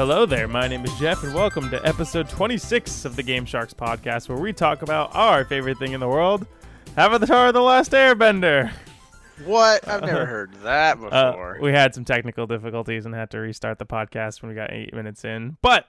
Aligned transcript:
Hello 0.00 0.24
there, 0.24 0.48
my 0.48 0.66
name 0.66 0.82
is 0.86 0.98
Jeff, 0.98 1.24
and 1.24 1.34
welcome 1.34 1.68
to 1.68 1.86
episode 1.86 2.26
26 2.30 3.04
of 3.04 3.16
the 3.16 3.22
Game 3.22 3.44
Sharks 3.44 3.74
podcast, 3.74 4.30
where 4.30 4.38
we 4.38 4.50
talk 4.50 4.80
about 4.80 5.14
our 5.14 5.44
favorite 5.44 5.76
thing 5.76 5.92
in 5.92 6.00
the 6.00 6.08
world 6.08 6.46
Avatar 6.96 7.52
The 7.52 7.60
Last 7.60 7.92
Airbender. 7.92 8.72
What? 9.44 9.86
I've 9.86 10.00
never 10.00 10.24
heard 10.24 10.54
that 10.62 10.96
Uh, 10.96 11.32
before. 11.32 11.58
we 11.60 11.72
had 11.72 11.94
some 11.94 12.06
technical 12.06 12.46
difficulties 12.46 13.04
and 13.04 13.14
had 13.14 13.28
to 13.32 13.40
restart 13.40 13.78
the 13.78 13.84
podcast 13.84 14.40
when 14.40 14.48
we 14.48 14.54
got 14.54 14.72
eight 14.72 14.94
minutes 14.94 15.22
in. 15.22 15.58
But 15.60 15.84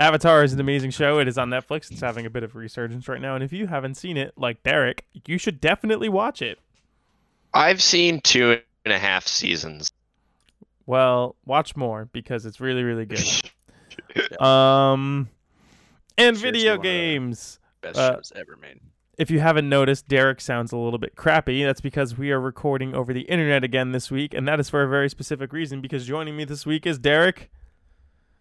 Avatar 0.00 0.42
is 0.42 0.52
an 0.52 0.58
amazing 0.58 0.90
show. 0.90 1.20
It 1.20 1.28
is 1.28 1.38
on 1.38 1.48
Netflix. 1.48 1.92
It's 1.92 2.00
having 2.00 2.26
a 2.26 2.30
bit 2.30 2.42
of 2.42 2.56
a 2.56 2.58
resurgence 2.58 3.06
right 3.06 3.20
now. 3.20 3.36
And 3.36 3.44
if 3.44 3.52
you 3.52 3.68
haven't 3.68 3.94
seen 3.94 4.16
it, 4.16 4.32
like 4.36 4.64
Derek, 4.64 5.04
you 5.28 5.38
should 5.38 5.60
definitely 5.60 6.08
watch 6.08 6.42
it. 6.42 6.58
I've 7.54 7.80
seen 7.82 8.20
two 8.20 8.60
and 8.84 8.92
a 8.92 8.98
half 8.98 9.28
seasons. 9.28 9.87
Well, 10.88 11.36
watch 11.44 11.76
more 11.76 12.08
because 12.14 12.46
it's 12.46 12.60
really, 12.60 12.82
really 12.82 13.04
good. 14.14 14.40
Um, 14.40 15.28
and 16.16 16.34
Sure, 16.34 16.46
video 16.50 16.70
one 16.72 16.76
of 16.78 16.82
the- 16.82 16.88
games. 16.88 17.58
Best 17.82 17.98
uh, 17.98 18.14
shows 18.16 18.32
ever 18.34 18.56
made. 18.56 18.80
If 19.18 19.30
you 19.30 19.38
haven't 19.40 19.68
noticed, 19.68 20.08
Derek 20.08 20.40
sounds 20.40 20.72
a 20.72 20.78
little 20.78 20.98
bit 20.98 21.14
crappy. 21.14 21.62
That's 21.62 21.82
because 21.82 22.16
we 22.16 22.30
are 22.30 22.40
recording 22.40 22.94
over 22.94 23.12
the 23.12 23.20
internet 23.22 23.64
again 23.64 23.92
this 23.92 24.10
week, 24.10 24.32
and 24.32 24.48
that 24.48 24.60
is 24.60 24.70
for 24.70 24.82
a 24.82 24.88
very 24.88 25.10
specific 25.10 25.52
reason. 25.52 25.82
Because 25.82 26.06
joining 26.06 26.36
me 26.36 26.44
this 26.46 26.64
week 26.64 26.86
is 26.86 26.98
Derek, 26.98 27.50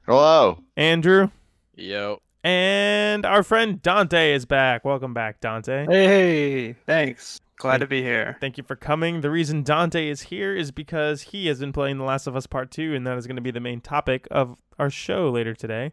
Hello. 0.05 0.60
Andrew, 0.77 1.32
Yo. 1.76 2.22
and 2.46 3.26
our 3.26 3.43
friend 3.43 3.82
Dante 3.82 4.32
is 4.34 4.46
back. 4.46 4.86
Welcome 4.86 5.14
back, 5.14 5.41
Dante. 5.41 5.86
Hey, 5.86 6.74
thanks. 6.86 7.41
Glad 7.58 7.80
to 7.80 7.88
be 7.88 8.04
here. 8.04 8.38
Thank 8.40 8.58
you 8.60 8.63
for 8.63 8.76
coming. 8.76 9.22
The 9.22 9.32
reason 9.32 9.63
Dante 9.63 10.08
is 10.08 10.24
here 10.24 10.55
is 10.55 10.72
because 10.72 11.24
he 11.24 11.48
has 11.48 11.60
been 11.60 11.74
playing 11.74 11.98
The 11.98 12.04
Last 12.04 12.27
of 12.27 12.36
Us 12.36 12.46
Part 12.46 12.70
2, 12.70 12.94
and 12.94 13.05
that 13.08 13.18
is 13.18 13.26
going 13.26 13.36
to 13.36 13.41
be 13.41 13.49
the 13.49 13.60
main 13.60 13.82
topic 13.82 14.27
of 14.30 14.58
our 14.77 14.91
show 14.91 15.32
later 15.32 15.55
today. 15.55 15.91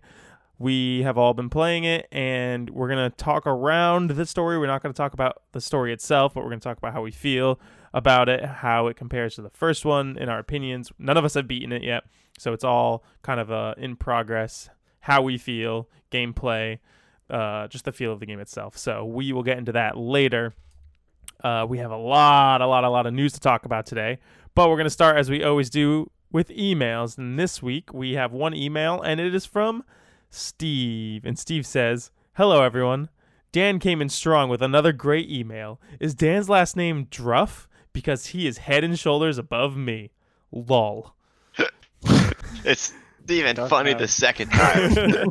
We 0.58 1.02
have 1.04 1.16
all 1.16 1.32
been 1.32 1.48
playing 1.48 1.84
it, 1.84 2.06
and 2.12 2.68
we're 2.68 2.88
going 2.88 3.10
to 3.10 3.16
talk 3.16 3.46
around 3.46 4.10
the 4.10 4.26
story. 4.26 4.58
We're 4.58 4.66
not 4.66 4.82
going 4.82 4.92
to 4.92 4.96
talk 4.96 5.14
about 5.14 5.42
the 5.52 5.60
story 5.60 5.94
itself, 5.94 6.34
but 6.34 6.44
we're 6.44 6.50
going 6.50 6.60
to 6.60 6.64
talk 6.64 6.76
about 6.76 6.92
how 6.92 7.00
we 7.00 7.10
feel 7.10 7.58
about 7.94 8.28
it, 8.28 8.44
how 8.44 8.88
it 8.88 8.96
compares 8.96 9.34
to 9.36 9.42
the 9.42 9.50
first 9.50 9.86
one, 9.86 10.18
in 10.18 10.28
our 10.28 10.38
opinions. 10.38 10.92
None 10.98 11.16
of 11.16 11.24
us 11.24 11.32
have 11.32 11.48
beaten 11.48 11.72
it 11.72 11.82
yet, 11.82 12.04
so 12.38 12.52
it's 12.52 12.64
all 12.64 13.04
kind 13.22 13.40
of 13.40 13.50
uh, 13.50 13.74
in 13.78 13.96
progress, 13.96 14.68
how 15.00 15.22
we 15.22 15.38
feel, 15.38 15.88
gameplay, 16.10 16.78
uh, 17.30 17.68
just 17.68 17.86
the 17.86 17.92
feel 17.92 18.12
of 18.12 18.20
the 18.20 18.26
game 18.26 18.38
itself. 18.38 18.76
So 18.76 19.02
we 19.02 19.32
will 19.32 19.42
get 19.42 19.56
into 19.56 19.72
that 19.72 19.96
later. 19.96 20.52
Uh, 21.44 21.66
we 21.68 21.76
have 21.76 21.90
a 21.90 21.96
lot, 21.96 22.62
a 22.62 22.66
lot, 22.66 22.84
a 22.84 22.88
lot 22.88 23.06
of 23.06 23.12
news 23.12 23.34
to 23.34 23.40
talk 23.40 23.66
about 23.66 23.84
today, 23.84 24.18
but 24.54 24.70
we're 24.70 24.76
going 24.76 24.86
to 24.86 24.90
start 24.90 25.18
as 25.18 25.28
we 25.28 25.44
always 25.44 25.68
do 25.68 26.10
with 26.32 26.48
emails. 26.48 27.18
And 27.18 27.38
this 27.38 27.62
week 27.62 27.92
we 27.92 28.14
have 28.14 28.32
one 28.32 28.54
email, 28.54 29.02
and 29.02 29.20
it 29.20 29.34
is 29.34 29.44
from 29.44 29.84
Steve. 30.30 31.22
And 31.26 31.38
Steve 31.38 31.66
says, 31.66 32.10
Hello, 32.36 32.62
everyone. 32.62 33.10
Dan 33.52 33.78
came 33.78 34.00
in 34.00 34.08
strong 34.08 34.48
with 34.48 34.62
another 34.62 34.90
great 34.90 35.30
email. 35.30 35.78
Is 36.00 36.14
Dan's 36.14 36.48
last 36.48 36.76
name 36.76 37.08
Druff? 37.10 37.68
Because 37.92 38.28
he 38.28 38.46
is 38.46 38.58
head 38.58 38.82
and 38.82 38.98
shoulders 38.98 39.38
above 39.38 39.76
me. 39.76 40.12
Lol. 40.50 41.14
It's 42.66 42.94
even 43.28 43.56
funny 43.68 43.92
know. 43.92 43.98
the 43.98 44.08
second 44.08 44.50
time. 44.50 45.28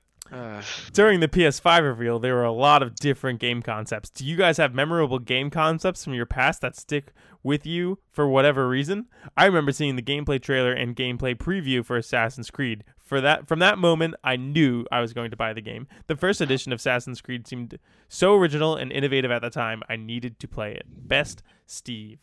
Uh, 0.32 0.62
During 0.92 1.20
the 1.20 1.28
PS5 1.28 1.82
reveal, 1.82 2.18
there 2.18 2.34
were 2.34 2.44
a 2.44 2.52
lot 2.52 2.82
of 2.82 2.94
different 2.94 3.40
game 3.40 3.62
concepts. 3.62 4.10
Do 4.10 4.24
you 4.24 4.36
guys 4.36 4.56
have 4.58 4.74
memorable 4.74 5.18
game 5.18 5.50
concepts 5.50 6.04
from 6.04 6.14
your 6.14 6.26
past 6.26 6.60
that 6.60 6.76
stick 6.76 7.12
with 7.42 7.64
you 7.66 7.98
for 8.10 8.28
whatever 8.28 8.68
reason? 8.68 9.06
I 9.36 9.46
remember 9.46 9.72
seeing 9.72 9.96
the 9.96 10.02
gameplay 10.02 10.40
trailer 10.40 10.72
and 10.72 10.94
gameplay 10.96 11.34
preview 11.34 11.84
for 11.84 11.96
Assassin's 11.96 12.50
Creed. 12.50 12.84
For 12.98 13.22
that 13.22 13.48
from 13.48 13.58
that 13.60 13.78
moment, 13.78 14.16
I 14.22 14.36
knew 14.36 14.84
I 14.92 15.00
was 15.00 15.14
going 15.14 15.30
to 15.30 15.36
buy 15.36 15.54
the 15.54 15.62
game. 15.62 15.86
The 16.08 16.16
first 16.16 16.42
edition 16.42 16.72
of 16.72 16.78
Assassin's 16.78 17.22
Creed 17.22 17.46
seemed 17.46 17.78
so 18.08 18.34
original 18.34 18.76
and 18.76 18.92
innovative 18.92 19.30
at 19.30 19.40
the 19.40 19.48
time. 19.48 19.82
I 19.88 19.96
needed 19.96 20.38
to 20.40 20.48
play 20.48 20.74
it. 20.74 20.84
Best 20.86 21.42
Steve. 21.64 22.18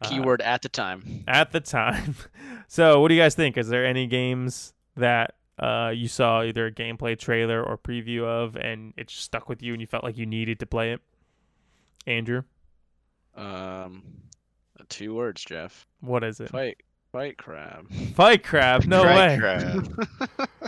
Uh, 0.00 0.08
keyword 0.08 0.40
at 0.42 0.62
the 0.62 0.68
time. 0.68 1.22
at 1.28 1.52
the 1.52 1.60
time. 1.60 2.16
So, 2.70 3.00
what 3.00 3.08
do 3.08 3.14
you 3.14 3.20
guys 3.20 3.34
think? 3.34 3.56
Is 3.56 3.68
there 3.68 3.86
any 3.86 4.06
games 4.06 4.74
that 4.94 5.36
uh, 5.58 5.90
you 5.94 6.08
saw 6.08 6.42
either 6.42 6.66
a 6.66 6.72
gameplay 6.72 7.18
trailer 7.18 7.62
or 7.62 7.76
preview 7.78 8.24
of, 8.24 8.56
and 8.56 8.94
it 8.96 9.08
just 9.08 9.22
stuck 9.22 9.48
with 9.48 9.62
you, 9.62 9.72
and 9.72 9.80
you 9.80 9.86
felt 9.86 10.04
like 10.04 10.16
you 10.16 10.26
needed 10.26 10.60
to 10.60 10.66
play 10.66 10.92
it? 10.92 11.00
Andrew, 12.06 12.42
Um, 13.36 14.02
two 14.88 15.14
words, 15.14 15.44
Jeff. 15.44 15.86
what 16.00 16.24
is 16.24 16.40
it? 16.40 16.48
Fight, 16.50 16.78
fight 17.12 17.36
crab. 17.38 17.92
Fight 18.14 18.42
Crab. 18.44 18.84
No 18.86 19.04
Right, 19.04 19.30
way. 19.32 19.38
crap. 19.38 20.48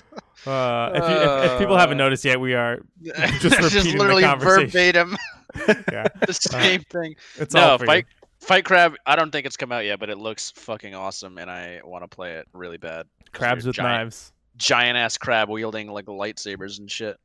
Uh, 0.46 0.90
if, 0.94 1.02
you, 1.02 1.16
if, 1.16 1.52
if 1.52 1.58
people 1.58 1.76
haven't 1.76 1.98
noticed 1.98 2.24
yet, 2.24 2.40
we 2.40 2.54
are 2.54 2.78
just 3.02 3.58
repeating 3.60 3.92
the 3.92 3.98
literally 3.98 4.22
conversation. 4.22 4.70
verbatim 4.70 5.16
yeah, 5.92 6.06
the 6.26 6.32
same 6.32 6.80
thing. 6.84 7.14
it's 7.36 7.54
all 7.54 7.76
for 7.76 7.84
fight, 7.84 8.06
fight 8.40 8.64
crab. 8.64 8.94
I 9.04 9.16
don't 9.16 9.30
think 9.30 9.44
it's 9.44 9.58
come 9.58 9.70
out 9.70 9.84
yet, 9.84 10.00
but 10.00 10.08
it 10.08 10.16
looks 10.16 10.50
fucking 10.52 10.94
awesome, 10.94 11.36
and 11.36 11.50
I 11.50 11.82
want 11.84 12.04
to 12.04 12.08
play 12.08 12.36
it 12.36 12.48
really 12.54 12.78
bad. 12.78 13.06
Crabs 13.32 13.66
with 13.66 13.76
giant, 13.76 14.04
knives. 14.04 14.32
Giant 14.60 14.96
ass 14.96 15.16
crab 15.18 15.48
wielding 15.48 15.88
like 15.88 16.04
lightsabers 16.04 16.78
and 16.78 16.88
shit. 16.90 17.18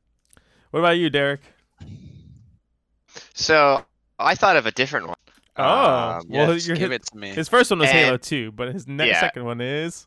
What 0.70 0.80
about 0.80 0.96
you, 0.98 1.10
Derek? 1.10 1.40
so 3.34 3.84
I 4.18 4.34
thought 4.34 4.56
of 4.56 4.66
a 4.66 4.72
different 4.72 5.08
one. 5.08 5.16
Oh, 5.56 5.64
Um, 6.18 6.22
well, 6.28 6.52
yes, 6.54 6.66
your- 6.66 6.76
give 6.76 6.92
it 6.92 7.04
to 7.06 7.16
me. 7.16 7.30
His 7.30 7.48
first 7.48 7.70
one 7.70 7.78
was 7.80 7.88
And- 7.88 7.98
Halo 7.98 8.16
2, 8.18 8.52
but 8.52 8.72
his 8.74 8.86
next 8.86 9.08
Yeah. 9.08 9.20
second 9.20 9.44
one 9.44 9.60
is. 9.60 10.06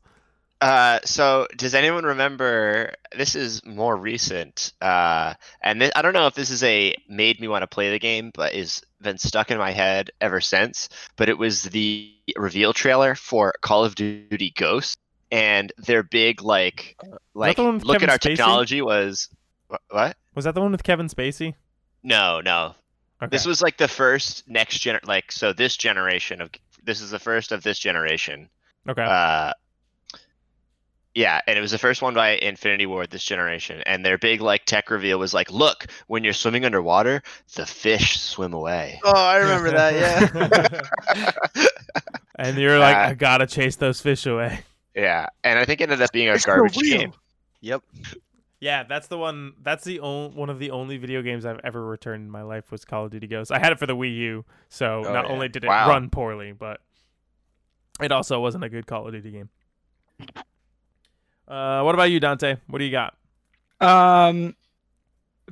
Uh, 0.62 1.00
so 1.06 1.48
does 1.56 1.74
anyone 1.74 2.04
remember? 2.04 2.94
This 3.16 3.34
is 3.34 3.64
more 3.66 3.96
recent, 3.96 4.74
uh, 4.82 5.34
and 5.62 5.80
thi- 5.82 5.92
I 5.96 6.02
don't 6.02 6.12
know 6.14 6.28
if 6.28 6.34
this 6.36 6.50
is 6.50 6.64
a 6.64 6.94
made 7.08 7.40
me 7.40 7.48
want 7.48 7.64
to 7.64 7.68
play 7.68 7.90
the 7.92 7.98
game, 8.00 8.32
but 8.34 8.54
is 8.54 8.84
been 9.02 9.18
stuck 9.18 9.52
in 9.52 9.58
my 9.58 9.72
head 9.72 10.12
ever 10.20 10.42
since. 10.42 10.90
But 11.16 11.30
it 11.30 11.38
was 11.38 11.64
the 11.64 12.14
reveal 12.36 12.74
trailer 12.74 13.16
for 13.16 13.54
Call 13.62 13.86
of 13.86 13.96
Duty 13.96 14.52
Ghosts, 14.56 14.98
and 15.32 15.72
their 15.78 16.04
big 16.04 16.42
like, 16.42 16.98
like 17.34 17.58
the 17.58 17.64
look 17.64 18.00
Kevin 18.00 18.10
at 18.10 18.14
our 18.14 18.18
Spacey? 18.18 18.22
technology 18.38 18.82
was 18.82 19.30
what? 19.90 20.18
Was 20.36 20.46
that 20.46 20.56
the 20.56 20.62
one 20.62 20.72
with 20.72 20.84
Kevin 20.84 21.08
Spacey? 21.08 21.56
No, 22.04 22.42
no. 22.42 22.76
Okay. 23.22 23.30
This 23.30 23.46
was 23.46 23.62
like 23.62 23.78
the 23.78 23.88
first 23.88 24.48
next 24.48 24.80
gen, 24.80 25.00
like 25.04 25.32
so 25.32 25.52
this 25.54 25.76
generation 25.76 26.42
of 26.42 26.50
this 26.84 27.02
is 27.02 27.12
the 27.12 27.20
first 27.20 27.52
of 27.52 27.62
this 27.64 27.78
generation. 27.78 28.50
okay. 28.88 29.04
Uh, 29.04 29.52
yeah, 31.16 31.42
and 31.48 31.58
it 31.58 31.62
was 31.62 31.72
the 31.72 31.78
first 31.78 32.02
one 32.02 32.14
by 32.14 32.32
Infinity 32.38 32.86
Ward 32.86 33.10
this 33.10 33.24
generation, 33.24 33.82
and 33.86 34.06
their 34.06 34.18
big 34.18 34.42
like 34.42 34.64
tech 34.66 34.90
reveal 34.90 35.20
was 35.20 35.34
like, 35.34 35.52
"Look, 35.52 35.88
when 36.08 36.24
you're 36.24 36.34
swimming 36.34 36.64
underwater, 36.66 37.24
the 37.56 37.66
fish 37.66 38.22
swim 38.22 38.54
away." 38.54 39.00
Oh, 39.04 39.12
I 39.12 39.38
remember 39.38 39.72
that. 39.72 39.94
Yeah. 41.16 41.66
and 42.36 42.58
you're 42.58 42.80
like, 42.80 42.96
Uh, 42.96 43.00
I 43.00 43.14
gotta 43.16 43.48
chase 43.48 43.76
those 43.76 44.00
fish 44.00 44.26
away. 44.28 44.62
Yeah, 45.00 45.28
and 45.44 45.58
I 45.60 45.66
think 45.66 45.82
it 45.82 45.86
ended 45.86 46.02
up 46.02 46.12
being 46.12 46.30
a 46.30 46.34
It's 46.34 46.46
garbage 46.46 46.78
real. 46.82 46.98
game. 47.00 47.14
yep. 47.62 47.82
Yeah, 48.60 48.84
that's 48.84 49.08
the 49.08 49.18
one. 49.18 49.54
That's 49.62 49.86
the 49.86 50.02
only 50.02 50.36
one 50.36 50.50
of 50.50 50.60
the 50.60 50.72
only 50.72 50.98
video 50.98 51.22
games 51.22 51.46
I've 51.46 51.62
ever 51.64 51.86
returned 51.86 52.24
in 52.26 52.30
my 52.30 52.42
life 52.42 52.72
was 52.72 52.84
Call 52.84 53.06
of 53.06 53.12
Duty 53.12 53.28
Ghosts. 53.28 53.52
I 53.52 53.60
had 53.60 53.72
it 53.72 53.80
for 53.80 53.86
the 53.86 53.96
Wii 53.96 54.14
U, 54.18 54.46
so 54.68 55.04
Oh, 55.06 55.14
not 55.14 55.26
yeah. 55.26 55.32
only 55.32 55.48
did 55.48 55.64
it 55.64 55.68
Wow. 55.68 55.88
run 55.88 56.10
poorly, 56.10 56.52
but 56.52 56.82
it 58.02 58.12
also 58.12 58.42
wasn't 58.42 58.66
a 58.66 58.70
good 58.70 58.86
Call 58.86 59.08
of 59.08 59.14
Duty 59.14 59.32
game. 59.32 59.50
Uh, 61.48 61.82
what 61.82 61.96
about 61.96 62.12
you, 62.12 62.20
Dante? 62.20 62.58
What 62.68 62.80
do 62.80 62.86
you 62.86 62.92
got? 62.92 63.16
Um, 63.82 64.56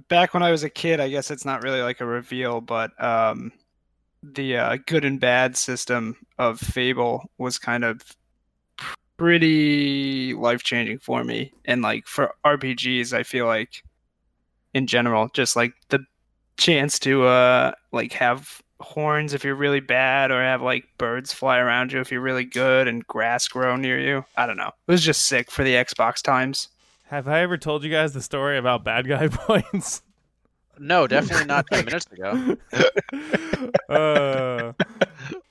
back 0.10 0.34
when 0.34 0.44
I 0.44 0.52
was 0.52 0.64
a 0.64 0.70
kid, 0.70 1.00
I 1.00 1.10
guess 1.10 1.32
it's 1.32 1.46
not 1.46 1.64
really 1.64 1.82
like 1.82 2.02
a 2.02 2.06
reveal, 2.06 2.62
but 2.62 2.92
um, 3.02 3.52
the 4.22 4.58
uh, 4.58 4.78
good 4.86 5.06
and 5.06 5.20
bad 5.20 5.56
system 5.58 6.18
of 6.38 6.60
Fable 6.60 7.32
was 7.38 7.58
kind 7.58 7.84
of 7.86 8.02
pretty 9.18 10.34
life 10.34 10.64
changing 10.64 11.00
for 11.00 11.24
me. 11.24 11.54
And 11.66 11.82
like 11.82 12.08
for 12.08 12.34
RPGs, 12.46 13.14
I 13.14 13.24
feel 13.24 13.46
like 13.46 13.84
in 14.74 14.88
general, 14.88 15.30
just 15.34 15.56
like 15.56 15.74
the 15.90 16.00
chance 16.58 16.98
to 16.98 17.24
uh 17.24 17.72
like 17.92 18.14
have 18.14 18.62
horns 18.80 19.34
if 19.34 19.44
you're 19.44 19.56
really 19.56 19.80
bad 19.80 20.32
or 20.32 20.42
have 20.42 20.62
like 20.62 20.86
birds 20.98 21.34
fly 21.34 21.58
around 21.58 21.92
you 21.92 22.00
if 22.00 22.12
you're 22.12 22.22
really 22.22 22.46
good 22.46 22.88
and 22.88 23.06
grass 23.08 23.48
grow 23.48 23.76
near 23.76 24.00
you. 24.00 24.24
I 24.36 24.46
don't 24.46 24.58
know. 24.58 24.72
It 24.88 24.92
was 24.92 25.04
just 25.04 25.26
sick 25.26 25.52
for 25.52 25.64
the 25.64 25.74
Xbox 25.74 26.22
times. 26.22 26.70
Have 27.06 27.28
I 27.28 27.40
ever 27.42 27.58
told 27.58 27.84
you 27.84 27.90
guys 27.90 28.14
the 28.14 28.22
story 28.22 28.58
about 28.58 28.84
bad 28.84 29.08
guy 29.08 29.28
points? 29.32 30.02
No, 30.80 31.08
definitely 31.08 31.46
not 31.46 31.68
ten 31.72 31.86
minutes 31.86 32.08
ago. 32.12 32.58
uh, 33.90 34.74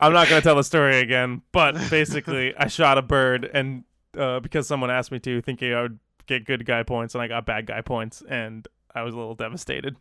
I'm 0.01 0.13
not 0.13 0.29
gonna 0.29 0.41
tell 0.41 0.55
the 0.57 0.65
story 0.65 1.01
again, 1.01 1.43
but 1.53 1.75
basically, 1.91 2.55
I 2.57 2.69
shot 2.69 2.99
a 2.99 3.03
bird, 3.03 3.49
and 3.53 3.85
uh, 4.17 4.41
because 4.41 4.67
someone 4.67 4.91
asked 4.91 5.11
me 5.13 5.19
to, 5.21 5.41
thinking 5.43 5.73
I 5.75 5.83
would 5.83 5.99
get 6.27 6.45
good 6.45 6.65
guy 6.67 6.83
points, 6.83 7.15
and 7.15 7.23
I 7.23 7.29
got 7.29 7.47
bad 7.47 7.67
guy 7.67 7.81
points, 7.81 8.23
and 8.29 8.67
I 8.95 9.03
was 9.03 9.15
a 9.15 9.17
little 9.17 9.35
devastated. 9.35 9.97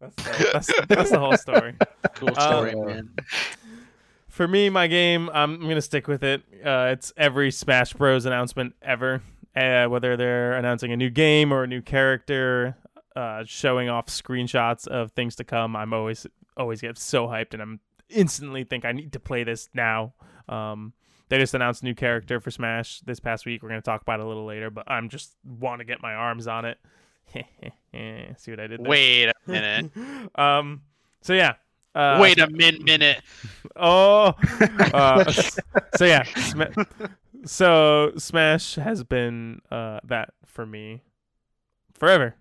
That's 0.00 0.14
the, 0.16 0.50
that's, 0.52 0.86
that's 0.88 1.10
the 1.10 1.18
whole 1.18 1.36
story. 1.36 1.74
Cool 2.14 2.30
Uh, 2.36 2.50
story, 2.50 2.74
man. 2.74 3.10
for 4.28 4.46
me, 4.46 4.68
my 4.68 4.86
game, 4.86 5.30
I'm 5.32 5.60
gonna 5.60 5.80
stick 5.80 6.06
with 6.08 6.22
it. 6.22 6.42
Uh, 6.64 6.90
it's 6.92 7.12
every 7.16 7.50
Smash 7.50 7.94
Bros. 7.94 8.26
announcement 8.26 8.74
ever, 8.82 9.22
uh, 9.54 9.86
whether 9.86 10.16
they're 10.16 10.52
announcing 10.54 10.92
a 10.92 10.96
new 10.96 11.10
game 11.10 11.52
or 11.52 11.64
a 11.64 11.66
new 11.66 11.80
character, 11.80 12.76
uh, 13.16 13.42
showing 13.46 13.88
off 13.88 14.06
screenshots 14.06 14.86
of 14.86 15.10
things 15.12 15.34
to 15.36 15.44
come. 15.44 15.74
I'm 15.74 15.92
always 15.92 16.26
always 16.56 16.80
get 16.80 16.96
so 16.98 17.26
hyped, 17.26 17.52
and 17.54 17.62
I'm 17.62 17.80
instantly 18.08 18.62
think 18.64 18.84
I 18.84 18.92
need 18.92 19.12
to 19.14 19.20
play 19.20 19.42
this 19.42 19.68
now. 19.74 20.14
Um, 20.48 20.92
they 21.28 21.38
just 21.38 21.54
announced 21.54 21.82
a 21.82 21.86
new 21.86 21.94
character 21.94 22.38
for 22.38 22.50
Smash 22.52 23.00
this 23.00 23.18
past 23.18 23.46
week. 23.46 23.62
We're 23.62 23.70
gonna 23.70 23.80
talk 23.82 24.02
about 24.02 24.20
it 24.20 24.26
a 24.26 24.28
little 24.28 24.44
later, 24.46 24.70
but 24.70 24.88
I'm 24.88 25.08
just 25.08 25.34
want 25.44 25.80
to 25.80 25.84
get 25.84 26.00
my 26.00 26.14
arms 26.14 26.46
on 26.46 26.64
it. 26.66 26.78
See 28.38 28.52
what 28.52 28.60
I 28.60 28.66
did? 28.68 28.80
There? 28.84 28.88
Wait 28.90 29.24
a 29.28 29.34
minute. 29.50 29.90
um. 30.36 30.82
So 31.22 31.32
yeah. 31.32 31.54
Uh, 31.94 32.18
Wait 32.20 32.38
a 32.38 32.46
min 32.48 32.84
minute. 32.84 33.22
Oh. 33.78 34.34
Uh, 34.94 35.30
so 35.96 36.04
yeah. 36.04 36.22
Sma- 36.22 36.70
so 37.44 38.12
Smash 38.16 38.74
has 38.76 39.02
been 39.04 39.60
uh, 39.70 40.00
that 40.04 40.30
for 40.44 40.64
me 40.66 41.02
forever. 41.94 42.36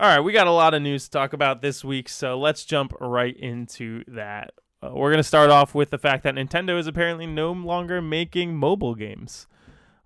All 0.00 0.06
right, 0.06 0.20
we 0.20 0.32
got 0.32 0.46
a 0.46 0.50
lot 0.50 0.72
of 0.72 0.80
news 0.80 1.04
to 1.04 1.10
talk 1.10 1.34
about 1.34 1.60
this 1.60 1.84
week, 1.84 2.08
so 2.08 2.38
let's 2.38 2.64
jump 2.64 2.94
right 3.02 3.36
into 3.36 4.02
that. 4.08 4.54
Uh, 4.82 4.92
we're 4.94 5.10
gonna 5.10 5.22
start 5.22 5.50
off 5.50 5.74
with 5.74 5.90
the 5.90 5.98
fact 5.98 6.22
that 6.22 6.36
Nintendo 6.36 6.78
is 6.78 6.86
apparently 6.86 7.26
no 7.26 7.52
longer 7.52 8.00
making 8.00 8.56
mobile 8.56 8.94
games. 8.94 9.46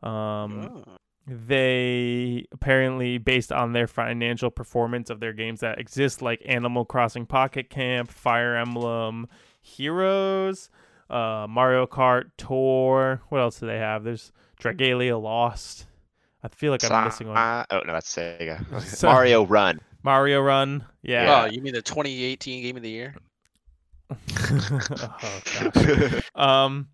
Um, 0.02 0.82
Oh. 0.86 0.96
they 1.28 2.44
apparently 2.50 3.18
based 3.18 3.52
on 3.52 3.72
their 3.72 3.86
financial 3.86 4.50
performance 4.50 5.10
of 5.10 5.20
their 5.20 5.32
games 5.32 5.60
that 5.60 5.78
exist 5.78 6.20
like 6.20 6.42
animal 6.44 6.84
crossing 6.84 7.24
pocket 7.24 7.70
camp 7.70 8.10
fire 8.10 8.54
emblem 8.56 9.26
heroes 9.62 10.68
uh, 11.08 11.46
mario 11.48 11.86
kart 11.86 12.24
tour 12.36 13.22
what 13.30 13.40
else 13.40 13.58
do 13.60 13.66
they 13.66 13.78
have 13.78 14.04
there's 14.04 14.32
dragalia 14.60 15.18
lost 15.18 15.86
i 16.44 16.48
feel 16.48 16.70
like 16.70 16.88
i'm 16.88 17.04
missing 17.04 17.26
one 17.26 17.36
Uh, 17.36 17.64
oh 17.72 17.80
no, 17.80 17.92
that's 17.94 18.14
Sega. 18.14 18.80
So- 18.82 19.08
Mario 19.08 19.44
Run. 19.44 19.80
mario 20.04 20.40
run 20.40 20.84
yeah 21.02 21.42
Oh, 21.42 21.46
you 21.46 21.60
mean 21.60 21.74
the 21.74 21.82
2018 21.82 22.62
game 22.62 22.76
of 22.76 22.82
the 22.82 22.90
year? 22.90 23.14
oh, 24.40 25.40
gosh. 25.44 26.30
um 26.34 26.88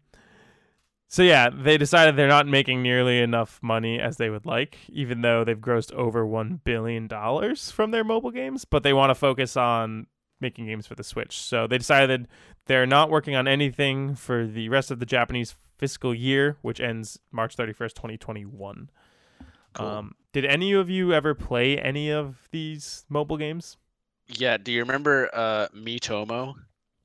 so 1.09 1.23
yeah 1.23 1.49
they 1.53 1.77
decided 1.77 2.15
they're 2.17 2.29
not 2.29 2.47
making 2.47 2.83
nearly 2.83 3.19
enough 3.21 3.59
money 3.63 3.99
as 4.01 4.17
they 4.17 4.31
would 4.31 4.47
like 4.47 4.79
even 4.89 5.21
though 5.23 5.43
they've 5.45 5.59
grossed 5.59 5.93
over 5.93 6.25
1 6.25 6.61
billion 6.65 7.07
dollars 7.09 7.71
from 7.71 7.91
their 7.91 8.05
mobile 8.05 8.31
games 8.31 8.65
but 8.65 8.83
they 8.85 8.93
want 8.93 9.11
to 9.11 9.15
focus 9.15 9.57
on 9.57 10.07
making 10.41 10.67
games 10.67 10.87
for 10.87 10.95
the 10.95 11.05
switch 11.05 11.39
so 11.41 11.67
they 11.67 11.77
decided 11.79 12.29
they're 12.67 12.87
not 12.87 13.11
working 13.11 13.35
on 13.35 13.49
anything 13.49 14.15
for 14.15 14.47
the 14.47 14.69
rest 14.69 14.91
of 14.91 15.01
the 15.01 15.07
japanese 15.07 15.57
fiscal 15.79 16.15
year 16.15 16.57
which 16.63 16.81
ends 16.81 17.19
march 17.33 17.57
31st 17.57 17.95
2021 17.95 18.89
Cool. 19.75 19.87
um 19.87 20.15
did 20.33 20.45
any 20.45 20.73
of 20.73 20.89
you 20.91 21.13
ever 21.13 21.35
play 21.35 21.79
any 21.79 22.11
of 22.11 22.49
these 22.53 23.05
mobile 23.09 23.37
games 23.37 23.77
Yeah. 24.29 24.57
Do 24.57 24.73
you 24.73 24.81
remember 24.81 25.29
uh 25.33 25.69
Miitomo? 25.75 26.55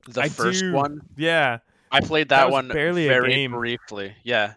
The 0.08 0.22
I 0.22 0.28
first 0.28 0.60
do. 0.60 0.72
one. 0.72 1.00
yeah 1.16 1.58
I 1.92 2.00
played 2.00 2.28
That 2.28 2.46
that, 2.46 2.50
one 2.50 2.68
barely 2.68 3.06
a 3.06 3.08
very 3.08 3.34
game. 3.34 3.52
briefly. 3.52 4.14
Yeah. 4.24 4.54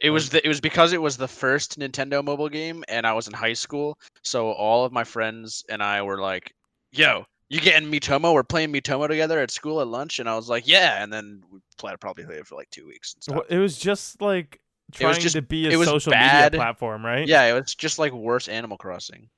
It 0.00 0.10
was 0.10 0.30
the, 0.30 0.44
it 0.44 0.48
was 0.48 0.60
because 0.60 0.92
it 0.92 1.00
was 1.00 1.16
the 1.16 1.28
first 1.28 1.78
Nintendo 1.78 2.22
mobile 2.22 2.48
game 2.48 2.84
and 2.88 3.06
I 3.06 3.12
was 3.12 3.28
in 3.28 3.32
high 3.32 3.52
school, 3.54 3.96
so 4.22 4.50
all 4.50 4.84
of 4.84 4.92
my 4.92 5.04
friends 5.04 5.64
and 5.70 5.82
I 5.82 6.02
were 6.02 6.18
like, 6.20 6.52
"Yo, 6.92 7.24
you 7.48 7.60
getting 7.60 7.90
Miitomo? 7.90 8.34
We're 8.34 8.42
playing 8.42 8.72
Miitomo 8.72 9.06
together 9.08 9.38
at 9.38 9.50
school 9.50 9.80
at 9.80 9.86
lunch." 9.86 10.18
And 10.18 10.28
I 10.28 10.34
was 10.36 10.48
like, 10.48 10.66
"Yeah." 10.66 11.02
And 11.02 11.12
then 11.12 11.42
we 11.50 11.60
played 11.78 11.98
probably 12.00 12.24
played 12.24 12.38
it 12.38 12.46
for 12.46 12.56
like 12.56 12.68
2 12.70 12.86
weeks 12.86 13.14
and 13.14 13.22
stuff. 13.22 13.36
Well, 13.36 13.44
it 13.48 13.58
was 13.58 13.78
just 13.78 14.20
like 14.20 14.60
trying 15.00 15.08
was 15.14 15.18
just- 15.18 15.34
to 15.36 15.42
be 15.42 15.66
a 15.66 15.70
it 15.70 15.76
was 15.76 15.88
social 15.88 16.10
bad. 16.12 16.52
media 16.52 16.58
platform, 16.62 17.04
right? 17.04 17.26
Yeah, 17.26 17.44
it 17.44 17.52
was 17.52 17.74
just 17.74 17.98
like 17.98 18.12
worse 18.12 18.48
Animal 18.48 18.76
Crossing. 18.76 19.28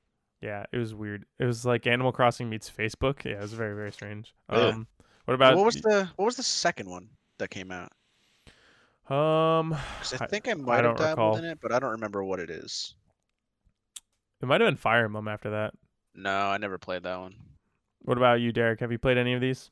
Yeah, 0.41 0.65
it 0.71 0.77
was 0.77 0.93
weird. 0.93 1.25
It 1.39 1.45
was 1.45 1.65
like 1.65 1.87
Animal 1.87 2.11
Crossing 2.11 2.49
meets 2.49 2.69
Facebook. 2.69 3.23
Yeah, 3.25 3.33
it 3.37 3.41
was 3.41 3.53
very 3.53 3.75
very 3.75 3.91
strange. 3.91 4.33
Yeah. 4.51 4.57
Um, 4.59 4.87
what 5.25 5.33
about 5.33 5.55
what 5.55 5.65
was 5.65 5.75
the 5.81 6.09
what 6.15 6.25
was 6.25 6.35
the 6.37 6.43
second 6.43 6.89
one 6.89 7.09
that 7.39 7.49
came 7.49 7.71
out? 7.71 7.91
um? 9.09 9.73
I 9.73 9.77
I- 10.21 10.27
think 10.27 10.47
I 10.47 10.51
I 10.51 10.53
might 10.55 10.81
don't 10.81 10.97
have 10.99 11.07
dabbled 11.15 11.35
recall. 11.35 11.37
in 11.37 11.45
it, 11.45 11.59
but 11.61 11.71
I 11.71 11.79
don't 11.79 11.91
remember 11.91 12.23
what 12.23 12.39
it 12.39 12.49
is. 12.49 12.93
It 14.41 14.45
might 14.45 14.61
have 14.61 14.67
been 14.67 14.75
Fire 14.77 15.05
Emblem 15.05 15.27
after 15.27 15.49
that. 15.51 15.73
No, 16.13 16.29
I 16.47 16.57
never 16.57 16.77
played 16.77 17.03
that 17.03 17.19
one. 17.19 17.35
What 18.03 18.17
about 18.17 18.39
you, 18.39 18.51
Derek? 18.51 18.79
Have 18.81 18.91
you 18.91 18.99
played 18.99 19.17
any 19.17 19.33
of 19.33 19.41
these? 19.41 19.71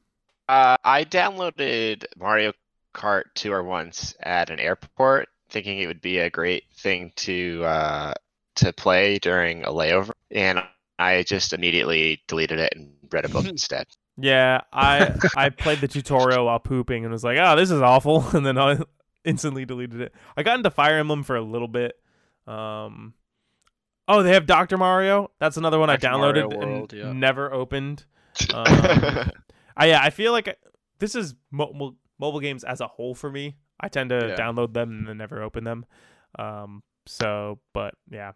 Uh, 0.50 0.76
I 0.84 1.04
downloaded 1.06 2.06
Mario 2.18 2.54
Kart 2.94 3.24
Tour 3.36 3.58
or 3.60 3.64
once 3.64 4.16
at 4.22 4.50
an 4.50 4.60
airport, 4.60 5.30
thinking 5.56 5.80
it 5.80 5.88
would 5.88 6.02
be 6.02 6.18
a 6.18 6.30
great 6.30 6.66
thing 6.76 7.14
to 7.16 7.64
uh, 7.64 8.14
to 8.56 8.74
play 8.74 9.18
during 9.20 9.64
a 9.64 9.70
layover, 9.70 10.12
and 10.30 10.62
I 11.00 11.24
just 11.24 11.54
immediately 11.54 12.22
deleted 12.28 12.60
it 12.60 12.74
and 12.76 12.92
read 13.10 13.24
a 13.24 13.30
book 13.30 13.46
instead. 13.48 13.88
Yeah, 14.18 14.62
I 14.74 15.16
I 15.38 15.50
played 15.50 15.80
the 15.80 15.88
tutorial 15.88 16.48
while 16.48 16.60
pooping 16.60 17.06
and 17.06 17.12
was 17.12 17.24
like, 17.24 17.38
oh, 17.40 17.56
this 17.56 17.72
is 17.72 17.82
awful, 17.82 18.28
and 18.36 18.46
then 18.46 18.58
I 18.58 18.80
instantly 19.24 19.64
deleted 19.64 20.02
it. 20.02 20.14
I 20.36 20.44
got 20.44 20.58
into 20.58 20.70
Fire 20.70 20.98
Emblem 20.98 21.24
for 21.24 21.38
a 21.38 21.42
little 21.42 21.70
bit. 21.70 21.94
Um, 22.46 23.14
oh, 24.10 24.24
they 24.24 24.34
have 24.34 24.46
Doctor 24.46 24.78
Mario. 24.78 25.32
That's 25.40 25.56
another 25.56 25.80
one 25.80 25.88
Dr. 25.88 26.06
I 26.06 26.12
downloaded 26.12 26.54
World, 26.54 26.92
and 26.92 27.02
yeah. 27.02 27.14
never 27.14 27.52
opened. 27.54 28.04
Um, 28.54 28.66
I 29.78 29.86
yeah, 29.86 30.02
I 30.02 30.10
feel 30.10 30.34
like 30.34 30.60
this 31.00 31.16
is 31.16 31.34
mobile 31.50 31.96
mobile 32.20 32.42
games 32.42 32.66
as 32.66 32.82
a 32.82 32.88
whole 32.88 33.16
for 33.16 33.32
me. 33.32 33.56
I 33.80 33.88
tend 33.90 34.10
to 34.12 34.28
Yeah. 34.30 34.36
download 34.36 34.74
them 34.74 34.90
and 34.90 35.08
then 35.08 35.18
never 35.18 35.42
open 35.44 35.64
them. 35.64 35.86
Um, 36.40 36.84
so, 37.06 37.60
but 37.74 37.96
yeah, 38.10 38.34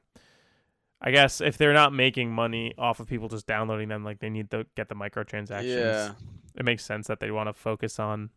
I 1.01 1.11
guess 1.11 1.39
if 1.41 1.57
they're 1.57 1.73
not 1.73 1.93
making 1.93 2.31
money 2.31 2.73
off 2.77 2.99
of 2.99 3.07
people 3.07 3.29
just 3.29 3.47
downloading 3.47 3.87
them, 3.89 4.03
like 4.03 4.19
they 4.19 4.29
need 4.29 4.51
to 4.51 4.65
get 4.75 4.89
the 4.89 4.95
microtransactions. 4.95 5.63
Yeah. 5.65 6.13
it 6.55 6.65
makes 6.65 6.83
sense 6.83 7.07
that 7.07 7.19
they 7.19 7.31
want 7.31 7.47
to 7.47 7.53
focus 7.53 7.99
on 7.99 8.29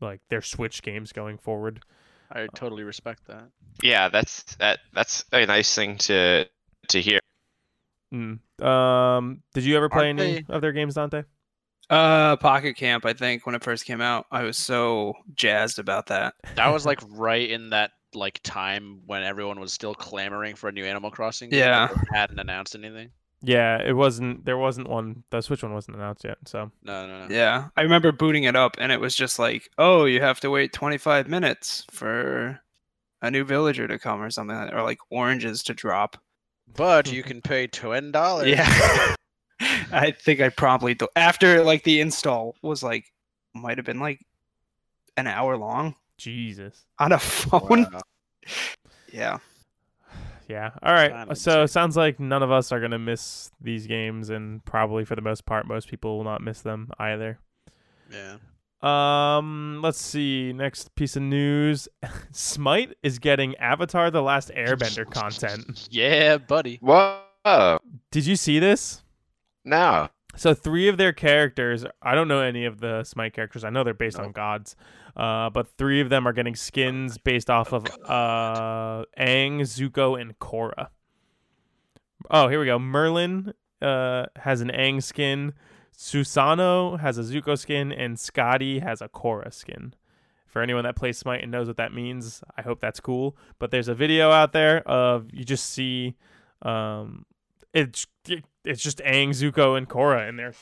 like 0.00 0.20
their 0.28 0.42
Switch 0.42 0.82
games 0.82 1.12
going 1.12 1.36
forward. 1.38 1.80
I 2.30 2.46
totally 2.54 2.84
respect 2.84 3.26
that. 3.26 3.48
yeah, 3.82 4.08
that's 4.08 4.42
that. 4.56 4.80
That's 4.92 5.24
a 5.32 5.44
nice 5.46 5.74
thing 5.74 5.96
to 5.98 6.48
to 6.88 7.00
hear. 7.00 7.20
Mm. 8.12 8.38
Um, 8.64 9.42
did 9.52 9.64
you 9.64 9.76
ever 9.76 9.88
play 9.88 10.06
Aren't 10.08 10.20
any 10.20 10.42
they- 10.42 10.54
of 10.54 10.60
their 10.62 10.72
games, 10.72 10.94
Dante? 10.94 11.24
Uh, 11.90 12.36
Pocket 12.36 12.74
Camp. 12.74 13.04
I 13.06 13.12
think 13.12 13.46
when 13.46 13.54
it 13.54 13.62
first 13.62 13.84
came 13.84 14.00
out, 14.00 14.26
I 14.30 14.42
was 14.42 14.56
so 14.56 15.14
jazzed 15.34 15.78
about 15.78 16.06
that. 16.06 16.34
That 16.56 16.68
was 16.72 16.86
like 16.86 17.00
right 17.10 17.48
in 17.48 17.70
that 17.70 17.92
like 18.14 18.40
time 18.44 19.00
when 19.06 19.22
everyone 19.22 19.58
was 19.60 19.72
still 19.72 19.94
clamoring 19.94 20.54
for 20.54 20.68
a 20.68 20.72
new 20.72 20.84
Animal 20.84 21.10
Crossing. 21.10 21.50
game, 21.50 21.58
Yeah. 21.60 21.88
hadn't 22.12 22.38
announced 22.38 22.74
anything. 22.74 23.10
Yeah, 23.42 23.76
it 23.82 23.92
wasn't. 23.92 24.44
There 24.46 24.56
wasn't 24.56 24.88
one. 24.88 25.24
The 25.30 25.42
Switch 25.42 25.62
one 25.62 25.74
wasn't 25.74 25.96
announced 25.98 26.24
yet. 26.24 26.38
So 26.46 26.70
No, 26.82 27.06
no, 27.06 27.26
no. 27.26 27.34
Yeah, 27.34 27.68
I 27.76 27.82
remember 27.82 28.10
booting 28.12 28.44
it 28.44 28.56
up, 28.56 28.76
and 28.78 28.90
it 28.90 29.00
was 29.00 29.14
just 29.14 29.38
like, 29.38 29.68
oh, 29.76 30.06
you 30.06 30.22
have 30.22 30.40
to 30.40 30.50
wait 30.50 30.72
25 30.72 31.28
minutes 31.28 31.84
for 31.90 32.60
a 33.20 33.30
new 33.30 33.44
villager 33.44 33.86
to 33.86 33.98
come 33.98 34.22
or 34.22 34.30
something, 34.30 34.56
like 34.56 34.70
that, 34.70 34.76
or 34.76 34.82
like 34.82 34.98
oranges 35.10 35.62
to 35.64 35.74
drop. 35.74 36.16
But 36.74 37.12
you 37.12 37.22
can 37.24 37.42
pay 37.42 37.66
ten 37.66 38.10
dollars. 38.12 38.48
Yeah, 38.48 39.14
I 39.92 40.10
think 40.10 40.40
I 40.40 40.48
probably 40.48 40.94
do- 40.94 41.08
after 41.16 41.62
like 41.62 41.84
the 41.84 42.00
install 42.00 42.56
was 42.62 42.82
like 42.82 43.12
might 43.54 43.78
have 43.78 43.84
been 43.86 44.00
like 44.00 44.20
an 45.16 45.26
hour 45.26 45.56
long 45.56 45.94
Jesus. 46.18 46.84
on 46.98 47.12
a 47.12 47.18
phone. 47.18 47.86
Wow. 47.92 48.00
Yeah, 49.12 49.38
Yeah. 50.48 50.70
All 50.82 50.92
right. 50.92 51.12
Kinda 51.12 51.36
So 51.36 51.62
it 51.62 51.68
sounds 51.68 51.96
like 51.96 52.18
none 52.18 52.42
of 52.42 52.50
us 52.50 52.72
are 52.72 52.80
gonna 52.80 52.98
miss 52.98 53.52
these 53.60 53.86
games, 53.86 54.28
and 54.28 54.64
probably 54.64 55.04
for 55.04 55.14
the 55.14 55.22
most 55.22 55.46
part, 55.46 55.68
most 55.68 55.88
people 55.88 56.16
will 56.16 56.24
not 56.24 56.42
miss 56.42 56.60
them 56.60 56.90
either. 56.98 57.38
Yeah. 58.10 58.38
Um, 58.82 59.80
let's 59.82 60.00
see. 60.02 60.52
Next 60.52 60.94
piece 60.96 61.14
of 61.14 61.22
news: 61.22 61.88
Smite 62.32 62.94
is 63.04 63.20
getting 63.20 63.54
Avatar: 63.56 64.10
The 64.10 64.20
Last 64.20 64.50
Airbender 64.50 65.08
content. 65.08 65.88
Yeah, 65.90 66.38
buddy. 66.38 66.80
Whoa! 66.82 67.78
Did 68.10 68.26
you 68.26 68.34
see 68.34 68.58
this? 68.58 69.03
No. 69.64 70.08
So 70.36 70.52
three 70.52 70.88
of 70.88 70.96
their 70.96 71.12
characters, 71.12 71.84
I 72.02 72.14
don't 72.14 72.28
know 72.28 72.40
any 72.40 72.64
of 72.64 72.80
the 72.80 73.04
Smite 73.04 73.34
characters. 73.34 73.64
I 73.64 73.70
know 73.70 73.84
they're 73.84 73.94
based 73.94 74.18
on 74.18 74.32
gods. 74.32 74.74
Uh, 75.16 75.48
but 75.50 75.68
three 75.78 76.00
of 76.00 76.08
them 76.08 76.26
are 76.26 76.32
getting 76.32 76.56
skins 76.56 77.18
based 77.18 77.48
off 77.48 77.72
of 77.72 77.86
uh 78.04 79.04
Aang, 79.18 79.60
Zuko, 79.60 80.20
and 80.20 80.36
Korra. 80.40 80.88
Oh, 82.30 82.48
here 82.48 82.58
we 82.58 82.66
go. 82.66 82.78
Merlin 82.78 83.54
uh 83.80 84.26
has 84.36 84.60
an 84.60 84.70
Aang 84.74 85.00
skin, 85.02 85.52
Susano 85.96 86.98
has 86.98 87.16
a 87.16 87.22
Zuko 87.22 87.56
skin, 87.56 87.92
and 87.92 88.16
Skadi 88.16 88.82
has 88.82 89.00
a 89.00 89.08
Korra 89.08 89.52
skin. 89.52 89.94
For 90.46 90.62
anyone 90.62 90.84
that 90.84 90.96
plays 90.96 91.18
Smite 91.18 91.42
and 91.42 91.52
knows 91.52 91.68
what 91.68 91.76
that 91.76 91.92
means, 91.92 92.42
I 92.56 92.62
hope 92.62 92.80
that's 92.80 93.00
cool. 93.00 93.36
But 93.60 93.70
there's 93.70 93.88
a 93.88 93.94
video 93.94 94.30
out 94.30 94.52
there 94.52 94.86
of 94.88 95.28
you 95.32 95.44
just 95.44 95.66
see 95.66 96.16
um 96.62 97.24
it's 97.74 98.06
it's 98.64 98.82
just 98.82 98.98
Aang, 98.98 99.30
Zuko, 99.30 99.76
and 99.76 99.86
Korra, 99.88 100.26
and 100.28 100.38
they're 100.38 100.54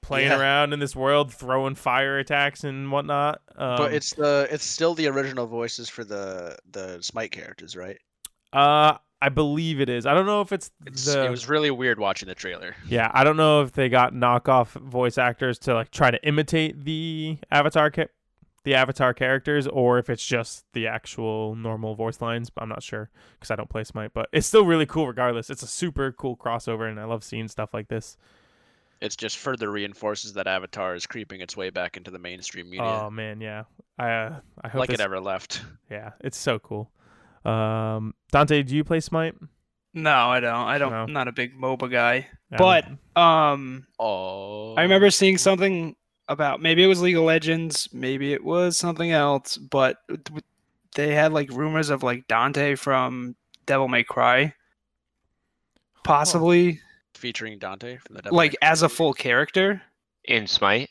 playing 0.00 0.30
Yeah. 0.30 0.40
around 0.40 0.72
in 0.72 0.78
this 0.78 0.96
world, 0.96 1.32
throwing 1.32 1.74
fire 1.74 2.18
attacks 2.18 2.64
and 2.64 2.90
whatnot. 2.90 3.40
Um, 3.56 3.76
but 3.76 3.92
it's 3.92 4.14
the 4.14 4.48
it's 4.50 4.64
still 4.64 4.94
the 4.94 5.06
original 5.08 5.46
voices 5.46 5.88
for 5.88 6.02
the 6.04 6.56
the 6.70 7.00
Smite 7.02 7.30
characters, 7.32 7.76
right? 7.76 7.98
uh, 8.52 8.96
I 9.20 9.28
believe 9.28 9.80
it 9.80 9.88
is. 9.88 10.04
I 10.04 10.14
don't 10.14 10.26
know 10.26 10.40
if 10.40 10.50
it's, 10.52 10.70
It's, 10.84 11.04
the 11.04 11.24
it 11.26 11.30
was 11.30 11.48
really 11.48 11.70
weird 11.70 12.00
watching 12.00 12.28
the 12.28 12.34
trailer. 12.34 12.74
yeah. 12.88 13.08
I 13.14 13.22
don't 13.22 13.36
know 13.36 13.62
if 13.62 13.70
they 13.72 13.88
got 13.88 14.12
knockoff 14.14 14.68
voice 14.80 15.16
actors 15.16 15.60
to 15.60 15.74
like 15.74 15.90
try 15.92 16.10
to 16.10 16.20
imitate 16.26 16.84
the 16.84 17.38
Avatar 17.52 17.90
ca- 17.92 18.08
the 18.64 18.74
Avatar 18.74 19.12
characters, 19.14 19.66
or 19.66 19.98
if 19.98 20.08
it's 20.08 20.24
just 20.24 20.64
the 20.72 20.86
actual 20.86 21.54
normal 21.54 21.94
voice 21.94 22.20
lines. 22.20 22.50
I'm 22.56 22.68
not 22.68 22.82
sure 22.82 23.10
because 23.34 23.50
I 23.50 23.56
don't 23.56 23.68
play 23.68 23.84
Smite, 23.84 24.12
but 24.14 24.28
it's 24.32 24.46
still 24.46 24.64
really 24.64 24.86
cool 24.86 25.06
regardless. 25.06 25.50
It's 25.50 25.62
a 25.62 25.66
super 25.66 26.12
cool 26.12 26.36
crossover, 26.36 26.88
and 26.88 27.00
I 27.00 27.04
love 27.04 27.24
seeing 27.24 27.48
stuff 27.48 27.74
like 27.74 27.88
this. 27.88 28.16
It's 29.00 29.16
just 29.16 29.36
further 29.38 29.68
reinforces 29.70 30.34
that 30.34 30.46
Avatar 30.46 30.94
is 30.94 31.06
creeping 31.06 31.40
its 31.40 31.56
way 31.56 31.70
back 31.70 31.96
into 31.96 32.12
the 32.12 32.20
mainstream 32.20 32.70
media, 32.70 32.84
Oh 32.84 33.10
man, 33.10 33.40
yeah. 33.40 33.64
I 33.98 34.10
uh, 34.10 34.40
I 34.62 34.68
hope 34.68 34.80
like 34.80 34.90
it 34.90 35.00
ever 35.00 35.20
left. 35.20 35.62
Yeah, 35.90 36.12
it's 36.20 36.38
so 36.38 36.58
cool. 36.58 36.90
Um, 37.44 38.14
Dante, 38.30 38.62
do 38.62 38.74
you 38.74 38.82
play 38.84 39.00
Smite? 39.00 39.34
No, 39.92 40.30
I 40.30 40.40
don't. 40.40 40.54
I 40.54 40.78
don't. 40.78 40.90
No. 40.90 41.02
I'm 41.02 41.12
not 41.12 41.28
a 41.28 41.32
big 41.32 41.54
MOBA 41.60 41.90
guy. 41.90 42.26
I 42.50 42.56
But 42.56 42.86
um, 43.20 43.86
Oh, 43.98 44.74
I 44.74 44.82
remember 44.82 45.10
seeing 45.10 45.36
something 45.36 45.96
about 46.32 46.60
maybe 46.60 46.82
it 46.82 46.88
was 46.88 47.00
League 47.00 47.16
of 47.16 47.22
Legends, 47.24 47.88
maybe 47.92 48.32
it 48.32 48.42
was 48.44 48.76
something 48.76 49.10
else, 49.12 49.56
but 49.56 49.98
they 50.94 51.14
had 51.14 51.32
like 51.32 51.50
rumors 51.50 51.88
of 51.90 52.02
like 52.02 52.26
Dante 52.28 52.74
from 52.74 53.36
Devil 53.66 53.88
May 53.88 54.02
Cry, 54.04 54.54
possibly 56.04 56.80
featuring 57.14 57.58
Dante 57.58 57.98
from 57.98 58.16
the 58.16 58.22
Devil 58.22 58.36
like 58.36 58.56
May 58.60 58.68
as 58.68 58.82
a 58.82 58.88
full 58.88 59.12
character. 59.12 59.82
In 60.24 60.46
Smite? 60.46 60.90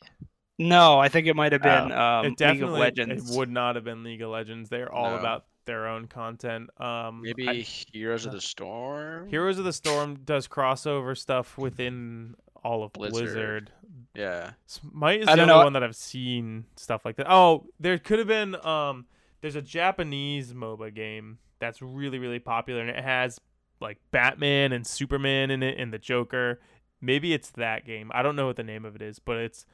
No, 0.59 0.99
I 0.99 1.07
think 1.07 1.25
it 1.27 1.35
might 1.35 1.53
have 1.53 1.61
been 1.61 1.91
um, 1.91 2.25
it 2.25 2.39
League 2.39 2.61
of 2.63 2.69
Legends. 2.71 3.31
It 3.31 3.37
would 3.37 3.49
not 3.49 3.75
have 3.75 3.83
been 3.85 4.03
League 4.03 4.21
of 4.21 4.29
Legends. 4.29 4.69
They're 4.69 4.91
all 4.91 5.11
No. 5.11 5.17
about 5.17 5.45
their 5.65 5.87
own 5.87 6.07
content. 6.07 6.69
Um, 6.81 7.21
Maybe 7.23 7.47
I- 7.47 7.53
Heroes 7.93 8.25
of 8.25 8.33
the 8.33 8.41
Storm. 8.41 9.29
Heroes 9.29 9.57
of 9.57 9.63
the 9.65 9.73
Storm 9.73 10.15
does 10.25 10.47
crossover 10.47 11.17
stuff 11.17 11.57
within 11.57 12.35
all 12.63 12.83
of 12.83 12.93
Blizzard. 12.93 13.23
Blizzard. 13.23 13.71
Yeah, 14.13 14.51
Smite 14.65 15.21
is 15.21 15.27
I 15.27 15.31
the 15.31 15.37
don't 15.37 15.49
only 15.49 15.59
know. 15.59 15.63
one 15.65 15.73
that 15.73 15.83
I've 15.83 15.95
seen 15.95 16.65
stuff 16.75 17.05
like 17.05 17.15
that. 17.17 17.31
Oh, 17.31 17.67
there 17.79 17.97
could 17.97 18.19
have 18.19 18.27
been. 18.27 18.55
Um, 18.65 19.05
there's 19.41 19.55
a 19.55 19.61
Japanese 19.61 20.53
MOBA 20.53 20.93
game 20.93 21.39
that's 21.59 21.81
really 21.81 22.19
really 22.19 22.39
popular, 22.39 22.81
and 22.81 22.89
it 22.89 23.03
has 23.03 23.39
like 23.79 23.97
Batman 24.11 24.71
and 24.73 24.85
Superman 24.85 25.49
in 25.51 25.63
it, 25.63 25.77
and 25.79 25.93
the 25.93 25.97
Joker. 25.99 26.59
Maybe 26.99 27.33
it's 27.33 27.49
that 27.51 27.85
game. 27.85 28.11
I 28.13 28.21
don't 28.21 28.35
know 28.35 28.45
what 28.45 28.57
the 28.57 28.63
name 28.63 28.85
of 28.85 28.95
it 28.95 29.01
is, 29.01 29.19
but 29.19 29.37
it's. 29.37 29.65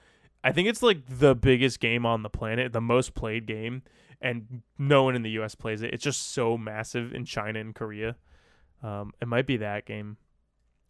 I 0.44 0.52
think 0.52 0.70
it's 0.70 0.84
like 0.84 1.02
the 1.10 1.36
biggest 1.36 1.80
game 1.80 2.06
on 2.06 2.22
the 2.24 2.30
planet, 2.30 2.72
the 2.72 2.80
most 2.80 3.16
played 3.16 3.48
game, 3.48 3.82
and 4.22 4.62
no 4.78 5.04
one 5.04 5.16
in 5.16 5.24
the 5.24 5.32
U.S. 5.32 5.56
plays 5.56 5.82
it. 5.82 5.94
It's 5.94 6.04
just 6.04 6.32
so 6.32 6.58
massive 6.58 7.12
in 7.14 7.26
China 7.26 7.60
and 7.60 7.74
Korea. 7.76 8.16
Um, 8.84 9.14
it 9.20 9.28
might 9.28 9.48
be 9.48 9.58
that 9.58 9.86
game. 9.86 10.18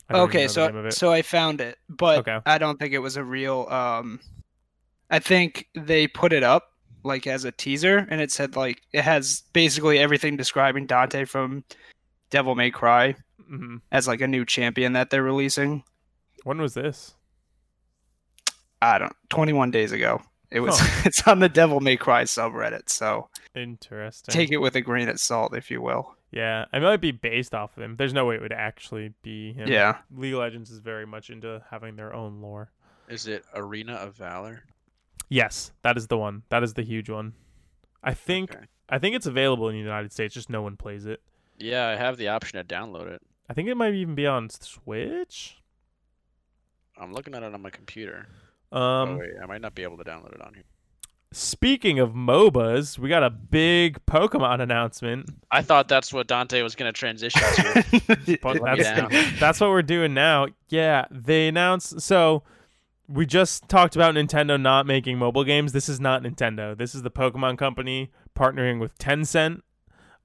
I 0.09 0.13
don't 0.13 0.29
even 0.29 0.29
Okay, 0.29 0.59
know 0.59 0.67
the 0.67 0.81
name 0.83 0.91
so 0.91 1.07
so 1.07 1.11
I 1.11 1.21
found 1.21 1.61
it, 1.61 1.77
but 1.89 2.19
Okay. 2.19 2.39
I 2.45 2.57
don't 2.57 2.79
think 2.79 2.93
it 2.93 2.99
was 2.99 3.17
a 3.17 3.23
real. 3.23 3.67
Um, 3.69 4.19
I 5.09 5.19
think 5.19 5.67
they 5.75 6.07
put 6.07 6.33
it 6.33 6.43
up 6.43 6.71
like 7.03 7.27
as 7.27 7.45
a 7.45 7.51
teaser, 7.51 8.05
and 8.09 8.19
it 8.21 8.31
said 8.31 8.55
like 8.55 8.81
it 8.93 9.01
has 9.03 9.43
basically 9.53 9.99
everything 9.99 10.35
describing 10.37 10.85
Dante 10.85 11.25
from 11.25 11.63
Devil 12.29 12.55
May 12.55 12.71
Cry 12.71 13.15
Mhm. 13.49 13.81
as 13.91 14.07
like 14.07 14.19
a 14.21 14.27
new 14.27 14.43
champion 14.45 14.93
that 14.93 15.09
they're 15.09 15.23
releasing. 15.23 15.83
When 16.43 16.59
was 16.59 16.73
this? 16.73 17.13
I 18.81 18.97
don't. 18.99 19.15
Twenty 19.29 19.53
one 19.53 19.71
days 19.71 19.91
ago, 19.91 20.21
it 20.51 20.59
was. 20.59 20.77
Huh. 20.79 21.01
it's 21.05 21.25
on 21.27 21.39
the 21.39 21.49
Devil 21.49 21.79
May 21.79 21.95
Cry 21.97 22.23
subreddit, 22.23 22.89
so 22.89 23.29
Interesting. 23.55 24.33
take 24.33 24.51
it 24.51 24.57
with 24.57 24.75
a 24.75 24.81
grain 24.81 25.07
of 25.09 25.19
salt, 25.19 25.55
if 25.55 25.71
you 25.71 25.81
will. 25.81 26.15
Yeah, 26.31 26.65
it 26.73 26.81
might 26.81 26.97
be 27.01 27.11
based 27.11 27.55
off 27.55 27.77
of 27.77 27.83
him. 27.83 27.95
There's 27.95 28.13
no 28.13 28.25
way 28.25 28.35
it 28.35 28.41
would 28.41 28.51
actually 28.51 29.13
be 29.21 29.53
him. 29.53 29.67
Yeah. 29.69 29.99
League 30.15 30.33
of 30.33 30.39
Legends 30.39 30.69
is 30.69 30.79
very 30.79 31.05
much 31.05 31.29
into 31.29 31.63
having 31.71 31.95
their 31.95 32.13
own 32.13 32.41
lore. 32.41 32.71
is 33.07 33.27
it 33.27 33.45
Arena 33.55 33.93
of 33.93 34.15
Valor? 34.15 34.63
Yes, 35.29 35.71
that 35.83 35.97
is 35.97 36.07
the 36.07 36.17
one. 36.17 36.43
That 36.49 36.63
is 36.63 36.73
the 36.73 36.83
huge 36.83 37.09
one. 37.09 37.33
I 38.03 38.13
think 38.13 38.53
Okay. 38.55 38.65
I 38.89 38.99
think 38.99 39.15
it's 39.15 39.25
available 39.25 39.67
in 39.69 39.75
the 39.75 39.81
United 39.81 40.11
States, 40.13 40.33
just 40.33 40.49
no 40.49 40.61
one 40.61 40.77
plays 40.77 41.05
it. 41.05 41.21
Yeah, 41.57 41.87
I 41.87 41.95
have 41.95 42.17
the 42.17 42.27
option 42.29 42.57
to 42.57 42.63
download 42.63 43.07
it. 43.07 43.21
I 43.49 43.53
think 43.53 43.67
it 43.69 43.75
might 43.75 43.93
even 43.93 44.15
be 44.15 44.25
on 44.27 44.49
Switch. 44.49 45.57
I'm 46.97 47.13
looking 47.13 47.35
at 47.35 47.43
it 47.43 47.53
on 47.53 47.61
my 47.61 47.69
computer. 47.69 48.27
Um, 48.71 48.81
oh 48.81 49.17
wait, 49.19 49.31
I 49.41 49.45
might 49.45 49.61
not 49.61 49.75
be 49.75 49.83
able 49.83 49.97
to 49.97 50.03
download 50.03 50.33
it 50.33 50.41
on 50.41 50.53
here. 50.53 50.63
Speaking 51.37 51.99
of 51.99 52.11
MOBAs, 52.13 52.97
we 52.97 53.09
got 53.09 53.23
a 53.23 53.29
big 53.29 54.03
Pokemon 54.05 54.61
announcement. 54.61 55.29
I 55.51 55.61
thought 55.61 55.87
that's 55.87 56.11
what 56.11 56.27
Dante 56.27 56.61
was 56.61 56.75
gonna 56.75 56.91
transition 56.91 57.41
to. 57.41 58.37
But 58.41 58.61
Let 58.61 58.77
me 58.77 58.83
that's, 58.83 58.99
down. 59.11 59.33
that's 59.39 59.59
what 59.61 59.69
we're 59.69 59.81
doing 59.81 60.13
now. 60.13 60.47
Yeah, 60.69 61.05
they 61.11 61.47
announced. 61.47 62.01
So 62.01 62.43
we 63.07 63.25
just 63.25 63.69
talked 63.69 63.95
about 63.95 64.15
Nintendo 64.15 64.59
not 64.59 64.85
making 64.85 65.17
mobile 65.17 65.43
games. 65.43 65.71
This 65.71 65.87
is 65.87 65.99
not 65.99 66.23
Nintendo. 66.23 66.77
This 66.77 66.93
is 66.93 67.03
the 67.03 67.11
Pokemon 67.11 67.57
Company 67.57 68.11
partnering 68.37 68.79
with 68.79 68.97
Tencent, 68.97 69.61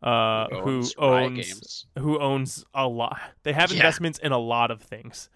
uh, 0.02 0.48
who 0.48 0.80
Riot 0.80 0.94
owns 0.98 1.46
Games. 1.46 1.86
who 1.98 2.18
owns 2.18 2.64
a 2.74 2.88
lot. 2.88 3.20
They 3.44 3.52
have 3.52 3.70
Yeah. 3.70 3.76
investments 3.76 4.18
in 4.18 4.32
a 4.32 4.38
lot 4.38 4.70
of 4.70 4.80
things. 4.82 5.28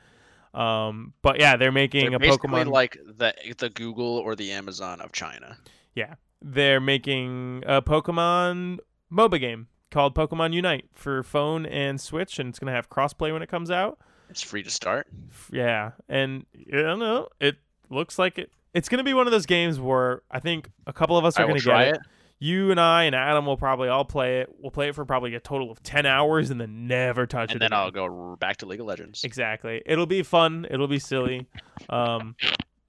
Um, 0.57 1.13
but 1.21 1.39
yeah, 1.39 1.57
they're 1.57 1.71
making 1.71 2.07
They're 2.11 2.17
a 2.17 2.19
basically 2.19 2.49
Pokemon. 2.51 2.71
like 2.71 2.97
the 3.05 3.35
the 3.59 3.69
Google 3.69 4.17
or 4.17 4.35
the 4.35 4.53
Amazon 4.53 5.01
of 5.03 5.13
China. 5.13 5.59
Yeah, 5.95 6.15
they're 6.41 6.81
making 6.81 7.63
a 7.67 7.83
Pokemon 7.83 8.79
MOBA 9.13 9.39
game 9.39 9.69
called 9.91 10.15
Pokemon 10.15 10.55
Unite 10.55 10.87
for 10.95 11.23
phone 11.23 11.67
and 11.67 12.01
Switch, 12.01 12.39
and 12.39 12.49
it's 12.49 12.59
gonna 12.59 12.73
have 12.73 12.89
crossplay 12.89 13.33
when 13.33 13.43
it 13.43 13.49
comes 13.49 13.71
out. 13.71 13.99
It's 14.31 14.43
free 14.43 14.63
to 14.63 14.71
start. 14.71 15.07
Yeah, 15.53 15.93
and 16.09 16.47
I 16.73 16.83
don't 16.83 16.99
know. 16.99 17.29
It 17.39 17.57
looks 17.91 18.19
like 18.19 18.39
it. 18.39 18.51
It's 18.73 18.89
gonna 18.89 19.05
be 19.05 19.15
one 19.15 19.27
of 19.27 19.33
those 19.33 19.47
games 19.47 19.79
where 19.79 20.23
I 20.31 20.41
think 20.41 20.71
a 20.87 20.93
couple 20.93 21.19
of 21.19 21.25
us 21.27 21.39
are 21.39 21.47
gonna 21.47 21.61
try 21.61 21.85
get 21.85 21.95
it. 21.95 21.97
it. 21.97 22.07
You 22.39 22.71
and 22.71 22.79
I 22.79 23.05
and 23.05 23.15
Adam 23.15 23.47
will 23.47 23.57
probably 23.57 23.89
all 23.89 24.05
play 24.05 24.41
it. 24.41 24.55
We'll 24.59 24.71
play 24.71 24.89
it 24.89 24.95
for 24.95 25.05
probably 25.07 25.35
a 25.35 25.41
total 25.41 25.71
of 25.71 25.83
ten 25.83 26.05
hours 26.05 26.51
and 26.51 26.61
then 26.61 26.87
never 26.87 27.27
touch 27.27 27.51
and 27.53 27.63
it. 27.63 27.65
And 27.65 27.73
then 27.73 27.79
again. 27.79 27.79
I'll 27.79 27.91
go 28.09 28.37
back 28.37 28.59
to 28.59 28.67
League 28.67 28.81
of 28.81 28.87
Legends. 28.87 29.25
Exactly. 29.25 29.83
It'll 29.87 30.05
be 30.07 30.23
fun. 30.23 30.67
It'll 30.71 30.87
be 30.89 30.99
silly. 30.99 31.47
Um, 31.89 32.37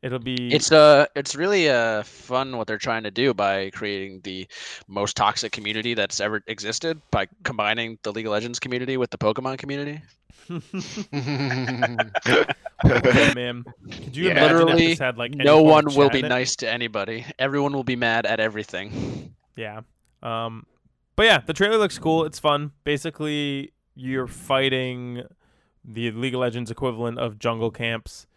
it'll 0.02 0.20
be. 0.20 0.54
It's 0.54 0.72
uh 0.74 1.06
it's 1.16 1.34
really 1.34 1.70
uh 1.70 2.04
fun 2.04 2.58
what 2.58 2.68
they're 2.68 2.78
trying 2.78 3.04
to 3.04 3.12
do 3.12 3.34
by 3.34 3.70
creating 3.70 4.20
the 4.26 4.48
most 4.90 5.16
toxic 5.16 5.54
community 5.54 5.94
that's 5.94 6.20
ever 6.20 6.44
existed 6.48 7.00
by 7.12 7.28
combining 7.44 8.00
the 8.04 8.12
League 8.12 8.26
of 8.26 8.34
Legends 8.34 8.60
community 8.60 8.98
with 8.98 9.12
the 9.12 9.18
Pokemon 9.18 9.60
community. 9.60 10.02
Yeah, 12.86 13.34
man. 13.34 13.66
Could 13.92 14.16
you 14.16 14.26
Yeah. 14.26 14.32
imagine 14.32 14.46
if 14.56 14.64
Literally, 14.66 14.96
had 14.96 15.18
like 15.18 15.34
no 15.34 15.62
one 15.64 15.86
will 15.96 16.10
be 16.10 16.22
nice 16.22 16.56
to 16.58 16.70
anybody. 16.70 17.26
Everyone 17.40 17.74
will 17.74 17.84
be 17.84 17.96
mad 17.96 18.26
at 18.26 18.40
everything. 18.40 19.34
Yeah. 19.58 19.82
Um, 20.24 20.66
but 21.18 21.26
yeah, 21.26 21.40
the 21.46 21.52
trailer 21.54 21.78
looks 21.78 22.00
cool. 22.00 22.24
It's 22.24 22.40
fun. 22.40 22.72
Basically, 22.86 23.74
you're 23.96 24.28
fighting 24.28 25.24
the 25.84 26.12
League 26.12 26.34
of 26.36 26.40
Legends 26.40 26.72
equivalent 26.72 27.18
of 27.20 27.40
jungle 27.40 27.72
camps, 27.72 28.28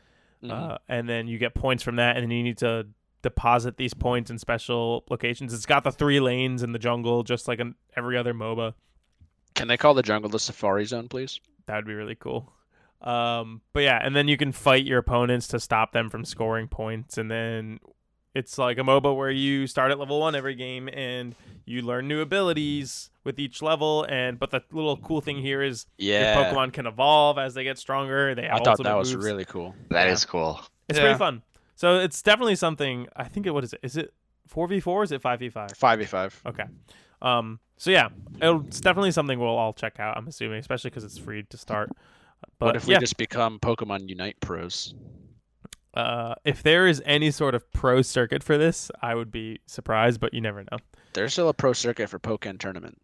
Mhm. 0.43 0.51
uh, 0.51 0.79
and 0.89 1.09
then 1.09 1.29
you 1.29 1.39
get 1.39 1.55
points 1.55 1.83
from 1.83 1.97
that, 1.97 2.17
and 2.17 2.25
then 2.25 2.31
you 2.31 2.43
need 2.43 2.59
to 2.59 2.87
deposit 3.23 3.77
these 3.77 3.93
points 3.93 4.31
in 4.31 4.39
special 4.39 5.05
locations. 5.11 5.53
It's 5.53 5.67
got 5.67 5.85
the 5.85 5.93
three 5.93 6.21
lanes 6.21 6.63
in 6.63 6.73
the 6.73 6.79
jungle, 6.79 7.23
just 7.23 7.47
like 7.49 7.61
in 7.61 7.75
every 7.97 8.17
other 8.17 8.33
MOBA. 8.33 8.73
Can 9.55 9.69
they 9.69 9.77
call 9.77 9.93
the 9.95 10.03
jungle 10.03 10.31
the 10.31 10.39
Safari 10.39 10.85
Zone, 10.87 11.09
please? 11.09 11.39
That 11.67 11.77
would 11.77 11.87
be 11.87 11.95
really 11.95 12.15
cool. 12.15 12.53
Um, 13.03 13.61
but 13.73 13.83
yeah, 13.83 13.99
and 14.03 14.15
then 14.17 14.29
you 14.29 14.37
can 14.37 14.53
fight 14.53 14.85
your 14.87 14.99
opponents 14.99 15.49
to 15.49 15.61
stop 15.61 15.93
them 15.93 16.09
from 16.09 16.25
scoring 16.25 16.69
points, 16.69 17.19
and 17.19 17.31
then 17.31 17.81
it's 18.35 18.59
like 18.59 18.79
a 18.79 18.83
MOBA 18.83 19.17
where 19.17 19.31
you 19.31 19.67
start 19.67 19.91
at 19.91 19.99
level 19.99 20.21
one 20.21 20.35
every 20.35 20.55
game, 20.55 20.89
and 20.93 21.35
you 21.65 21.83
learn 21.83 22.09
new 22.09 22.21
abilities 22.21 23.11
with 23.25 23.39
each 23.39 23.61
level. 23.63 24.05
And 24.09 24.39
but 24.39 24.51
the 24.51 24.63
little 24.73 24.97
cool 24.99 25.21
thing 25.21 25.39
here 25.39 25.63
is 25.63 25.87
Yeah. 25.99 26.35
your 26.39 26.45
Pokemon 26.45 26.73
can 26.73 26.87
evolve 26.87 27.39
as 27.39 27.55
they 27.55 27.65
get 27.65 27.79
stronger. 27.79 28.35
They 28.35 28.43
have 28.43 28.53
I 28.53 28.57
thought 28.59 28.65
that 28.79 28.87
ultimate 28.87 28.99
was 28.99 29.15
moves. 29.15 29.27
really 29.27 29.45
cool. 29.45 29.75
That 29.91 30.07
Yeah. 30.07 30.13
is 30.13 30.25
cool. 30.25 30.61
It's 30.89 30.99
Yeah. 30.99 31.05
pretty 31.07 31.19
fun. 31.19 31.43
So 31.77 31.99
it's 31.99 32.21
definitely 32.23 32.57
something. 32.57 33.09
I 33.17 33.25
think 33.25 33.47
it. 33.47 33.51
What 33.51 33.65
is 33.65 33.73
it? 33.73 33.81
Is 33.83 33.97
it 33.97 34.13
four 34.47 34.67
v 34.69 34.81
four? 34.81 35.03
Is 35.03 35.13
it 35.13 35.23
five 35.23 35.39
v 35.41 35.49
five? 35.49 35.71
Five 35.77 35.99
v 35.99 36.05
five. 36.05 36.41
Okay. 36.47 36.65
Um. 37.23 37.59
So 37.79 37.91
yeah, 37.91 38.09
it's 38.43 38.81
definitely 38.81 39.11
something 39.13 39.39
we'll 39.39 39.49
all 39.49 39.73
check 39.73 39.99
out. 39.99 40.17
I'm 40.19 40.29
assuming, 40.29 40.59
especially 40.59 40.91
because 40.91 41.05
it's 41.05 41.17
free 41.19 41.43
to 41.45 41.57
start. 41.57 41.91
But 42.59 42.67
What 42.67 42.77
if 42.77 42.87
we 42.87 42.93
yeah, 42.95 43.01
just 43.01 43.17
become 43.17 43.59
Pokemon 43.59 44.09
Unite 44.09 44.39
pros? 44.41 44.95
Uh, 45.95 46.35
if 46.45 46.63
there 46.63 46.87
is 46.87 47.03
any 47.05 47.31
sort 47.31 47.55
of 47.55 47.71
pro 47.73 48.03
circuit 48.03 48.43
for 48.43 48.57
this, 48.59 48.91
I 49.03 49.15
would 49.15 49.31
be 49.33 49.61
surprised. 49.67 50.21
But 50.21 50.35
you 50.35 50.41
never 50.41 50.63
know. 50.71 50.79
There's 51.13 51.33
still 51.33 51.49
a 51.49 51.55
pro 51.55 51.73
circuit 51.73 52.09
for 52.09 52.19
Pokken 52.19 52.59
tournament. 52.59 53.01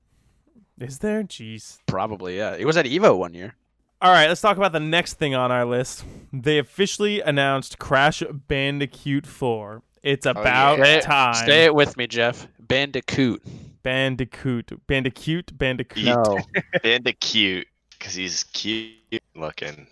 Is 0.78 0.98
there? 0.98 1.22
Jeez. 1.24 1.78
Probably, 1.86 2.36
yeah. 2.36 2.54
It 2.54 2.64
was 2.66 2.76
at 2.76 2.84
Evo 2.86 3.16
one 3.16 3.34
year. 3.34 3.54
All 4.02 4.12
right, 4.12 4.28
let's 4.28 4.42
talk 4.42 4.58
about 4.58 4.72
the 4.72 4.80
next 4.80 5.14
thing 5.14 5.34
on 5.34 5.50
our 5.50 5.64
list. 5.64 6.04
They 6.32 6.58
officially 6.58 7.22
announced 7.22 7.78
Crash 7.78 8.22
Bandicoot 8.46 9.26
4. 9.26 9.82
It's 10.02 10.26
about 10.26 10.78
Say 10.78 10.96
it- 10.98 11.02
time. 11.02 11.46
Say 11.46 11.64
it 11.64 11.74
with 11.74 11.96
me, 11.96 12.06
Jeff. 12.06 12.46
Bandicoot. 12.60 13.42
Bandicoot. 13.82 14.86
Bandicoot. 14.86 15.56
Bandicoot. 15.56 16.04
No. 16.04 16.38
Bandicoot, 16.82 17.66
because 17.98 18.14
he's 18.14 18.44
cute 18.44 18.92
looking. 19.34 19.86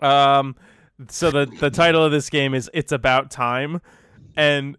Um, 0.00 0.56
so 1.08 1.30
the 1.30 1.46
the 1.46 1.70
title 1.70 2.04
of 2.04 2.12
this 2.12 2.28
game 2.30 2.54
is 2.54 2.70
"It's 2.74 2.92
About 2.92 3.30
Time," 3.30 3.80
and 4.36 4.76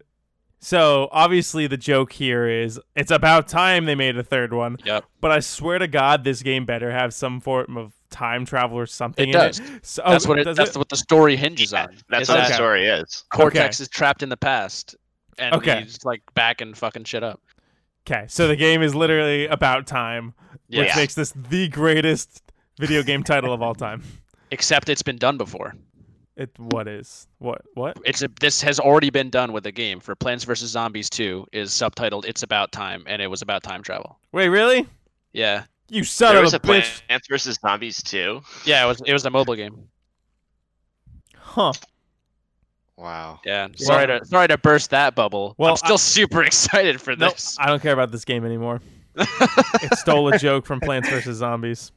so 0.60 1.08
obviously 1.10 1.66
the 1.66 1.76
joke 1.78 2.12
here 2.12 2.46
is 2.48 2.78
it's 2.94 3.10
about 3.10 3.48
time 3.48 3.86
they 3.86 3.94
made 3.94 4.16
a 4.18 4.22
third 4.22 4.52
one. 4.52 4.76
Yep. 4.84 5.04
But 5.20 5.32
I 5.32 5.40
swear 5.40 5.78
to 5.78 5.88
God, 5.88 6.22
this 6.24 6.42
game 6.42 6.66
better 6.66 6.90
have 6.90 7.14
some 7.14 7.40
form 7.40 7.76
of 7.78 7.94
time 8.10 8.44
travel 8.44 8.76
or 8.78 8.86
something. 8.86 9.30
It 9.30 9.34
in 9.34 9.40
does. 9.40 9.58
It. 9.60 9.86
So, 9.86 10.02
That's 10.06 10.26
oh, 10.26 10.28
what 10.28 10.38
it. 10.40 10.44
does 10.44 10.56
That's 10.56 10.76
what 10.76 10.88
the 10.90 10.96
story 10.96 11.36
hinges 11.36 11.72
Yeah, 11.72 11.84
on. 11.84 11.96
that's 12.10 12.24
is 12.24 12.28
what 12.28 12.36
that 12.36 12.48
the 12.48 12.54
story 12.54 12.86
is. 12.86 13.24
Cortex 13.32 13.80
is 13.80 13.88
trapped 13.88 14.22
in 14.22 14.28
the 14.28 14.36
past, 14.36 14.96
and 15.38 15.54
Okay. 15.54 15.80
he's 15.82 16.04
like 16.04 16.22
back 16.34 16.60
and 16.60 16.76
fucking 16.76 17.04
shit 17.04 17.22
up. 17.22 17.40
Okay, 18.06 18.26
so 18.28 18.46
the 18.48 18.56
game 18.56 18.82
is 18.82 18.94
literally 18.94 19.46
about 19.46 19.86
time, 19.86 20.34
which 20.68 20.94
makes 20.96 21.14
this 21.14 21.32
the 21.48 21.68
greatest 21.68 22.42
video 22.78 23.02
game 23.02 23.22
title 23.22 23.52
of 23.54 23.62
all 23.62 23.74
time. 23.74 24.02
Except 24.50 24.88
it's 24.88 25.02
been 25.02 25.16
done 25.16 25.38
before. 25.38 25.74
It 26.40 26.50
what 26.58 26.88
is 26.88 27.28
what 27.38 27.60
what? 27.74 27.98
It's 28.06 28.22
a, 28.22 28.28
this 28.40 28.62
has 28.62 28.80
already 28.80 29.10
been 29.10 29.28
done 29.28 29.52
with 29.52 29.64
the 29.64 29.72
game 29.72 30.00
for 30.00 30.14
Plants 30.16 30.42
vs 30.44 30.70
Zombies 30.70 31.10
2 31.10 31.46
is 31.52 31.70
subtitled 31.70 32.24
"It's 32.24 32.42
About 32.42 32.72
Time" 32.72 33.04
and 33.06 33.20
it 33.20 33.26
was 33.26 33.42
about 33.42 33.62
time 33.62 33.82
travel. 33.82 34.18
Wait, 34.32 34.48
really? 34.48 34.86
Yeah, 35.34 35.64
You 35.90 36.02
son 36.02 36.30
there 36.32 36.38
of 36.38 36.44
was 36.44 36.54
a, 36.54 36.56
a 36.56 36.60
bitch! 36.60 37.06
Plants 37.06 37.28
vs 37.28 37.58
Zombies 37.60 38.02
too. 38.02 38.40
yeah, 38.64 38.82
it 38.84 38.88
was 38.88 39.02
it 39.06 39.12
was 39.12 39.24
a 39.26 39.30
mobile 39.30 39.54
game. 39.54 39.84
Huh? 41.36 41.72
Wow. 42.96 43.40
Yeah, 43.44 43.68
sorry 43.76 44.06
to 44.06 44.24
sorry 44.24 44.48
to 44.48 44.56
burst 44.56 44.90
that 44.90 45.14
bubble. 45.14 45.54
Well, 45.58 45.70
I'm 45.72 45.76
still 45.76 45.94
I- 45.94 45.96
super 45.96 46.42
excited 46.50 47.00
for 47.02 47.14
No, 47.16 47.28
this. 47.30 47.56
I 47.60 47.66
don't 47.66 47.82
care 47.82 47.92
about 47.92 48.12
this 48.12 48.24
game 48.24 48.44
anymore. 48.46 48.80
It 49.82 49.94
stole 49.98 50.32
a 50.32 50.38
joke 50.38 50.64
from 50.64 50.80
Plants 50.80 51.10
vs 51.10 51.36
Zombies. 51.36 51.92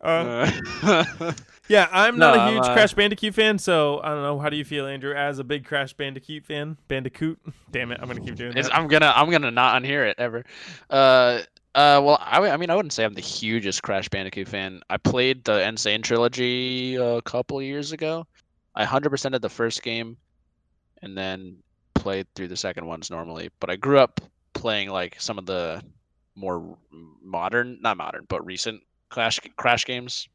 Uh, 0.00 0.50
yeah, 1.70 1.88
I'm 1.92 2.18
not 2.18 2.36
No, 2.36 2.42
a 2.42 2.50
huge 2.50 2.64
uh, 2.64 2.74
Crash 2.74 2.94
Bandicoot 2.94 3.32
fan, 3.32 3.58
so 3.58 4.00
I 4.02 4.08
don't 4.08 4.22
know. 4.22 4.38
How 4.40 4.50
do 4.50 4.56
you 4.56 4.64
feel, 4.64 4.86
Andrew, 4.86 5.14
as 5.14 5.38
a 5.38 5.44
big 5.44 5.64
Crash 5.64 5.92
Bandicoot 5.92 6.44
fan? 6.44 6.76
Bandicoot? 6.88 7.38
Damn 7.70 7.92
it, 7.92 8.00
I'm 8.02 8.08
gonna 8.08 8.20
keep 8.20 8.34
doing 8.34 8.52
that. 8.54 8.74
I'm 8.74 8.88
gonna 8.88 9.12
I'm 9.14 9.30
gonna 9.30 9.52
not 9.52 9.80
unhear 9.80 10.08
it 10.08 10.16
ever. 10.18 10.44
Uh, 10.90 11.42
uh, 11.74 12.02
well, 12.02 12.18
I, 12.20 12.40
I 12.50 12.56
mean, 12.56 12.70
I 12.70 12.74
wouldn't 12.74 12.92
say 12.92 13.04
I'm 13.04 13.14
the 13.14 13.20
hugest 13.20 13.82
Crash 13.82 14.08
Bandicoot 14.08 14.48
fan. 14.48 14.80
I 14.90 14.96
played 14.96 15.44
the 15.44 15.64
N. 15.64 15.76
Sane 15.76 16.02
trilogy 16.02 16.96
a 16.96 17.22
couple 17.22 17.62
years 17.62 17.92
ago. 17.92 18.26
I 18.74 18.84
100%ed 18.84 19.40
the 19.40 19.48
first 19.48 19.82
game, 19.82 20.16
and 21.02 21.16
then 21.16 21.58
played 21.94 22.26
through 22.34 22.48
the 22.48 22.56
second 22.56 22.86
ones 22.86 23.10
normally. 23.10 23.50
But 23.60 23.70
I 23.70 23.76
grew 23.76 23.98
up 23.98 24.20
playing 24.54 24.90
like 24.90 25.20
some 25.20 25.38
of 25.38 25.46
the 25.46 25.82
more 26.34 26.76
modern, 27.22 27.78
not 27.80 27.96
modern, 27.96 28.24
but 28.28 28.44
recent 28.44 28.82
Crash 29.08 29.38
Crash 29.56 29.84
games. 29.84 30.28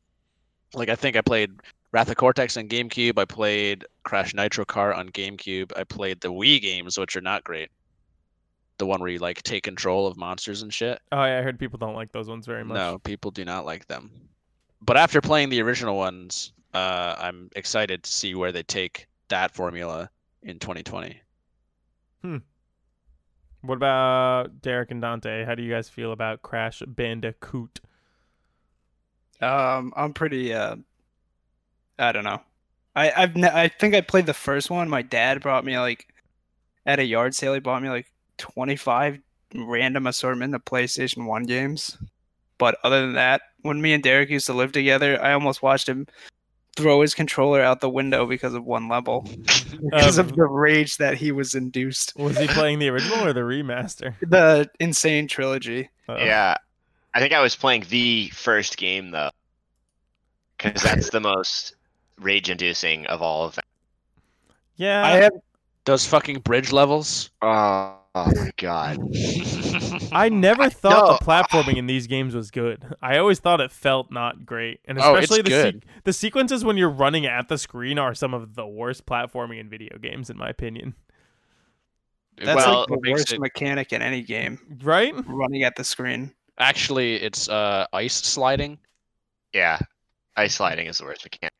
Like 0.75 0.89
I 0.89 0.95
think 0.95 1.15
I 1.15 1.21
played 1.21 1.51
Wrath 1.91 2.09
of 2.09 2.17
Cortex 2.17 2.57
on 2.57 2.67
GameCube. 2.67 3.17
I 3.17 3.25
played 3.25 3.85
Crash 4.03 4.33
Nitro 4.33 4.65
Kart 4.65 4.97
on 4.97 5.09
GameCube. 5.09 5.71
I 5.75 5.83
played 5.83 6.21
the 6.21 6.31
Wii 6.31 6.61
games, 6.61 6.97
which 6.97 7.15
are 7.15 7.21
not 7.21 7.43
great. 7.43 7.69
The 8.77 8.85
one 8.85 8.99
where 8.99 9.09
you 9.09 9.19
like 9.19 9.41
take 9.43 9.63
control 9.63 10.05
of 10.05 10.17
monsters 10.17 10.61
and 10.61 10.73
shit. 10.73 10.99
oh 11.11 11.23
yeah, 11.23 11.39
I 11.39 11.41
heard 11.41 11.57
people 11.57 11.79
don't 11.79 11.95
like 11.95 12.11
those 12.11 12.27
ones 12.27 12.45
very 12.45 12.65
much. 12.65 12.75
No, 12.75 12.99
people 12.99 13.31
do 13.31 13.45
not 13.45 13.65
like 13.65 13.87
them. 13.87 14.11
But 14.81 14.97
after 14.97 15.21
playing 15.21 15.49
the 15.49 15.61
original 15.61 15.95
ones, 15.95 16.51
uh, 16.73 17.15
I'm 17.17 17.49
excited 17.55 18.03
to 18.03 18.11
see 18.11 18.35
where 18.35 18.51
they 18.51 18.63
take 18.63 19.07
that 19.29 19.51
formula 19.51 20.09
in 20.43 20.59
2020. 20.59 21.19
Hmm. 22.21 22.37
What 23.61 23.75
about 23.75 24.61
Derek 24.61 24.91
and 24.91 25.01
Dante? 25.01 25.45
How 25.45 25.55
do 25.55 25.63
you 25.63 25.71
guys 25.71 25.89
feel 25.89 26.11
about 26.11 26.41
Crash 26.41 26.83
Bandicoot? 26.85 27.79
Um, 29.41 29.93
I'm 29.95 30.13
pretty. 30.13 30.53
Uh, 30.53 30.77
I 31.99 32.11
don't 32.11 32.23
know. 32.23 32.41
I 32.95 33.11
I've 33.15 33.35
ne- 33.35 33.49
I 33.53 33.67
think 33.67 33.93
I 33.95 34.01
played 34.01 34.25
the 34.25 34.33
first 34.33 34.69
one. 34.69 34.89
My 34.89 35.01
dad 35.01 35.41
brought 35.41 35.65
me 35.65 35.77
like 35.77 36.07
at 36.85 36.99
a 36.99 37.05
yard 37.05 37.35
sale. 37.35 37.53
He 37.53 37.59
bought 37.59 37.81
me 37.83 37.89
like 37.89 38.07
25 38.37 39.19
random 39.55 40.07
assortment 40.07 40.55
of 40.55 40.63
PlayStation 40.65 41.25
One 41.25 41.43
games. 41.43 41.97
But 42.57 42.77
other 42.83 43.01
than 43.01 43.13
that, 43.13 43.41
when 43.63 43.81
me 43.81 43.91
and 43.93 44.01
Derek 44.03 44.29
used 44.29 44.45
to 44.45 44.53
live 44.53 44.71
together, 44.71 45.21
I 45.21 45.33
almost 45.33 45.61
watched 45.61 45.89
him 45.89 46.07
throw 46.77 47.01
his 47.01 47.13
controller 47.13 47.61
out 47.61 47.79
the 47.81 47.89
window 47.89 48.25
because 48.25 48.53
of 48.53 48.63
one 48.65 48.87
level 48.89 49.21
because 49.81 50.19
Um, 50.19 50.25
of 50.27 50.35
the 50.35 50.43
rage 50.43 50.97
that 50.97 51.15
he 51.17 51.31
was 51.31 51.53
induced. 51.55 52.13
Was 52.17 52.37
he 52.37 52.47
playing 52.47 52.79
the 52.79 52.89
original 52.89 53.25
or 53.25 53.33
the 53.33 53.41
remaster? 53.41 54.13
The 54.21 54.69
N. 54.79 54.93
Sane 54.93 55.27
trilogy. 55.27 55.89
Uh-oh. 56.07 56.23
Yeah. 56.23 56.55
I 57.15 57.19
think 57.19 57.33
I 57.33 57.41
was 57.41 57.55
playing 57.55 57.85
the 57.89 58.29
first 58.33 58.77
game 58.77 59.09
though. 59.11 59.31
Because 60.57 60.83
that's 60.83 61.09
the 61.09 61.19
most 61.19 61.75
rage 62.19 62.49
inducing 62.49 63.05
of 63.07 63.21
all 63.21 63.45
of 63.45 63.55
them. 63.55 63.63
Yeah. 64.75 65.03
I 65.05 65.11
have 65.11 65.31
Those 65.85 66.05
fucking 66.05 66.39
bridge 66.41 66.71
levels. 66.71 67.29
Oh, 67.41 67.95
oh 68.15 68.31
my 68.35 68.51
god. 68.57 68.97
I 70.11 70.29
never 70.29 70.69
thought 70.69 71.07
no. 71.07 71.17
the 71.17 71.25
platforming 71.25 71.77
in 71.77 71.87
these 71.87 72.07
games 72.07 72.35
was 72.35 72.51
good. 72.51 72.83
I 73.01 73.17
always 73.17 73.39
thought 73.39 73.59
it 73.61 73.71
felt 73.71 74.11
not 74.11 74.45
great, 74.45 74.79
and 74.85 74.97
Oh, 74.99 75.15
it's 75.15 75.29
especially 75.29 75.41
the 75.43 75.71
se- 75.71 75.81
the 76.05 76.13
sequences 76.13 76.63
when 76.63 76.77
you're 76.77 76.89
running 76.89 77.25
at 77.25 77.49
the 77.49 77.57
screen 77.57 77.97
are 77.99 78.13
some 78.13 78.33
of 78.33 78.55
the 78.55 78.65
worst 78.65 79.05
platforming 79.05 79.59
in 79.59 79.69
video 79.69 79.97
games, 79.97 80.29
in 80.29 80.37
my 80.37 80.49
opinion. 80.49 80.95
that's 82.37 82.65
Well, 82.65 82.79
like 82.89 83.01
the 83.01 83.11
worst 83.11 83.33
it- 83.33 83.39
mechanic 83.41 83.91
in 83.93 84.01
any 84.01 84.21
game. 84.21 84.59
Right? 84.83 85.13
Running 85.27 85.63
at 85.63 85.75
the 85.75 85.83
screen. 85.83 86.33
Actually, 86.57 87.15
it's 87.15 87.49
uh, 87.49 87.85
ice 87.93 88.15
sliding. 88.15 88.77
Yeah. 89.53 89.79
Ice 90.37 90.55
sliding 90.55 90.87
is 90.87 90.97
the 90.97 91.05
worst 91.05 91.25
mechanic. 91.25 91.53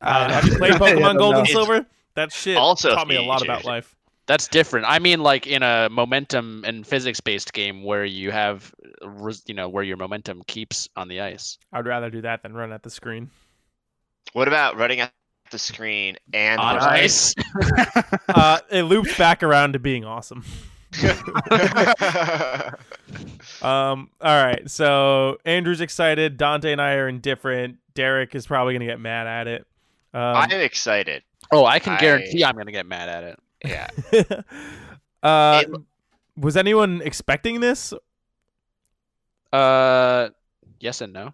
Uh, 0.00 0.30
have 0.32 0.44
you 0.44 0.56
played 0.56 0.72
Pokemon 0.74 1.00
don't 1.00 1.16
Gold 1.18 1.34
and 1.36 1.48
Silver? 1.48 1.86
That 2.14 2.32
shit 2.32 2.56
Also 2.56 2.94
taught 2.94 3.08
me 3.08 3.16
a 3.16 3.22
lot 3.22 3.42
about 3.42 3.64
life. 3.64 3.94
That's 4.26 4.48
different. 4.48 4.86
I 4.88 4.98
mean, 4.98 5.20
like 5.20 5.46
in 5.46 5.62
a 5.62 5.88
momentum 5.90 6.64
and 6.66 6.84
physics-based 6.86 7.52
game 7.52 7.84
where 7.84 8.04
you 8.04 8.32
have, 8.32 8.74
you 9.46 9.54
know, 9.54 9.68
where 9.68 9.84
your 9.84 9.96
momentum 9.96 10.42
keeps 10.48 10.88
on 10.96 11.06
the 11.08 11.20
ice. 11.20 11.58
I'd 11.72 11.86
rather 11.86 12.10
do 12.10 12.22
that 12.22 12.42
than 12.42 12.52
run 12.54 12.72
at 12.72 12.82
the 12.82 12.90
screen. 12.90 13.30
What 14.32 14.48
about 14.48 14.76
running 14.76 14.98
at 15.00 15.12
the 15.52 15.58
screen 15.58 16.16
and 16.32 16.60
On 16.60 16.74
pushing- 16.78 16.90
ice. 16.92 17.34
Uh, 18.28 18.58
it 18.70 18.82
loops 18.82 19.16
back 19.16 19.42
around 19.42 19.72
to 19.74 19.78
being 19.78 20.04
awesome. 20.04 20.44
Um, 23.62 24.10
all 24.20 24.44
right, 24.44 24.68
so 24.70 25.38
Andrew's 25.44 25.80
excited. 25.80 26.36
Dante 26.36 26.72
and 26.72 26.80
I 26.80 26.94
are 26.94 27.08
indifferent. 27.08 27.78
Derek 27.94 28.34
is 28.34 28.46
probably 28.46 28.74
gonna 28.74 28.86
get 28.86 29.00
mad 29.00 29.26
at 29.26 29.46
it. 29.48 29.66
Um, 30.12 30.20
I'm 30.36 30.50
excited. 30.50 31.22
Oh, 31.50 31.64
I 31.64 31.78
can 31.78 31.94
I- 31.94 31.98
guarantee 32.00 32.44
I'm 32.44 32.56
gonna 32.56 32.72
get 32.72 32.86
mad 32.86 33.08
at 33.08 33.24
it. 33.24 33.38
Yeah. 33.64 33.88
uh, 35.22 35.62
It- 35.66 35.80
was 36.36 36.56
anyone 36.56 37.00
expecting 37.02 37.60
this? 37.60 37.94
Uh, 39.52 40.28
yes 40.80 41.00
and 41.00 41.12
no. 41.12 41.32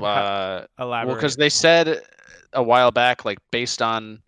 Uh, 0.00 0.66
Elaborate. 0.78 1.08
well, 1.08 1.16
because 1.16 1.36
they 1.36 1.48
said 1.48 2.02
a 2.52 2.62
while 2.62 2.90
back, 2.92 3.24
like 3.24 3.38
based 3.50 3.82
on 3.82 4.22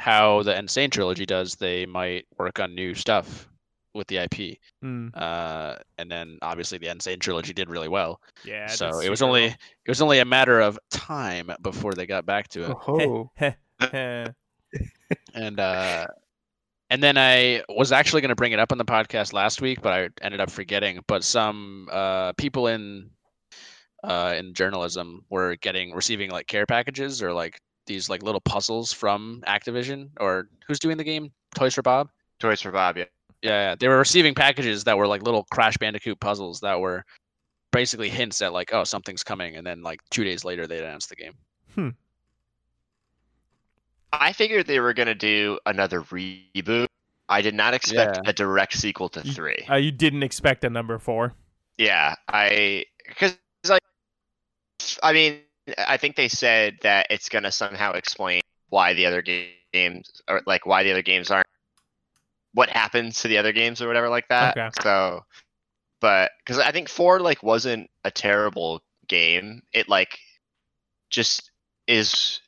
how 0.00 0.42
the 0.42 0.56
N. 0.56 0.66
Sane 0.66 0.90
trilogy 0.90 1.26
does, 1.26 1.54
they 1.56 1.86
might 1.86 2.26
work 2.38 2.58
on 2.58 2.74
new 2.74 2.94
stuff 2.94 3.46
with 3.94 4.06
the 4.06 4.18
IP. 4.18 4.58
Hmm, 4.82 5.08
Uh, 5.14 5.76
and 5.98 6.10
then 6.10 6.38
obviously 6.42 6.78
the 6.78 6.88
N. 6.88 7.00
Sane 7.00 7.18
trilogy 7.18 7.52
did 7.52 7.68
really 7.68 7.88
well. 7.88 8.20
yeah. 8.44 8.66
so 8.68 9.00
it 9.00 9.10
was 9.10 9.18
super 9.18 9.28
only 9.28 9.44
it 9.46 9.88
was 9.88 10.00
only 10.00 10.20
a 10.20 10.24
matter 10.24 10.60
of 10.60 10.78
time 10.90 11.50
before 11.62 11.92
they 11.92 12.06
got 12.06 12.24
back 12.24 12.48
to 12.48 12.70
it. 12.70 12.76
Oh, 12.88 13.30
and 15.34 15.60
uh 15.60 16.06
and 16.90 17.02
then 17.02 17.16
I 17.16 17.62
was 17.68 17.92
actually 17.92 18.20
going 18.20 18.30
to 18.30 18.34
bring 18.34 18.50
it 18.50 18.58
up 18.58 18.72
on 18.72 18.78
the 18.78 18.84
podcast 18.84 19.32
last 19.32 19.62
week, 19.62 19.80
but 19.80 19.92
I 19.92 20.08
ended 20.22 20.40
up 20.40 20.50
forgetting. 20.50 20.98
But 21.06 21.22
some 21.22 21.88
uh, 21.90 22.32
people 22.32 22.66
in 22.66 23.10
uh, 24.02 24.34
in 24.36 24.54
journalism 24.54 25.24
were 25.30 25.54
getting 25.56 25.92
receiving 25.92 26.30
like 26.32 26.48
care 26.48 26.66
packages 26.66 27.22
or 27.22 27.32
like 27.32 27.60
these 27.90 28.08
like 28.08 28.22
little 28.22 28.40
puzzles 28.40 28.92
from 28.92 29.42
Activision 29.46 30.08
or 30.20 30.48
who's 30.66 30.78
doing 30.78 30.96
the 30.96 31.04
game? 31.04 31.30
Toys 31.54 31.74
for 31.74 31.82
Bob. 31.82 32.08
Toys 32.38 32.62
for 32.62 32.70
Bob, 32.70 32.96
yeah. 32.96 33.04
Yeah, 33.42 33.70
yeah, 33.70 33.74
they 33.74 33.88
were 33.88 33.98
receiving 33.98 34.34
packages 34.34 34.84
that 34.84 34.96
were 34.96 35.06
like 35.06 35.22
little 35.22 35.44
Crash 35.50 35.76
Bandicoot 35.76 36.20
puzzles 36.20 36.60
that 36.60 36.78
were 36.78 37.04
basically 37.72 38.08
hints 38.08 38.40
at 38.42 38.52
like, 38.52 38.72
oh, 38.72 38.84
something's 38.84 39.22
coming, 39.22 39.56
and 39.56 39.66
then 39.66 39.82
like 39.82 40.00
two 40.10 40.24
days 40.24 40.44
later 40.44 40.66
they 40.66 40.78
announced 40.78 41.08
the 41.08 41.16
game. 41.16 41.32
Hmm. 41.74 41.88
I 44.12 44.32
figured 44.32 44.66
they 44.66 44.80
were 44.80 44.92
gonna 44.92 45.14
do 45.14 45.58
another 45.66 46.02
reboot. 46.02 46.86
I 47.28 47.42
did 47.42 47.54
not 47.54 47.74
expect 47.74 48.16
Yeah. 48.22 48.30
a 48.30 48.32
direct 48.32 48.74
sequel 48.74 49.08
to 49.10 49.22
three. 49.22 49.64
Uh, 49.70 49.76
you 49.76 49.92
didn't 49.92 50.22
expect 50.22 50.64
a 50.64 50.70
number 50.70 50.98
four. 50.98 51.34
Yeah, 51.78 52.14
I 52.28 52.84
because 53.08 53.38
like 53.68 53.80
I 55.02 55.12
mean 55.12 55.40
I 55.78 55.96
think 55.96 56.16
they 56.16 56.28
said 56.28 56.78
that 56.82 57.06
it's 57.10 57.28
gonna 57.28 57.52
somehow 57.52 57.92
explain 57.92 58.42
why 58.68 58.94
the 58.94 59.06
other 59.06 59.22
games 59.22 60.10
or 60.28 60.42
like 60.46 60.66
why 60.66 60.82
the 60.82 60.92
other 60.92 61.02
games 61.02 61.30
aren't 61.30 61.46
what 62.54 62.70
happens 62.70 63.20
to 63.22 63.28
the 63.28 63.38
other 63.38 63.52
games 63.52 63.80
or 63.80 63.86
whatever 63.86 64.08
like 64.08 64.28
that. 64.28 64.56
Okay. 64.56 64.70
So, 64.82 65.24
but 66.00 66.32
because 66.44 66.58
I 66.58 66.72
think 66.72 66.88
four 66.88 67.20
like 67.20 67.42
wasn't 67.42 67.90
a 68.04 68.10
terrible 68.10 68.82
game. 69.08 69.62
It 69.72 69.88
like 69.88 70.18
just 71.10 71.50
is 71.86 72.40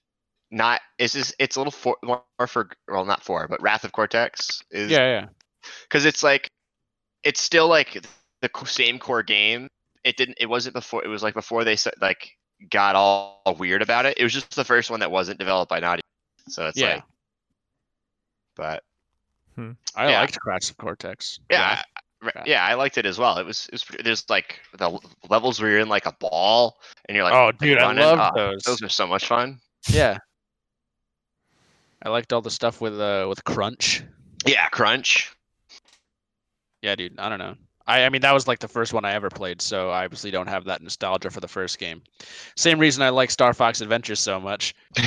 not 0.50 0.80
is 0.98 1.12
this 1.12 1.34
it's 1.38 1.56
a 1.56 1.60
little 1.60 1.72
for, 1.72 1.96
more 2.02 2.22
for 2.46 2.70
well 2.88 3.04
not 3.04 3.24
four 3.24 3.48
but 3.48 3.60
Wrath 3.62 3.84
of 3.84 3.92
Cortex 3.92 4.62
is 4.70 4.90
Yeah, 4.90 5.20
yeah. 5.20 5.26
because 5.88 6.04
it's 6.04 6.22
like 6.22 6.48
it's 7.22 7.40
still 7.40 7.68
like 7.68 8.04
the 8.40 8.50
same 8.64 8.98
core 8.98 9.22
game. 9.22 9.68
It 10.04 10.16
didn't. 10.16 10.38
It 10.40 10.48
wasn't 10.48 10.74
before. 10.74 11.04
It 11.04 11.08
was 11.08 11.22
like 11.22 11.34
before 11.34 11.64
they 11.64 11.76
said 11.76 11.94
like 12.00 12.32
got 12.70 12.94
all 12.96 13.42
weird 13.58 13.82
about 13.82 14.06
it. 14.06 14.16
It 14.18 14.22
was 14.22 14.32
just 14.32 14.54
the 14.54 14.64
first 14.64 14.90
one 14.90 15.00
that 15.00 15.10
wasn't 15.10 15.38
developed 15.38 15.70
by 15.70 15.80
Naughty. 15.80 16.02
So 16.48 16.66
it's 16.66 16.78
Yeah. 16.78 16.94
like, 16.94 17.02
but 18.56 18.84
I 19.96 20.10
Yeah. 20.10 20.20
liked 20.20 20.38
Crash 20.40 20.70
of 20.70 20.76
Cortex. 20.78 21.38
yeah, 21.50 21.82
I- 21.82 22.00
Yeah. 22.36 22.42
yeah, 22.46 22.64
I 22.64 22.74
liked 22.74 22.98
it 22.98 23.06
as 23.06 23.18
well. 23.18 23.38
It 23.38 23.44
was 23.44 23.66
it 23.66 23.72
was 23.72 23.84
there's 24.04 24.28
like 24.30 24.60
the 24.78 24.98
levels 25.28 25.60
where 25.60 25.70
you're 25.70 25.80
in 25.80 25.88
like 25.88 26.06
a 26.06 26.12
ball 26.12 26.80
and 27.06 27.16
you're 27.16 27.24
like 27.24 27.34
oh, 27.34 27.50
dude, 27.52 27.78
I 27.78 27.92
love 27.92 28.32
Oh, 28.34 28.36
those. 28.52 28.62
those 28.62 28.82
are 28.82 28.88
so 28.88 29.06
much 29.06 29.26
fun. 29.26 29.60
Yeah. 29.88 30.18
I 32.04 32.08
liked 32.08 32.32
all 32.32 32.40
the 32.42 32.50
stuff 32.50 32.80
with 32.80 32.98
uh 33.00 33.26
with 33.28 33.42
Crunch. 33.44 34.02
Yeah, 34.46 34.68
Crunch. 34.68 35.32
Yeah, 36.80 36.94
dude. 36.96 37.18
I 37.18 37.28
don't 37.28 37.38
know. 37.38 37.56
I, 37.86 38.04
I 38.04 38.08
mean, 38.08 38.22
that 38.22 38.32
was 38.32 38.46
like 38.46 38.60
the 38.60 38.68
first 38.68 38.92
one 38.92 39.04
I 39.04 39.12
ever 39.12 39.28
played, 39.30 39.60
so 39.60 39.90
I 39.90 40.04
obviously 40.04 40.30
don't 40.30 40.48
have 40.48 40.64
that 40.64 40.82
nostalgia 40.82 41.30
for 41.30 41.40
the 41.40 41.48
first 41.48 41.78
game. 41.78 42.02
Same 42.56 42.78
reason 42.78 43.02
I 43.02 43.08
like 43.08 43.30
Star 43.30 43.52
Fox 43.54 43.80
Adventures 43.80 44.20
so 44.20 44.40
much. 44.40 44.74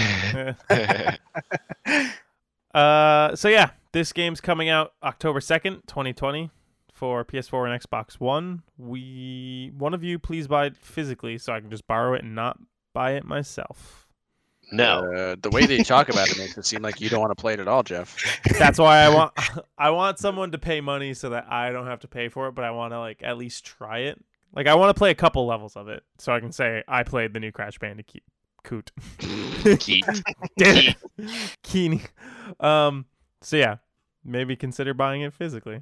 uh, 2.74 3.36
so 3.36 3.48
yeah, 3.48 3.70
this 3.92 4.12
game's 4.14 4.42
coming 4.42 4.70
out 4.70 4.94
October 5.04 5.40
second, 5.42 5.84
twenty 5.88 6.14
twenty, 6.14 6.50
for 6.92 7.24
PS4 7.24 7.72
and 7.72 7.82
Xbox 7.82 8.14
One. 8.20 8.64
We 8.78 9.72
one 9.78 9.94
of 9.94 10.04
you 10.04 10.18
please 10.18 10.48
buy 10.48 10.68
it 10.68 10.78
physically, 10.78 11.38
so 11.38 11.54
I 11.54 11.60
can 11.60 11.70
just 11.70 11.88
borrow 11.88 12.14
it 12.14 12.24
and 12.24 12.34
not 12.34 12.60
buy 12.94 13.12
it 13.12 13.26
myself. 13.26 14.05
No, 14.72 15.12
Uh, 15.14 15.36
the 15.42 15.50
way 15.50 15.66
they 15.66 15.84
talk 15.84 16.10
about 16.10 16.30
it 16.30 16.38
makes 16.38 16.58
it 16.58 16.66
seem 16.66 16.82
like 16.82 17.00
you 17.00 17.10
don't 17.10 17.20
want 17.22 17.32
to 17.36 17.42
play 17.42 17.54
it 17.54 17.60
at 17.60 17.68
all, 17.68 17.84
Jeff. 17.84 18.18
That's 18.58 18.80
why 18.80 19.00
I 19.00 19.10
want 19.10 19.34
I 19.78 19.90
want 19.92 20.20
someone 20.20 20.52
to 20.52 20.58
pay 20.58 20.82
money 20.82 21.14
so 21.14 21.30
that 21.30 21.46
I 21.52 21.72
don't 21.72 21.88
have 21.88 22.00
to 22.02 22.08
pay 22.08 22.30
for 22.30 22.48
it, 22.48 22.56
but 22.56 22.64
I 22.66 22.72
want 22.72 22.94
to 22.94 23.00
like 23.00 23.22
at 23.24 23.38
least 23.38 23.66
try 23.66 24.00
it. 24.00 24.24
Like 24.56 24.68
I 24.68 24.76
want 24.76 24.96
to 24.96 24.98
play 24.98 25.12
a 25.12 25.16
couple 25.16 25.46
levels 25.46 25.76
of 25.76 25.88
it 25.90 26.04
so 26.18 26.34
I 26.34 26.40
can 26.40 26.52
say 26.52 26.84
I 26.88 27.04
played 27.04 27.34
the 27.34 27.40
new 27.40 27.52
Crash 27.52 27.78
Bandicoot. 27.78 28.24
Coot. 28.64 28.92
Keith. 29.80 30.24
Damn 30.58 30.78
it. 30.78 30.96
Keeny. 31.64 32.08
Um 32.60 33.06
so 33.42 33.58
yeah, 33.58 33.78
maybe 34.24 34.56
consider 34.56 34.94
buying 34.94 35.22
it 35.22 35.34
physically. 35.34 35.82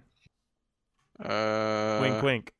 Uh, 1.23 1.99
wink 2.01 2.21
wink. 2.23 2.53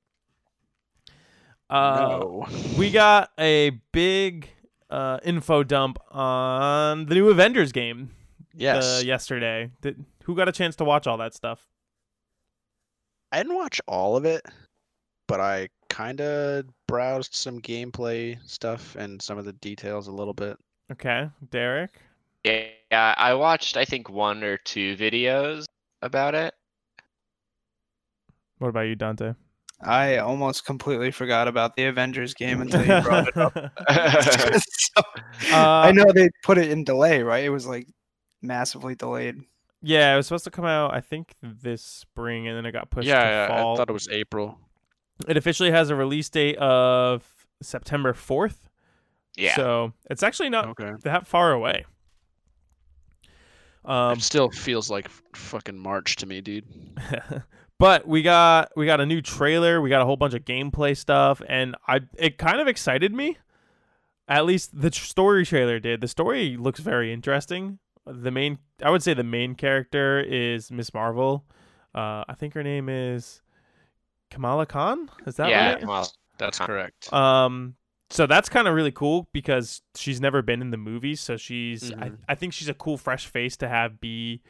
Uh 1.70 2.08
no. 2.20 2.48
we 2.78 2.92
got 2.92 3.32
a 3.40 3.72
big 3.92 4.50
uh 4.94 5.20
info 5.24 5.64
dump 5.64 5.98
on 6.12 7.06
the 7.08 7.16
new 7.16 7.30
Avengers 7.30 7.72
game 7.72 8.12
Yes. 8.54 8.86
uh, 8.86 9.04
yesterday. 9.04 9.72
Did, 9.82 10.06
who 10.24 10.36
got 10.36 10.48
a 10.48 10.52
chance 10.52 10.76
to 10.78 10.84
watch 10.86 11.08
all 11.08 11.18
that 11.18 11.34
stuff? 11.34 11.68
I 13.32 13.38
didn't 13.38 13.56
watch 13.56 13.82
all 13.88 14.16
of 14.16 14.26
it, 14.26 14.46
but 15.28 15.40
I 15.40 15.70
kind 15.90 16.22
of 16.22 16.66
browsed 16.88 17.34
some 17.34 17.60
gameplay 17.60 18.38
stuff 18.48 18.96
and 18.96 19.22
some 19.22 19.38
of 19.40 19.46
the 19.46 19.54
details 19.54 20.08
a 20.08 20.12
little 20.12 20.34
bit. 20.36 20.58
Okay, 20.92 21.30
Derek. 21.50 22.00
Yeah, 22.44 23.16
I 23.18 23.34
watched 23.34 23.78
I 23.78 23.86
think 23.86 24.10
one 24.10 24.44
or 24.44 24.58
two 24.58 24.96
videos 24.98 25.66
about 26.02 26.36
it. 26.36 26.54
What 28.60 28.68
about 28.68 28.82
you, 28.82 28.96
Dante? 28.96 29.34
I 29.86 30.18
almost 30.18 30.66
completely 30.66 31.12
forgot 31.12 31.48
about 31.48 31.76
the 31.76 31.86
Avengers 31.86 32.34
game 32.34 32.62
until 32.62 32.82
you 32.82 33.02
brought 33.02 33.28
it 33.28 33.38
up. 33.38 33.56
So, 34.96 35.02
Uh, 35.52 35.58
I 35.58 35.92
know 35.92 36.06
they 36.14 36.30
put 36.44 36.58
it 36.58 36.70
in 36.70 36.84
delay, 36.84 37.24
right? 37.24 37.44
It 37.44 37.50
was 37.50 37.66
like 37.66 37.88
massively 38.42 38.96
delayed. 38.96 39.38
Yeah, 39.82 40.14
it 40.14 40.18
was 40.18 40.28
supposed 40.28 40.44
to 40.46 40.52
come 40.52 40.66
out, 40.66 40.94
I 40.94 41.02
think, 41.02 41.34
this 41.42 41.84
spring, 41.84 42.48
and 42.48 42.56
then 42.56 42.66
it 42.66 42.72
got 42.72 42.90
pushed 42.90 43.08
yeah, 43.08 43.24
to 43.24 43.30
yeah, 43.30 43.48
fall. 43.48 43.74
I 43.74 43.78
thought 43.78 43.90
it 43.90 43.94
was 43.94 44.08
April. 44.10 44.58
It 45.28 45.36
officially 45.36 45.72
has 45.72 45.90
a 45.90 45.96
release 45.96 46.30
date 46.30 46.58
of 46.58 47.24
September 47.62 48.14
4th. 48.14 48.58
Yeah. 49.36 49.56
So 49.56 49.94
it's 50.10 50.24
actually 50.24 50.50
not 50.50 50.68
Okay. 50.70 50.94
that 51.04 51.28
far 51.28 51.52
away. 51.52 51.86
Um, 53.86 54.14
it 54.14 54.22
still 54.22 54.50
feels 54.50 54.90
like 54.90 55.10
fucking 55.36 55.78
March 55.78 56.16
to 56.18 56.26
me, 56.26 56.40
dude. 56.40 56.66
but 57.84 58.08
we 58.08 58.22
got 58.22 58.72
we 58.78 58.86
got 58.86 59.02
a 59.02 59.06
new 59.06 59.22
trailer. 59.22 59.82
We 59.82 59.90
got 59.90 60.02
a 60.02 60.06
whole 60.06 60.16
bunch 60.16 60.34
of 60.34 60.46
gameplay 60.46 60.96
stuff, 60.96 61.42
and 61.50 61.76
I 61.86 62.00
it 62.18 62.38
kind 62.38 62.62
of 62.62 62.68
excited 62.70 63.14
me. 63.14 63.38
At 64.26 64.46
least 64.46 64.80
the 64.80 64.90
story 64.90 65.46
trailer 65.46 65.82
did. 65.82 66.00
The 66.00 66.08
story 66.08 66.56
looks 66.56 66.80
very 66.80 67.12
interesting. 67.12 67.80
The 68.06 68.32
main, 68.32 68.60
I 68.82 68.90
would 68.90 69.04
say, 69.04 69.14
the 69.14 69.26
main 69.26 69.56
character 69.56 70.22
is 70.22 70.72
Miss 70.72 70.94
Marvel. 70.94 71.44
Uh, 71.94 72.24
I 72.26 72.36
think 72.38 72.54
her 72.54 72.64
name 72.64 72.88
is 72.88 73.42
Kamala 74.32 74.66
Khan. 74.66 75.10
Is 75.28 75.36
that 75.36 75.50
yeah, 75.50 75.74
right? 75.74 75.86
well, 75.86 76.10
That's 76.38 76.60
correct. 76.60 77.12
Um, 77.12 77.76
so 78.10 78.26
that's 78.28 78.48
kind 78.48 78.70
of 78.70 78.76
really 78.76 78.94
cool 78.94 79.28
because 79.34 79.82
she's 79.96 80.22
never 80.22 80.42
been 80.42 80.62
in 80.62 80.72
the 80.72 80.78
movies, 80.78 81.20
so 81.20 81.36
she's 81.36 81.92
I, 81.92 82.12
Mhm. 82.12 82.18
I 82.30 82.36
think 82.36 82.54
she's 82.54 82.70
a 82.70 82.74
cool 82.74 82.98
fresh 82.98 83.26
face 83.26 83.58
to 83.58 83.68
have 83.68 84.00
be 84.00 84.42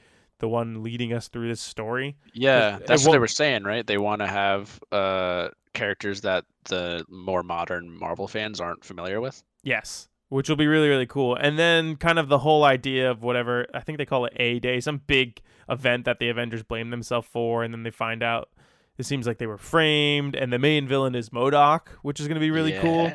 the 0.43 0.47
one 0.49 0.84
leading 0.84 1.13
us 1.13 1.29
through 1.29 1.47
this 1.47 1.62
story. 1.62 2.17
Yeah, 2.34 2.75
it 2.75 2.86
that's 2.86 3.06
what 3.06 3.13
they 3.13 3.17
were 3.17 3.27
saying, 3.27 3.63
right? 3.63 3.88
They 3.88 3.97
want 3.97 4.19
to 4.19 4.27
have 4.27 4.77
uh 4.91 5.47
characters 5.73 6.19
that 6.21 6.43
the 6.65 7.06
more 7.08 7.43
modern 7.43 7.97
Marvel 7.97 8.27
fans 8.27 8.60
aren't 8.60 8.84
familiar 8.84 9.21
with. 9.21 9.41
Yes, 9.63 10.10
which 10.27 10.49
will 10.49 10.58
be 10.58 10.67
really 10.67 10.89
really 10.89 11.06
cool. 11.06 11.38
And 11.38 11.58
then 11.58 11.95
kind 11.95 12.19
of 12.19 12.27
the 12.27 12.39
whole 12.39 12.65
idea 12.65 13.10
of 13.10 13.23
whatever 13.23 13.67
I 13.73 13.79
think 13.79 13.97
they 13.99 14.06
call 14.06 14.25
it 14.25 14.34
A 14.36 14.60
Day, 14.60 14.82
some 14.82 14.97
big 15.08 15.39
event 15.69 16.03
that 16.03 16.19
the 16.19 16.27
Avengers 16.27 16.62
blame 16.62 16.89
themselves 16.89 17.25
for, 17.32 17.63
and 17.63 17.73
then 17.73 17.84
they 17.84 17.91
find 17.91 18.21
out 18.21 18.49
it 18.97 19.06
seems 19.06 19.25
like 19.25 19.38
they 19.38 19.47
were 19.47 19.58
framed, 19.58 20.36
and 20.36 20.51
the 20.51 20.60
main 20.60 20.89
villain 20.89 21.15
is 21.15 21.29
MODOK, 21.29 21.88
which 22.01 22.19
is 22.19 22.27
going 22.27 22.36
to 22.36 22.41
be 22.41 22.51
really 22.51 22.73
Yeah. 22.73 22.82
cool. 22.82 23.13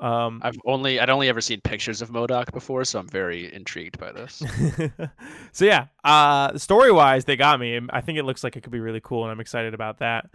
Um, 0.00 0.40
I've 0.44 0.56
only 0.64 1.00
I'd 1.00 1.10
only 1.10 1.28
ever 1.28 1.40
seen 1.40 1.60
pictures 1.60 2.00
of 2.02 2.10
MODOK 2.10 2.52
before, 2.52 2.84
so 2.84 3.00
I'm 3.00 3.08
very 3.08 3.52
intrigued 3.52 3.98
by 3.98 4.12
this. 4.12 4.42
so 5.52 5.64
yeah, 5.64 5.86
uh, 6.04 6.56
story 6.56 6.92
wise, 6.92 7.24
they 7.24 7.36
got 7.36 7.58
me. 7.58 7.80
I 7.90 8.00
think 8.00 8.18
it 8.18 8.24
looks 8.24 8.44
like 8.44 8.56
it 8.56 8.62
could 8.62 8.72
be 8.72 8.80
really 8.80 9.00
cool, 9.02 9.24
and 9.24 9.32
I'm 9.32 9.40
excited 9.40 9.74
about 9.74 9.98
that. 9.98 10.30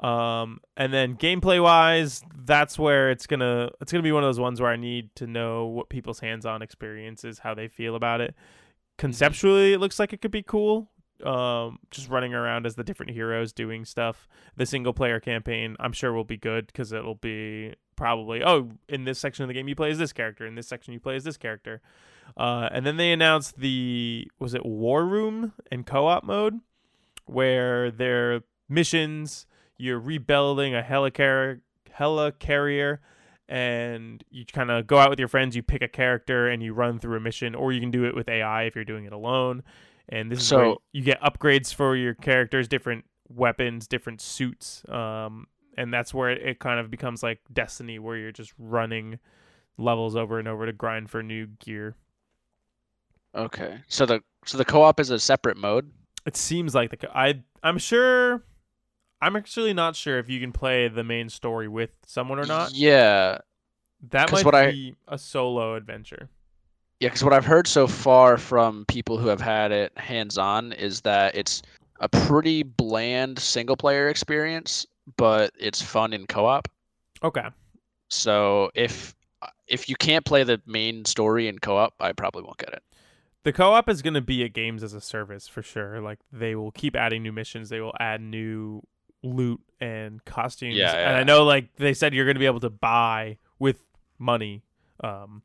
Um, 0.00 0.60
and 0.76 0.94
then 0.94 1.16
gameplay 1.16 1.62
wise, 1.62 2.22
that's 2.44 2.78
where 2.78 3.10
it's 3.10 3.26
gonna 3.26 3.70
it's 3.80 3.90
gonna 3.92 4.02
be 4.02 4.12
one 4.12 4.22
of 4.22 4.28
those 4.28 4.40
ones 4.40 4.60
where 4.60 4.70
I 4.70 4.76
need 4.76 5.14
to 5.16 5.26
know 5.26 5.66
what 5.66 5.88
people's 5.88 6.20
hands-on 6.20 6.62
experience 6.62 7.24
is, 7.24 7.40
how 7.40 7.54
they 7.54 7.68
feel 7.68 7.96
about 7.96 8.20
it. 8.20 8.34
Conceptually, 8.96 9.72
it 9.72 9.78
looks 9.78 9.98
like 9.98 10.12
it 10.12 10.20
could 10.22 10.30
be 10.30 10.42
cool. 10.42 10.90
Um, 11.24 11.80
just 11.90 12.08
running 12.08 12.32
around 12.32 12.64
as 12.64 12.76
the 12.76 12.84
different 12.84 13.12
heroes 13.12 13.52
doing 13.52 13.84
stuff. 13.84 14.26
The 14.56 14.64
single 14.64 14.94
player 14.94 15.20
campaign, 15.20 15.76
I'm 15.78 15.92
sure 15.92 16.14
will 16.14 16.24
be 16.24 16.38
good 16.38 16.66
because 16.66 16.92
it'll 16.92 17.16
be 17.16 17.74
probably 18.00 18.42
oh, 18.42 18.70
in 18.88 19.04
this 19.04 19.18
section 19.18 19.42
of 19.42 19.48
the 19.48 19.52
game 19.52 19.68
you 19.68 19.76
play 19.76 19.90
as 19.90 19.98
this 19.98 20.10
character, 20.12 20.46
in 20.46 20.54
this 20.54 20.66
section 20.66 20.94
you 20.94 20.98
play 20.98 21.16
as 21.16 21.22
this 21.22 21.36
character. 21.36 21.82
Uh, 22.34 22.66
and 22.72 22.86
then 22.86 22.96
they 22.96 23.12
announced 23.12 23.58
the 23.58 24.26
was 24.38 24.54
it 24.54 24.64
War 24.64 25.04
Room 25.04 25.52
and 25.70 25.84
co-op 25.84 26.24
mode, 26.24 26.60
where 27.26 27.90
their 27.90 28.40
missions 28.70 29.46
you're 29.76 30.00
rebuilding 30.00 30.74
a 30.74 30.82
helicar- 30.82 31.60
helicarrier, 31.98 32.98
and 33.48 34.24
you 34.30 34.46
kind 34.46 34.70
of 34.70 34.86
go 34.86 34.96
out 34.96 35.10
with 35.10 35.18
your 35.18 35.28
friends. 35.28 35.54
You 35.54 35.62
pick 35.62 35.82
a 35.82 35.88
character 35.88 36.48
and 36.48 36.62
you 36.62 36.72
run 36.72 36.98
through 36.98 37.18
a 37.18 37.20
mission, 37.20 37.54
or 37.54 37.70
you 37.70 37.80
can 37.80 37.90
do 37.90 38.06
it 38.06 38.14
with 38.14 38.30
AI 38.30 38.62
if 38.62 38.74
you're 38.74 38.84
doing 38.86 39.04
it 39.04 39.12
alone. 39.12 39.62
And 40.08 40.32
this 40.32 40.40
is 40.40 40.52
where 40.52 40.64
So- 40.70 40.82
you 40.92 41.02
get 41.02 41.20
upgrades 41.20 41.74
for 41.74 41.96
your 41.96 42.14
characters, 42.14 42.66
different 42.66 43.04
weapons, 43.28 43.86
different 43.86 44.22
suits, 44.22 44.88
um, 44.88 45.46
and 45.76 45.92
that's 45.92 46.12
where 46.12 46.30
it, 46.30 46.42
it 46.42 46.58
kind 46.58 46.80
of 46.80 46.90
becomes 46.90 47.22
like 47.22 47.40
Destiny, 47.52 47.98
where 47.98 48.16
you're 48.16 48.32
just 48.32 48.52
running 48.58 49.18
levels 49.78 50.16
over 50.16 50.38
and 50.38 50.48
over 50.48 50.66
to 50.66 50.72
grind 50.72 51.10
for 51.10 51.22
new 51.22 51.46
gear. 51.46 51.96
Okay, 53.34 53.78
so 53.88 54.06
the 54.06 54.22
so 54.44 54.58
the 54.58 54.64
co-op 54.64 54.98
is 55.00 55.10
a 55.10 55.18
separate 55.18 55.56
mode. 55.56 55.90
It 56.26 56.36
seems 56.36 56.74
like 56.74 56.90
the 56.90 56.96
co- 56.96 57.12
I 57.14 57.42
I'm 57.62 57.78
sure 57.78 58.44
I'm 59.22 59.36
actually 59.36 59.72
not 59.74 59.96
sure 59.96 60.18
if 60.18 60.28
you 60.28 60.40
can 60.40 60.52
play 60.52 60.88
the 60.88 61.04
main 61.04 61.28
story 61.28 61.68
with 61.68 61.90
someone 62.06 62.38
or 62.38 62.46
not. 62.46 62.74
Yeah, 62.74 63.38
that 64.10 64.32
might 64.32 64.70
be 64.72 64.96
a 65.08 65.18
solo 65.18 65.74
adventure. 65.74 66.28
yeah. 67.00 67.08
Because 67.08 67.22
what 67.22 67.32
I've 67.32 67.44
heard 67.44 67.66
so 67.66 67.86
far 67.86 68.36
from 68.38 68.84
people 68.86 69.18
who 69.18 69.28
have 69.28 69.40
had 69.40 69.72
it 69.72 69.96
hands-on 69.96 70.72
is 70.72 71.02
that 71.02 71.34
it's 71.34 71.62
a 72.00 72.08
pretty 72.08 72.62
bland 72.62 73.38
single-player 73.38 74.08
experience, 74.08 74.86
but 75.16 75.52
it's 75.58 75.80
fun 75.82 76.12
in 76.12 76.26
co-op. 76.26 76.68
Okay. 77.22 77.46
So 78.08 78.70
if 78.74 79.14
if 79.66 79.88
you 79.88 79.96
can't 79.96 80.24
play 80.24 80.42
the 80.42 80.60
main 80.66 81.04
story 81.04 81.48
in 81.48 81.58
co-op, 81.58 81.94
I 82.00 82.12
probably 82.12 82.42
won't 82.42 82.58
get 82.58 82.70
it. 82.70 82.82
The 83.44 83.52
co-op 83.52 83.88
is 83.88 84.02
going 84.02 84.14
to 84.14 84.20
be 84.20 84.42
a 84.42 84.48
games 84.48 84.82
as 84.82 84.92
a 84.92 85.00
service 85.00 85.48
for 85.48 85.62
sure. 85.62 86.00
Like 86.00 86.18
they 86.32 86.54
will 86.54 86.72
keep 86.72 86.96
adding 86.96 87.22
new 87.22 87.32
missions. 87.32 87.68
They 87.68 87.80
will 87.80 87.94
add 87.98 88.20
new 88.20 88.82
loot 89.22 89.60
and 89.80 90.24
costumes. 90.24 90.76
Yeah, 90.76 90.92
And 90.92 91.16
I 91.16 91.22
know 91.22 91.44
like 91.44 91.74
they 91.76 91.94
said 91.94 92.14
you're 92.14 92.26
going 92.26 92.34
to 92.34 92.40
be 92.40 92.46
able 92.46 92.60
to 92.60 92.70
buy 92.70 93.38
with 93.58 93.82
money, 94.18 94.62
um, 95.02 95.42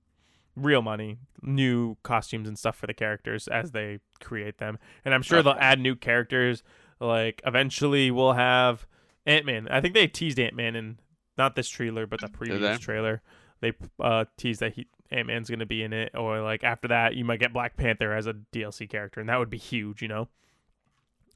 real 0.55 0.81
money, 0.81 1.19
new 1.41 1.95
costumes 2.03 2.47
and 2.47 2.57
stuff 2.57 2.75
for 2.75 2.87
the 2.87 2.93
characters 2.93 3.47
as 3.47 3.71
they 3.71 3.99
create 4.19 4.57
them. 4.57 4.77
And 5.05 5.13
I'm 5.13 5.21
sure 5.21 5.41
they'll 5.41 5.55
add 5.59 5.79
new 5.79 5.95
characters. 5.95 6.63
Like 6.99 7.41
eventually 7.45 8.11
we'll 8.11 8.33
have 8.33 8.87
Ant 9.25 9.45
Man. 9.45 9.67
I 9.69 9.81
think 9.81 9.93
they 9.93 10.07
teased 10.07 10.39
Ant 10.39 10.55
Man 10.55 10.75
in 10.75 10.99
not 11.37 11.55
this 11.55 11.67
trailer, 11.67 12.05
but 12.07 12.21
the 12.21 12.27
previous 12.29 12.79
trailer. 12.79 13.21
They 13.61 13.73
uh, 13.99 14.25
teased 14.37 14.59
that 14.59 14.73
he 14.73 14.87
Ant 15.11 15.27
Man's 15.27 15.49
gonna 15.49 15.65
be 15.65 15.83
in 15.83 15.93
it, 15.93 16.11
or 16.15 16.41
like 16.41 16.63
after 16.63 16.87
that, 16.89 17.15
you 17.15 17.25
might 17.25 17.39
get 17.39 17.53
Black 17.53 17.77
Panther 17.77 18.13
as 18.13 18.27
a 18.27 18.33
DLC 18.33 18.89
character, 18.89 19.19
and 19.19 19.29
that 19.29 19.37
would 19.39 19.49
be 19.49 19.57
huge, 19.57 20.01
you 20.01 20.07
know. 20.07 20.27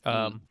Um, 0.05 0.41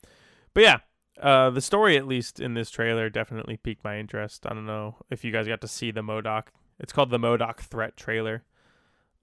but 0.54 0.62
yeah, 0.62 0.78
uh, 1.20 1.50
the 1.50 1.60
story 1.60 1.96
at 1.96 2.06
least 2.06 2.40
in 2.40 2.54
this 2.54 2.70
trailer 2.70 3.08
definitely 3.10 3.56
piqued 3.56 3.82
my 3.84 3.98
interest. 3.98 4.46
I 4.46 4.50
don't 4.50 4.66
know 4.66 4.96
if 5.10 5.24
you 5.24 5.32
guys 5.32 5.46
got 5.48 5.60
to 5.62 5.68
see 5.68 5.90
the 5.90 6.02
MODOK. 6.02 6.48
It's 6.78 6.92
called 6.92 7.10
the 7.10 7.18
MODOK 7.18 7.60
Threat 7.60 7.96
trailer. 7.96 8.44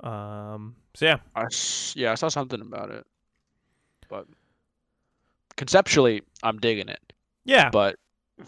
Um, 0.01 0.75
so 0.93 1.05
yeah, 1.05 1.17
I 1.35 1.45
yeah, 1.95 2.11
I 2.11 2.15
saw 2.15 2.27
something 2.27 2.59
about 2.61 2.91
it, 2.91 3.05
but 4.09 4.27
conceptually, 5.55 6.21
I'm 6.43 6.59
digging 6.59 6.89
it. 6.89 7.13
yeah, 7.45 7.69
But 7.69 7.97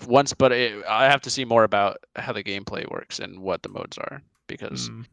once, 0.07 0.33
but 0.33 0.51
it, 0.51 0.83
I 0.87 1.05
have 1.05 1.21
to 1.21 1.29
see 1.29 1.45
more 1.45 1.63
about 1.63 1.97
how 2.15 2.33
the 2.33 2.43
gameplay 2.43 2.89
works 2.89 3.19
and 3.19 3.39
what 3.39 3.63
the 3.63 3.69
modes 3.69 3.97
are 3.97 4.21
because 4.47 4.89
Mm, 4.89 5.05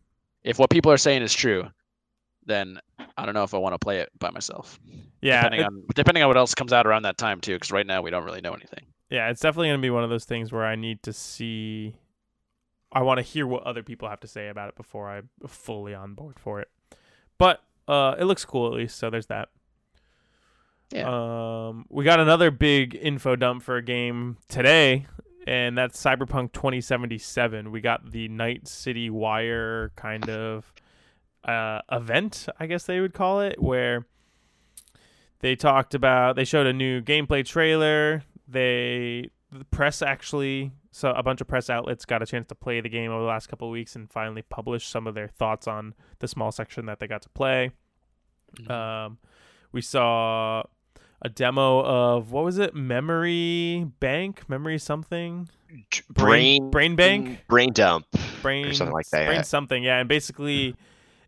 if 0.43 0.59
what 0.59 0.71
people 0.71 0.91
are 0.93 0.97
saying 0.99 1.23
is 1.23 1.33
true, 1.35 1.69
then 2.47 2.79
I 3.17 3.25
don't 3.25 3.35
know 3.35 3.45
if 3.45 3.55
I 3.55 3.59
want 3.59 3.75
to 3.75 3.79
play 3.79 3.99
it 4.01 4.11
by 4.19 4.31
myself. 4.31 4.79
yeah, 5.23 5.43
depending 5.43 5.61
it- 5.61 5.67
on 5.67 5.83
depending 5.95 6.23
on 6.23 6.29
what 6.29 6.37
else 6.37 6.55
comes 6.55 6.73
out 6.73 6.87
around 6.87 7.03
that 7.05 7.17
time 7.19 7.41
too. 7.41 7.55
Because 7.55 7.71
right 7.71 7.87
now 7.87 8.03
we 8.03 8.11
don't 8.11 8.25
really 8.25 8.41
know 8.41 8.53
anything. 8.53 8.85
yeah. 9.11 9.31
It's 9.31 9.41
definitely 9.41 9.69
gonna 9.69 9.79
be 9.83 9.91
one 9.91 10.05
of 10.05 10.11
those 10.11 10.25
things 10.25 10.53
where 10.53 10.65
I 10.65 10.75
need 10.77 11.03
to 11.05 11.13
see. 11.13 11.97
I 12.93 13.03
want 13.03 13.19
to 13.19 13.23
hear 13.23 13.47
what 13.47 13.65
other 13.65 13.83
people 13.83 14.09
have 14.09 14.21
to 14.21 14.29
say 14.29 14.49
about 14.49 14.69
it 14.69 14.77
before 14.77 15.09
I'm 15.11 15.29
fully 15.49 15.95
on 15.95 16.15
board 16.15 16.39
for 16.39 16.61
it. 16.61 16.69
But 17.39 17.61
uh, 17.89 18.15
it 18.19 18.25
looks 18.25 18.45
cool 18.45 18.69
at 18.69 18.73
least, 18.75 18.97
so 18.99 19.11
there's 19.11 19.27
that. 19.27 19.49
Um, 21.05 21.87
we 21.89 22.05
got 22.05 22.21
another 22.21 22.51
big 22.51 22.95
info 23.01 23.37
dump 23.37 23.63
for 23.63 23.77
a 23.77 23.83
game 23.83 24.37
today, 24.49 25.07
and 25.47 25.77
that's 25.77 26.03
Cyberpunk 26.03 26.53
2077. 26.53 27.71
We 27.71 27.81
got 27.81 28.11
the 28.11 28.29
Night 28.29 28.69
City 28.69 29.11
Wire 29.11 29.93
kind 29.97 30.29
of 30.29 30.73
uh, 31.45 31.81
event, 31.91 32.49
I 32.59 32.67
guess 32.67 32.85
they 32.85 33.01
would 33.01 33.15
call 33.15 33.41
it, 33.41 33.61
where 33.61 34.07
they 35.41 35.57
talked 35.57 35.95
about 35.95 36.37
they 36.37 36.45
showed 36.45 36.67
a 36.67 36.73
new 36.73 37.01
gameplay 37.01 37.45
trailer. 37.45 38.23
They 38.49 39.31
the 39.51 39.65
press 39.67 40.03
actually 40.03 40.73
so 40.91 41.11
a 41.11 41.25
bunch 41.25 41.41
of 41.41 41.49
press 41.49 41.69
outlets 41.71 42.05
got 42.05 42.23
a 42.23 42.27
chance 42.27 42.47
to 42.47 42.55
play 42.55 42.81
the 42.81 42.89
game 42.89 43.11
over 43.11 43.21
the 43.21 43.27
last 43.27 43.49
couple 43.49 43.67
of 43.67 43.73
weeks 43.73 43.97
and 43.97 44.09
finally 44.09 44.43
published 44.43 44.89
some 44.89 45.09
of 45.09 45.15
their 45.17 45.27
thoughts 45.27 45.67
on 45.67 45.93
the 46.21 46.29
small 46.29 46.53
section 46.53 46.87
that 46.87 47.01
they 47.01 47.09
got 47.09 47.23
to 47.23 47.29
play. 47.31 47.73
Um, 48.69 49.19
we 49.75 49.83
saw 49.83 50.63
a 51.21 51.29
demo 51.29 51.83
of 51.85 52.31
what 52.31 52.45
was 52.45 52.59
it? 52.59 52.75
Memory 52.75 53.87
Bank, 53.99 54.49
Memory 54.49 54.79
something, 54.79 55.49
Brain 56.09 56.71
Brain 56.71 56.95
Bank, 56.95 57.45
brain 57.49 57.73
dump. 57.73 58.07
Brain 58.41 58.73
something 58.73 58.95
like 58.95 59.09
that, 59.11 59.27
Brain 59.27 59.37
yeah. 59.39 59.43
something, 59.43 59.83
yeah. 59.83 59.99
And 59.99 60.09
basically, 60.09 60.77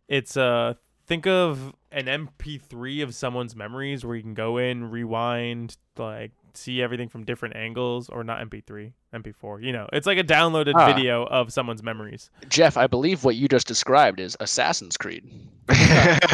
it's 0.09 0.37
uh 0.37 0.75
think 1.07 1.27
of 1.27 1.75
an 1.91 2.07
MP3 2.07 3.03
of 3.03 3.15
someone's 3.15 3.57
memories 3.57 4.05
where 4.05 4.17
you 4.17 4.23
can 4.23 4.35
go 4.35 4.59
in, 4.59 4.91
rewind, 4.91 5.77
like 5.99 6.31
see 6.55 6.81
everything 6.81 7.09
from 7.09 7.25
different 7.25 7.57
angles, 7.57 8.09
or 8.09 8.23
not 8.23 8.41
MP3, 8.41 8.93
MP4. 9.13 9.63
You 9.63 9.73
know, 9.73 9.89
it's 9.93 10.07
like 10.07 10.19
a 10.19 10.25
downloaded 10.25 10.75
Ah. 10.77 10.87
video 10.87 11.25
of 11.25 11.53
someone's 11.53 11.83
memories. 11.83 12.31
Jeff, 12.49 12.77
I 12.77 12.87
believe 12.87 13.25
what 13.25 13.35
you 13.35 13.49
just 13.49 13.67
described 13.67 14.21
is 14.21 14.37
Assassin's 14.41 14.97
Creed. 14.97 15.25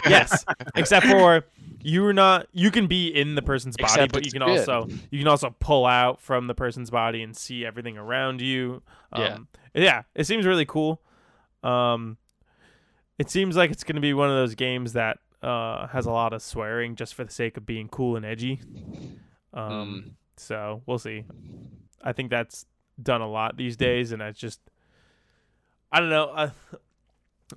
yes, 0.07 0.45
except 0.77 1.07
for 1.07 1.45
you're 1.83 2.13
not. 2.13 2.47
You 2.53 2.71
can 2.71 2.87
be 2.87 3.09
in 3.09 3.35
the 3.35 3.43
person's 3.43 3.77
body, 3.77 3.93
Except 3.93 4.13
but 4.13 4.25
you 4.25 4.33
can 4.33 4.41
good. 4.41 4.69
also 4.69 4.89
you 5.11 5.19
can 5.19 5.29
also 5.29 5.55
pull 5.61 5.87
out 5.87 6.21
from 6.21 6.47
the 6.47 6.55
person's 6.55 6.91
body 6.91 7.23
and 7.23 7.37
see 7.37 7.65
everything 7.65 7.99
around 7.99 8.41
you. 8.41 8.83
Yeah. 9.17 9.35
Um, 9.35 9.49
yeah, 9.75 10.03
it 10.15 10.27
seems 10.27 10.47
really 10.47 10.67
cool. 10.67 11.01
Um, 11.63 12.17
it 13.19 13.31
seems 13.31 13.57
like 13.57 13.71
it's 13.71 13.85
going 13.85 13.97
to 13.97 14.03
be 14.03 14.15
one 14.15 14.29
of 14.29 14.37
those 14.37 14.55
games 14.55 14.95
that 14.95 15.19
uh, 15.43 15.87
has 15.89 16.07
a 16.07 16.11
lot 16.11 16.33
of 16.33 16.43
swearing 16.43 16.97
just 16.97 17.15
for 17.15 17.25
the 17.25 17.31
sake 17.31 17.57
of 17.57 17.67
being 17.67 17.89
cool 17.89 18.17
and 18.17 18.25
edgy. 18.25 18.61
Um, 19.53 20.17
so 20.37 20.83
we'll 20.87 20.99
see. 20.99 21.25
I 22.03 22.13
think 22.13 22.31
that's 22.31 22.67
done 23.01 23.21
a 23.21 23.29
lot 23.29 23.57
these 23.57 23.77
days, 23.77 24.13
and 24.13 24.23
I 24.23 24.33
just 24.33 24.61
I 25.91 26.01
don't 26.01 26.11
know. 26.11 26.33
I, 26.35 26.51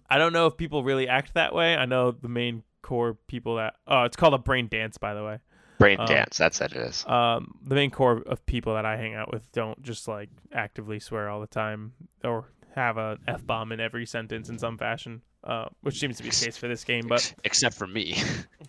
I 0.10 0.18
don't 0.18 0.34
know 0.34 0.48
if 0.48 0.58
people 0.58 0.84
really 0.84 1.08
act 1.08 1.34
that 1.36 1.54
way. 1.56 1.76
I 1.76 1.86
know 1.86 2.12
the 2.12 2.28
main 2.28 2.64
core 2.86 3.18
people 3.26 3.56
that 3.56 3.74
oh, 3.88 4.04
it's 4.04 4.16
called 4.16 4.36
a 4.36 4.38
brain 4.38 4.68
dance, 4.68 5.00
by 5.00 5.16
the 5.16 5.24
way. 5.24 5.40
brain 5.80 6.00
Um, 6.00 6.06
dance. 6.06 6.38
That's 6.38 6.60
what 6.60 6.72
it 6.72 6.78
is. 6.78 7.04
Um, 7.08 7.58
the 7.66 7.74
main 7.74 7.90
core 7.90 8.22
of 8.28 8.46
people 8.46 8.76
that 8.76 8.86
I 8.86 8.96
hang 8.96 9.16
out 9.16 9.34
with 9.34 9.52
don't 9.52 9.82
just 9.82 10.08
like 10.08 10.30
actively 10.54 11.00
swear 11.00 11.28
all 11.28 11.42
the 11.42 11.48
time 11.48 11.94
or 12.24 12.46
have 12.76 12.98
a 12.98 13.18
f 13.28 13.44
bomb 13.44 13.72
in 13.72 13.80
every 13.80 14.06
sentence 14.06 14.50
in 14.50 14.60
some 14.60 14.78
fashion. 14.78 15.24
Uh, 15.44 15.66
which 15.82 16.00
seems 16.00 16.18
to 16.18 16.24
be 16.24 16.30
the 16.30 16.46
case 16.46 16.58
for 16.58 16.68
this 16.68 16.84
game, 16.84 17.08
but 17.08 17.34
except 17.44 17.76
for 17.76 17.86
me. 17.86 18.18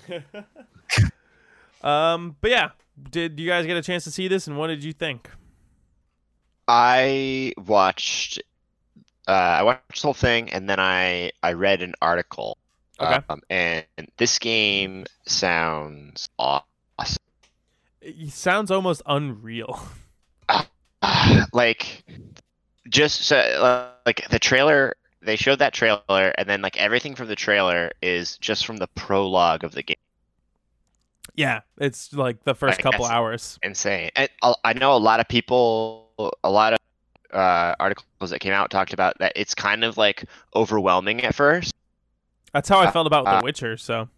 um, 1.83 2.37
but 2.41 2.51
yeah, 2.51 2.71
did 3.11 3.39
you 3.39 3.49
guys 3.49 3.65
get 3.65 3.77
a 3.77 3.83
chance 3.83 4.05
to 4.05 4.11
see 4.11 4.29
this, 4.29 4.47
and 4.47 4.59
what 4.59 4.67
did 4.67 4.85
you 4.85 4.93
think? 4.93 5.31
I 6.69 7.53
watched. 7.67 8.43
Uh, 9.27 9.31
I 9.31 9.63
watched 9.63 10.03
the 10.03 10.07
whole 10.07 10.15
thing, 10.15 10.51
and 10.51 10.69
then 10.69 10.79
I 10.79 11.33
I 11.43 11.53
read 11.53 11.83
an 11.83 11.95
article. 12.03 12.59
Okay. 13.01 13.21
Um, 13.29 13.41
and 13.51 13.85
this 14.17 14.39
game 14.39 15.05
sounds 15.27 16.29
awesome. 16.39 16.65
It 18.01 18.31
sounds 18.33 18.71
almost 18.71 19.03
unreal. 19.07 19.81
like 21.53 22.05
just 22.89 23.23
so 23.23 23.37
uh, 23.37 23.91
like 24.07 24.29
the 24.29 24.39
trailer 24.39 24.95
they 25.23 25.37
showed 25.37 25.59
that 25.59 25.73
trailer 25.73 26.33
and 26.39 26.49
then 26.49 26.63
like 26.63 26.77
everything 26.77 27.15
from 27.15 27.29
the 27.29 27.37
trailer 27.37 27.91
is 28.03 28.39
just 28.39 28.65
from 28.67 28.77
the 28.77 28.87
prologue 28.89 29.65
of 29.65 29.73
the 29.73 29.83
game 29.83 29.97
yeah, 31.35 31.61
it's 31.77 32.15
like 32.15 32.45
the 32.45 32.55
first 32.55 32.79
Like, 32.79 32.83
couple 32.83 33.05
hours. 33.05 33.59
insane 33.63 34.11
and 34.17 34.29
I- 34.43 34.55
i 34.65 34.73
know 34.73 34.95
a 34.95 34.99
lot 34.99 35.21
of 35.21 35.29
people 35.29 36.09
a 36.45 36.51
lot 36.51 36.73
of 36.73 36.79
uh, 37.33 37.75
articles 37.79 38.31
that 38.31 38.39
came 38.39 38.53
out 38.53 38.71
talked 38.71 38.93
about 38.93 39.19
that 39.19 39.33
it's 39.37 39.55
kind 39.55 39.85
of 39.85 39.97
like 39.99 40.25
overwhelming 40.55 41.23
at 41.25 41.35
first 41.35 41.75
That's 42.53 42.69
how 42.69 42.79
I 42.79 42.87
uh, 42.87 42.91
felt 42.91 43.07
about 43.07 43.27
uh, 43.27 43.41
The 43.41 43.45
Witcher. 43.45 43.77
So. 43.77 44.09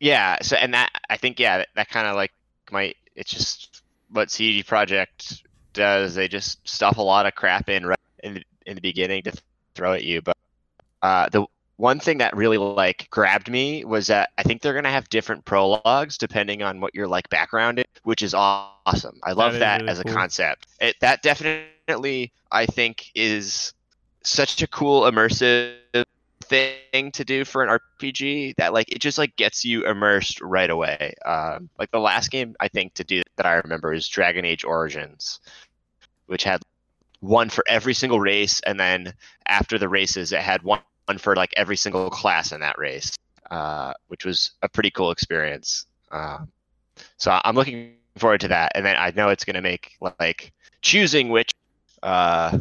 Yeah 0.00 0.38
so 0.42 0.56
and 0.56 0.74
that 0.74 0.90
i 1.10 1.16
think 1.16 1.38
yeah 1.38 1.58
that, 1.58 1.68
that 1.74 1.88
kind 1.88 2.06
of 2.06 2.16
like 2.16 2.32
might 2.70 2.96
it's 3.14 3.30
just 3.30 3.82
what 4.10 4.30
CD 4.30 4.62
Projekt 4.62 5.42
does 5.72 6.14
they 6.14 6.28
just 6.28 6.66
stuff 6.68 6.96
a 6.98 7.02
lot 7.02 7.26
of 7.26 7.34
crap 7.34 7.68
in 7.68 7.86
right 7.86 7.98
in 8.22 8.34
the, 8.34 8.42
in 8.66 8.74
the 8.74 8.80
beginning 8.80 9.22
to 9.22 9.32
throw 9.74 9.92
at 9.92 10.04
you 10.04 10.22
but 10.22 10.36
uh 11.02 11.28
the 11.30 11.44
one 11.76 12.00
thing 12.00 12.18
that 12.18 12.36
really 12.36 12.58
like 12.58 13.06
grabbed 13.10 13.50
me 13.50 13.84
was 13.84 14.08
that 14.08 14.30
i 14.38 14.42
think 14.42 14.62
they're 14.62 14.72
going 14.72 14.84
to 14.84 14.90
have 14.90 15.08
different 15.08 15.44
prologues 15.44 16.18
depending 16.18 16.62
on 16.62 16.80
what 16.80 16.94
your 16.94 17.06
like 17.06 17.28
background 17.28 17.78
is 17.78 17.84
which 18.04 18.22
is 18.22 18.34
awesome. 18.34 19.20
I 19.22 19.32
love 19.32 19.54
is 19.54 19.58
that, 19.60 19.82
really 19.82 19.90
as 19.90 20.00
a 20.00 20.04
concept. 20.04 20.66
It, 20.80 20.96
that 21.00 21.22
definitely 21.22 22.32
i 22.50 22.66
think 22.66 23.10
is 23.14 23.72
such 24.22 24.62
a 24.62 24.66
cool 24.66 25.02
immersive 25.02 25.74
thing 26.48 27.12
to 27.12 27.24
do 27.24 27.44
for 27.44 27.62
an 27.62 27.68
RPG 27.68 28.56
that 28.56 28.72
like 28.72 28.90
it 28.90 29.00
just 29.00 29.18
like 29.18 29.36
gets 29.36 29.64
you 29.64 29.86
immersed 29.86 30.40
right 30.40 30.70
away. 30.70 31.14
Um, 31.24 31.68
like 31.78 31.90
the 31.90 32.00
last 32.00 32.30
game 32.30 32.54
I 32.60 32.68
think 32.68 32.94
to 32.94 33.04
do 33.04 33.22
that 33.36 33.46
I 33.46 33.54
remember 33.54 33.92
is 33.92 34.08
Dragon 34.08 34.44
Age 34.44 34.64
Origins, 34.64 35.40
which 36.26 36.44
had 36.44 36.62
one 37.20 37.50
for 37.50 37.64
every 37.68 37.94
single 37.94 38.20
race, 38.20 38.60
and 38.60 38.78
then 38.78 39.12
after 39.46 39.78
the 39.78 39.88
races, 39.88 40.32
it 40.32 40.40
had 40.40 40.62
one 40.62 40.80
for 41.18 41.34
like 41.34 41.52
every 41.56 41.76
single 41.76 42.10
class 42.10 42.52
in 42.52 42.60
that 42.60 42.78
race, 42.78 43.16
uh, 43.50 43.92
which 44.08 44.24
was 44.24 44.52
a 44.62 44.68
pretty 44.68 44.90
cool 44.90 45.10
experience. 45.10 45.86
Um, 46.10 46.50
so 47.16 47.38
I'm 47.44 47.54
looking 47.54 47.94
forward 48.16 48.40
to 48.42 48.48
that, 48.48 48.72
and 48.74 48.84
then 48.84 48.96
I 48.96 49.12
know 49.16 49.30
it's 49.30 49.44
going 49.44 49.54
to 49.54 49.62
make 49.62 49.96
like 50.20 50.52
choosing 50.82 51.28
which 51.30 51.52
uh, 52.02 52.58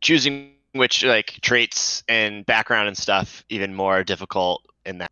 choosing 0.00 0.52
which 0.78 1.04
like 1.04 1.38
traits 1.42 2.02
and 2.08 2.46
background 2.46 2.88
and 2.88 2.96
stuff 2.96 3.44
even 3.48 3.74
more 3.74 4.02
difficult 4.04 4.64
in 4.86 4.98
that 4.98 5.10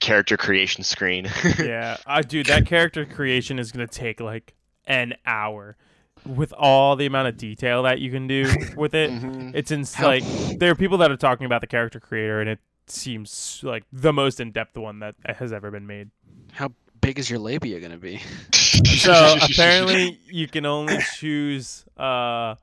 character 0.00 0.36
creation 0.36 0.82
screen. 0.84 1.28
yeah, 1.58 1.96
I 2.06 2.22
dude, 2.22 2.46
that 2.46 2.66
character 2.66 3.04
creation 3.04 3.58
is 3.58 3.70
gonna 3.72 3.86
take 3.86 4.20
like 4.20 4.54
an 4.86 5.14
hour. 5.26 5.76
with 6.24 6.52
all 6.56 6.94
the 6.94 7.04
amount 7.06 7.26
of 7.26 7.36
detail 7.36 7.82
that 7.82 7.98
you 7.98 8.08
can 8.10 8.26
do 8.28 8.44
with 8.76 8.94
it. 8.94 9.10
Mhm. 9.10 9.52
It's 9.54 9.70
in 9.72 9.84
How- 9.84 10.06
like 10.06 10.24
there 10.58 10.70
are 10.70 10.74
people 10.76 10.98
that 10.98 11.10
are 11.10 11.16
talking 11.16 11.46
about 11.46 11.60
the 11.60 11.66
character 11.66 11.98
creator, 12.00 12.40
and 12.40 12.48
it 12.48 12.60
seems 12.86 13.60
like 13.64 13.84
the 13.92 14.12
most 14.12 14.38
in 14.40 14.50
depth 14.52 14.76
one 14.78 15.00
that 15.00 15.14
has 15.24 15.52
ever 15.52 15.70
been 15.72 15.86
made. 15.86 16.10
How 16.52 16.72
big 17.00 17.18
is 17.18 17.28
your 17.28 17.40
labia 17.40 17.80
gonna 17.80 17.98
be? 17.98 18.20
So 18.52 19.36
apparently, 19.42 20.18
you 20.30 20.46
can 20.48 20.64
only 20.66 20.98
choose 21.16 21.84
uh, 21.96 22.54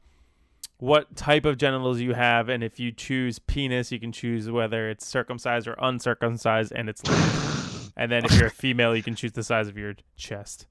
what 0.79 1.15
type 1.15 1.45
of 1.45 1.57
genitals 1.57 1.99
you 1.99 2.13
have, 2.13 2.49
and 2.49 2.63
if 2.63 2.79
you 2.79 2.91
choose 2.91 3.37
penis, 3.39 3.91
you 3.91 3.99
can 3.99 4.11
choose 4.11 4.49
whether 4.49 4.89
it's 4.89 5.05
circumcised 5.05 5.67
or 5.67 5.75
uncircumcised, 5.79 6.71
and 6.73 6.89
it's 6.89 7.05
length. 7.05 7.91
and 7.97 8.11
then 8.11 8.25
if 8.25 8.33
you're 8.37 8.47
a 8.47 8.51
female, 8.51 8.95
you 8.95 9.03
can 9.03 9.13
choose 9.15 9.33
the 9.33 9.43
size 9.43 9.67
of 9.67 9.77
your 9.77 9.93
chest. 10.15 10.65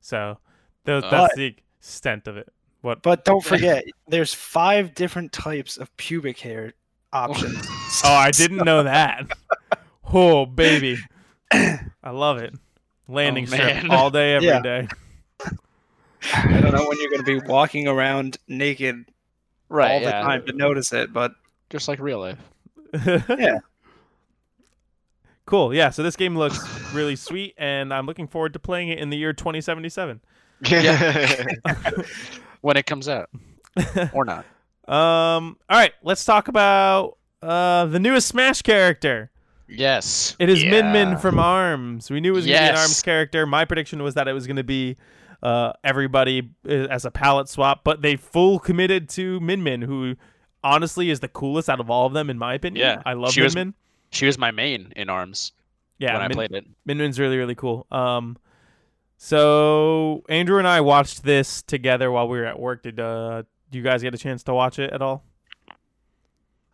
So 0.00 0.38
th- 0.86 1.04
uh, 1.04 1.10
that's 1.10 1.34
the 1.36 1.54
extent 1.78 2.26
of 2.26 2.36
it. 2.36 2.52
What? 2.80 3.02
But 3.02 3.24
don't 3.24 3.44
forget, 3.44 3.84
there's 4.08 4.34
five 4.34 4.94
different 4.94 5.32
types 5.32 5.76
of 5.76 5.94
pubic 5.96 6.38
hair 6.40 6.72
options. 7.12 7.66
Oh, 8.04 8.12
I 8.14 8.30
didn't 8.30 8.64
know 8.64 8.82
that. 8.84 9.26
Oh, 10.14 10.44
baby. 10.46 10.98
I 11.52 12.10
love 12.10 12.38
it. 12.38 12.54
Landing 13.08 13.44
Oh, 13.44 13.54
strip 13.54 13.90
all 13.90 14.10
day, 14.10 14.34
every 14.34 14.48
Yeah. 14.48 14.60
day. 14.60 14.88
I 16.34 16.60
don't 16.60 16.72
know 16.72 16.86
when 16.88 16.98
you're 17.00 17.10
going 17.10 17.24
to 17.24 17.40
be 17.40 17.46
walking 17.46 17.86
around 17.88 18.38
naked 18.48 19.04
Right. 19.72 19.90
all 19.90 20.00
the 20.00 20.06
yeah. 20.06 20.20
time 20.20 20.44
to 20.46 20.52
notice 20.52 20.92
it, 20.92 21.12
but 21.12 21.32
Just 21.70 21.88
like 21.88 21.98
real 21.98 22.20
life. 22.20 22.38
Yeah. 23.38 23.58
Cool. 25.46 25.74
Yeah. 25.74 25.90
So 25.90 26.02
this 26.02 26.14
game 26.14 26.36
looks 26.36 26.58
really 26.92 27.16
sweet, 27.16 27.54
and 27.56 27.92
I'm 27.92 28.06
looking 28.06 28.28
forward 28.28 28.52
to 28.52 28.58
playing 28.58 28.90
it 28.90 28.98
in 28.98 29.08
the 29.10 29.16
year 29.16 29.32
2077. 29.32 30.20
Yeah. 30.66 31.46
When 32.60 32.76
it 32.76 32.86
comes 32.86 33.08
out. 33.08 33.28
Or 34.12 34.24
not. 34.24 34.44
Um. 34.86 35.56
All 35.68 35.78
right. 35.78 35.92
Let's 36.02 36.24
talk 36.24 36.48
about 36.48 37.16
uh 37.42 37.86
the 37.86 37.98
newest 37.98 38.28
Smash 38.28 38.62
character. 38.62 39.30
Yes. 39.66 40.36
It 40.38 40.48
is 40.50 40.62
Min 40.64 40.92
Min 40.92 41.16
from 41.16 41.38
Arms. 41.38 42.10
We 42.10 42.20
knew 42.20 42.32
it 42.32 42.36
was 42.36 42.46
going 42.46 42.58
to 42.58 42.62
be 42.62 42.68
an 42.68 42.76
Arms 42.76 43.02
character. 43.02 43.46
My 43.46 43.64
prediction 43.64 44.02
was 44.02 44.14
that 44.14 44.28
it 44.28 44.32
was 44.32 44.46
going 44.46 44.56
to 44.56 44.64
be 44.64 44.96
uh, 45.42 45.72
everybody 45.82 46.50
uh, 46.68 46.72
as 46.72 47.04
a 47.04 47.10
palette 47.10 47.48
swap, 47.48 47.82
but 47.84 48.02
they 48.02 48.16
full 48.16 48.58
committed 48.58 49.08
to 49.10 49.40
Min 49.40 49.62
Min, 49.62 49.82
who 49.82 50.14
honestly 50.64 51.10
is 51.10 51.20
the 51.20 51.28
coolest 51.28 51.68
out 51.68 51.80
of 51.80 51.90
all 51.90 52.06
of 52.06 52.12
them, 52.12 52.30
in 52.30 52.38
my 52.38 52.54
opinion. 52.54 52.86
Yeah, 52.86 53.02
I 53.04 53.14
love 53.14 53.32
she 53.32 53.40
Min 53.40 53.44
was- 53.46 53.54
Min. 53.54 53.74
She 54.10 54.26
was 54.26 54.36
my 54.38 54.50
main 54.50 54.92
in 54.94 55.08
arms 55.08 55.52
Yeah, 55.98 56.12
when 56.12 56.22
I 56.22 56.28
played 56.28 56.52
it. 56.52 56.66
Min 56.84 56.98
Min's 56.98 57.18
really, 57.18 57.38
really 57.38 57.54
cool. 57.54 57.86
Um, 57.90 58.36
so 59.16 60.22
Andrew 60.28 60.58
and 60.58 60.66
I 60.68 60.80
watched 60.82 61.22
this 61.22 61.62
together 61.62 62.10
while 62.10 62.28
we 62.28 62.38
were 62.38 62.44
at 62.44 62.58
work. 62.58 62.82
Did 62.82 63.00
uh, 63.00 63.42
do 63.70 63.78
you 63.78 63.84
guys 63.84 64.02
get 64.02 64.14
a 64.14 64.18
chance 64.18 64.42
to 64.44 64.54
watch 64.54 64.78
it 64.78 64.92
at 64.92 65.00
all? 65.00 65.24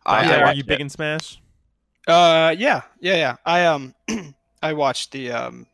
I, 0.05 0.23
Dante, 0.25 0.35
I 0.35 0.47
are 0.49 0.53
you 0.53 0.63
big 0.63 0.79
it. 0.79 0.81
in 0.81 0.89
Smash? 0.89 1.39
uh, 2.07 2.53
yeah, 2.57 2.81
yeah, 2.99 3.15
yeah. 3.15 3.35
I 3.45 3.65
um, 3.65 3.93
I 4.61 4.73
watched 4.73 5.11
the 5.11 5.31
um, 5.31 5.67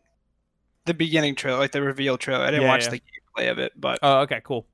the 0.85 0.93
beginning 0.93 1.35
trailer, 1.35 1.59
like 1.59 1.71
the 1.71 1.81
reveal 1.81 2.17
trailer. 2.17 2.43
I 2.45 2.51
didn't 2.51 2.63
Yeah, 2.63 2.67
watch 2.69 2.83
yeah. 2.85 2.89
the 2.91 3.01
gameplay 3.37 3.51
of 3.51 3.59
it, 3.59 3.73
but 3.75 3.99
Oh, 4.01 4.19
okay, 4.21 4.41
cool. 4.43 4.65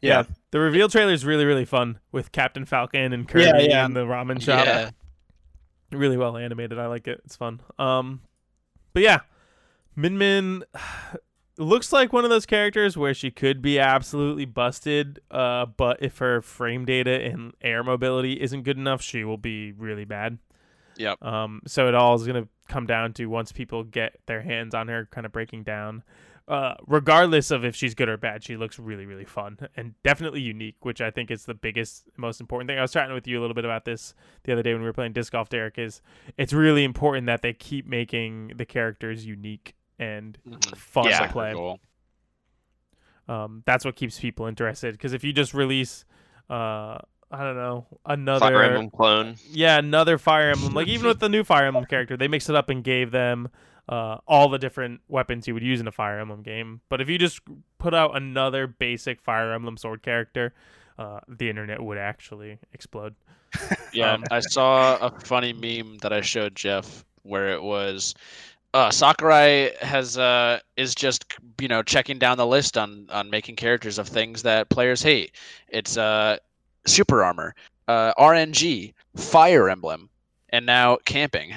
yeah, 0.00 0.24
The 0.50 0.60
reveal 0.60 0.88
trailer 0.88 1.12
is 1.12 1.24
really, 1.24 1.44
really 1.44 1.64
fun 1.64 1.98
with 2.12 2.32
Captain 2.32 2.64
Falcon 2.64 3.12
and 3.12 3.28
Kirby 3.28 3.44
Yeah, 3.44 3.58
yeah. 3.60 3.84
and 3.84 3.94
the 3.96 4.04
ramen 4.06 4.40
shop. 4.42 4.64
Yeah. 4.66 4.90
really 5.92 6.16
well 6.16 6.36
animated. 6.36 6.78
I 6.78 6.86
like 6.86 7.06
it. 7.08 7.20
It's 7.24 7.36
fun. 7.36 7.60
Um, 7.78 8.20
but 8.92 9.02
yeah, 9.02 9.20
Min 9.96 10.16
Min 10.18 10.64
looks 11.58 11.92
like 11.92 12.12
one 12.12 12.24
of 12.24 12.30
those 12.30 12.46
characters 12.46 12.96
where 12.96 13.12
she 13.14 13.30
could 13.30 13.60
be 13.62 13.78
absolutely 13.78 14.44
busted. 14.44 15.20
Uh, 15.30 15.66
but 15.66 15.98
if 16.02 16.18
her 16.18 16.40
frame 16.42 16.84
data 16.84 17.10
and 17.22 17.52
air 17.60 17.82
mobility 17.82 18.40
isn't 18.40 18.62
good 18.62 18.76
enough, 18.78 19.02
she 19.02 19.24
will 19.24 19.38
be 19.38 19.72
really 19.72 20.04
bad. 20.04 20.38
Yep. 20.98 21.22
Um, 21.22 21.62
so 21.66 21.88
it 21.88 21.94
all 21.94 22.14
is 22.14 22.26
gonna 22.26 22.48
come 22.68 22.86
down 22.86 23.12
to 23.14 23.26
once 23.26 23.50
people 23.52 23.82
get 23.84 24.18
their 24.26 24.42
hands 24.42 24.74
on 24.74 24.88
her, 24.88 25.06
kind 25.10 25.24
of 25.24 25.32
breaking 25.32 25.62
down. 25.62 26.02
Uh, 26.46 26.74
regardless 26.86 27.50
of 27.50 27.62
if 27.62 27.76
she's 27.76 27.94
good 27.94 28.08
or 28.08 28.16
bad, 28.16 28.42
she 28.42 28.56
looks 28.56 28.78
really, 28.78 29.04
really 29.04 29.24
fun 29.26 29.58
and 29.76 29.94
definitely 30.02 30.40
unique, 30.40 30.76
which 30.82 31.00
I 31.02 31.10
think 31.10 31.30
is 31.30 31.44
the 31.44 31.52
biggest, 31.52 32.04
most 32.16 32.40
important 32.40 32.68
thing. 32.68 32.78
I 32.78 32.82
was 32.82 32.90
chatting 32.92 33.14
with 33.14 33.26
you 33.28 33.38
a 33.38 33.42
little 33.42 33.54
bit 33.54 33.66
about 33.66 33.84
this 33.84 34.14
the 34.44 34.52
other 34.52 34.62
day 34.62 34.72
when 34.72 34.80
we 34.80 34.86
were 34.88 34.94
playing 34.94 35.12
disc 35.12 35.32
golf. 35.32 35.50
Derek 35.50 35.78
is 35.78 36.00
it's 36.38 36.54
really 36.54 36.84
important 36.84 37.26
that 37.26 37.42
they 37.42 37.52
keep 37.52 37.86
making 37.86 38.52
the 38.56 38.64
characters 38.64 39.26
unique 39.26 39.74
and 39.98 40.38
Mhm. 40.48 40.74
fun 40.76 41.04
Yeah. 41.06 41.26
to 41.26 41.32
play. 41.32 41.52
Cool. 41.52 41.80
Um, 43.28 43.62
that's 43.66 43.84
what 43.84 43.94
keeps 43.96 44.18
people 44.18 44.46
interested. 44.46 44.92
Because 44.92 45.12
if 45.12 45.22
you 45.22 45.34
just 45.34 45.52
release, 45.52 46.06
uh, 46.48 46.98
I 47.30 47.44
don't 47.44 47.56
know, 47.56 47.86
another 48.06 48.40
Fire 48.40 48.62
Emblem 48.62 48.90
clone. 48.90 49.36
yeah, 49.50 49.78
another 49.78 50.18
Fire 50.18 50.50
Emblem. 50.50 50.72
Like 50.74 50.88
even 50.88 51.06
with 51.06 51.20
the 51.20 51.28
new 51.28 51.44
Fire 51.44 51.66
Emblem 51.66 51.84
character, 51.84 52.16
they 52.16 52.28
mixed 52.28 52.48
it 52.48 52.56
up 52.56 52.70
and 52.70 52.82
gave 52.82 53.10
them 53.10 53.48
uh, 53.88 54.18
all 54.26 54.48
the 54.48 54.58
different 54.58 55.00
weapons 55.08 55.46
you 55.46 55.54
would 55.54 55.62
use 55.62 55.80
in 55.80 55.86
a 55.88 55.92
Fire 55.92 56.18
Emblem 56.20 56.42
game. 56.42 56.80
But 56.88 57.00
if 57.00 57.08
you 57.08 57.18
just 57.18 57.40
put 57.78 57.94
out 57.94 58.16
another 58.16 58.66
basic 58.66 59.20
Fire 59.20 59.52
Emblem 59.52 59.76
sword 59.76 60.02
character, 60.02 60.54
uh, 60.98 61.20
the 61.28 61.48
internet 61.50 61.82
would 61.82 61.98
actually 61.98 62.58
explode. 62.72 63.14
Yeah, 63.92 64.14
Um, 64.14 64.24
I 64.30 64.40
saw 64.40 64.96
a 64.98 65.10
funny 65.20 65.52
meme 65.52 65.98
that 65.98 66.12
I 66.12 66.20
showed 66.20 66.54
Jeff 66.54 67.04
where 67.22 67.50
it 67.50 67.62
was 67.62 68.14
uh, 68.74 68.90
Sakurai 68.90 69.70
has 69.80 70.18
uh, 70.18 70.60
is 70.76 70.94
just 70.94 71.24
you 71.60 71.68
know 71.68 71.82
checking 71.82 72.18
down 72.18 72.36
the 72.36 72.46
list 72.46 72.76
on 72.76 73.06
on 73.10 73.30
making 73.30 73.56
characters 73.56 73.98
of 73.98 74.06
things 74.08 74.42
that 74.42 74.68
players 74.68 75.02
hate. 75.02 75.32
It's 75.68 75.96
uh, 75.96 76.36
super 76.88 77.22
armor, 77.22 77.54
uh, 77.86 78.12
RNG, 78.14 78.94
Fire 79.16 79.68
Emblem, 79.68 80.10
and 80.50 80.66
now 80.66 80.98
camping. 81.04 81.54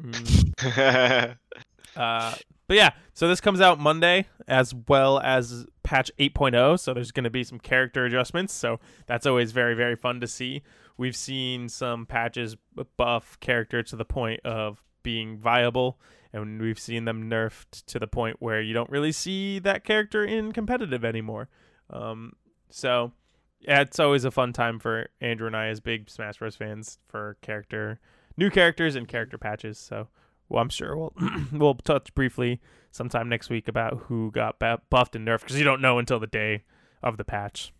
Mm. 0.00 1.36
Uh, 1.96 2.32
but 2.68 2.76
yeah, 2.76 2.90
so 3.12 3.26
this 3.26 3.40
comes 3.40 3.60
out 3.60 3.80
Monday 3.80 4.26
as 4.46 4.74
well 4.86 5.18
as 5.20 5.66
patch 5.82 6.10
8.0. 6.18 6.78
So 6.78 6.94
there's 6.94 7.10
going 7.10 7.24
to 7.24 7.30
be 7.30 7.42
some 7.42 7.58
character 7.58 8.04
adjustments. 8.04 8.52
So 8.52 8.78
that's 9.06 9.26
always 9.26 9.52
very, 9.52 9.74
very 9.74 9.96
fun 9.96 10.20
to 10.20 10.28
see. 10.28 10.62
We've 10.96 11.16
seen 11.16 11.68
some 11.68 12.06
patches 12.06 12.56
buff 12.96 13.40
character 13.40 13.82
to 13.82 13.96
the 13.96 14.04
point 14.04 14.40
of 14.44 14.82
being 15.02 15.38
viable, 15.38 15.98
and 16.32 16.60
we've 16.60 16.78
seen 16.78 17.04
them 17.04 17.30
nerfed 17.30 17.84
to 17.86 17.98
the 17.98 18.06
point 18.06 18.36
where 18.40 18.60
you 18.60 18.74
don't 18.74 18.90
really 18.90 19.12
see 19.12 19.58
that 19.60 19.84
character 19.84 20.24
in 20.24 20.52
competitive 20.52 21.04
anymore. 21.04 21.48
Um, 21.90 22.34
so 22.68 23.12
yeah, 23.60 23.80
it's 23.80 23.98
always 23.98 24.24
a 24.24 24.30
fun 24.30 24.52
time 24.52 24.78
for 24.78 25.08
Andrew 25.20 25.46
and 25.46 25.56
I 25.56 25.66
as 25.68 25.80
big 25.80 26.08
Smash 26.10 26.38
Bros. 26.38 26.56
fans 26.56 26.98
for 27.08 27.36
character, 27.42 28.00
new 28.36 28.50
characters 28.50 28.94
and 28.96 29.06
character 29.08 29.38
patches. 29.38 29.78
So 29.78 30.08
well, 30.48 30.62
I'm 30.62 30.68
sure 30.68 30.96
we'll 30.96 31.12
we'll 31.52 31.74
touch 31.74 32.14
briefly 32.14 32.60
sometime 32.90 33.28
next 33.28 33.50
week 33.50 33.68
about 33.68 34.04
who 34.06 34.30
got 34.30 34.58
buffed 34.58 35.14
and 35.16 35.26
nerfed 35.26 35.40
because 35.40 35.58
you 35.58 35.64
don't 35.64 35.80
know 35.82 35.98
until 35.98 36.18
the 36.18 36.26
day 36.26 36.64
of 37.02 37.16
the 37.16 37.24
patch. 37.24 37.72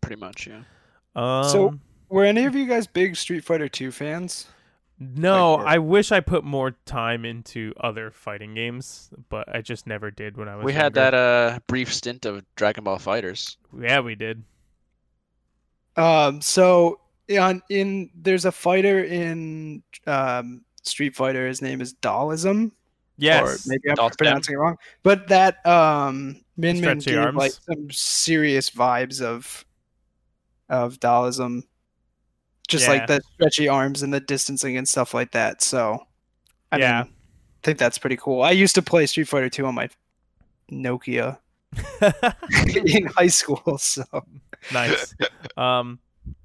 Pretty 0.00 0.20
much, 0.20 0.46
yeah. 0.46 0.62
Um, 1.14 1.44
So- 1.44 1.78
were 2.10 2.24
any 2.24 2.44
of 2.46 2.54
you 2.56 2.66
guys 2.66 2.86
big 2.86 3.16
Street 3.16 3.44
Fighter 3.44 3.68
2 3.68 3.90
fans? 3.92 4.46
no, 4.98 5.54
like, 5.54 5.66
I 5.66 5.78
wish 5.78 6.10
I 6.10 6.20
put 6.20 6.42
more 6.42 6.72
time 6.86 7.24
into 7.24 7.72
other 7.78 8.10
fighting 8.10 8.54
games, 8.54 9.10
but 9.28 9.48
I 9.54 9.60
just 9.60 9.86
never 9.86 10.10
did 10.10 10.36
when 10.36 10.48
I 10.48 10.56
was. 10.56 10.64
We 10.64 10.72
had 10.72 10.94
that 10.94 11.14
uh 11.14 11.60
brief 11.66 11.92
stint 11.92 12.24
of 12.26 12.44
Dragon 12.56 12.82
Ball 12.84 12.98
Fighters. 12.98 13.58
Yeah, 13.78 14.00
we 14.00 14.14
did. 14.16 14.42
Um, 15.98 16.40
so 16.40 17.00
on 17.38 17.60
in 17.68 18.08
there's 18.14 18.44
a 18.44 18.52
fighter 18.52 19.04
in 19.04 19.82
um, 20.06 20.62
Street 20.82 21.14
Fighter. 21.16 21.46
His 21.46 21.60
name 21.60 21.80
is 21.80 21.92
Dalism. 21.94 22.72
Yes. 23.18 23.66
Or 23.66 23.70
maybe 23.70 23.90
I'm 23.90 23.96
Dhalsim. 23.96 24.16
pronouncing 24.16 24.54
it 24.54 24.58
wrong. 24.58 24.76
But 25.02 25.28
that 25.28 25.64
um, 25.66 26.40
Min 26.56 26.80
Min 26.80 27.00
gave 27.00 27.34
like 27.34 27.52
some 27.52 27.90
serious 27.90 28.70
vibes 28.70 29.20
of 29.20 29.64
of 30.70 31.00
Dalism. 31.00 31.64
Just 32.68 32.84
Yeah. 32.86 32.92
like 32.92 33.06
the 33.08 33.20
stretchy 33.34 33.66
arms 33.68 34.02
and 34.02 34.14
the 34.14 34.20
distancing 34.20 34.76
and 34.76 34.88
stuff 34.88 35.14
like 35.14 35.32
that. 35.32 35.62
So 35.62 36.06
I 36.70 36.78
Yeah. 36.78 37.02
mean, 37.04 37.12
I 37.12 37.60
think 37.64 37.78
that's 37.78 37.98
pretty 37.98 38.16
cool. 38.16 38.42
I 38.42 38.52
used 38.52 38.74
to 38.76 38.82
play 38.82 39.06
Street 39.06 39.26
Fighter 39.28 39.48
2 39.50 39.66
on 39.66 39.74
my 39.74 39.88
Nokia 40.70 41.38
in 42.66 43.06
high 43.06 43.26
school, 43.26 43.78
so 43.78 44.04
nice. 44.72 45.14
Um, 45.56 45.98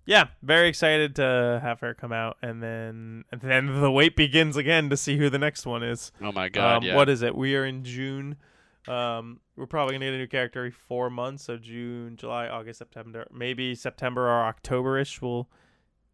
yeah, 0.05 0.27
very 0.41 0.67
excited 0.67 1.15
to 1.15 1.59
have 1.63 1.79
her 1.79 1.93
come 1.93 2.11
out, 2.11 2.37
and 2.41 2.61
then 2.61 3.23
and 3.31 3.41
then 3.41 3.81
the 3.81 3.91
wait 3.91 4.15
begins 4.15 4.57
again 4.57 4.89
to 4.89 4.97
see 4.97 5.17
who 5.17 5.29
the 5.29 5.39
next 5.39 5.65
one 5.65 5.83
is. 5.83 6.11
Oh 6.21 6.31
my 6.31 6.49
god, 6.49 6.77
um, 6.77 6.83
yeah. 6.83 6.95
What 6.95 7.09
is 7.09 7.21
it? 7.21 7.35
We 7.35 7.55
are 7.55 7.65
in 7.65 7.83
June. 7.83 8.35
Um, 8.87 9.39
we're 9.55 9.65
probably 9.65 9.95
gonna 9.95 10.05
get 10.05 10.13
a 10.15 10.17
new 10.17 10.27
character 10.27 10.59
every 10.59 10.71
four 10.71 11.09
months. 11.09 11.45
So 11.45 11.57
June, 11.57 12.17
July, 12.17 12.47
August, 12.47 12.79
September, 12.79 13.25
maybe 13.31 13.75
September 13.75 14.27
or 14.27 14.43
October-ish. 14.43 15.21
We'll 15.21 15.47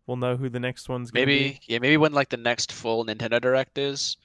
we'll 0.05 0.17
know 0.17 0.37
who 0.37 0.49
the 0.49 0.59
next 0.59 0.87
one's 0.87 1.09
gonna 1.09 1.25
maybe 1.25 1.49
be. 1.51 1.59
yeah, 1.67 1.79
maybe 1.79 1.97
when 1.97 2.13
like 2.13 2.29
the 2.29 2.37
next 2.37 2.71
full 2.71 3.05
Nintendo 3.05 3.41
Direct 3.41 3.77
is, 3.79 4.17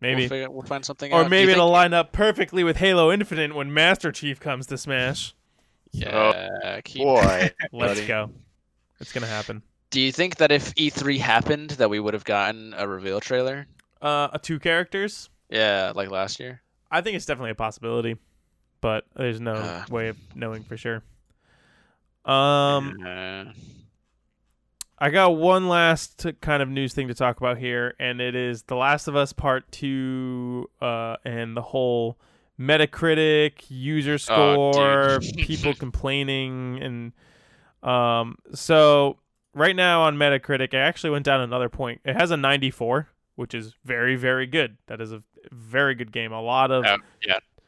Maybe. 0.00 0.22
we'll, 0.22 0.28
figure, 0.28 0.50
we'll 0.50 0.62
find 0.62 0.84
something 0.84 1.12
or 1.12 1.22
out. 1.24 1.30
Maybe 1.30 1.52
it'll 1.52 1.70
line 1.70 1.92
up 1.92 2.12
perfectly 2.12 2.62
with 2.64 2.76
Halo 2.76 3.10
Infinite 3.10 3.54
when 3.54 3.72
Master 3.74 4.12
Chief 4.12 4.38
comes 4.38 4.66
to 4.66 4.78
Smash. 4.78 5.34
Yeah, 5.90 6.80
keep- 6.84 7.02
Boy, 7.02 7.50
Let's 7.72 7.94
buddy. 7.94 8.06
go. 8.06 8.30
It's 9.00 9.12
gonna 9.12 9.26
happen. 9.26 9.62
Do 9.90 10.00
you 10.00 10.12
think 10.12 10.36
that 10.36 10.52
if 10.52 10.74
E3 10.74 11.18
happened, 11.18 11.70
that 11.70 11.88
we 11.90 11.98
would 11.98 12.14
have 12.14 12.24
gotten 12.24 12.74
a 12.76 12.86
reveal 12.86 13.20
trailer? 13.20 13.66
Uh, 14.02 14.28
two 14.38 14.58
characters. 14.58 15.30
Yeah, 15.48 15.92
like 15.96 16.10
last 16.10 16.38
year. 16.40 16.60
I 16.90 17.00
think 17.00 17.16
it's 17.16 17.26
definitely 17.26 17.50
a 17.52 17.54
possibility, 17.56 18.16
but 18.80 19.04
there's 19.16 19.40
no 19.40 19.54
Uh. 19.54 19.84
way 19.90 20.08
of 20.08 20.16
knowing 20.36 20.62
for 20.64 20.76
sure. 20.76 21.02
Um, 22.24 22.98
Uh, 23.04 23.44
I 25.00 25.10
got 25.10 25.36
one 25.36 25.68
last 25.68 26.26
kind 26.40 26.62
of 26.62 26.68
news 26.68 26.92
thing 26.92 27.06
to 27.08 27.14
talk 27.14 27.36
about 27.38 27.58
here, 27.58 27.94
and 28.00 28.20
it 28.20 28.34
is 28.34 28.64
The 28.64 28.74
Last 28.74 29.06
of 29.06 29.14
Us 29.14 29.32
Part 29.32 29.70
Two, 29.70 30.68
uh, 30.80 31.16
and 31.24 31.56
the 31.56 31.62
whole 31.62 32.18
Metacritic 32.58 33.64
user 33.68 34.14
Oh, 34.30 34.72
score, 34.72 35.18
dude. 35.20 35.36
people 35.38 35.74
complaining, 35.74 36.82
and 36.82 37.88
um, 37.88 38.36
so 38.52 39.18
right 39.54 39.76
now 39.76 40.02
on 40.02 40.16
Metacritic, 40.16 40.74
it 40.74 40.78
actually 40.78 41.10
went 41.10 41.24
down 41.24 41.40
another 41.42 41.68
point. 41.68 42.00
It 42.04 42.16
has 42.16 42.32
a 42.32 42.36
94, 42.36 43.08
which 43.36 43.54
is 43.54 43.74
very, 43.84 44.16
very 44.16 44.46
good. 44.46 44.78
That 44.88 45.00
is 45.00 45.12
a 45.12 45.22
very 45.52 45.94
good 45.94 46.10
game. 46.10 46.32
A 46.32 46.42
lot 46.42 46.72
of 46.72 46.84
Yeah. 46.84 46.96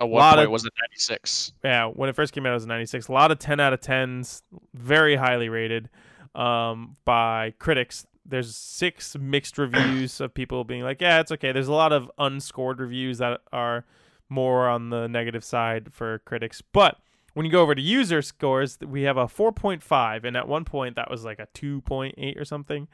at 0.01 0.09
what 0.09 0.19
Lot 0.19 0.35
point 0.35 0.47
of- 0.47 0.51
was 0.51 0.65
it 0.65 0.73
96? 0.83 1.53
yeah, 1.63 1.87
when 1.87 2.09
it 2.09 2.17
first 2.17 2.33
came 2.33 2.45
out, 2.45 2.51
it 2.51 2.55
was 2.55 2.65
a 2.65 2.69
96. 2.69 3.07
A 3.07 3.13
lot 3.13 3.31
of 3.31 3.39
10 3.39 3.61
out 3.61 3.73
of 3.73 3.81
10s, 3.81 4.43
very 4.75 5.15
highly 5.15 5.49
rated 5.49 5.89
um, 6.35 6.97
by 7.05 7.55
critics. 7.59 8.07
There's 8.25 8.55
six 8.55 9.17
mixed 9.19 9.59
reviews 9.59 10.21
of 10.21 10.35
people 10.35 10.65
being 10.65 10.83
like, 10.83 11.01
yeah, 11.01 11.21
it's 11.21 11.33
okay. 11.33 11.53
There's 11.53 11.69
a 11.69 11.73
lot 11.73 11.93
of 11.93 12.11
unscored 12.19 12.79
reviews 12.79 13.19
that 13.19 13.41
are 13.53 13.85
more 14.29 14.69
on 14.69 14.91
the 14.91 15.09
negative 15.09 15.43
side 15.43 15.93
for 15.93 16.21
critics. 16.21 16.63
But 16.63 16.99
when 17.35 17.47
you 17.47 17.53
go 17.53 17.63
over 17.63 17.75
to 17.75 17.83
user 17.83 18.23
scores, 18.23 18.79
we 18.81 19.03
have 19.03 19.17
a 19.17 19.27
4.5, 19.27 20.25
and 20.25 20.37
at 20.37 20.49
one 20.49 20.65
point 20.65 20.97
that 20.97 21.11
was 21.11 21.25
like 21.25 21.39
a 21.39 21.49
2.8 21.55 22.41
or 22.41 22.45
something. 22.45 22.89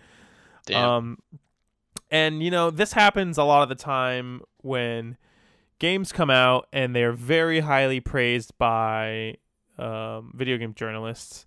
Damn. 0.65 0.89
Um, 0.89 1.19
and 2.11 2.43
you 2.43 2.51
know 2.51 2.71
this 2.71 2.93
happens 2.93 3.37
a 3.39 3.45
lot 3.45 3.63
of 3.63 3.69
the 3.69 3.75
time 3.75 4.41
when 4.63 5.17
games 5.79 6.13
come 6.13 6.31
out 6.31 6.69
and 6.73 6.95
they're 6.95 7.13
very 7.13 7.61
highly 7.61 8.01
praised 8.01 8.57
by 8.59 9.37
um, 9.79 10.33
video 10.35 10.57
game 10.57 10.75
journalists, 10.75 11.47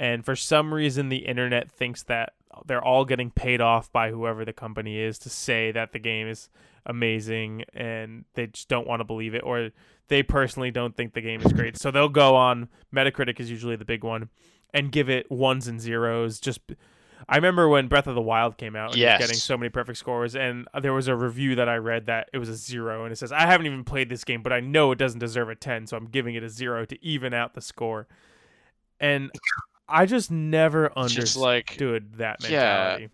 and 0.00 0.24
for 0.24 0.34
some 0.34 0.74
reason 0.74 1.10
the 1.10 1.18
internet 1.18 1.70
thinks 1.70 2.02
that 2.04 2.32
they're 2.66 2.82
all 2.82 3.04
getting 3.04 3.30
paid 3.30 3.60
off 3.60 3.92
by 3.92 4.10
whoever 4.10 4.44
the 4.44 4.52
company 4.52 4.98
is 4.98 5.18
to 5.20 5.30
say 5.30 5.70
that 5.70 5.92
the 5.92 6.00
game 6.00 6.26
is 6.26 6.48
amazing, 6.86 7.64
and 7.74 8.24
they 8.34 8.48
just 8.48 8.68
don't 8.68 8.88
want 8.88 8.98
to 9.00 9.04
believe 9.04 9.34
it, 9.34 9.42
or 9.44 9.70
they 10.08 10.22
personally 10.22 10.70
don't 10.72 10.96
think 10.96 11.12
the 11.12 11.20
game 11.20 11.40
is 11.42 11.52
great. 11.52 11.76
so 11.76 11.90
they'll 11.90 12.08
go 12.08 12.34
on 12.34 12.68
Metacritic 12.92 13.38
is 13.38 13.50
usually 13.50 13.76
the 13.76 13.84
big 13.84 14.02
one 14.02 14.28
and 14.74 14.90
give 14.90 15.08
it 15.08 15.30
ones 15.30 15.68
and 15.68 15.80
zeros 15.80 16.40
just 16.40 16.60
I 17.28 17.36
remember 17.36 17.68
when 17.68 17.86
Breath 17.86 18.06
of 18.06 18.14
the 18.14 18.20
Wild 18.22 18.56
came 18.56 18.74
out 18.74 18.92
and 18.92 19.02
it 19.02 19.04
Yes. 19.04 19.20
getting 19.20 19.36
so 19.36 19.56
many 19.56 19.68
perfect 19.68 19.98
scores, 19.98 20.34
and 20.34 20.66
there 20.80 20.94
was 20.94 21.06
a 21.06 21.14
review 21.14 21.54
that 21.56 21.68
I 21.68 21.76
read 21.76 22.06
that 22.06 22.30
it 22.32 22.38
was 22.38 22.48
a 22.48 22.56
zero, 22.56 23.04
and 23.04 23.12
it 23.12 23.16
says, 23.16 23.30
I 23.30 23.42
haven't 23.42 23.66
even 23.66 23.84
played 23.84 24.08
this 24.08 24.24
game, 24.24 24.42
but 24.42 24.52
I 24.52 24.60
know 24.60 24.90
it 24.90 24.98
doesn't 24.98 25.20
deserve 25.20 25.50
a 25.50 25.54
10, 25.54 25.86
so 25.86 25.96
I'm 25.98 26.06
giving 26.06 26.34
it 26.34 26.42
a 26.42 26.48
zero 26.48 26.86
to 26.86 27.04
even 27.04 27.34
out 27.34 27.52
the 27.54 27.60
score. 27.60 28.08
And 28.98 29.30
I 29.90 30.06
just 30.06 30.30
never 30.30 30.88
just 30.88 30.96
understood 30.96 31.42
like, 31.42 31.76
that 32.18 32.36
yeah, 32.48 32.48
mentality. 32.50 33.08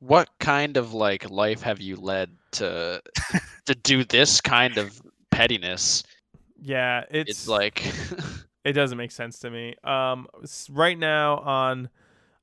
what 0.00 0.28
kind 0.38 0.76
of 0.76 0.92
like 0.94 1.30
life 1.30 1.62
have 1.62 1.80
you 1.80 1.96
led 1.96 2.30
to 2.52 3.02
to 3.66 3.74
do 3.74 4.04
this 4.04 4.40
kind 4.40 4.78
of 4.78 5.00
pettiness? 5.30 6.04
Yeah, 6.60 7.04
it's, 7.10 7.30
It's, 7.30 7.48
like, 7.48 7.84
it 8.64 8.72
doesn't 8.72 8.98
make 8.98 9.12
sense 9.12 9.38
to 9.40 9.50
me. 9.50 9.74
Um, 9.84 10.26
right 10.70 10.98
now 10.98 11.38
on 11.38 11.88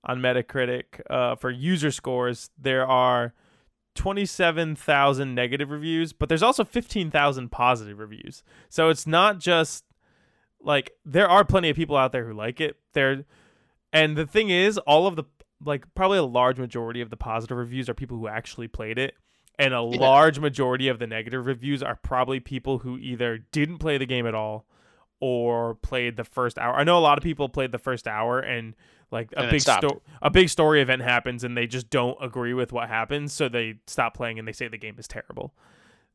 on 0.04 0.20
Metacritic, 0.20 1.02
uh, 1.10 1.36
for 1.36 1.50
user 1.50 1.92
scores, 1.92 2.50
there 2.58 2.86
are 2.86 3.34
twenty 3.96 4.26
seven 4.26 4.76
thousand 4.76 5.36
negative 5.36 5.72
reviews, 5.72 6.14
but 6.14 6.30
there's 6.30 6.44
also 6.44 6.64
fifteen 6.64 7.12
thousand 7.12 7.52
positive 7.52 8.00
reviews. 8.00 8.44
So 8.70 8.90
it's 8.90 9.08
not 9.08 9.40
just 9.40 9.84
like 10.62 10.92
there 11.06 11.30
are 11.30 11.44
plenty 11.44 11.70
of 11.70 11.76
people 11.76 11.98
out 11.98 12.12
there 12.12 12.26
who 12.26 12.34
like 12.34 12.62
it. 12.62 12.78
There, 12.94 13.26
and 13.96 14.16
the 14.16 14.26
thing 14.28 14.50
is, 14.50 14.78
all 14.80 15.08
of 15.08 15.16
the 15.16 15.24
like 15.64 15.86
probably 15.96 16.18
a 16.18 16.24
large 16.24 16.60
majority 16.60 17.02
of 17.02 17.10
the 17.10 17.18
positive 17.18 17.58
reviews 17.58 17.89
are 17.89 17.93
people 17.93 18.18
who 18.18 18.28
actually 18.28 18.68
played 18.68 19.00
it. 19.00 19.16
And 19.58 19.74
a 19.74 19.78
Yeah. 19.78 20.00
large 20.00 20.38
majority 20.38 20.89
of 20.89 21.00
the 21.00 21.08
negative 21.08 21.46
reviews 21.46 21.82
are 21.82 21.96
probably 21.96 22.41
people 22.41 22.80
who 22.80 22.98
either 22.98 23.38
didn't 23.54 23.78
play 23.78 23.98
the 23.98 24.06
game 24.06 24.28
at 24.28 24.36
all 24.36 24.66
or 25.22 25.76
played 25.76 26.18
the 26.18 26.26
first 26.26 26.60
hour. 26.60 26.74
I 26.76 26.84
know 26.84 26.98
a 26.98 27.00
lot 27.00 27.18
of 27.18 27.24
people 27.24 27.48
played 27.48 27.72
the 27.72 27.78
first 27.78 28.06
hour 28.06 28.39
and 28.39 28.76
like 29.12 29.32
a 29.32 29.43
And 29.43 29.52
big 29.52 29.62
sto- 29.62 30.02
a 30.22 30.30
big 30.30 30.50
story 30.50 30.82
event 30.82 31.04
happens 31.04 31.46
and 31.46 31.56
they 31.56 31.68
just 31.68 31.89
don't 31.89 32.18
agree 32.22 32.54
with 32.54 32.74
what 32.74 32.89
happens, 32.89 33.32
so 33.32 33.48
they 33.48 33.76
stop 33.88 34.14
playing 34.14 34.38
and 34.39 34.46
they 34.48 34.52
say 34.52 34.68
the 34.68 34.78
game 34.78 34.96
is 35.00 35.08
terrible. 35.08 35.56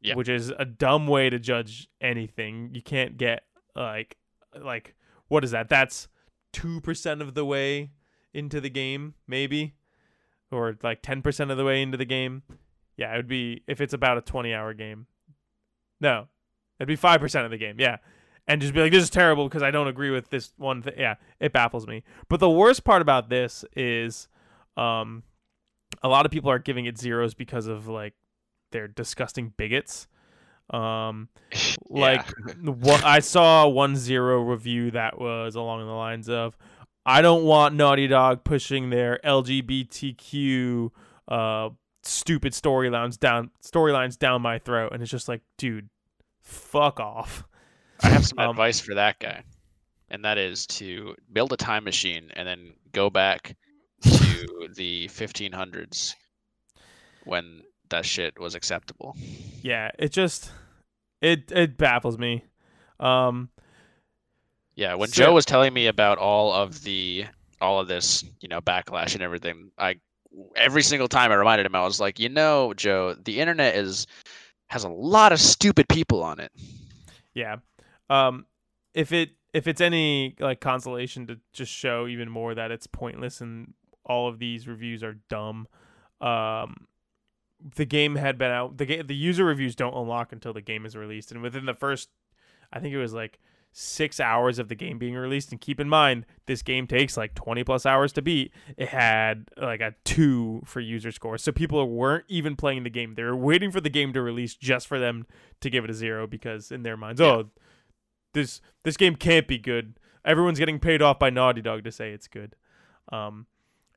Yeah. 0.02 0.16
Which 0.16 0.28
is 0.28 0.50
a 0.58 0.66
dumb 0.66 1.06
way 1.06 1.30
to 1.30 1.38
judge 1.38 1.88
anything. 2.00 2.70
You 2.74 2.82
can't 2.82 3.16
get 3.16 3.44
like 3.74 4.18
like 4.60 4.94
what 5.28 5.44
is 5.44 5.52
that? 5.52 5.70
That's 5.70 6.08
2% 6.52 7.20
of 7.20 7.34
the 7.34 7.44
way 7.44 7.90
into 8.32 8.60
the 8.60 8.70
game 8.70 9.14
maybe 9.26 9.74
or 10.50 10.76
like 10.82 11.02
10% 11.02 11.50
of 11.50 11.56
the 11.56 11.64
way 11.64 11.82
into 11.82 11.96
the 11.96 12.04
game. 12.04 12.42
Yeah, 12.96 13.12
it 13.12 13.16
would 13.16 13.28
be 13.28 13.62
if 13.66 13.80
it's 13.80 13.94
about 13.94 14.18
a 14.18 14.22
20 14.22 14.52
hour 14.52 14.74
game. 14.74 15.06
No. 16.00 16.28
It'd 16.78 16.88
be 16.88 16.96
5% 16.96 17.44
of 17.44 17.50
the 17.50 17.58
game. 17.58 17.76
Yeah 17.78 17.98
and 18.50 18.60
just 18.60 18.74
be 18.74 18.80
like, 18.80 18.90
this 18.90 19.04
is 19.04 19.10
terrible 19.10 19.48
because 19.48 19.62
I 19.62 19.70
don't 19.70 19.86
agree 19.86 20.10
with 20.10 20.30
this 20.30 20.52
one 20.56 20.82
thing. 20.82 20.94
Yeah, 20.98 21.14
it 21.38 21.52
baffles 21.52 21.86
me. 21.86 22.02
But 22.28 22.40
the 22.40 22.50
worst 22.50 22.82
part 22.82 23.00
about 23.00 23.28
this 23.28 23.64
is, 23.76 24.26
um, 24.76 25.22
a 26.02 26.08
lot 26.08 26.26
of 26.26 26.32
people 26.32 26.50
are 26.50 26.58
giving 26.58 26.86
it 26.86 26.98
zeros 26.98 27.32
because 27.32 27.68
of 27.68 27.86
like 27.86 28.14
they're 28.72 28.88
disgusting 28.88 29.52
bigots. 29.56 30.08
Um, 30.70 31.28
like 31.88 32.24
what 32.62 33.04
I 33.04 33.18
saw 33.20 33.66
one 33.68 33.96
zero 33.96 34.40
review 34.42 34.92
that 34.92 35.18
was 35.18 35.56
along 35.56 35.84
the 35.86 35.92
lines 35.92 36.28
of, 36.28 36.56
I 37.04 37.22
don't 37.22 37.44
want 37.44 37.74
Naughty 37.74 38.06
Dog 38.06 38.44
pushing 38.44 38.90
their 38.90 39.18
LGBTQ 39.24 40.90
uh 41.28 41.70
stupid 42.02 42.52
storylines 42.52 43.18
down 43.18 43.50
storylines 43.62 44.18
down 44.18 44.42
my 44.42 44.58
throat, 44.58 44.92
and 44.92 45.02
it's 45.02 45.10
just 45.10 45.28
like, 45.28 45.42
dude, 45.58 45.88
fuck 46.40 46.98
off. 47.00 47.44
I 48.02 48.08
have 48.08 48.26
some 48.26 48.38
Um, 48.40 48.50
advice 48.50 48.80
for 48.80 48.94
that 48.94 49.18
guy, 49.18 49.42
and 50.08 50.24
that 50.24 50.38
is 50.38 50.66
to 50.68 51.14
build 51.32 51.52
a 51.52 51.56
time 51.56 51.84
machine 51.84 52.30
and 52.34 52.46
then 52.48 52.72
go 52.92 53.10
back 53.10 53.56
to 54.02 54.68
the 54.76 55.08
1500s 55.08 56.14
when 57.24 57.62
that 57.90 58.06
shit 58.06 58.38
was 58.40 58.54
acceptable. 58.54 59.14
yeah 59.62 59.90
it 59.98 60.10
just 60.10 60.50
it 61.20 61.50
it 61.52 61.76
baffles 61.78 62.18
me 62.18 62.44
um 62.98 63.48
Yeah, 64.74 64.94
when 64.94 65.08
So- 65.08 65.24
Joe 65.24 65.32
was 65.34 65.44
telling 65.44 65.72
me 65.72 65.86
about 65.86 66.18
all 66.18 66.52
of 66.52 66.82
the 66.82 67.26
all 67.60 67.78
of 67.78 67.88
this, 67.88 68.24
you 68.40 68.48
know, 68.48 68.60
backlash 68.62 69.12
and 69.14 69.22
everything, 69.22 69.70
I 69.76 69.96
every 70.56 70.82
single 70.82 71.08
time 71.08 71.30
I 71.32 71.34
reminded 71.34 71.66
him, 71.66 71.74
I 71.74 71.82
was 71.82 72.00
like, 72.00 72.18
you 72.18 72.28
know, 72.28 72.72
Joe, 72.74 73.14
the 73.14 73.40
internet 73.40 73.74
is 73.76 74.06
has 74.68 74.84
a 74.84 74.88
lot 74.88 75.32
of 75.32 75.40
stupid 75.40 75.88
people 75.88 76.22
on 76.22 76.38
it. 76.40 76.52
yeah 77.34 77.56
um 78.08 78.46
if 78.94 79.12
it 79.12 79.30
if 79.52 79.66
it's 79.68 79.80
any 79.80 80.36
like 80.40 80.60
consolation 80.60 81.26
to 81.26 81.38
just 81.52 81.72
show 81.72 82.06
even 82.06 82.28
more 82.28 82.54
that 82.54 82.70
it's 82.70 82.86
pointless 82.86 83.40
and 83.40 83.74
all 84.04 84.28
of 84.28 84.38
these 84.38 84.66
reviews 84.68 85.02
are 85.02 85.14
dumb 85.28 85.66
um 86.20 86.86
the 87.76 87.84
game 87.84 88.16
had 88.16 88.38
been 88.38 88.50
out 88.50 88.78
the 88.78 88.86
game 88.86 89.06
the 89.06 89.14
user 89.14 89.44
reviews 89.44 89.74
don't 89.76 89.94
unlock 89.94 90.32
until 90.32 90.52
the 90.52 90.60
game 90.62 90.86
is 90.86 90.96
released. 90.96 91.30
And 91.32 91.42
within 91.42 91.66
the 91.66 91.74
first 91.74 92.08
i 92.72 92.78
think 92.80 92.94
it 92.94 92.98
was 92.98 93.12
like 93.12 93.38
six 93.72 94.18
hours 94.18 94.58
of 94.58 94.68
the 94.68 94.74
game 94.74 94.98
being 94.98 95.14
released. 95.14 95.52
And 95.52 95.60
keep 95.60 95.78
in 95.78 95.88
mind 95.88 96.26
this 96.46 96.60
game 96.62 96.86
takes 96.88 97.16
like 97.16 97.34
20 97.36 97.62
plus 97.62 97.86
hours 97.86 98.12
to 98.14 98.22
beat. 98.22 98.52
It 98.76 98.88
had 98.88 99.48
like 99.56 99.80
a 99.80 99.94
two 100.04 100.60
for 100.64 100.80
user 100.80 101.12
score. 101.12 101.38
So 101.38 101.52
people 101.52 101.88
weren't 101.88 102.24
even 102.28 102.56
playing 102.56 102.82
the 102.82 102.90
game. 102.90 103.14
They 103.14 103.22
were 103.22 103.36
waiting 103.36 103.70
for 103.70 103.80
the 103.80 103.88
game 103.90 104.12
to 104.14 104.22
release 104.22 104.56
just 104.56 104.88
for 104.88 104.98
them 104.98 105.24
to 105.60 105.70
give 105.70 105.84
it 105.84 105.90
a 105.90 105.94
zero 105.94 106.26
because 106.26 106.72
in 106.72 106.82
their 106.82 106.96
minds 106.96 107.20
Yeah. 107.20 107.26
oh 107.28 107.50
this 108.32 108.60
this 108.82 108.96
game 108.96 109.14
can't 109.16 109.46
be 109.46 109.58
good. 109.58 109.98
Everyone's 110.24 110.58
getting 110.58 110.78
paid 110.80 111.00
off 111.00 111.18
by 111.18 111.30
naughty 111.30 111.62
dog 111.62 111.84
to 111.84 111.92
say 111.92 112.10
it's 112.12 112.26
good. 112.28 112.56
Um 113.12 113.46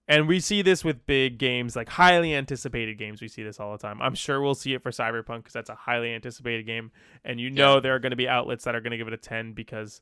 and 0.07 0.27
we 0.27 0.39
see 0.39 0.61
this 0.61 0.83
with 0.83 1.05
big 1.05 1.37
games 1.37 1.75
like 1.75 1.89
highly 1.89 2.33
anticipated 2.35 2.97
games 2.97 3.21
we 3.21 3.27
see 3.27 3.43
this 3.43 3.59
all 3.59 3.71
the 3.71 3.77
time 3.77 4.01
i'm 4.01 4.15
sure 4.15 4.41
we'll 4.41 4.55
see 4.55 4.73
it 4.73 4.83
for 4.83 4.91
cyberpunk 4.91 5.37
because 5.37 5.53
that's 5.53 5.69
a 5.69 5.75
highly 5.75 6.13
anticipated 6.13 6.65
game 6.65 6.91
and 7.23 7.39
you 7.39 7.49
know 7.49 7.79
there 7.79 7.95
are 7.95 7.99
going 7.99 8.11
to 8.11 8.17
be 8.17 8.27
outlets 8.27 8.65
that 8.65 8.75
are 8.75 8.81
going 8.81 8.91
to 8.91 8.97
give 8.97 9.07
it 9.07 9.13
a 9.13 9.17
10 9.17 9.53
because 9.53 10.01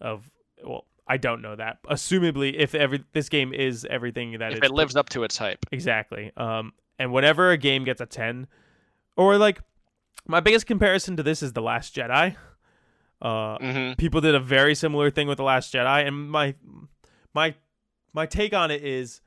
of 0.00 0.30
well 0.64 0.84
i 1.08 1.16
don't 1.16 1.42
know 1.42 1.56
that 1.56 1.82
assumably 1.84 2.54
if 2.56 2.74
every 2.74 3.02
this 3.12 3.28
game 3.28 3.52
is 3.52 3.84
everything 3.90 4.38
that 4.38 4.52
if 4.52 4.62
it 4.62 4.70
lives 4.70 4.94
up 4.94 5.08
to 5.08 5.24
its 5.24 5.36
hype. 5.36 5.66
Exactly. 5.72 6.30
Um, 6.36 6.72
and 7.00 7.12
whenever 7.12 7.50
a 7.50 7.56
game 7.56 7.84
gets 7.84 8.00
a 8.00 8.06
10, 8.06 8.46
or 9.16 9.38
like 9.38 9.60
my 10.28 10.38
biggest 10.40 10.66
comparison 10.66 11.16
to 11.16 11.22
this 11.22 11.42
is 11.42 11.54
The 11.54 11.62
Last 11.62 11.96
Jedi. 11.96 12.36
Uh, 13.22 13.58
hmm 13.58 13.92
people 13.94 14.20
did 14.20 14.34
a 14.34 14.40
very 14.40 14.74
similar 14.74 15.10
thing 15.10 15.26
with 15.26 15.38
the 15.38 15.44
Last 15.44 15.72
Jedi, 15.74 16.06
and 16.06 16.30
my 16.30 16.54
my 17.34 17.54
my 18.12 18.26
take 18.26 18.54
on 18.54 18.70
it 18.70 18.84
is 18.84 19.20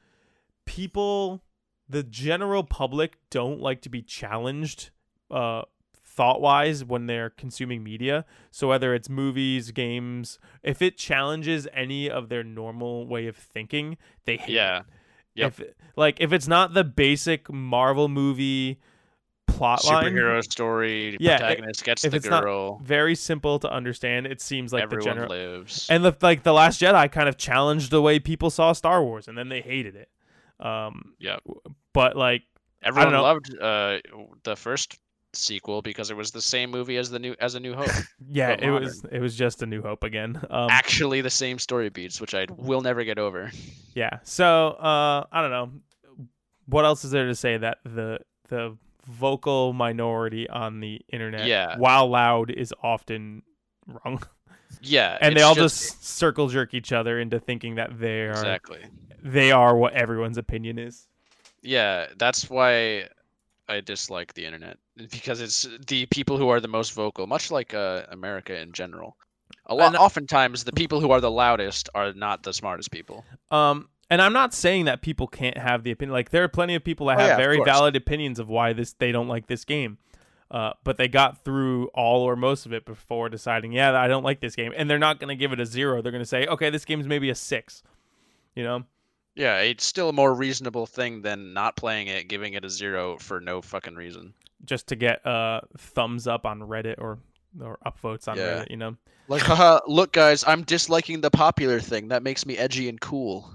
people, 0.65 1.43
the 1.89 2.03
general 2.03 2.63
public, 2.63 3.17
don't 3.29 3.59
like 3.59 3.81
to 3.81 3.89
be 3.89 4.01
challenged, 4.01 4.89
uh, 5.31 5.63
thought 6.05 6.41
wise 6.41 6.83
when 6.83 7.07
they're 7.07 7.29
consuming 7.29 7.83
media. 7.83 8.25
So 8.51 8.67
whether 8.67 8.93
it's 8.93 9.09
movies, 9.09 9.71
games, 9.71 10.37
if 10.61 10.81
it 10.81 10.97
challenges 10.97 11.67
any 11.73 12.09
of 12.09 12.29
their 12.29 12.43
normal 12.43 13.07
way 13.07 13.27
of 13.27 13.35
thinking, 13.35 13.97
they 14.25 14.37
hate 14.37 14.49
it. 14.49 14.55
Yeah. 14.55 14.81
Yep. 15.35 15.59
If 15.59 15.67
like 15.95 16.21
if 16.21 16.31
it's 16.31 16.47
not 16.47 16.73
the 16.75 16.83
basic 16.83 17.51
Marvel 17.51 18.07
movie 18.07 18.79
plot 19.47 19.83
line, 19.85 20.13
Superhero 20.13 20.43
story. 20.43 21.17
Yeah, 21.19 21.39
Protagonist 21.39 21.83
gets 21.83 22.05
if 22.05 22.11
the 22.11 22.17
it's 22.17 22.27
not 22.27 22.43
girl. 22.43 22.79
very 22.83 23.15
simple 23.15 23.57
to 23.59 23.71
understand, 23.71 24.27
it 24.27 24.41
seems 24.41 24.71
like 24.71 24.83
everyone 24.83 25.17
the 25.17 25.21
general 25.25 25.29
lives. 25.29 25.87
and 25.89 26.05
the 26.05 26.15
like 26.21 26.43
the 26.43 26.53
Last 26.53 26.79
Jedi 26.81 27.11
kind 27.11 27.27
of 27.27 27.37
challenged 27.37 27.89
the 27.89 28.01
way 28.01 28.19
people 28.19 28.49
saw 28.51 28.73
Star 28.73 29.03
Wars, 29.03 29.27
and 29.27 29.35
then 29.35 29.49
they 29.49 29.61
hated 29.61 29.95
it. 29.95 30.09
Um, 30.59 31.13
yeah. 31.19 31.37
but 31.93 32.15
like 32.15 32.43
Everyone 32.83 33.13
loved 33.13 33.57
uh, 33.59 33.99
the 34.43 34.55
first 34.55 34.97
sequel 35.35 35.81
because 35.81 36.11
it 36.11 36.17
was 36.17 36.31
the 36.31 36.41
same 36.41 36.69
movie 36.69 36.97
as 36.97 37.09
the 37.09 37.17
new 37.19 37.35
as 37.39 37.55
a 37.55 37.59
New 37.59 37.73
Hope. 37.73 37.89
yeah, 38.29 38.49
it 38.51 38.69
was 38.69 39.03
it 39.11 39.19
was 39.19 39.35
just 39.35 39.61
a 39.61 39.65
New 39.65 39.81
Hope 39.81 40.03
again. 40.03 40.37
Um, 40.49 40.67
Actually, 40.69 41.21
the 41.21 41.29
same 41.29 41.59
story 41.59 41.89
beats, 41.89 42.19
which 42.21 42.33
I 42.35 42.45
will 42.57 42.81
never 42.81 43.03
get 43.03 43.17
over. 43.17 43.51
yeah. 43.95 44.19
So 44.23 44.69
uh, 44.71 45.25
I 45.31 45.41
don't 45.41 45.51
know. 45.51 45.71
What 46.67 46.85
else 46.85 47.03
is 47.03 47.11
there 47.11 47.25
to 47.27 47.35
say 47.35 47.57
that 47.57 47.79
the 47.83 48.19
the 48.49 48.77
vocal 49.07 49.73
minority 49.73 50.47
on 50.49 50.79
the 50.79 51.01
internet, 51.11 51.45
Yeah. 51.47 51.77
while 51.77 52.07
loud, 52.09 52.51
is 52.51 52.73
often 52.83 53.43
wrong, 53.87 54.21
Yeah, 54.83 55.17
and 55.21 55.35
they 55.35 55.41
all 55.41 55.55
just, 55.55 56.03
circle 56.05 56.47
jerk 56.49 56.73
each 56.73 56.91
other 56.91 57.19
into 57.19 57.39
thinking 57.39 57.75
that 57.75 57.99
they 57.99 58.21
are 58.23 58.31
exactly. 58.31 58.79
they 59.23 59.51
are 59.51 59.75
what 59.75 59.93
everyone's 59.93 60.37
opinion 60.37 60.77
is. 60.77 61.07
Yeah, 61.61 62.07
that's 62.17 62.49
why 62.49 63.07
I 63.69 63.79
dislike 63.79 64.33
the 64.33 64.45
internet 64.45 64.77
because 65.11 65.41
it's 65.41 65.67
the 65.87 66.05
people 66.07 66.37
who 66.37 66.49
are 66.49 66.59
the 66.59 66.67
most 66.67 66.93
vocal, 66.93 67.25
much 67.27 67.49
like 67.51 67.73
uh, 67.73 68.03
America 68.09 68.59
in 68.59 68.73
general. 68.73 69.15
A 69.67 69.73
lot, 69.75 69.87
And- 69.87 69.95
oftentimes, 69.95 70.65
the 70.65 70.73
people 70.73 70.99
who 70.99 71.11
are 71.11 71.21
the 71.21 71.31
loudest 71.31 71.89
are 71.95 72.11
not 72.13 72.43
the 72.43 72.51
smartest 72.53 72.91
people. 72.91 73.23
Um, 73.49 73.87
and 74.09 74.21
I'm 74.21 74.33
not 74.33 74.53
saying 74.53 74.85
that 74.85 75.01
people 75.01 75.27
can't 75.27 75.57
have 75.57 75.83
the 75.83 75.91
opinion. 75.91 76.11
Like 76.13 76.29
there 76.31 76.43
are 76.43 76.49
plenty 76.49 76.75
of 76.75 76.83
people 76.83 77.07
that 77.07 77.17
Oh, 77.17 77.21
have 77.21 77.29
yeah, 77.29 77.37
very 77.37 77.61
valid 77.63 77.95
opinions 77.95 78.37
of 78.39 78.49
why 78.49 78.73
this 78.73 78.93
they 78.93 79.11
don't 79.13 79.29
like 79.29 79.47
this 79.47 79.63
game. 79.63 79.97
Uh, 80.53 80.71
but 80.83 80.97
they 80.97 81.07
got 81.07 81.43
through 81.43 81.87
all 81.95 82.21
or 82.21 82.35
most 82.35 82.65
of 82.67 82.71
it 82.73 82.85
before 82.85 83.27
deciding, 83.27 83.71
yeah, 83.73 83.99
I 83.99 84.07
don't 84.07 84.23
like 84.23 84.39
this 84.39 84.55
game, 84.55 84.71
and 84.77 84.87
they're 84.87 84.99
not 84.99 85.19
going 85.19 85.29
to 85.29 85.35
give 85.35 85.51
it 85.51 85.59
a 85.59 85.65
zero. 85.65 86.01
They're 86.01 86.11
going 86.11 86.21
to 86.21 86.27
say, 86.29 86.45
okay, 86.45 86.69
this 86.69 86.85
game's 86.85 87.07
maybe 87.07 87.31
a 87.31 87.35
six. 87.35 87.81
You 88.55 88.63
know, 88.63 88.83
Yeah, 89.35 89.57
it's 89.61 89.83
still 89.83 90.09
a 90.09 90.13
more 90.13 90.31
reasonable 90.31 90.85
thing 90.85 91.23
than 91.23 91.53
not 91.53 91.75
playing 91.75 92.05
it, 92.07 92.27
giving 92.27 92.53
it 92.53 92.63
a 92.63 92.69
zero 92.69 93.17
for 93.17 93.41
no 93.41 93.63
fucking 93.63 93.95
reason. 93.95 94.33
just 94.65 94.85
to 94.89 94.95
get 94.95 95.25
uh 95.25 95.59
thumbs 95.77 96.27
up 96.27 96.45
on 96.45 96.59
Reddit 96.59 96.95
or 96.99 97.17
or 97.59 97.79
upvotes 97.85 98.27
on 98.27 98.37
Yeah. 98.37 98.61
Reddit. 98.61 98.69
You 98.69 98.77
know, 98.77 98.95
Like, 99.27 99.41
haha, 99.41 99.79
look, 99.87 100.11
guys, 100.13 100.43
I'm 100.45 100.61
disliking 100.63 101.21
the 101.21 101.31
popular 101.31 101.79
thing. 101.79 102.09
That 102.09 102.21
makes 102.21 102.45
me 102.45 102.57
edgy 102.59 102.87
and 102.89 103.01
cool. 103.01 103.51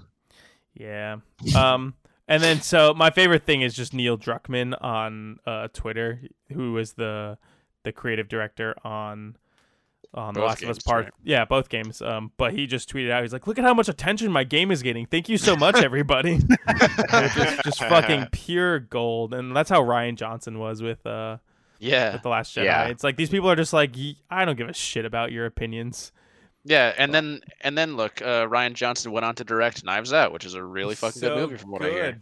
Yeah. 0.73 1.17
Um 1.55 1.93
and 2.29 2.41
then 2.41 2.61
so 2.61 2.93
my 2.93 3.09
favorite 3.09 3.43
thing 3.43 3.61
is 3.61 3.73
just 3.73 3.93
Neil 3.93 4.17
Druckmann 4.17 4.73
on 4.81 5.39
uh 5.45 5.67
Twitter, 5.73 6.21
who 6.53 6.77
is 6.77 6.93
the 6.93 7.37
the 7.83 7.91
creative 7.91 8.29
director 8.29 8.75
on 8.85 9.35
on 10.13 10.33
The 10.33 10.41
Last 10.41 10.63
of 10.63 10.69
Us 10.69 10.79
Part 10.79 11.03
right? 11.05 11.13
Yeah, 11.23 11.45
both 11.45 11.67
games. 11.69 12.01
Um 12.01 12.31
but 12.37 12.53
he 12.53 12.65
just 12.67 12.91
tweeted 12.91 13.11
out 13.11 13.21
he's 13.23 13.33
like, 13.33 13.45
"Look 13.47 13.59
at 13.59 13.65
how 13.65 13.73
much 13.73 13.89
attention 13.89 14.31
my 14.31 14.43
game 14.43 14.71
is 14.71 14.81
getting. 14.81 15.05
Thank 15.05 15.27
you 15.29 15.37
so 15.37 15.55
much 15.55 15.75
everybody." 15.83 16.39
just, 17.11 17.63
just 17.63 17.79
fucking 17.79 18.27
pure 18.31 18.79
gold. 18.79 19.33
And 19.33 19.55
that's 19.55 19.69
how 19.69 19.81
Rian 19.83 20.15
Johnson 20.15 20.57
was 20.59 20.81
with 20.81 21.05
uh 21.05 21.37
Yeah, 21.79 22.13
with 22.13 22.23
The 22.23 22.29
Last 22.29 22.55
Jedi. 22.55 22.63
Yeah. 22.65 22.87
It's 22.87 23.03
like 23.03 23.17
these 23.17 23.29
people 23.29 23.49
are 23.51 23.55
just 23.55 23.73
like, 23.73 23.95
"Ye- 23.97 24.17
"I 24.29 24.45
don't 24.45 24.57
give 24.57 24.69
a 24.69 24.73
shit 24.73 25.05
about 25.05 25.31
your 25.31 25.45
opinions." 25.45 26.11
Yeah, 26.69 26.93
and 26.99 27.11
then 27.11 27.41
and 27.61 27.75
then 27.75 27.97
look, 27.97 28.21
uh, 28.21 28.45
Rian 28.45 28.73
Johnson 28.73 29.11
went 29.11 29.25
on 29.25 29.33
to 29.35 29.43
direct 29.43 29.83
Knives 29.83 30.13
Out, 30.13 30.31
which 30.31 30.45
is 30.45 30.53
a 30.53 30.63
really 30.63 30.93
fucking 30.93 31.19
So 31.19 31.29
good 31.29 31.35
movie 31.41 31.57
from 31.57 31.71
what 31.71 31.81
I 31.81 31.89
hear. 31.89 32.21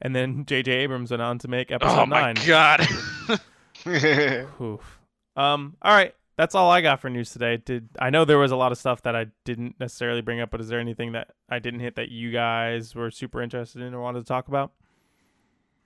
And 0.00 0.16
then 0.16 0.46
J.J. 0.46 0.72
Abrams 0.72 1.10
went 1.10 1.20
on 1.22 1.38
to 1.40 1.48
make 1.48 1.70
episode 1.70 2.00
Oh 2.00 2.06
my 2.06 2.32
nine. 2.32 2.46
god. 2.46 2.80
Oof. 4.60 4.98
Um. 5.36 5.76
All 5.82 5.94
right. 5.94 6.14
That's 6.36 6.54
all 6.54 6.70
I 6.70 6.80
got 6.80 7.00
for 7.00 7.10
news 7.10 7.30
today. 7.30 7.58
Did 7.58 7.90
I 7.98 8.08
know 8.08 8.24
there 8.24 8.38
was 8.38 8.52
a 8.52 8.56
lot 8.56 8.72
of 8.72 8.78
stuff 8.78 9.02
that 9.02 9.14
I 9.14 9.26
didn't 9.44 9.78
necessarily 9.78 10.22
bring 10.22 10.40
up, 10.40 10.50
but 10.50 10.62
is 10.62 10.68
there 10.68 10.80
anything 10.80 11.12
that 11.12 11.32
I 11.50 11.58
didn't 11.58 11.80
hit 11.80 11.96
that 11.96 12.08
you 12.08 12.32
guys 12.32 12.94
were 12.94 13.10
super 13.10 13.42
interested 13.42 13.82
in 13.82 13.92
or 13.92 14.00
wanted 14.00 14.20
to 14.20 14.24
talk 14.24 14.48
about? 14.48 14.72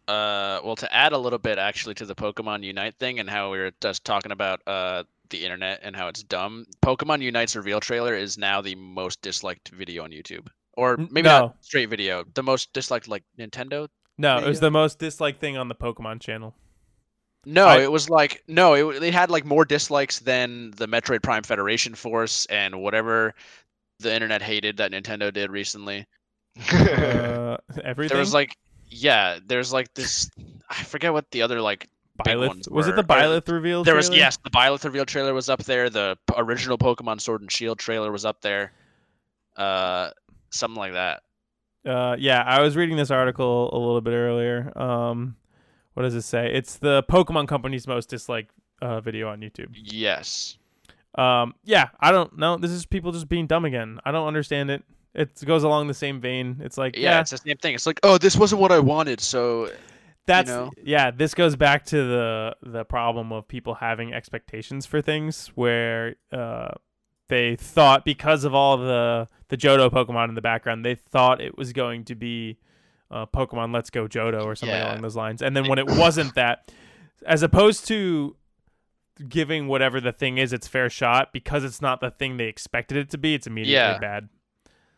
Uh, 0.07 0.61
well, 0.65 0.77
to 0.77 0.91
add 0.95 1.13
a 1.13 1.19
little 1.19 1.39
bit 1.39 1.59
actually 1.59 1.95
to 1.97 2.07
the 2.07 2.15
Pokemon 2.15 2.63
Unite 2.63 2.95
thing 2.95 3.19
and 3.19 3.29
how 3.29 3.51
we 3.51 3.59
were 3.59 3.73
just 3.83 4.05
talking 4.05 4.33
about 4.33 4.61
uh 4.67 5.03
the 5.31 5.45
internet 5.45 5.81
and 5.83 5.95
how 5.95 6.09
it's 6.09 6.23
dumb. 6.23 6.67
Pokemon 6.83 7.23
Unite's 7.23 7.57
reveal 7.57 7.81
trailer 7.81 8.15
is 8.15 8.39
now 8.39 8.61
the 8.61 8.75
most 8.75 9.21
disliked 9.23 9.69
video 9.71 10.05
on 10.05 10.11
YouTube, 10.11 10.49
or 10.75 10.97
maybe 10.97 11.23
no. 11.23 11.41
not 11.41 11.57
straight 11.61 11.89
video. 11.89 12.25
The 12.35 12.43
most 12.43 12.73
disliked 12.73 13.09
like 13.09 13.25
Nintendo. 13.39 13.89
No, 14.17 14.39
it 14.39 14.47
was 14.47 14.61
the 14.61 14.71
most 14.71 14.99
disliked 14.99 15.41
thing 15.41 15.57
on 15.57 15.69
the 15.69 15.75
Pokemon 15.75 16.21
channel. 16.21 16.55
No, 17.47 17.67
I- 17.67 17.83
it 17.83 17.93
was 17.93 18.11
like 18.11 18.43
no, 18.49 18.75
it 18.75 19.03
it 19.03 19.15
had 19.15 19.31
like 19.31 19.45
more 19.45 19.65
dislikes 19.65 20.19
than 20.21 20.73
the 20.73 20.89
Metroid 20.89 21.23
Prime 21.23 21.43
Federation 21.43 21.95
Force 21.95 22.47
and 22.47 22.81
whatever 22.81 23.35
the 24.01 24.13
internet 24.13 24.43
hated 24.43 24.77
that 24.79 24.93
Nintendo 24.93 25.33
did 25.33 25.51
recently. 25.51 26.07
Uh, 26.73 27.57
everything. 27.83 28.09
There 28.15 28.19
was 28.19 28.35
like 28.35 28.57
yeah, 28.91 29.39
there's 29.45 29.73
like 29.73 29.93
this 29.95 30.31
I 30.69 30.83
forget 30.83 31.13
what 31.13 31.31
the 31.31 31.43
other 31.43 31.61
like 31.61 31.89
Byleth. 32.25 32.71
Was 32.71 32.89
it 32.89 32.97
the 32.97 33.03
were. 33.03 33.05
Byleth 33.05 33.49
reveal? 33.49 33.85
There 33.85 33.95
was 33.95 34.09
trailer? 34.09 34.21
yes, 34.21 34.39
the 34.43 34.51
Byleth 34.51 34.85
reveal 34.85 35.05
trailer 35.05 35.35
was 35.35 35.49
up 35.49 35.63
there. 35.65 35.91
The 35.91 36.19
original 36.37 36.79
Pokemon 36.79 37.21
Sword 37.21 37.41
and 37.41 37.51
Shield 37.51 37.79
trailer 37.79 38.13
was 38.13 38.25
up 38.25 38.41
there. 38.41 38.73
Uh, 39.57 40.11
something 40.51 40.79
like 40.79 40.93
that. 40.93 41.23
Uh, 41.87 42.17
yeah, 42.19 42.43
I 42.43 42.61
was 42.61 42.77
reading 42.77 42.97
this 42.97 43.11
article 43.11 43.71
a 43.73 43.79
little 43.79 44.01
bit 44.01 44.13
earlier. 44.13 44.73
Um, 44.77 45.37
what 45.95 46.03
does 46.03 46.15
it 46.15 46.23
say? 46.23 46.53
It's 46.53 46.77
the 46.77 47.03
Pokemon 47.05 47.49
Company's 47.49 47.87
most 47.87 48.09
disliked 48.09 48.53
uh, 48.83 49.01
video 49.01 49.29
on 49.29 49.41
YouTube. 49.41 49.69
Yes. 49.75 50.59
Um, 51.15 51.55
yeah, 51.65 51.89
I 51.99 52.13
don't 52.13 52.39
know. 52.39 52.57
This 52.57 52.71
is 52.71 52.87
people 52.87 53.13
just 53.13 53.29
being 53.29 53.47
dumb 53.47 53.65
again. 53.65 54.01
I 54.05 54.13
don't 54.13 54.27
understand 54.27 54.71
it. 54.71 54.85
It 55.15 55.45
goes 55.45 55.65
along 55.65 55.89
the 55.89 55.95
same 55.95 56.21
vein. 56.21 56.61
It's 56.63 56.79
like, 56.79 56.95
Yeah, 56.95 57.11
yeah, 57.11 57.21
it's 57.21 57.31
the 57.31 57.39
same 57.39 57.57
thing. 57.57 57.75
It's 57.75 57.87
like, 57.87 57.99
oh, 58.03 58.19
this 58.19 58.37
wasn't 58.37 58.61
what 58.61 58.71
I 58.71 58.79
wanted, 58.79 59.21
so 59.21 59.71
that's 60.29 60.49
know? 60.49 60.71
yeah. 60.83 61.11
This 61.11 61.35
goes 61.35 61.57
back 61.57 61.85
to 61.87 61.97
the 61.97 62.57
the 62.63 62.85
problem 62.85 63.33
of 63.33 63.49
people 63.49 63.75
having 63.75 64.13
expectations 64.15 64.87
for 64.87 65.03
things 65.03 65.49
where 65.55 66.17
uh 66.33 66.69
they 67.29 67.57
thought 67.57 68.05
because 68.05 68.45
of 68.45 68.55
all 68.55 68.77
the 68.79 69.27
the 69.49 69.57
Johto 69.57 69.91
Pokemon 69.91 70.29
in 70.31 70.35
the 70.35 70.41
background, 70.43 70.85
they 70.85 70.95
thought 70.95 71.41
it 71.41 71.59
was 71.59 71.73
going 71.73 72.05
to 72.05 72.15
be 72.15 72.59
uh, 73.11 73.25
Pokemon 73.27 73.73
Let's 73.75 73.91
Go 73.91 74.07
Johto 74.07 74.45
or 74.45 74.55
something 74.55 74.77
Yeah. 74.79 74.87
along 74.87 75.01
those 75.03 75.17
lines. 75.17 75.41
And 75.43 75.57
then 75.57 75.67
when 75.69 75.79
it 75.79 75.87
wasn't 75.87 76.35
that, 76.35 76.71
as 77.27 77.43
opposed 77.43 77.87
to 77.89 78.37
giving 79.29 79.67
whatever 79.67 80.01
the 80.01 80.13
thing 80.13 80.39
is 80.39 80.53
its 80.53 80.69
fair 80.69 80.89
shot, 80.91 81.33
because 81.33 81.65
it's 81.65 81.81
not 81.83 82.01
the 82.01 82.11
thing 82.11 82.37
they 82.37 82.45
expected 82.47 82.97
it 82.99 83.11
to 83.11 83.19
be, 83.19 83.35
it's 83.35 83.47
immediately 83.47 83.75
Yeah. 83.75 83.99
bad. 83.99 84.29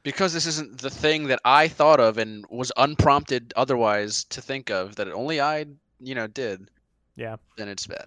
Because 0.02 0.32
this 0.32 0.46
isn't 0.46 0.80
the 0.80 0.90
thing 0.90 1.26
that 1.28 1.40
I 1.44 1.68
thought 1.68 2.00
of 2.00 2.18
and 2.18 2.44
was 2.50 2.72
unprompted 2.76 3.52
otherwise 3.56 4.24
to 4.24 4.40
think 4.40 4.70
of 4.70 4.96
that 4.96 5.08
only 5.08 5.40
I, 5.40 5.66
you 6.00 6.14
know, 6.14 6.26
did. 6.26 6.70
Yeah. 7.16 7.36
Then 7.56 7.68
it's 7.68 7.86
bad. 7.86 8.06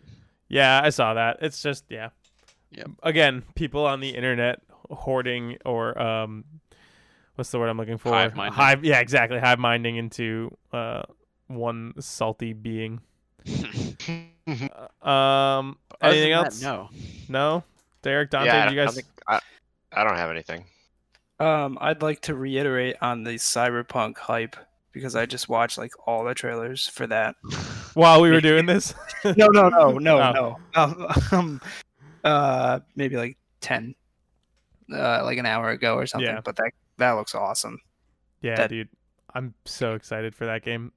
Yeah, 0.49 0.81
I 0.83 0.89
saw 0.89 1.13
that. 1.13 1.37
It's 1.41 1.61
just 1.61 1.85
yeah. 1.89 2.09
Yeah. 2.71 2.85
Again, 3.03 3.43
people 3.55 3.85
on 3.85 3.99
the 3.99 4.09
internet 4.09 4.61
hoarding 4.89 5.57
or 5.65 5.99
um, 6.01 6.43
what's 7.35 7.51
the 7.51 7.59
word 7.59 7.69
I'm 7.69 7.77
looking 7.77 7.97
for? 7.97 8.09
Hive 8.09 8.35
minding. 8.35 8.55
Hive. 8.55 8.83
Yeah, 8.83 8.99
exactly. 8.99 9.39
Hive 9.39 9.59
minding 9.59 9.95
into 9.97 10.55
uh 10.71 11.03
one 11.47 11.93
salty 11.99 12.53
being. 12.53 12.99
Uh, 14.45 15.07
um, 15.09 15.77
anything 16.01 16.31
than 16.31 16.43
that, 16.43 16.45
else? 16.47 16.61
no. 16.61 16.89
No. 17.29 17.63
Derek, 18.01 18.29
Dante, 18.29 18.47
yeah, 18.47 18.63
I 18.63 18.65
did 18.65 18.71
you 18.71 18.75
don't- 18.75 18.83
I 18.83 18.85
guys? 18.87 18.95
think- 18.95 19.07
I, 19.25 19.39
I 19.93 20.03
don't 20.03 20.17
have 20.17 20.29
anything. 20.29 20.65
Um, 21.39 21.77
I'd 21.81 22.01
like 22.01 22.21
to 22.21 22.35
reiterate 22.35 22.95
on 23.01 23.23
the 23.23 23.35
cyberpunk 23.35 24.17
hype 24.17 24.55
because 24.91 25.15
I 25.15 25.25
just 25.25 25.49
watched 25.49 25.77
like 25.77 25.91
all 26.07 26.23
the 26.23 26.33
trailers 26.35 26.87
for 26.87 27.07
that. 27.07 27.35
While 27.95 28.21
we 28.21 28.31
were 28.31 28.41
doing 28.41 28.65
this, 28.65 28.93
no, 29.25 29.47
no, 29.47 29.69
no, 29.69 29.97
no, 29.97 30.19
Oh. 30.19 30.31
no. 30.31 30.57
Um, 30.75 31.07
um, 31.31 31.61
uh, 32.23 32.79
maybe 32.95 33.17
like 33.17 33.37
ten, 33.61 33.95
uh, 34.93 35.23
like 35.23 35.37
an 35.37 35.45
hour 35.45 35.69
ago 35.69 35.95
or 35.95 36.05
something. 36.05 36.27
Yeah. 36.27 36.41
But 36.43 36.55
that 36.57 36.71
that 36.97 37.11
looks 37.11 37.35
awesome. 37.35 37.79
yeah, 38.41 38.55
That- 38.55 38.69
dude, 38.69 38.89
I'm 39.33 39.53
so 39.65 39.93
excited 39.95 40.35
for 40.35 40.45
that 40.45 40.63
game. 40.63 40.91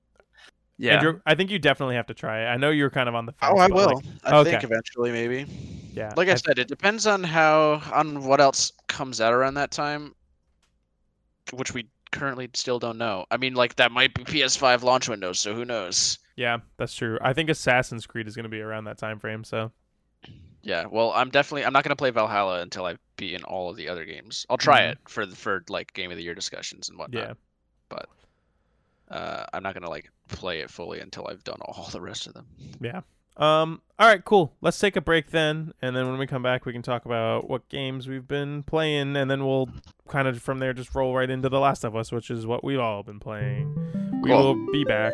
Yeah. 0.79 0.97
Andrew, 0.97 1.21
I 1.25 1.35
think 1.35 1.51
you 1.51 1.59
definitely 1.59 1.95
have 1.97 2.07
to 2.09 2.15
try 2.15 2.43
it. 2.43 2.47
I 2.49 2.59
know 2.59 2.69
you're 2.69 2.91
kind 2.91 3.09
of 3.09 3.15
on 3.15 3.25
the 3.25 3.33
fence. 3.33 3.51
Oh, 3.55 3.59
I 3.59 3.67
will. 3.69 3.95
like, 3.97 4.05
I 4.25 4.37
Okay. 4.37 4.51
think 4.51 4.65
eventually, 4.65 5.11
maybe. 5.11 5.47
Yeah. 5.95 6.13
Like 6.19 6.29
I 6.29 6.33
I- 6.33 6.35
said, 6.35 6.59
it 6.59 6.69
depends 6.69 7.07
on 7.07 7.25
how 7.25 7.81
on 7.95 8.23
what 8.25 8.41
else 8.43 8.73
comes 8.87 9.21
out 9.23 9.33
around 9.33 9.55
that 9.55 9.71
time, 9.71 10.15
which 11.53 11.73
we 11.75 11.89
currently 12.13 12.49
still 12.55 12.79
don't 12.79 12.99
know. 12.99 13.27
I 13.31 13.37
mean, 13.37 13.55
like 13.55 13.77
that 13.77 13.93
might 13.93 14.15
be 14.15 14.25
PS5 14.25 14.83
launch 14.83 15.09
windows, 15.09 15.39
so 15.41 15.55
who 15.55 15.65
knows? 15.65 16.19
yeah, 16.37 16.59
that's 16.77 16.95
true. 16.95 17.19
I 17.23 17.33
think 17.33 17.49
Assassin's 17.51 18.07
Creed 18.07 18.29
is 18.29 18.37
going 18.37 18.45
to 18.45 18.49
be 18.51 18.61
around 18.61 18.85
that 18.85 18.99
time 18.99 19.19
frame. 19.19 19.43
So 19.45 19.73
Yeah, 20.63 20.87
well, 20.91 21.13
I'm 21.15 21.31
definitely 21.31 21.65
I'm 21.65 21.73
not 21.73 21.85
gonna 21.85 21.97
play 21.97 22.11
Valhalla 22.11 22.61
until 22.61 22.85
I 22.87 22.97
beat 23.17 23.35
in 23.35 23.45
all 23.45 23.71
of 23.71 23.77
the 23.77 23.89
other 23.89 24.05
games. 24.05 24.45
I'll 24.51 24.59
try 24.59 24.83
Mhm. 24.83 24.93
it 24.93 24.99
for 25.09 25.25
the 25.27 25.37
for 25.37 25.65
like 25.69 25.93
game 25.95 26.11
of 26.11 26.17
the 26.17 26.23
year 26.25 26.35
discussions 26.35 26.89
and 26.89 26.99
whatnot. 26.99 27.23
yeah. 27.23 27.35
Uh, 29.09 29.47
I'm 29.53 29.63
not 29.63 29.75
gonna 29.75 29.89
like 29.89 30.11
play 30.29 30.61
it 30.61 30.71
fully 30.71 30.99
until 31.01 31.29
I've 31.29 31.45
done 31.45 31.61
all 31.63 31.89
the 31.93 32.01
rest 32.01 32.27
of 32.27 32.35
them. 32.35 32.47
Um. 33.37 33.83
All 33.99 34.07
right. 34.07 34.25
Cool. 34.25 34.53
Let's 34.61 34.79
take 34.79 34.97
a 34.97 35.01
break 35.01 35.31
then, 35.31 35.73
and 35.83 35.95
then 35.97 36.09
when 36.09 36.19
we 36.19 36.27
come 36.27 36.43
back, 36.43 36.65
we 36.67 36.73
can 36.73 36.83
talk 36.83 37.05
about 37.05 37.49
what 37.49 37.69
games 37.69 38.09
we've 38.09 38.27
been 38.29 38.63
playing, 38.63 39.17
and 39.17 39.31
then 39.31 39.45
we'll 39.47 39.69
kind 40.09 40.29
of 40.29 40.41
from 40.43 40.59
there 40.59 40.73
just 40.73 40.95
roll 40.95 41.15
right 41.15 41.29
into 41.31 41.49
The 41.49 41.61
Last 41.61 41.85
of 41.85 41.95
Us, 41.97 42.13
which 42.13 42.31
is 42.31 42.47
what 42.47 42.63
we've 42.65 42.81
all 42.81 43.03
been 43.03 43.21
playing. 43.21 43.75
We 44.23 44.31
Cool. 44.31 44.55
will 44.55 44.73
be 44.73 44.85
back. 44.85 45.13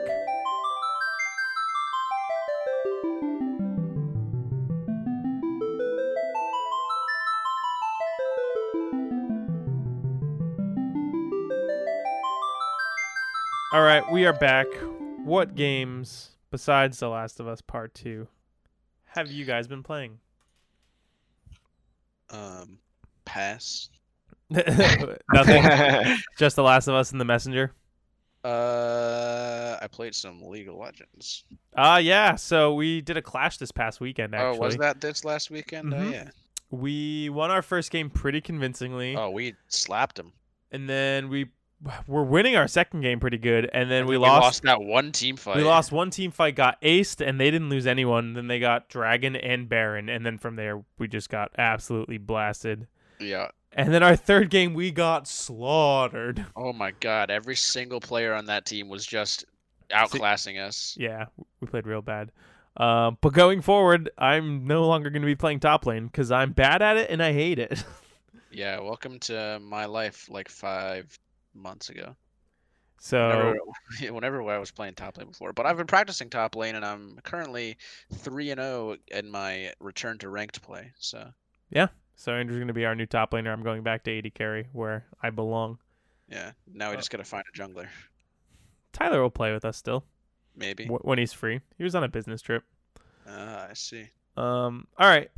All 13.72 13.82
right, 13.82 14.02
we 14.12 14.26
are 14.26 14.34
back. 14.34 14.66
What 15.24 15.54
games 15.54 16.31
besides 16.52 17.00
The 17.00 17.08
Last 17.08 17.40
of 17.40 17.48
Us 17.48 17.60
Part 17.60 17.92
2 17.94 18.28
have 19.06 19.30
you 19.30 19.44
guys 19.44 19.66
been 19.66 19.82
playing? 19.82 20.18
Um, 22.30 22.78
pass. 23.26 23.90
Nothing. 24.50 26.16
Just 26.38 26.56
The 26.56 26.62
Last 26.62 26.88
of 26.88 26.94
Us 26.94 27.12
and 27.12 27.20
The 27.20 27.24
Messenger. 27.26 27.72
Uh, 28.44 29.76
I 29.82 29.86
played 29.88 30.14
some 30.14 30.40
League 30.42 30.68
of 30.68 30.74
Legends. 30.76 31.44
Ah, 31.76 31.98
yeah. 31.98 32.34
So 32.36 32.74
we 32.74 33.00
did 33.02 33.16
a 33.16 33.22
clash 33.22 33.58
this 33.58 33.70
past 33.70 34.00
weekend. 34.00 34.34
Actually, 34.34 34.58
Oh, 34.58 34.60
was 34.62 34.76
that 34.78 35.00
this 35.00 35.24
last 35.24 35.50
weekend? 35.50 35.92
Oh 35.94 36.08
yeah. 36.08 36.30
we 36.70 37.28
won 37.28 37.50
our 37.50 37.62
first 37.62 37.90
game 37.90 38.08
pretty 38.10 38.40
convincingly, 38.40 39.14
Oh, 39.16 39.30
we 39.30 39.54
slapped 39.68 40.18
him. 40.18 40.32
and 40.70 40.88
then 40.88 41.28
we 41.28 41.46
were 42.06 42.24
winning 42.24 42.56
our 42.56 42.68
second 42.68 43.00
game 43.00 43.20
pretty 43.20 43.38
good, 43.38 43.68
and 43.72 43.90
then 43.90 44.00
And 44.00 44.08
we 44.08 44.14
then 44.16 44.22
lost. 44.22 44.62
that 44.62 44.80
one 44.82 45.12
team 45.12 45.36
fight. 45.36 45.56
We 45.56 45.62
lost 45.62 45.92
one 45.92 46.10
team 46.10 46.30
fight, 46.30 46.54
got 46.56 46.80
aced, 46.82 47.26
and 47.26 47.40
they 47.40 47.50
didn't 47.50 47.68
lose 47.70 47.86
anyone. 47.86 48.34
Then 48.34 48.48
they 48.48 48.58
got 48.58 48.88
Dragon 48.88 49.36
and 49.36 49.68
Baron, 49.68 50.08
and 50.08 50.24
then 50.24 50.38
from 50.38 50.56
there 50.56 50.84
we 50.98 51.08
just 51.08 51.28
got 51.30 51.50
absolutely 51.58 52.18
blasted. 52.18 52.86
Yeah. 53.18 53.48
And 53.74 53.92
then 53.94 54.02
our 54.02 54.16
third 54.16 54.50
game, 54.50 54.74
we 54.74 54.90
got 54.90 55.26
slaughtered. 55.26 56.44
Oh 56.56 56.72
my 56.72 56.90
god, 57.00 57.30
every 57.30 57.56
single 57.56 58.00
player 58.00 58.34
on 58.34 58.46
that 58.46 58.66
team 58.66 58.88
was 58.88 59.06
just 59.06 59.44
outclassing 59.90 60.60
us. 60.60 60.96
Yeah, 60.98 61.26
we 61.60 61.66
played 61.66 61.86
real 61.86 62.02
bad. 62.02 62.32
Um, 62.76 63.18
but 63.20 63.32
going 63.34 63.60
forward, 63.60 64.10
I'm 64.16 64.66
no 64.66 64.86
longer 64.86 65.10
going 65.10 65.22
to 65.22 65.26
be 65.26 65.34
playing 65.36 65.60
top 65.60 65.84
lane 65.86 66.06
because 66.06 66.30
I'm 66.30 66.52
bad 66.52 66.80
at 66.82 66.96
it 66.96 67.10
and 67.10 67.22
I 67.22 67.32
hate 67.32 67.58
it. 67.58 67.84
Yeah, 68.54 68.80
welcome 68.80 69.18
to 69.20 69.58
my 69.62 69.86
life 69.86 70.28
like 70.28 70.50
five 70.50 71.18
months 71.54 71.88
ago. 71.90 72.16
so 72.98 73.18
Whenever, 73.28 73.58
whenever 74.14 74.42
I 74.50 74.58
was 74.58 74.70
playing 74.70 74.94
top 74.94 75.18
lane 75.18 75.28
before. 75.28 75.52
But 75.52 75.66
I've 75.66 75.76
been 75.76 75.86
practicing 75.86 76.30
top 76.30 76.56
lane 76.56 76.74
and 76.74 76.84
I'm 76.84 77.18
currently 77.22 77.76
three 78.14 78.50
and 78.50 78.60
zero 78.60 78.96
in 79.08 79.30
my 79.30 79.72
return 79.80 80.18
to 80.18 80.28
ranked 80.28 80.62
play. 80.62 80.92
So 80.98 81.30
yeah, 81.70 81.88
so 82.16 82.32
Andrew's 82.32 82.58
going 82.58 82.68
to 82.68 82.74
be 82.74 82.84
our 82.84 82.94
new 82.94 83.06
top 83.06 83.32
laner. 83.32 83.52
I'm 83.52 83.62
going 83.62 83.82
back 83.82 84.04
to 84.04 84.16
AD 84.18 84.34
carry 84.34 84.68
where 84.72 85.06
I 85.22 85.30
belong. 85.30 85.78
yeah, 86.28 86.52
now 86.72 86.90
we 86.90 86.96
Uh, 86.96 86.98
just 86.98 87.10
gotta 87.10 87.24
find 87.24 87.44
a 87.52 87.58
jungler. 87.58 87.88
Tyler 88.92 89.22
will 89.22 89.30
play 89.30 89.52
with 89.52 89.64
us 89.64 89.76
still 89.76 90.04
Maybe. 90.54 90.86
wh- 90.86 91.04
when 91.04 91.18
he's 91.18 91.32
free. 91.32 91.60
He 91.78 91.84
was 91.84 91.94
on 91.94 92.04
a 92.04 92.08
business 92.08 92.42
trip. 92.42 92.64
Ah, 93.26 93.68
I 93.70 93.74
see. 93.74 94.10
Um, 94.36 94.86
all 94.98 95.08
right. 95.08 95.30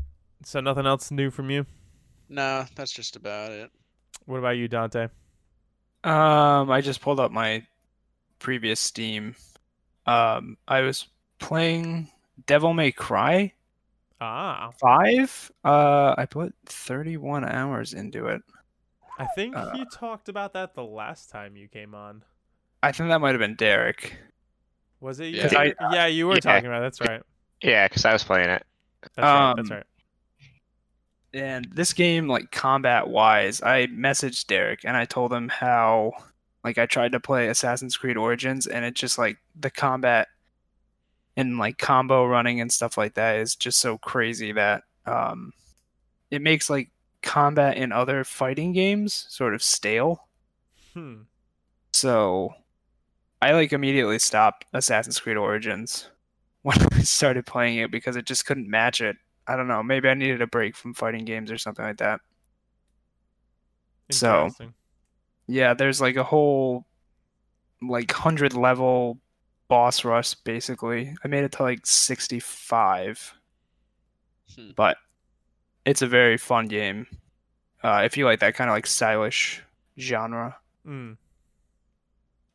So 0.45 0.61
nothing 0.61 0.87
else 0.87 1.11
new 1.11 1.31
from 1.31 1.51
you. 1.51 1.67
No, 2.29 2.65
that's 2.75 2.93
just 2.93 3.17
about 3.17 3.53
it. 3.53 3.71
What 4.27 4.39
about 4.39 4.57
you, 4.57 4.69
Dante? 4.69 5.09
Um, 6.05 6.71
I 6.71 6.81
just 6.81 7.01
pulled 7.01 7.19
up 7.21 7.33
my 7.33 7.67
previous 8.39 8.79
Steam. 8.81 9.35
Um, 10.07 10.59
I 10.69 10.83
was 10.83 11.07
playing 11.39 12.09
Devil 12.47 12.75
May 12.75 12.93
Cry 12.93 13.53
Ah, 14.21 14.71
five. 14.79 15.51
Uh, 15.65 16.15
I 16.17 16.25
put 16.27 16.55
31 16.67 17.45
hours 17.45 17.93
into 17.95 18.27
it. 18.29 18.43
I 19.19 19.27
think 19.35 19.57
Uh, 19.57 19.73
you 19.75 19.85
talked 19.87 20.29
about 20.29 20.53
that 20.55 20.75
the 20.75 20.85
last 20.85 21.31
time 21.31 21.57
you 21.57 21.69
came 21.69 21.95
on. 21.95 22.23
I 22.83 22.93
think 22.93 23.09
that 23.11 23.21
might 23.21 23.31
have 23.31 23.39
been 23.41 23.55
Derek. 23.57 24.17
Was 25.01 25.21
it? 25.21 25.27
you? 25.27 25.37
Yeah. 25.39 25.43
'Cause 25.43 25.55
I- 25.55 25.75
yeah, 25.95 26.07
you 26.07 26.27
were 26.27 26.35
Yeah. 26.35 26.41
talking 26.41 26.67
about. 26.67 26.79
it. 26.79 26.85
That's 26.87 27.01
right. 27.01 27.23
yeah, 27.61 27.87
because 27.89 28.05
I 28.05 28.13
was 28.13 28.25
playing 28.25 28.51
it. 28.51 28.65
That's 29.03 29.19
right. 29.19 29.55
That's 29.57 29.71
Um, 29.71 29.77
right. 29.77 29.87
And 31.35 31.67
this 31.73 31.93
game, 31.93 32.29
like 32.29 32.53
combat 32.53 33.09
wise, 33.09 33.61
I 33.61 33.89
messaged 33.89 34.47
Derek 34.47 34.85
and 34.85 34.97
I 34.97 35.05
told 35.05 35.33
him 35.33 35.49
how, 35.49 36.13
like, 36.63 36.79
I 36.79 36.87
tried 36.87 37.13
to 37.13 37.21
play 37.21 37.49
Assassin's 37.49 37.97
Creed 37.97 38.17
Origins 38.17 38.67
and 38.69 38.85
it 38.85 38.95
just 38.95 39.19
like 39.19 39.39
the 39.59 39.71
combat 39.71 40.29
and 41.37 41.59
like 41.59 41.79
combo 41.79 42.25
running 42.25 42.61
and 42.61 42.73
stuff 42.73 42.97
like 42.97 43.15
that 43.15 43.37
is 43.37 43.57
just 43.57 43.81
so 43.81 43.99
crazy 43.99 44.53
that 44.53 44.85
um, 45.07 45.53
it 46.31 46.41
makes 46.41 46.71
like 46.71 46.91
combat 47.23 47.77
in 47.77 47.91
other 47.91 48.23
fighting 48.23 48.73
games 48.73 49.27
sort 49.29 49.55
of 49.55 49.63
stale. 49.63 50.29
Hmm. 50.93 51.23
So 51.93 52.55
I 53.43 53.53
like 53.53 53.73
immediately 53.73 54.19
stopped 54.19 54.67
Assassin's 54.73 55.19
Creed 55.19 55.37
Origins 55.37 56.09
when 56.63 56.79
I 56.93 57.01
started 57.01 57.47
playing 57.47 57.79
it 57.79 57.91
because 57.91 58.17
it 58.17 58.27
just 58.27 58.47
couldn't 58.47 58.71
match 58.71 59.01
it. 59.01 59.17
I 59.47 59.57
don't 59.57 59.69
know. 59.69 59.83
Maybe 59.83 60.09
I 60.09 60.15
needed 60.15 60.41
a 60.43 60.47
break 60.47 60.77
from 60.77 60.95
fighting 60.95 61.25
games 61.25 61.51
or 61.51 61.59
something 61.59 61.85
like 61.85 61.99
that. 61.99 62.21
So- 64.11 64.45
Yeah, 65.47 65.75
there's 65.75 66.01
like 66.01 66.17
a 66.17 66.25
whole 66.25 66.87
like 67.83 68.11
100 68.13 68.55
level 68.55 69.19
boss 69.69 70.05
rush 70.05 70.35
basically. 70.35 71.15
I 71.23 71.29
made 71.29 71.45
it 71.45 71.53
to 71.53 71.63
like 71.63 71.85
65. 71.87 73.35
Hmm. 74.57 74.71
But 74.77 74.97
it's 75.85 76.01
a 76.03 76.07
very 76.07 76.39
fun 76.39 76.67
game. 76.69 77.07
Uh, 77.83 78.03
if 78.07 78.17
you 78.17 78.25
like 78.25 78.41
that 78.41 78.55
kind 78.55 78.71
of 78.71 78.75
like 78.75 78.87
stylish 78.87 79.63
genre. 79.99 80.57
Mm. 80.87 81.17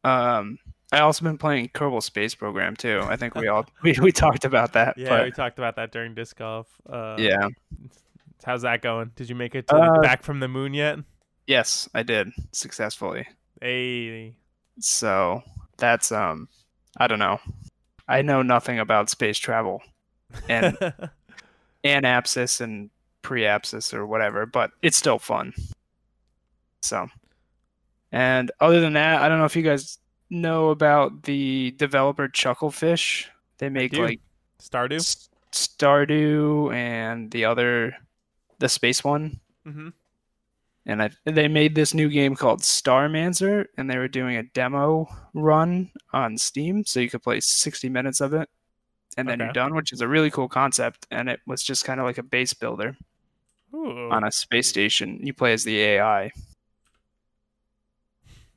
Um 0.04 0.58
I 0.92 1.00
also 1.00 1.24
been 1.24 1.38
playing 1.38 1.70
Kerbal 1.70 2.02
Space 2.02 2.34
Program 2.34 2.76
too. 2.76 3.02
I 3.04 3.16
think 3.16 3.36
we 3.36 3.48
all 3.48 3.66
we, 3.84 3.96
we 4.02 4.12
talked 4.12 4.46
about 4.46 4.74
that. 4.74 4.98
Yeah, 4.98 5.10
but 5.10 5.26
we 5.26 5.32
talked 5.32 5.60
about 5.60 5.76
that 5.76 5.92
during 5.92 6.16
disc 6.16 6.38
golf. 6.38 6.68
Uh, 6.90 7.16
yeah. 7.20 7.48
How's 8.44 8.64
that 8.64 8.82
going? 8.82 9.12
Did 9.16 9.30
you 9.30 9.36
make 9.36 9.54
it 9.54 9.68
to 9.68 9.76
Uh, 9.76 10.02
back 10.02 10.24
from 10.24 10.40
the 10.40 10.48
moon 10.48 10.74
yet? 10.74 10.98
Yes, 11.46 11.90
I 11.94 12.04
did 12.04 12.30
successfully. 12.52 13.28
Hey. 13.62 14.34
So 14.80 15.44
that's 15.78 16.12
um 16.12 16.48
I 16.98 17.08
don't 17.08 17.20
know. 17.20 17.40
I 18.08 18.24
know 18.24 18.42
nothing 18.42 18.80
about 18.80 19.10
space 19.10 19.38
travel 19.38 19.84
and 20.48 20.78
anapsis 21.84 22.62
and 22.62 22.90
preapsis 23.22 23.94
or 23.94 24.08
whatever, 24.08 24.48
but 24.48 24.72
it's 24.82 24.98
still 24.98 25.20
fun. 25.20 25.54
So 26.82 27.08
and 28.12 28.52
other 28.60 28.82
than 28.82 28.94
that, 28.94 29.22
I 29.22 29.30
don't 29.30 29.38
know 29.38 29.46
if 29.46 29.56
you 29.56 29.62
guys 29.62 30.00
know 30.30 30.70
about 30.70 31.24
the 31.24 31.72
developer 31.78 32.28
Chucklefish. 32.28 33.26
They 33.58 33.70
make 33.70 33.94
like 33.94 34.22
Stardew. 34.62 34.96
S- 34.98 35.30
Stardew 35.52 36.74
and 36.74 37.32
the 37.32 37.46
other 37.46 37.96
the 38.60 38.70
space 38.70 39.04
one. 39.04 39.40
Mm-hmm. 39.68 39.90
and 40.86 41.04
I, 41.04 41.10
they 41.26 41.48
made 41.48 41.76
this 41.76 41.94
new 41.94 42.10
game 42.10 42.36
called 42.36 42.62
Starmancer, 42.62 43.66
and 43.78 43.90
they 43.90 43.98
were 43.98 44.08
doing 44.08 44.38
a 44.38 44.44
demo 44.44 45.08
run 45.34 45.92
on 46.14 46.38
Steam, 46.38 46.84
so 46.86 47.00
you 47.00 47.10
could 47.10 47.22
play 47.22 47.40
60 47.40 47.90
minutes 47.90 48.20
of 48.22 48.34
it, 48.34 48.50
and 49.18 49.28
then 49.28 49.40
Okay. 49.40 49.46
you're 49.48 49.54
done, 49.54 49.76
which 49.76 49.92
is 49.94 50.02
a 50.02 50.08
really 50.08 50.32
cool 50.32 50.48
concept. 50.50 51.06
And 51.12 51.30
it 51.30 51.42
was 51.46 51.62
just 51.62 51.86
kind 51.86 52.00
of 52.00 52.06
like 52.06 52.18
a 52.18 52.24
base 52.24 52.54
builder 52.54 52.98
Ooh. 53.76 54.10
on 54.12 54.24
a 54.24 54.32
space 54.32 54.68
station. 54.68 55.20
You 55.22 55.34
play 55.34 55.54
as 55.54 55.64
the 55.64 55.80
AI. 55.80 56.32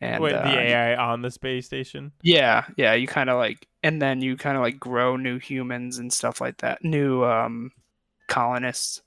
And 0.03 0.21
Wait, 0.23 0.35
uh, 0.35 0.43
the 0.43 0.59
AI 0.59 0.97
on 0.97 1.23
the 1.23 1.31
space 1.31 1.65
station. 1.67 2.11
yeah, 2.23 2.65
yeah, 2.77 2.95
you 2.95 3.07
kind 3.07 3.31
of 3.31 3.39
like, 3.39 3.69
and 3.85 4.03
then 4.03 4.21
you 4.21 4.37
kind 4.37 4.57
of 4.57 4.63
like 4.63 4.81
grow 4.81 5.17
new 5.17 5.39
humans 5.39 5.99
and 5.99 6.13
stuff 6.13 6.41
like 6.41 6.57
that, 6.59 6.83
new 6.85 7.23
um, 7.25 7.71
colonists 8.27 9.01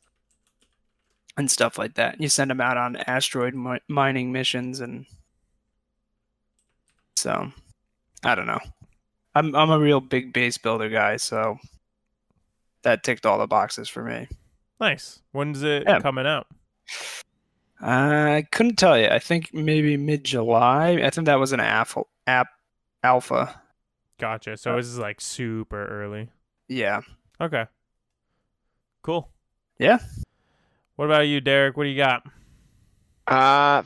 and 1.36 1.52
stuff 1.52 1.78
like 1.78 1.96
that. 1.96 2.22
You 2.22 2.30
send 2.30 2.50
them 2.50 2.62
out 2.62 2.78
on 2.78 2.96
asteroid 2.96 3.54
mi- 3.56 3.82
mining 3.90 4.32
missions, 4.32 4.80
and 4.80 5.06
so 7.18 7.52
I 8.24 8.36
don't 8.36 8.48
know. 8.48 8.60
I'm 9.34 9.54
I'm 9.54 9.70
a 9.72 9.80
real 9.80 10.00
big 10.00 10.32
base 10.32 10.58
builder 10.58 10.88
guy, 10.88 11.18
so 11.18 11.58
that 12.84 13.04
ticked 13.04 13.26
all 13.26 13.38
the 13.38 13.48
boxes 13.48 13.90
for 13.90 14.02
me. 14.02 14.28
Nice. 14.80 15.20
When's 15.34 15.62
it 15.62 15.84
Yeah. 15.86 16.00
coming 16.00 16.26
out? 16.26 16.48
I 17.82 18.46
couldn't 18.52 18.78
tell 18.78 18.98
you. 19.00 19.08
I 19.08 19.20
think 19.20 19.54
maybe 19.54 19.98
mid 19.98 20.24
July. 20.24 21.02
I 21.04 21.10
think 21.10 21.26
that 21.26 21.40
was 21.40 21.52
an 21.52 21.60
alpha. 21.60 22.04
App 22.28 22.48
alpha. 23.04 23.62
Gotcha. 24.20 24.58
So 24.58 24.76
this 24.78 24.88
is 24.88 24.98
like 24.98 25.20
super 25.22 25.86
early. 25.86 26.30
Yeah. 26.68 27.02
Okay. 27.40 27.66
Cool. 29.02 29.30
Yeah. 29.78 30.00
What 30.96 31.06
about 31.06 31.28
you, 31.28 31.42
Derek? 31.42 31.76
What 31.78 31.84
do 31.84 31.90
you 31.90 31.98
got? 31.98 32.24
Uh, 33.28 33.84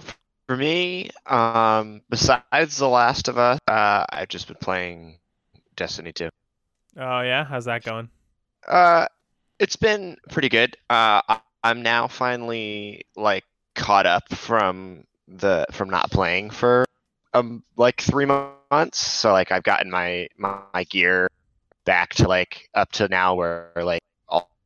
for 0.47 0.55
me, 0.55 1.09
um, 1.25 2.01
besides 2.09 2.77
The 2.77 2.87
Last 2.87 3.27
of 3.27 3.37
Us, 3.37 3.59
uh, 3.67 4.05
I've 4.09 4.27
just 4.27 4.47
been 4.47 4.57
playing 4.61 5.17
Destiny 5.75 6.11
2. 6.13 6.29
Oh 6.97 7.21
yeah, 7.21 7.45
how's 7.45 7.65
that 7.65 7.83
going? 7.83 8.09
Uh, 8.67 9.07
it's 9.59 9.75
been 9.75 10.17
pretty 10.29 10.49
good. 10.49 10.75
Uh, 10.89 11.21
I- 11.27 11.41
I'm 11.63 11.81
now 11.81 12.07
finally 12.07 13.05
like 13.17 13.43
caught 13.79 14.05
up 14.05 14.23
from 14.33 15.05
the 15.27 15.65
from 15.71 15.89
not 15.89 16.11
playing 16.11 16.49
for 16.49 16.85
um 17.33 17.63
like 17.77 18.01
three 18.01 18.25
months. 18.25 18.99
So 18.99 19.31
like 19.31 19.51
I've 19.51 19.63
gotten 19.63 19.89
my 19.89 20.27
my, 20.37 20.59
my 20.73 20.83
gear 20.83 21.29
back 21.85 22.13
to 22.15 22.27
like 22.27 22.69
up 22.75 22.91
to 22.93 23.07
now 23.07 23.35
where 23.35 23.71
like 23.77 24.01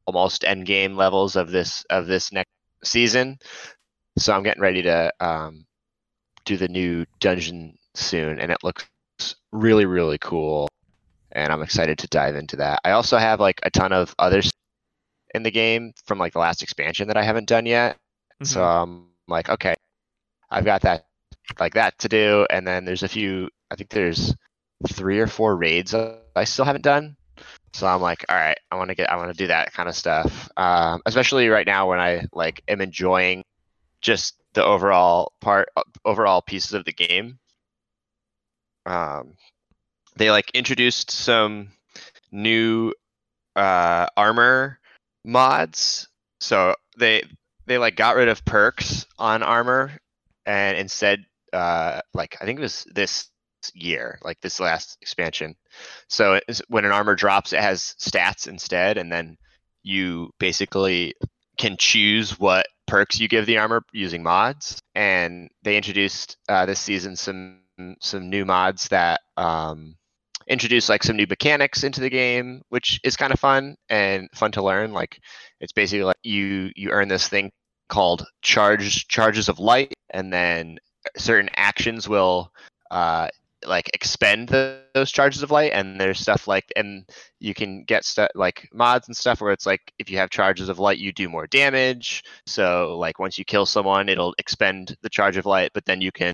almost 0.07 0.43
end 0.43 0.65
game 0.65 0.97
levels 0.97 1.35
of 1.35 1.51
this 1.51 1.85
of 1.89 2.07
this 2.07 2.31
next 2.31 2.49
season. 2.83 3.37
So 4.17 4.33
I'm 4.33 4.43
getting 4.43 4.61
ready 4.61 4.81
to 4.81 5.13
um 5.19 5.65
do 6.45 6.57
the 6.57 6.67
new 6.67 7.05
dungeon 7.19 7.77
soon, 7.93 8.39
and 8.39 8.51
it 8.51 8.63
looks 8.63 8.85
really 9.51 9.85
really 9.85 10.17
cool 10.17 10.67
and 11.33 11.51
I'm 11.51 11.61
excited 11.61 11.97
to 11.99 12.07
dive 12.07 12.35
into 12.35 12.57
that. 12.57 12.79
I 12.83 12.91
also 12.91 13.17
have 13.17 13.39
like 13.39 13.59
a 13.63 13.69
ton 13.69 13.91
of 13.91 14.15
others 14.19 14.51
in 15.33 15.43
the 15.43 15.51
game 15.51 15.93
from 16.05 16.19
like 16.19 16.33
the 16.33 16.39
last 16.39 16.61
expansion 16.61 17.07
that 17.07 17.17
I 17.17 17.23
haven't 17.23 17.47
done 17.47 17.65
yet. 17.65 17.97
So 18.43 18.63
Mhm. 18.63 18.83
I'm 18.83 19.07
like, 19.27 19.49
okay, 19.49 19.75
I've 20.49 20.65
got 20.65 20.81
that 20.83 21.07
like 21.59 21.73
that 21.75 21.97
to 21.99 22.09
do, 22.09 22.45
and 22.49 22.67
then 22.67 22.85
there's 22.85 23.03
a 23.03 23.07
few. 23.09 23.49
I 23.71 23.75
think 23.75 23.89
there's 23.89 24.35
three 24.89 25.19
or 25.19 25.27
four 25.27 25.55
raids 25.57 25.93
I 25.95 26.43
still 26.45 26.65
haven't 26.65 26.83
done. 26.83 27.15
So 27.73 27.87
I'm 27.87 28.01
like, 28.01 28.25
all 28.29 28.35
right, 28.35 28.57
I 28.71 28.75
want 28.75 28.89
to 28.89 28.95
get, 28.95 29.11
I 29.11 29.17
want 29.17 29.31
to 29.31 29.37
do 29.37 29.47
that 29.47 29.73
kind 29.73 29.89
of 29.89 29.95
stuff. 29.95 30.49
Um, 30.57 31.01
especially 31.05 31.49
right 31.49 31.65
now 31.67 31.89
when 31.89 31.99
I 31.99 32.25
like 32.33 32.61
am 32.67 32.81
enjoying 32.81 33.43
just 34.01 34.35
the 34.53 34.63
overall 34.63 35.33
part, 35.41 35.69
overall 36.05 36.41
pieces 36.41 36.73
of 36.73 36.85
the 36.85 36.93
game. 36.93 37.39
Um, 38.85 39.35
they 40.15 40.31
like 40.31 40.51
introduced 40.53 41.11
some 41.11 41.71
new 42.31 42.93
uh, 43.55 44.07
armor 44.17 44.79
mods. 45.25 46.07
So 46.39 46.75
they 46.97 47.23
they 47.65 47.77
like 47.77 47.95
got 47.95 48.15
rid 48.15 48.27
of 48.27 48.43
perks 48.45 49.05
on 49.17 49.43
armor 49.43 49.91
and 50.45 50.77
instead 50.77 51.25
uh 51.53 52.01
like 52.13 52.37
I 52.41 52.45
think 52.45 52.59
it 52.59 52.63
was 52.63 52.85
this 52.93 53.29
year, 53.73 54.19
like 54.23 54.39
this 54.41 54.59
last 54.59 54.97
expansion. 55.01 55.55
So 56.07 56.39
when 56.67 56.85
an 56.85 56.91
armor 56.91 57.15
drops, 57.15 57.53
it 57.53 57.61
has 57.61 57.95
stats 57.99 58.47
instead, 58.47 58.97
and 58.97 59.11
then 59.11 59.37
you 59.83 60.31
basically 60.39 61.15
can 61.57 61.77
choose 61.77 62.39
what 62.39 62.67
perks 62.87 63.19
you 63.19 63.27
give 63.27 63.45
the 63.45 63.57
armor 63.57 63.83
using 63.91 64.23
mods. 64.23 64.81
And 64.95 65.49
they 65.63 65.77
introduced 65.77 66.37
uh, 66.49 66.65
this 66.65 66.79
season 66.79 67.15
some 67.15 67.59
some 68.01 68.29
new 68.29 68.45
mods 68.45 68.89
that 68.89 69.21
um, 69.37 69.95
introduce 70.47 70.89
like 70.89 71.03
some 71.03 71.15
new 71.15 71.27
mechanics 71.27 71.83
into 71.83 72.01
the 72.01 72.09
game, 72.09 72.61
which 72.69 72.99
is 73.03 73.17
kind 73.17 73.33
of 73.33 73.39
fun 73.39 73.75
and 73.89 74.29
fun 74.33 74.51
to 74.53 74.63
learn. 74.63 74.93
Like 74.93 75.19
it's 75.59 75.73
basically 75.73 76.03
like 76.03 76.17
you 76.23 76.71
you 76.75 76.89
earn 76.91 77.07
this 77.07 77.27
thing 77.27 77.51
called 77.89 78.25
charge 78.41 79.07
charges 79.07 79.49
of 79.49 79.59
light, 79.59 79.93
and 80.09 80.31
then 80.31 80.77
certain 81.17 81.49
actions 81.55 82.07
will 82.07 82.51
uh, 82.91 83.27
like 83.65 83.89
expend 83.93 84.49
the, 84.49 84.81
those 84.93 85.11
charges 85.11 85.43
of 85.43 85.51
light. 85.51 85.71
And 85.73 85.99
there's 85.99 86.19
stuff 86.19 86.47
like 86.47 86.71
and 86.75 87.05
you 87.39 87.53
can 87.53 87.83
get 87.83 88.05
stuff 88.05 88.29
like 88.35 88.67
mods 88.73 89.07
and 89.07 89.15
stuff 89.15 89.41
where 89.41 89.51
it's 89.51 89.65
like 89.65 89.81
if 89.99 90.09
you 90.09 90.17
have 90.17 90.29
charges 90.29 90.69
of 90.69 90.79
light, 90.79 90.99
you 90.99 91.11
do 91.11 91.29
more 91.29 91.47
damage. 91.47 92.23
So 92.45 92.97
like 92.97 93.19
once 93.19 93.37
you 93.37 93.45
kill 93.45 93.65
someone, 93.65 94.09
it'll 94.09 94.35
expend 94.37 94.95
the 95.01 95.09
charge 95.09 95.37
of 95.37 95.45
light, 95.45 95.71
but 95.73 95.85
then 95.85 96.01
you 96.01 96.11
can 96.11 96.33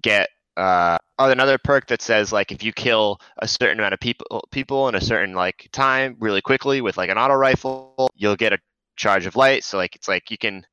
get 0.00 0.28
uh, 0.58 0.98
oh, 1.20 1.30
another 1.30 1.56
perk 1.56 1.86
that 1.86 2.02
says 2.02 2.32
like 2.32 2.50
if 2.50 2.62
you 2.64 2.72
kill 2.72 3.20
a 3.38 3.46
certain 3.46 3.78
amount 3.78 3.94
of 3.94 4.00
people 4.00 4.42
people 4.50 4.88
in 4.88 4.96
a 4.96 5.00
certain 5.00 5.32
like 5.32 5.68
time 5.72 6.16
really 6.18 6.40
quickly 6.40 6.80
with 6.80 6.96
like 6.96 7.10
an 7.10 7.16
auto 7.18 7.34
rifle, 7.34 8.10
you'll 8.16 8.36
get 8.36 8.52
a 8.52 8.58
charge 8.96 9.24
of 9.26 9.36
light. 9.36 9.62
So 9.62 9.78
like 9.78 9.94
it's 9.94 10.08
like 10.08 10.30
you 10.30 10.36
can 10.36 10.66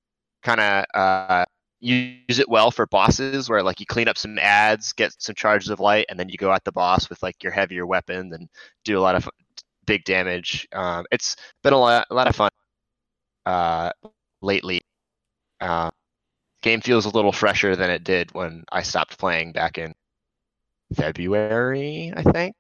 kind 0.44 0.60
of 0.60 0.86
uh, 0.96 1.46
use 1.80 2.40
it 2.40 2.50
well 2.50 2.72
for 2.72 2.88
bosses 2.88 3.48
where 3.48 3.62
like 3.62 3.80
you 3.80 3.86
clean 3.86 4.08
up 4.08 4.18
some 4.18 4.40
ads, 4.40 4.92
get 4.94 5.14
some 5.20 5.36
charges 5.36 5.70
of 5.70 5.80
light, 5.80 6.08
and 6.10 6.20
then 6.20 6.30
you 6.30 6.38
go 6.38 6.52
at 6.52 6.64
the 6.64 6.72
boss 6.72 7.08
with 7.10 7.22
like 7.22 7.44
your 7.44 7.52
heavier 7.52 7.86
weapon 7.86 8.34
and 8.34 8.50
do 8.84 8.98
a 8.98 9.02
lot 9.02 9.16
of 9.16 9.30
big 9.86 10.04
damage. 10.04 10.68
Um, 10.74 11.06
it's 11.12 11.36
been 11.64 11.74
a 11.74 11.78
lot, 11.80 12.08
a 12.10 12.16
lot 12.16 12.28
of 12.28 12.36
fun 12.36 12.50
uh, 13.46 13.92
lately. 14.42 14.82
Uh, 15.62 15.92
game 16.66 16.82
feels 16.82 17.06
a 17.06 17.10
little 17.10 17.32
fresher 17.32 17.76
than 17.78 17.90
it 17.92 18.04
did 18.04 18.34
when 18.34 18.66
I 18.72 18.82
stopped 18.84 19.20
playing 19.20 19.54
back 19.54 19.78
in 19.78 19.94
February, 20.96 22.12
I 22.16 22.24
think. 22.24 22.56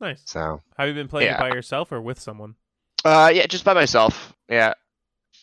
Nice. 0.00 0.26
So, 0.26 0.60
Have 0.76 0.88
you 0.88 0.94
been 0.94 1.08
playing 1.08 1.30
it 1.30 1.38
by 1.38 1.50
yourself 1.50 1.92
or 1.92 2.00
with 2.00 2.20
someone? 2.20 2.56
uh, 3.04 3.30
yeah, 3.34 3.46
just 3.46 3.64
by 3.64 3.74
myself. 3.74 4.32
Yeah, 4.48 4.74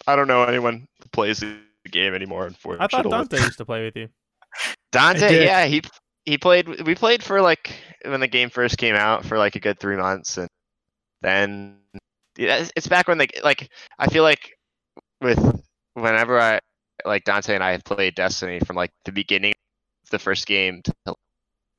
I 0.08 0.16
don't 0.16 0.28
know 0.28 0.44
anyone 0.44 0.88
who 1.02 1.10
plays 1.10 1.40
the 1.40 1.60
game 1.92 2.14
anymore. 2.16 2.48
Unfortunately, 2.48 2.80
I 2.80 2.88
thought 2.88 3.10
Dante 3.10 3.42
used 3.44 3.58
to 3.60 3.66
play 3.66 3.86
with 3.86 3.96
you. 3.96 4.10
Dante, 4.92 5.46
yeah, 5.46 5.66
he 5.66 5.82
he 6.26 6.38
played. 6.38 6.84
We 6.86 6.96
played 6.96 7.24
for 7.24 7.42
like 7.42 7.76
when 8.04 8.20
the 8.20 8.28
game 8.28 8.50
first 8.50 8.78
came 8.78 8.96
out 8.96 9.26
for 9.26 9.38
like 9.38 9.56
a 9.56 9.60
good 9.60 9.80
three 9.80 9.98
months, 9.98 10.38
and 10.38 10.50
then 11.22 11.80
yeah, 12.38 12.56
it's- 12.56 12.74
it's 12.76 12.88
back 12.88 13.08
when 13.08 13.18
like 13.20 13.40
like 13.44 13.70
I 14.00 14.08
feel 14.08 14.24
like 14.24 14.58
with 15.22 15.40
whenever 15.96 16.40
I 16.40 16.60
like 17.06 17.24
Dante 17.24 17.56
and 17.56 17.64
I 17.64 17.72
have 17.72 17.84
played 17.84 18.16
Destiny 18.16 18.60
from 18.60 18.76
like 18.76 18.92
the 19.06 19.12
beginning, 19.12 19.54
of 20.04 20.10
the 20.12 20.20
first 20.20 20.48
game 20.48 20.82
to 20.84 20.94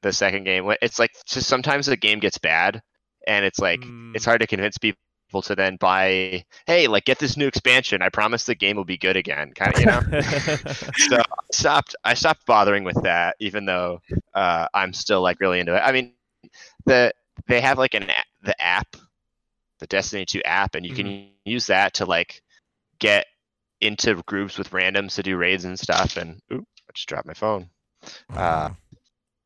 the 0.03 0.13
second 0.13 0.45
game. 0.45 0.71
It's 0.83 0.99
like 0.99 1.11
just 1.27 1.49
sometimes 1.49 1.87
the 1.87 1.97
game 1.97 2.21
gets 2.21 2.39
bad, 2.39 2.83
and 3.27 3.45
it's 3.45 3.59
like 3.59 3.81
Mm. 3.81 4.15
it's 4.17 4.25
hard 4.25 4.41
to 4.41 4.47
convince 4.47 4.79
people 4.79 5.43
to 5.43 5.55
then 5.55 5.77
buy. 5.77 6.45
Hey, 6.67 6.87
like 6.89 7.05
get 7.05 7.19
this 7.19 7.37
new 7.37 7.47
expansion. 7.47 8.03
I 8.03 8.09
promise 8.09 8.45
the 8.45 8.55
game 8.55 8.77
will 8.77 8.85
be 8.85 8.99
good 8.99 9.17
again. 9.17 9.53
Kind 9.55 9.75
of, 9.75 9.81
you 9.81 9.87
know. 9.87 10.01
so 10.97 11.17
I 11.17 11.25
stopped 11.53 11.95
I 12.05 12.15
stopped 12.15 12.47
bothering 12.47 12.85
with 12.85 13.01
that, 13.03 13.37
even 13.41 13.65
though 13.67 14.01
uh, 14.35 14.67
I'm 14.75 14.93
still 14.93 15.23
like 15.23 15.41
really 15.41 15.61
into 15.61 15.77
it. 15.77 15.81
I 15.81 15.93
mean, 15.93 16.15
the 16.87 17.13
they 17.47 17.61
have 17.61 17.79
like 17.79 17.95
an 17.95 18.07
the 18.43 18.61
app, 18.61 18.97
the 19.79 19.87
Destiny 19.87 20.25
2 20.25 20.43
app, 20.45 20.75
and 20.75 20.85
you 20.85 20.95
can 20.95 21.29
use 21.45 21.67
that 21.69 21.95
to 21.95 22.07
like 22.07 22.43
get 22.99 23.27
into 23.81 24.23
groups 24.27 24.59
with 24.59 24.71
randoms 24.71 25.15
to 25.15 25.23
do 25.23 25.37
raids 25.37 25.65
and 25.65 25.79
stuff. 25.79 26.17
And 26.17 26.41
oop, 26.53 26.65
I 26.89 26.93
just 26.95 27.09
dropped 27.09 27.27
my 27.27 27.35
phone. 27.35 27.69
Uh, 28.35 28.71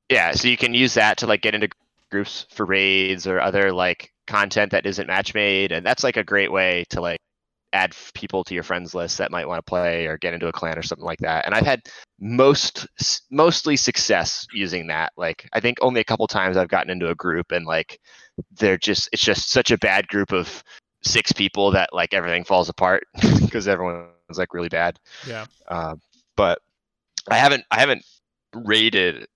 yeah, 0.08 0.32
so 0.32 0.48
you 0.48 0.56
can 0.56 0.74
use 0.74 0.94
that 0.94 1.18
to 1.18 1.26
like 1.26 1.42
get 1.42 1.54
into 1.54 1.68
groups 2.10 2.46
for 2.50 2.64
raids 2.66 3.26
or 3.26 3.40
other 3.40 3.72
like 3.72 4.12
content 4.26 4.72
that 4.72 4.86
isn't 4.86 5.06
match 5.06 5.34
made, 5.34 5.72
and 5.72 5.84
that's 5.84 6.04
like 6.04 6.16
a 6.16 6.24
great 6.24 6.52
way 6.52 6.84
to 6.90 7.00
like 7.00 7.20
add 7.74 7.94
people 8.14 8.44
to 8.44 8.54
your 8.54 8.62
friends 8.62 8.94
list 8.94 9.18
that 9.18 9.32
might 9.32 9.48
want 9.48 9.58
to 9.58 9.68
play 9.68 10.06
or 10.06 10.16
get 10.16 10.32
into 10.32 10.46
a 10.46 10.52
clan 10.52 10.78
or 10.78 10.82
something 10.82 11.04
like 11.04 11.18
that. 11.18 11.44
And 11.44 11.54
I've 11.54 11.66
had 11.66 11.82
most 12.20 12.86
mostly 13.30 13.76
success 13.76 14.46
using 14.52 14.86
that. 14.86 15.12
Like 15.16 15.48
I 15.52 15.60
think 15.60 15.78
only 15.82 16.00
a 16.00 16.04
couple 16.04 16.26
times 16.28 16.56
I've 16.56 16.68
gotten 16.68 16.90
into 16.90 17.10
a 17.10 17.14
group 17.16 17.50
and 17.50 17.66
like 17.66 17.98
they're 18.52 18.78
just 18.78 19.08
it's 19.12 19.24
just 19.24 19.50
such 19.50 19.70
a 19.72 19.78
bad 19.78 20.06
group 20.06 20.32
of 20.32 20.62
six 21.02 21.32
people 21.32 21.72
that 21.72 21.90
like 21.92 22.14
everything 22.14 22.44
falls 22.44 22.68
apart 22.68 23.04
because 23.40 23.68
everyone's 23.68 24.13
like 24.30 24.54
really 24.54 24.68
bad. 24.68 24.98
yeah. 25.26 25.46
Uh, 25.68 25.96
but 26.36 26.60
I 27.30 27.36
haven't 27.36 27.64
I 27.70 27.80
haven't 27.80 28.04
rated 28.54 29.26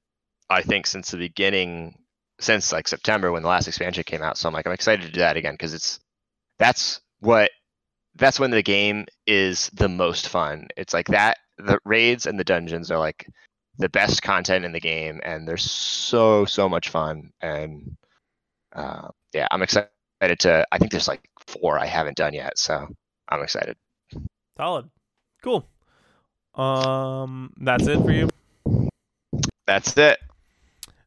I 0.51 0.63
think 0.63 0.87
since 0.87 1.11
the 1.11 1.19
beginning 1.19 1.99
since 2.41 2.73
like 2.73 2.89
September 2.89 3.33
when 3.33 3.43
the 3.43 3.49
last 3.49 3.69
expansion 3.69 4.05
came 4.05 4.23
out. 4.23 4.39
So 4.39 4.49
I'm 4.49 4.55
like 4.55 4.67
I'm 4.67 4.73
excited 4.73 5.05
to 5.07 5.13
do 5.13 5.21
that 5.21 5.37
again 5.37 5.55
because 5.55 5.75
it's 5.75 6.01
that's 6.59 7.01
what 7.21 7.51
that's 8.17 8.41
when 8.41 8.51
the 8.51 8.63
game 8.63 9.07
is 9.27 9.71
the 9.75 9.89
most 9.89 10.29
fun. 10.29 10.69
It's 10.77 10.95
like 10.95 11.09
that 11.09 11.39
the 11.59 11.79
raids 11.85 12.27
and 12.27 12.39
the 12.39 12.45
dungeons 12.45 12.91
are 12.91 12.99
like 12.99 13.27
the 13.79 13.89
best 13.89 14.23
content 14.23 14.65
in 14.65 14.73
the 14.73 14.81
game 14.81 15.21
and 15.25 15.47
they're 15.47 15.57
so 15.57 16.45
so 16.45 16.69
much 16.69 16.89
fun 16.89 17.31
and 17.41 17.97
uh, 18.75 19.09
yeah 19.33 19.47
I'm 19.51 19.63
excited 19.63 19.91
to 20.41 20.67
I 20.73 20.79
think 20.79 20.91
there's 20.91 21.09
like 21.09 21.23
four 21.47 21.79
I 21.79 21.87
haven't 21.87 22.17
done 22.17 22.35
yet 22.35 22.59
so 22.59 22.89
I'm 23.29 23.43
excited. 23.43 23.77
Solid. 24.59 24.91
Cool. 25.41 25.69
Um, 26.57 27.53
that's 27.61 27.87
it 27.87 28.01
for 28.01 28.11
you. 28.11 28.29
That's 29.69 29.97
it. 29.97 30.19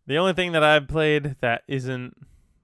The 0.08 0.18
only 0.18 0.32
thing 0.32 0.54
that 0.54 0.64
I've 0.64 0.88
played 0.88 1.36
that 1.42 1.64
isn't 1.68 2.16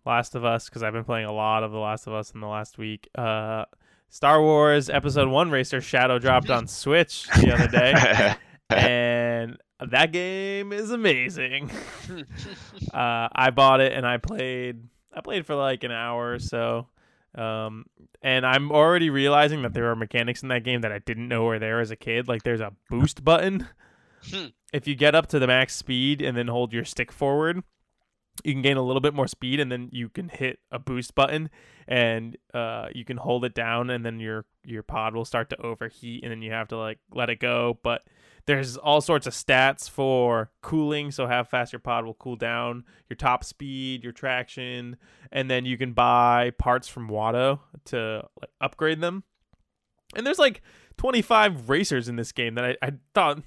Last 0.06 0.34
of 0.34 0.46
Us, 0.46 0.70
because 0.70 0.84
I've 0.84 0.94
been 0.94 1.04
playing 1.04 1.26
a 1.26 1.34
lot 1.34 1.64
of 1.64 1.74
The 1.74 1.78
Last 1.78 2.08
of 2.08 2.14
Us 2.14 2.32
in 2.32 2.40
the 2.40 2.48
last 2.48 2.78
week, 2.78 3.10
uh, 3.16 3.66
Star 4.08 4.42
Wars 4.42 4.90
Episode 4.90 5.28
One 5.28 5.52
Racer 5.52 5.82
Shadow 5.82 6.20
dropped 6.20 6.50
on 6.50 6.68
Switch 6.68 7.28
the 7.42 7.54
other 7.54 7.68
day, 7.68 8.36
and 8.70 9.58
that 9.86 10.14
game 10.14 10.72
is 10.72 10.92
amazing. 10.92 11.70
uh, 12.94 13.28
I 13.34 13.50
bought 13.54 13.82
it 13.82 13.92
and 13.92 14.08
I 14.08 14.20
played. 14.20 14.82
I 15.14 15.20
played 15.20 15.46
for 15.46 15.56
like 15.56 15.84
an 15.84 15.92
hour 15.92 16.32
or 16.32 16.40
so, 16.40 16.88
um, 17.38 17.86
and 18.22 18.46
I'm 18.46 18.72
already 18.72 19.10
realizing 19.10 19.62
that 19.62 19.74
there 19.74 19.90
are 19.92 19.96
mechanics 19.96 20.42
in 20.42 20.50
that 20.50 20.64
game 20.64 20.82
that 20.82 20.92
I 20.92 21.00
didn't 21.00 21.28
know 21.28 21.44
were 21.44 21.60
there 21.60 21.80
as 21.80 21.92
a 21.92 21.96
kid. 21.96 22.28
Like 22.28 22.44
there's 22.44 22.62
a 22.62 22.74
boost 22.90 23.24
button. 23.24 23.68
Hmm. 24.32 24.48
if 24.74 24.88
you 24.88 24.96
get 24.96 25.14
up 25.14 25.28
to 25.28 25.40
the 25.40 25.48
max 25.48 25.76
speed 25.76 26.22
and 26.24 26.36
then 26.36 26.48
hold 26.48 26.74
your 26.74 26.84
stick 26.84 27.12
forward, 27.12 27.64
you 28.44 28.54
can 28.54 28.62
gain 28.62 28.78
a 28.78 28.82
little 28.82 29.00
bit 29.00 29.14
more 29.14 29.28
speed, 29.28 29.60
and 29.60 29.72
then 29.72 29.90
you 29.92 30.10
can 30.10 30.30
hit 30.30 30.60
a 30.72 30.80
boost 30.80 31.16
button, 31.16 31.50
and 31.88 32.38
uh, 32.54 32.88
you 32.94 33.06
can 33.06 33.18
hold 33.18 33.46
it 33.46 33.54
down, 33.54 33.90
and 33.90 34.06
then 34.06 34.20
your 34.20 34.46
your 34.64 34.84
pod 34.84 35.16
will 35.16 35.26
start 35.26 35.50
to 35.52 35.62
overheat, 35.62 36.24
and 36.24 36.32
then 36.32 36.42
you 36.42 36.52
have 36.52 36.68
to 36.70 36.78
like 36.78 37.00
let 37.12 37.30
it 37.30 37.40
go. 37.40 37.80
But 37.84 38.04
there's 38.48 38.78
all 38.78 39.02
sorts 39.02 39.28
of 39.28 39.34
stats 39.34 39.90
for 39.90 40.50
cooling, 40.62 41.12
so 41.12 41.28
how 41.28 41.44
fast 41.44 41.74
your 41.74 41.82
pod 41.82 42.06
will 42.06 42.14
cool 42.14 42.38
down, 42.38 42.86
your 43.10 43.16
top 43.18 43.44
speed, 43.44 44.04
your 44.04 44.14
traction, 44.14 44.98
and 45.32 45.52
then 45.52 45.66
you 45.66 45.78
can 45.78 45.92
buy 45.92 46.52
parts 46.58 46.88
from 46.88 47.10
Watto 47.10 47.60
to 47.86 48.24
like 48.42 48.50
upgrade 48.62 49.02
them. 49.02 49.24
And 50.16 50.26
there's 50.26 50.40
like 50.40 50.62
25 50.98 51.70
racers 51.70 52.08
in 52.08 52.16
this 52.16 52.32
game 52.32 52.56
that 52.56 52.66
I, 52.66 52.78
I 52.82 52.94
thought. 53.14 53.44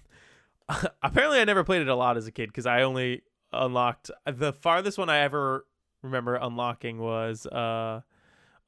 Apparently, 1.02 1.40
I 1.40 1.44
never 1.44 1.64
played 1.64 1.80
it 1.80 1.88
a 1.88 1.94
lot 1.94 2.18
as 2.18 2.26
a 2.26 2.32
kid 2.32 2.50
because 2.50 2.66
I 2.66 2.82
only 2.82 3.22
unlocked 3.52 4.10
the 4.26 4.52
farthest 4.52 4.98
one 4.98 5.08
I 5.08 5.20
ever 5.20 5.66
remember 6.02 6.36
unlocking 6.36 6.98
was 6.98 7.46
uh, 7.46 8.02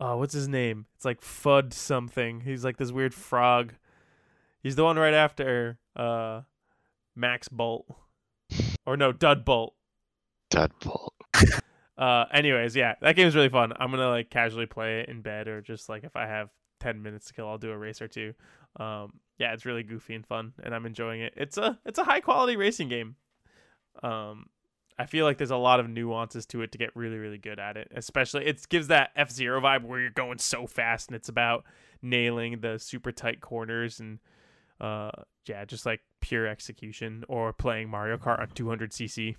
oh, 0.00 0.16
what's 0.16 0.34
his 0.34 0.48
name? 0.48 0.86
It's 0.96 1.04
like 1.04 1.20
Fud 1.20 1.74
something. 1.74 2.40
He's 2.40 2.64
like 2.64 2.78
this 2.78 2.90
weird 2.90 3.14
frog. 3.14 3.74
He's 4.62 4.76
the 4.76 4.84
one 4.84 4.96
right 4.96 5.14
after 5.14 5.78
uh, 5.96 6.42
Max 7.16 7.48
Bolt, 7.48 7.86
or 8.86 8.96
no, 8.96 9.12
Dud 9.12 9.44
Bolt. 9.44 9.74
Deadbolt. 10.52 11.08
Uh, 11.98 12.24
anyways, 12.32 12.74
yeah, 12.74 12.94
that 13.00 13.14
game's 13.14 13.36
really 13.36 13.50
fun. 13.50 13.72
I'm 13.78 13.90
gonna 13.90 14.08
like 14.08 14.28
casually 14.30 14.66
play 14.66 15.00
it 15.00 15.08
in 15.10 15.20
bed, 15.20 15.46
or 15.46 15.60
just 15.60 15.88
like 15.88 16.02
if 16.02 16.16
I 16.16 16.26
have 16.26 16.48
ten 16.80 17.00
minutes 17.02 17.26
to 17.26 17.34
kill, 17.34 17.46
I'll 17.46 17.58
do 17.58 17.70
a 17.70 17.78
race 17.78 18.00
or 18.00 18.08
two. 18.08 18.32
Um, 18.80 19.20
yeah, 19.38 19.52
it's 19.52 19.66
really 19.66 19.84
goofy 19.84 20.14
and 20.14 20.26
fun, 20.26 20.52
and 20.64 20.74
I'm 20.74 20.86
enjoying 20.86 21.20
it. 21.20 21.34
It's 21.36 21.58
a 21.58 21.78
it's 21.84 21.98
a 21.98 22.04
high 22.04 22.20
quality 22.20 22.56
racing 22.56 22.88
game. 22.88 23.16
Um, 24.02 24.46
I 24.98 25.06
feel 25.06 25.26
like 25.26 25.38
there's 25.38 25.50
a 25.50 25.56
lot 25.56 25.80
of 25.80 25.88
nuances 25.88 26.46
to 26.46 26.62
it 26.62 26.72
to 26.72 26.78
get 26.78 26.96
really 26.96 27.18
really 27.18 27.38
good 27.38 27.60
at 27.60 27.76
it. 27.76 27.92
Especially 27.94 28.46
it 28.46 28.66
gives 28.68 28.88
that 28.88 29.10
F 29.14 29.30
Zero 29.30 29.60
vibe 29.60 29.84
where 29.84 30.00
you're 30.00 30.10
going 30.10 30.38
so 30.38 30.66
fast, 30.66 31.08
and 31.08 31.14
it's 31.14 31.28
about 31.28 31.62
nailing 32.00 32.62
the 32.62 32.78
super 32.78 33.12
tight 33.12 33.40
corners 33.40 34.00
and 34.00 34.18
uh 34.82 35.10
yeah, 35.46 35.64
just 35.64 35.86
like 35.86 36.00
pure 36.20 36.46
execution 36.46 37.24
or 37.28 37.52
playing 37.52 37.88
Mario 37.88 38.16
Kart 38.16 38.40
on 38.40 38.48
200cc. 38.48 39.36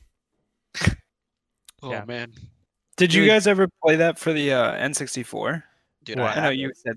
oh 1.81 1.91
Yeah. 1.91 2.05
man, 2.05 2.31
Did 2.97 3.13
you 3.13 3.25
guys 3.25 3.47
ever 3.47 3.67
play 3.83 3.95
that 3.97 4.19
for 4.19 4.33
the 4.33 4.51
uh, 4.53 4.73
N64? 4.73 5.63
dude, 6.03 6.19
What? 6.19 6.37
I 6.37 6.39
I 6.39 6.43
know 6.43 6.49
you 6.49 6.71
said. 6.75 6.95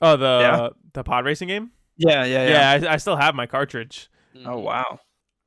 Oh, 0.00 0.16
the 0.16 0.38
Yeah. 0.40 0.68
the 0.92 1.04
pod 1.04 1.24
racing 1.24 1.48
game. 1.48 1.70
Yeah, 1.96 2.24
yeah, 2.24 2.48
Yeah, 2.48 2.78
yeah. 2.80 2.88
I, 2.90 2.94
I 2.94 2.96
still 2.96 3.16
have 3.16 3.34
my 3.34 3.46
cartridge. 3.46 4.10
Oh 4.36 4.38
Mhm. 4.58 4.62
wow. 4.62 5.00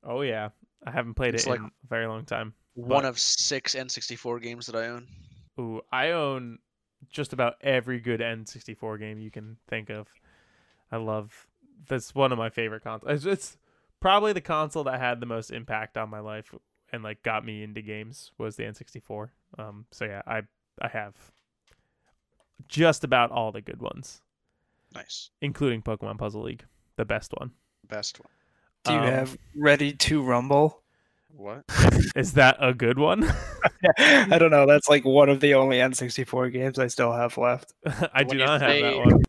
Oh 0.04 0.22
yeah, 0.22 0.50
I 0.86 0.92
haven't 0.92 1.16
played 1.16 1.36
It's 1.36 1.46
it 1.46 1.50
like- 1.50 1.60
in 1.60 1.66
a 1.66 1.88
very 1.90 2.08
long 2.08 2.26
time. 2.26 2.54
One 2.76 2.90
But- 3.04 3.06
of 3.06 3.20
six 3.20 3.76
N64 3.76 4.42
games 4.42 4.68
that 4.68 4.76
I 4.76 4.88
own. 4.88 5.08
Ooh, 5.60 5.82
I 5.92 6.12
own 6.12 6.60
just 7.10 7.34
about 7.34 7.56
every 7.62 8.00
good 8.00 8.22
N64 8.22 8.98
game 9.00 9.20
you 9.20 9.32
can 9.32 9.58
think 9.68 9.90
of. 9.90 10.08
I 10.92 10.98
love 10.98 11.48
that's 11.88 12.14
one 12.16 12.32
of 12.32 12.38
my 12.38 12.50
favorite 12.50 12.84
consoles. 12.84 13.12
It's, 13.12 13.26
it's 13.26 13.58
probably 14.00 14.34
the 14.34 14.42
console 14.42 14.84
that 14.86 15.00
had 15.00 15.20
the 15.20 15.26
most 15.26 15.52
impact 15.52 15.98
on 15.98 16.10
my 16.10 16.20
life 16.20 16.54
and 16.92 17.04
like 17.04 17.24
got 17.24 17.46
me 17.46 17.64
into 17.64 17.82
games 17.82 18.32
was 18.38 18.56
the 18.56 18.64
N64. 18.64 19.30
Um, 19.58 19.86
so 19.92 20.06
yeah, 20.06 20.22
I 20.26 20.44
I 20.82 20.88
have 20.90 21.16
just 22.68 23.04
about 23.04 23.32
all 23.32 23.52
the 23.52 23.62
good 23.62 23.82
ones, 23.82 24.22
Nice, 24.94 25.30
including 25.42 25.82
Pokemon 25.82 26.18
Puzzle 26.18 26.44
League, 26.44 26.66
the 26.96 27.06
best 27.06 27.34
one. 27.38 27.52
best 27.88 28.20
one. 28.20 28.30
Do 28.84 28.94
you 28.94 29.00
Um, 29.00 29.06
have 29.06 29.38
Ready 29.56 29.94
to 29.94 30.22
Rumble? 30.22 30.82
What? 31.30 31.64
Is 32.16 32.34
that 32.34 32.58
a 32.60 32.74
good 32.74 32.98
one? 32.98 33.24
I 34.00 34.38
don't 34.40 34.50
know. 34.52 34.66
That's 34.66 34.90
like 34.90 35.06
one 35.06 35.30
of 35.30 35.40
the 35.40 35.54
only 35.54 35.78
N64 35.78 36.52
games 36.52 36.80
I 36.80 36.88
still 36.88 37.12
have 37.14 37.38
left. 37.38 37.74
I 38.14 38.24
do 38.24 38.30
When 38.30 38.40
you 38.40 38.46
not 38.46 38.62
have 38.62 38.82
that 38.82 38.98
one. 38.98 39.24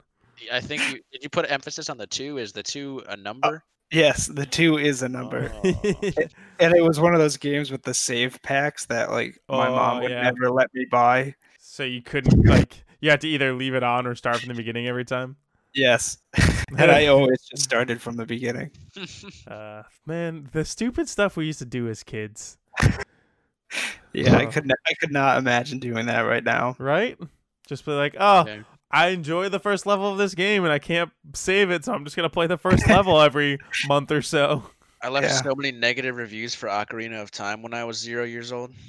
I 0.53 0.61
think 0.61 0.83
you 0.93 1.01
did. 1.13 1.23
You 1.23 1.29
put 1.29 1.51
emphasis 1.51 1.89
on 1.91 1.99
the 1.99 2.07
two. 2.07 2.39
Is 2.39 2.53
the 2.53 2.63
two 2.63 3.03
a 3.09 3.17
number? 3.17 3.63
Yes, 3.91 4.27
the 4.27 4.45
two 4.47 4.77
is 4.79 5.03
a 5.03 5.09
number. 5.09 5.51
Oh. 5.65 5.73
And 6.61 6.75
it 6.75 6.83
was 6.83 6.99
one 6.99 7.15
of 7.15 7.21
those 7.21 7.37
games 7.37 7.71
with 7.71 7.83
the 7.85 7.95
save 7.95 8.43
packs 8.43 8.87
that 8.87 9.11
like 9.13 9.39
my 9.49 9.69
mom 9.69 9.99
Oh, 9.99 10.01
would 10.03 10.11
yeah. 10.11 10.23
never 10.23 10.51
let 10.51 10.75
me 10.75 10.85
buy. 10.91 11.35
so 11.61 11.85
you 11.85 12.03
couldn't 12.03 12.45
like 12.47 12.83
you 13.01 13.11
had 13.11 13.21
to 13.21 13.29
either 13.29 13.53
leave 13.53 13.75
it 13.75 13.85
on 13.85 14.07
or 14.09 14.17
start 14.17 14.39
from 14.41 14.49
the 14.49 14.55
beginning 14.55 14.89
every 14.89 15.05
time. 15.05 15.37
Yes. 15.73 16.19
and 16.77 16.91
I 16.91 17.07
always 17.07 17.41
just 17.43 17.63
started 17.63 18.03
from 18.03 18.17
the 18.17 18.27
beginning. 18.27 18.71
Uh, 19.47 19.85
man, 20.05 20.49
the 20.53 20.65
stupid 20.65 21.09
stuff 21.09 21.37
we 21.37 21.47
used 21.47 21.61
to 21.61 21.65
do 21.65 21.89
as 21.89 22.03
kids, 22.03 22.59
Yeah, 24.13 24.37
I 24.37 24.47
Oh. 24.47 24.51
could 24.51 24.67
not, 24.67 24.79
I 24.87 24.95
could 24.95 25.13
not 25.13 25.39
imagine 25.39 25.79
doing 25.79 26.07
that 26.07 26.21
right 26.23 26.43
now. 26.45 26.75
right? 26.79 27.17
Just 27.69 27.85
be 27.85 27.93
like, 27.93 28.17
oh, 28.19 28.45
Yeah. 28.47 28.63
I 28.91 29.09
enjoy 29.09 29.49
the 29.51 29.59
first 29.59 29.85
level 29.87 30.11
of 30.11 30.19
this 30.19 30.35
game 30.35 30.65
and 30.65 30.73
I 30.73 30.79
can't 30.79 31.11
save 31.35 31.71
it, 31.71 31.85
so 31.85 31.93
I'm 31.93 32.05
just 32.05 32.17
gonna 32.17 32.31
play 32.31 32.47
the 32.47 32.57
first 32.59 32.87
level 32.89 33.21
every 33.23 33.59
month 33.87 34.11
or 34.11 34.23
so. 34.23 34.63
I 35.03 35.09
left 35.11 35.27
Yeah. 35.27 35.43
so 35.43 35.55
many 35.55 35.71
negative 35.73 36.17
reviews 36.17 36.55
for 36.55 36.69
Ocarina 36.69 37.23
of 37.23 37.31
Time 37.31 37.63
when 37.63 37.73
I 37.75 37.85
was 37.85 37.99
zero 37.99 38.25
years 38.25 38.53
old. 38.53 38.73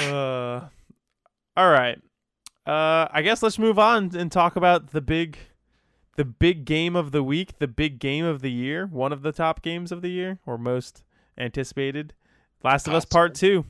Uh, 0.00 0.60
all 1.56 1.70
right. 1.70 2.00
Uh, 2.64 3.08
I 3.10 3.22
guess 3.22 3.42
let's 3.42 3.58
move 3.58 3.76
on 3.78 4.14
and 4.16 4.30
talk 4.30 4.54
about 4.54 4.92
the 4.92 5.00
big, 5.00 5.36
the 6.16 6.24
big 6.24 6.64
game 6.64 6.94
of 6.94 7.10
the 7.10 7.24
week, 7.24 7.58
the 7.58 7.66
big 7.66 7.98
game 7.98 8.24
of 8.24 8.40
the 8.40 8.52
year, 8.52 8.86
one 8.86 9.12
of 9.12 9.22
the 9.22 9.32
top 9.32 9.62
games 9.62 9.90
of 9.90 10.00
the 10.00 10.10
year 10.10 10.38
or 10.46 10.56
most 10.58 11.02
anticipated. 11.36 12.14
Last 12.62 12.86
of 12.86 12.94
Us 12.94 13.04
Part 13.04 13.34
Two. 13.34 13.64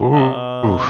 Um, 0.00 0.80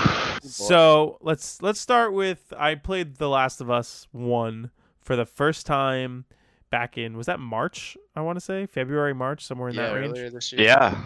So 0.53 1.19
let's 1.21 1.61
let's 1.63 1.81
start 1.81 2.13
with 2.13 2.53
I 2.57 2.75
played 2.75 3.17
The 3.17 3.29
Last 3.29 3.61
of 3.61 3.71
Us 3.71 4.07
one 4.13 4.71
for 5.01 5.17
the 5.17 5.27
first 5.27 5.67
time 5.67 6.25
back 6.71 6.99
in 6.99 7.17
was 7.17 7.27
that 7.27 7.39
March 7.41 7.97
I 8.15 8.21
want 8.23 8.37
to 8.37 8.45
say 8.45 8.67
February 8.67 9.15
March 9.15 9.45
somewhere 9.45 9.69
in 9.69 9.75
yeah, 9.77 9.89
that 9.89 9.95
range. 9.95 10.11
earlier 10.13 10.31
this 10.31 10.53
year. 10.53 10.63
yeah. 10.63 11.05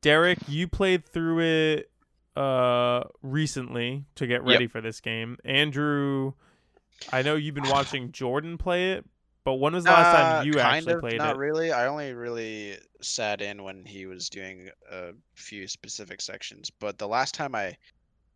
Derek, 0.00 0.38
you 0.48 0.66
played 0.68 1.04
through 1.04 1.40
it 1.40 1.90
uh 2.36 3.04
recently 3.22 4.04
to 4.14 4.26
get 4.26 4.42
ready 4.42 4.66
for 4.66 4.80
this 4.80 5.00
game. 5.00 5.36
Andrew, 5.44 6.32
I 7.12 7.22
know 7.22 7.34
you've 7.34 7.54
been 7.54 7.68
watching 7.68 8.10
Jordan 8.12 8.56
play 8.58 8.92
it, 8.92 9.04
but 9.44 9.54
when 9.54 9.74
was 9.74 9.84
the 9.84 9.90
last 9.90 10.14
Uh, 10.14 10.42
time 10.42 10.46
you 10.46 10.52
kind 10.54 10.76
actually 10.78 10.94
of, 10.94 11.00
played 11.00 11.18
not 11.18 11.36
it? 11.36 11.38
really. 11.38 11.72
I 11.72 11.86
only 11.86 12.12
really 12.14 12.78
sat 13.00 13.42
in 13.42 13.62
when 13.64 13.84
he 13.84 14.06
was 14.06 14.30
doing 14.30 14.70
a 14.90 15.12
few 15.34 15.68
specific 15.68 16.20
sections. 16.20 16.70
But 16.70 16.98
the 16.98 17.08
last 17.08 17.34
time 17.34 17.54
I 17.54 17.76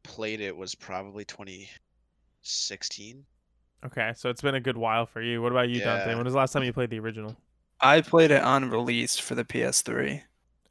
played 0.06 0.40
it 0.40 0.56
was 0.56 0.74
probably 0.74 1.24
2016. 1.24 3.24
Okay, 3.84 4.12
so 4.16 4.30
it's 4.30 4.42
been 4.42 4.54
a 4.54 4.60
good 4.60 4.76
while 4.76 5.06
for 5.06 5.20
you. 5.20 5.42
What 5.42 5.52
about 5.52 5.68
you, 5.68 5.80
Dante? 5.80 6.14
When 6.14 6.24
was 6.24 6.32
the 6.32 6.38
last 6.38 6.52
time 6.52 6.64
you 6.64 6.72
played 6.72 6.90
the 6.90 6.98
original? 6.98 7.36
I 7.80 8.00
played 8.00 8.30
it 8.30 8.42
on 8.42 8.70
release 8.70 9.18
for 9.18 9.34
the 9.34 9.44
PS3. 9.44 10.22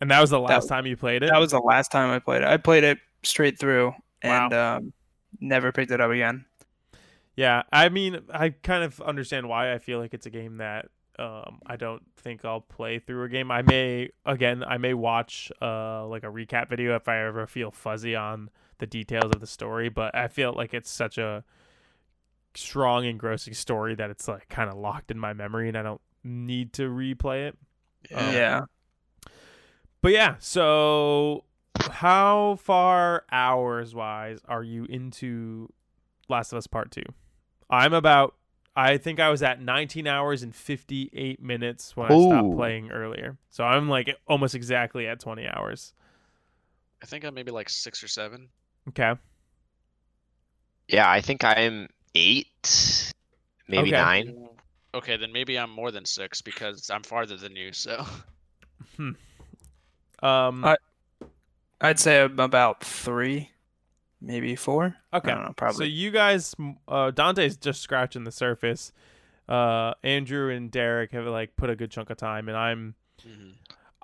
And 0.01 0.11
that 0.11 0.19
was 0.19 0.31
the 0.31 0.39
last 0.39 0.63
was- 0.63 0.69
time 0.69 0.85
you 0.85 0.97
played 0.97 1.23
it? 1.23 1.29
That 1.31 1.39
was 1.39 1.51
the 1.51 1.59
last 1.59 1.91
time 1.91 2.09
I 2.09 2.19
played 2.19 2.41
it. 2.41 2.47
I 2.47 2.57
played 2.57 2.83
it 2.83 2.97
straight 3.23 3.59
through 3.59 3.93
and 4.21 4.53
um, 4.53 4.93
never 5.39 5.71
picked 5.71 5.91
it 5.91 6.01
up 6.01 6.11
again. 6.11 6.45
Yeah, 7.35 7.63
I 7.71 7.89
mean, 7.89 8.19
I 8.33 8.49
kind 8.49 8.83
of 8.83 9.01
understand 9.01 9.49
why 9.49 9.73
I 9.73 9.79
feel 9.79 9.99
like 9.99 10.13
it's 10.13 10.25
a 10.25 10.29
game 10.29 10.57
that 10.57 10.87
um, 11.19 11.59
I 11.65 11.75
don't 11.75 12.03
think 12.17 12.45
I'll 12.45 12.61
play 12.61 12.99
through 12.99 13.23
a 13.23 13.29
game. 13.29 13.51
I 13.51 13.61
may 13.61 14.09
again, 14.25 14.63
I 14.63 14.77
may 14.77 14.93
watch 14.93 15.51
uh, 15.61 16.05
like 16.07 16.23
a 16.23 16.27
recap 16.27 16.69
video 16.69 16.95
if 16.95 17.07
I 17.07 17.25
ever 17.25 17.47
feel 17.47 17.71
fuzzy 17.71 18.15
on 18.15 18.49
the 18.79 18.87
details 18.87 19.31
of 19.33 19.39
the 19.39 19.47
story, 19.47 19.89
but 19.89 20.15
I 20.15 20.27
feel 20.27 20.53
like 20.53 20.73
it's 20.73 20.89
such 20.89 21.17
a 21.17 21.43
strong, 22.55 23.05
engrossing 23.05 23.53
story 23.53 23.95
that 23.95 24.09
it's 24.09 24.27
like 24.27 24.49
kind 24.49 24.69
of 24.69 24.77
locked 24.77 25.11
in 25.11 25.19
my 25.19 25.33
memory, 25.33 25.67
and 25.67 25.77
I 25.77 25.83
don't 25.83 26.01
need 26.23 26.73
to 26.73 26.83
replay 26.83 27.47
it. 27.47 27.57
Um, 28.13 28.33
yeah. 28.33 28.61
But 30.01 30.11
yeah, 30.11 30.35
so 30.39 31.45
how 31.79 32.57
far 32.61 33.25
hours 33.31 33.95
wise 33.95 34.39
are 34.47 34.63
you 34.63 34.85
into 34.85 35.69
Last 36.29 36.51
of 36.51 36.57
Us 36.57 36.67
Part 36.67 36.91
2? 36.91 37.01
I'm 37.69 37.93
about 37.93 38.35
I 38.75 38.97
think 38.97 39.19
I 39.19 39.29
was 39.29 39.41
at 39.41 39.61
19 39.61 40.05
hours 40.05 40.43
and 40.43 40.53
58 40.53 41.41
minutes 41.41 41.95
when 41.95 42.11
I 42.11 42.19
stopped 42.19 42.55
playing 42.55 42.91
earlier. 42.91 43.37
So 43.49 43.63
I'm 43.63 43.87
like 43.87 44.13
almost 44.27 44.53
exactly 44.53 45.07
at 45.07 45.19
20 45.19 45.47
hours. 45.47 45.93
I 47.01 47.05
think 47.05 47.23
I'm 47.23 47.33
maybe 47.33 47.51
like 47.51 47.69
six 47.69 48.03
or 48.03 48.09
seven. 48.09 48.49
Okay. 48.89 49.13
Yeah, 50.87 51.09
I 51.09 51.21
think 51.21 51.43
I'm 51.43 51.89
eight, 52.13 53.11
maybe 53.67 53.89
Okay. 53.89 53.97
nine. 54.01 54.49
Okay, 54.93 55.17
then 55.17 55.33
maybe 55.33 55.57
I'm 55.59 55.69
more 55.71 55.91
than 55.91 56.05
six 56.05 56.41
because 56.41 56.89
I'm 56.89 57.03
farther 57.03 57.35
than 57.37 57.55
you. 57.55 57.73
So 57.73 58.05
hmm. 58.97 59.11
Um, 60.23 60.63
I- 60.63 60.77
I'd 61.81 61.99
say 61.99 62.21
I'm 62.21 62.39
about 62.39 62.83
three, 62.83 63.51
maybe 64.21 64.55
four. 64.55 64.95
okay. 65.13 65.31
I 65.31 65.35
don't 65.35 65.59
know, 65.61 65.71
So 65.71 65.83
you 65.83 66.09
guys, 66.11 66.55
uh, 66.87 67.11
Dante's 67.11 67.57
just 67.57 67.81
scratching 67.81 68.23
the 68.23 68.31
surface. 68.31 68.93
Uh, 69.49 69.93
Andrew 70.03 70.49
and 70.49 70.71
Derek 70.71 71.11
have 71.11 71.25
like 71.25 71.55
put 71.57 71.69
a 71.69 71.75
good 71.75 71.91
chunk 71.91 72.09
of 72.09 72.17
time, 72.17 72.47
and 72.47 72.57
I'm, 72.57 72.95
Mhm. 73.27 73.53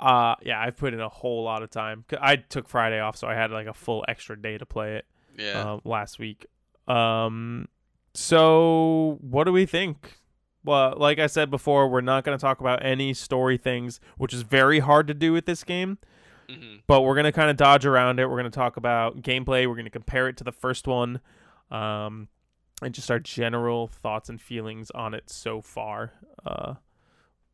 Uh, 0.01 0.35
yeah, 0.41 0.59
I've 0.59 0.75
put 0.77 0.93
in 0.93 0.99
a 0.99 1.09
whole 1.09 1.43
lot 1.43 1.61
of 1.63 1.69
time. 1.69 2.03
I 2.19 2.35
took 2.37 2.67
Friday 2.67 2.99
off, 2.99 3.15
so 3.17 3.27
I 3.27 3.35
had 3.35 3.51
like 3.51 3.67
a 3.67 3.73
full 3.73 4.03
extra 4.07 4.39
day 4.39 4.57
to 4.57 4.65
play 4.65 4.95
it. 4.95 5.05
yeah, 5.37 5.73
uh, 5.73 5.79
last 5.85 6.19
week. 6.19 6.45
Um, 6.87 7.67
so 8.13 9.17
what 9.21 9.45
do 9.45 9.51
we 9.51 9.65
think? 9.65 10.17
Well, 10.63 10.93
like 10.97 11.17
I 11.19 11.27
said 11.27 11.49
before, 11.49 11.87
we're 11.87 12.01
not 12.01 12.23
going 12.23 12.37
to 12.37 12.41
talk 12.41 12.59
about 12.59 12.85
any 12.85 13.13
story 13.13 13.57
things, 13.57 13.99
which 14.17 14.33
is 14.33 14.43
very 14.43 14.79
hard 14.79 15.07
to 15.07 15.13
do 15.13 15.33
with 15.33 15.45
this 15.45 15.63
game. 15.63 15.97
Mhm. 16.49 16.81
But 16.85 17.01
we're 17.01 17.15
going 17.15 17.25
to 17.25 17.31
kind 17.31 17.49
of 17.49 17.57
dodge 17.57 17.85
around 17.85 18.19
it. 18.19 18.25
We're 18.29 18.37
going 18.39 18.51
to 18.51 18.55
talk 18.55 18.77
about 18.77 19.21
gameplay. 19.21 19.65
We're 19.67 19.75
going 19.75 19.85
to 19.85 19.89
compare 19.91 20.27
it 20.27 20.37
to 20.37 20.43
the 20.43 20.51
first 20.51 20.85
one, 20.87 21.21
um, 21.71 22.27
and 22.81 22.93
just 22.93 23.09
our 23.09 23.19
general 23.19 23.87
thoughts 23.87 24.27
and 24.29 24.39
feelings 24.41 24.91
on 24.91 25.13
it 25.13 25.29
so 25.29 25.61
far. 25.61 26.13
Uh, 26.45 26.73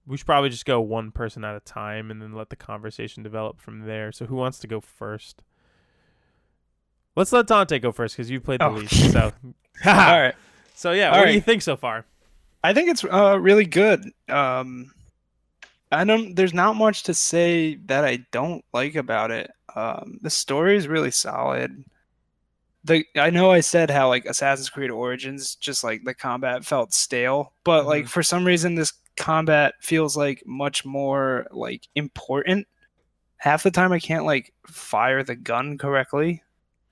we 0.08 0.18
should 0.18 0.26
probably 0.26 0.50
just 0.50 0.66
go 0.66 0.80
one 0.82 1.12
person 1.12 1.44
at 1.44 1.56
a 1.56 1.60
time 1.60 2.10
and 2.10 2.22
then 2.22 2.34
let 2.34 2.50
the 2.50 2.56
conversation 2.56 3.24
develop 3.24 3.60
from 3.60 3.82
there. 3.82 4.12
So 4.12 4.26
who 4.26 4.36
wants 4.36 4.58
to 4.60 4.68
go 4.68 4.80
first? 4.80 5.44
Let's 7.16 7.32
let 7.32 7.48
Dante 7.48 7.80
go 7.80 7.92
first 7.92 8.16
because 8.16 8.30
you 8.30 8.40
played 8.40 8.60
the 8.62 8.68
Oh. 8.68 8.72
least. 8.72 9.12
So, 9.12 9.34
All 9.86 9.94
right. 10.22 10.36
so 10.76 10.92
yeah, 10.92 11.10
All 11.12 11.20
what 11.20 11.26
do 11.26 11.34
you 11.34 11.42
think 11.42 11.62
so 11.62 11.76
far? 11.76 12.06
I 12.64 12.74
think 12.74 12.90
it's 12.90 13.04
uh, 13.04 13.38
really 13.40 13.66
good. 13.66 14.04
Um, 14.30 14.92
I 15.92 16.04
don't. 16.04 16.36
There's 16.36 16.54
not 16.54 16.76
much 16.76 17.04
to 17.04 17.14
say 17.14 17.76
that 17.86 18.04
I 18.06 18.20
don't 18.32 18.64
like 18.74 18.96
about 18.96 19.32
it. 19.32 19.50
Um, 19.76 20.20
the 20.22 20.30
story 20.30 20.76
is 20.76 20.88
really 20.88 21.12
solid. 21.12 21.86
The 22.84 23.06
I 23.16 23.30
know 23.30 23.52
I 23.52 23.62
said 23.62 23.90
how 23.90 24.10
like 24.10 24.26
Assassin's 24.26 24.70
Creed 24.70 24.92
Origins, 24.92 25.56
just 25.56 25.84
like 25.84 26.02
the 26.04 26.14
combat 26.14 26.66
felt 26.66 26.94
stale, 26.94 27.54
but 27.64 27.86
like 27.86 28.06
Mhm. 28.06 28.10
for 28.10 28.24
some 28.24 28.46
reason 28.46 28.76
this 28.76 28.94
combat 29.18 29.74
feels 29.82 30.16
like 30.16 30.44
much 30.46 30.86
more 30.86 31.48
like 31.52 31.88
important. 31.96 32.68
Half 33.38 33.64
the 33.64 33.72
time 33.72 33.92
I 33.92 34.00
can't 34.00 34.26
like 34.26 34.54
fire 34.66 35.24
the 35.24 35.36
gun 35.36 35.78
correctly 35.78 36.44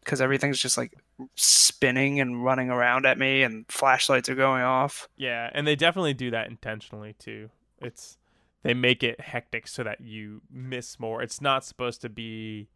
because 0.03 0.21
everything's 0.21 0.59
just 0.59 0.78
like 0.78 0.93
spinning 1.36 2.19
and 2.19 2.43
running 2.43 2.69
around 2.69 3.05
at 3.05 3.17
me, 3.17 3.41
and 3.43 3.65
flashlights 3.69 4.30
are 4.30 4.36
going 4.36 4.61
off. 4.61 5.07
Yeah, 5.17 5.49
and 5.53 5.65
they 5.65 5.76
definitely 5.76 6.13
do 6.13 6.32
that 6.32 6.47
intentionally 6.47 7.15
too. 7.17 7.49
It's 7.82 8.17
they 8.63 8.73
make 8.73 9.03
it 9.03 9.19
hectic 9.21 9.67
so 9.67 9.84
that 9.84 10.01
you 10.01 10.41
miss 10.51 10.99
more. 10.99 11.21
It's 11.21 11.41
not 11.41 11.63
supposed 11.63 12.01
to 12.01 12.09
be 12.09 12.67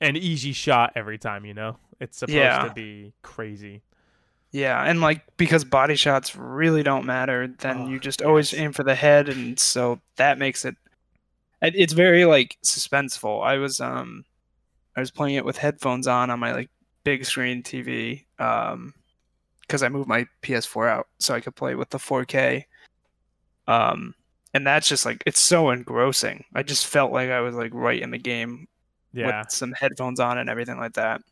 an 0.00 0.16
easy 0.16 0.52
shot 0.52 0.92
every 0.94 1.18
time, 1.18 1.44
you 1.44 1.54
know. 1.54 1.78
It's 2.00 2.18
supposed 2.18 2.34
Yeah. 2.36 2.64
to 2.68 2.74
be 2.74 3.12
crazy. 3.22 3.82
Yeah, 4.54 4.80
and 4.84 5.00
like 5.00 5.22
because 5.36 5.64
body 5.64 5.96
shots 5.96 6.36
really 6.36 6.84
don't 6.84 7.06
matter, 7.06 7.48
then 7.58 7.76
Oh, 7.82 7.88
you 7.88 7.98
just 7.98 8.22
always 8.22 8.54
aim 8.54 8.70
for 8.72 8.84
the 8.84 8.94
head, 8.94 9.28
and 9.28 9.58
so 9.58 10.00
that 10.14 10.38
makes 10.38 10.64
it. 10.64 10.76
it- 11.60 11.74
It's 11.74 11.92
very 11.92 12.24
like 12.24 12.56
suspenseful. 12.64 13.44
I 13.44 13.56
was 13.56 13.80
um, 13.80 14.24
I 14.96 15.00
was 15.00 15.10
playing 15.10 15.34
it 15.34 15.44
with 15.44 15.56
headphones 15.58 16.06
on 16.06 16.30
on 16.30 16.38
my 16.38 16.52
like 16.52 16.70
big 17.02 17.24
screen 17.24 17.64
TV 17.64 18.26
um, 18.38 18.94
because 19.62 19.82
I 19.82 19.88
moved 19.88 20.08
my 20.08 20.24
PS4 20.42 20.88
out 20.88 21.08
so 21.18 21.34
I 21.34 21.40
could 21.40 21.56
play 21.56 21.74
with 21.74 21.90
the 21.90 21.98
4K. 21.98 22.64
Um, 23.66 24.14
and 24.54 24.64
that's 24.64 24.86
just 24.88 25.04
like 25.04 25.20
it's 25.26 25.40
so 25.40 25.70
engrossing. 25.70 26.44
I 26.54 26.62
just 26.62 26.86
felt 26.86 27.10
like 27.12 27.30
I 27.30 27.40
was 27.40 27.56
like 27.56 27.74
right 27.74 28.00
in 28.00 28.12
the 28.12 28.18
game 28.18 28.68
Yeah. 29.12 29.40
with 29.40 29.50
some 29.50 29.72
headphones 29.72 30.20
on 30.20 30.38
and 30.38 30.48
everything 30.48 30.78
like 30.78 30.92
that. 30.94 31.22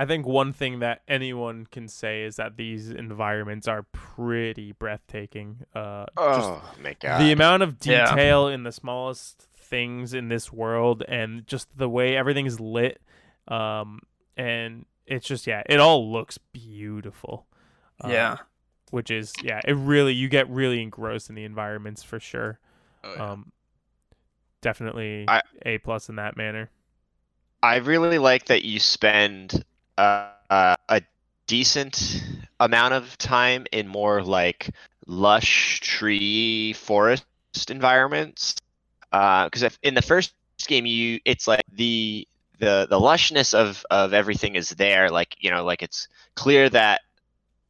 I 0.00 0.06
think 0.06 0.26
one 0.26 0.52
thing 0.54 0.78
that 0.80 1.02
anyone 1.06 1.66
can 1.70 1.86
say 1.88 2.22
is 2.24 2.36
that 2.36 2.56
these 2.56 2.88
environments 2.90 3.68
are 3.68 3.82
pretty 3.92 4.72
breathtaking. 4.72 5.66
Uh 5.74 6.06
just 6.16 6.48
Oh 6.48 6.62
my 6.82 6.94
god. 6.98 7.20
the 7.20 7.32
amount 7.32 7.62
of 7.62 7.76
Yeah. 7.84 8.10
detail 8.10 8.48
in 8.48 8.62
the 8.62 8.72
smallest 8.72 9.46
things 9.56 10.14
in 10.14 10.28
this 10.28 10.52
world 10.52 11.02
and 11.06 11.46
just 11.46 11.68
the 11.76 11.88
way 11.88 12.16
everything's 12.16 12.58
lit 12.58 13.00
um 13.48 14.00
and 14.36 14.84
it's 15.06 15.26
just 15.26 15.46
yeah 15.46 15.62
it 15.66 15.78
all 15.78 16.10
looks 16.10 16.38
beautiful 16.38 17.46
Uh, 18.02 18.08
yeah. 18.08 18.36
which 18.90 19.10
is 19.10 19.32
yeah 19.44 19.60
it 19.64 19.74
really 19.74 20.12
you 20.12 20.28
get 20.28 20.48
really 20.50 20.82
engrossed 20.82 21.28
in 21.28 21.36
the 21.36 21.44
environments 21.44 22.02
for 22.02 22.18
sure 22.18 22.58
Oh, 23.04 23.14
yeah. 23.14 23.32
um 23.32 23.52
definitely 24.60 25.24
I- 25.28 25.42
a 25.64 25.78
plus 25.78 26.08
in 26.08 26.16
that 26.16 26.36
manner 26.36 26.70
I 27.62 27.76
really 27.76 28.18
like 28.18 28.46
that 28.46 28.64
you 28.64 28.80
spend 28.80 29.64
uh, 30.00 30.40
uh, 30.48 30.76
a 30.88 31.02
decent 31.46 32.22
amount 32.60 32.94
of 32.94 33.18
time 33.18 33.66
in 33.72 33.88
more 33.88 34.22
like 34.22 34.70
lush 35.06 35.80
tree 35.80 36.74
forest 36.74 37.70
environments. 37.70 38.56
Because 39.10 39.62
if 39.62 39.78
in 39.82 39.94
the 39.94 40.02
first 40.02 40.34
game, 40.34 40.86
you 40.86 41.20
it's 41.24 41.46
like 41.48 41.62
the 41.72 42.26
the 42.58 42.86
the 42.88 42.98
lushness 43.00 43.54
of 43.54 43.84
of 43.90 44.12
everything 44.12 44.54
is 44.56 44.70
there. 44.70 45.10
Like 45.10 45.36
you 45.40 45.50
know, 45.50 45.64
like 45.64 45.82
it's 45.82 46.08
clear 46.34 46.68
that 46.70 47.00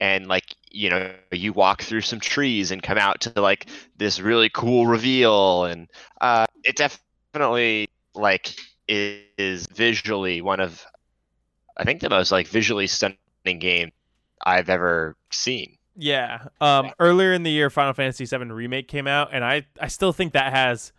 and 0.00 0.26
like 0.26 0.44
you 0.76 0.90
know 0.90 1.10
you 1.32 1.52
walk 1.52 1.82
through 1.82 2.02
some 2.02 2.20
trees 2.20 2.70
and 2.70 2.82
come 2.82 2.98
out 2.98 3.20
to 3.22 3.40
like 3.40 3.66
this 3.96 4.20
really 4.20 4.50
cool 4.50 4.86
reveal 4.86 5.64
and 5.64 5.88
uh, 6.20 6.46
it 6.64 6.76
definitely 6.76 7.88
like 8.14 8.54
is 8.88 9.66
visually 9.68 10.42
one 10.42 10.60
of 10.60 10.84
i 11.78 11.84
think 11.84 12.00
the 12.00 12.10
most 12.10 12.30
like 12.30 12.46
visually 12.46 12.86
stunning 12.86 13.16
game 13.58 13.90
i've 14.44 14.68
ever 14.68 15.16
seen. 15.30 15.76
Yeah 15.96 16.48
um 16.60 16.90
earlier 17.00 17.32
in 17.32 17.42
the 17.42 17.50
year 17.50 17.70
final 17.70 17.94
fantasy 17.94 18.26
7 18.26 18.52
remake 18.52 18.86
came 18.86 19.06
out 19.06 19.30
and 19.32 19.44
i 19.44 19.66
i 19.80 19.88
still 19.88 20.12
think 20.12 20.34
that 20.34 20.52
has 20.52 20.92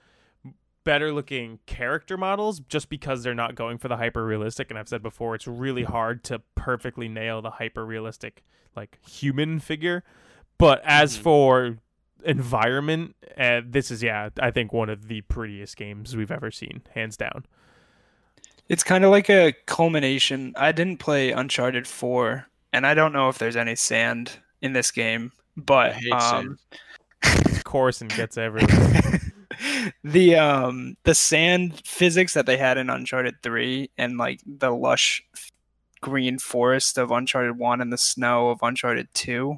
better 0.88 1.12
looking 1.14 1.60
character 1.66 2.16
models 2.18 2.62
just 2.62 2.90
because 2.90 3.22
they're 3.22 3.36
not 3.36 3.56
going 3.56 3.78
for 3.78 3.90
the 3.90 3.98
hyper 3.98 4.26
realistic 4.26 4.70
and 4.70 4.80
I've 4.80 4.88
said 4.88 5.04
before 5.04 5.36
it's 5.36 5.46
really 5.48 5.84
hard 5.84 6.24
to 6.26 6.40
perfectly 6.56 7.08
nail 7.10 7.42
the 7.42 7.52
hyper 7.52 7.86
realistic 7.86 8.44
like 8.76 8.98
human 9.06 9.60
figure 9.60 10.04
but 10.58 10.82
as 10.86 11.18
Mhm. 11.18 11.22
for 11.22 11.78
environment 12.24 13.16
uh, 13.38 13.62
this 13.66 13.92
is 13.92 14.02
yeah 14.02 14.30
I 14.40 14.50
think 14.52 14.72
one 14.72 14.90
of 14.90 15.08
the 15.10 15.22
prettiest 15.22 15.76
games 15.76 16.16
we've 16.16 16.32
ever 16.32 16.52
seen 16.52 16.82
hands 16.96 17.18
down 17.18 17.46
It's 18.70 18.84
kind 18.84 19.04
of 19.06 19.12
like 19.12 19.30
a 19.30 19.54
culmination. 19.66 20.54
I 20.58 20.72
didn't 20.74 20.98
play 20.98 21.32
Uncharted 21.32 21.88
4, 21.88 22.48
and 22.74 22.86
I 22.86 22.94
don't 22.94 23.14
know 23.14 23.30
if 23.30 23.38
there's 23.38 23.56
any 23.56 23.76
sand 23.76 24.40
in 24.62 24.74
this 24.74 24.92
game, 24.92 25.32
but 25.56 25.92
I 25.92 25.94
hate 25.94 26.12
um, 26.14 26.58
of 27.46 27.64
course 27.64 28.02
and 28.02 28.10
gets 28.14 28.38
everywhere 28.38 29.02
the 30.04 30.36
um 30.36 30.96
the 31.04 31.16
sand 31.16 31.82
physics 31.86 32.34
that 32.34 32.46
they 32.46 32.58
had 32.58 32.78
in 32.78 32.90
Uncharted 32.90 33.36
3 33.44 33.90
and 33.98 34.18
like 34.18 34.42
the 34.46 34.72
lush 34.72 35.24
green 36.02 36.40
forest 36.40 36.98
of 36.98 37.12
Uncharted 37.12 37.58
1 37.58 37.82
and 37.82 37.92
the 37.92 37.98
snow 37.98 38.50
of 38.50 38.60
Uncharted 38.62 39.08
2. 39.14 39.58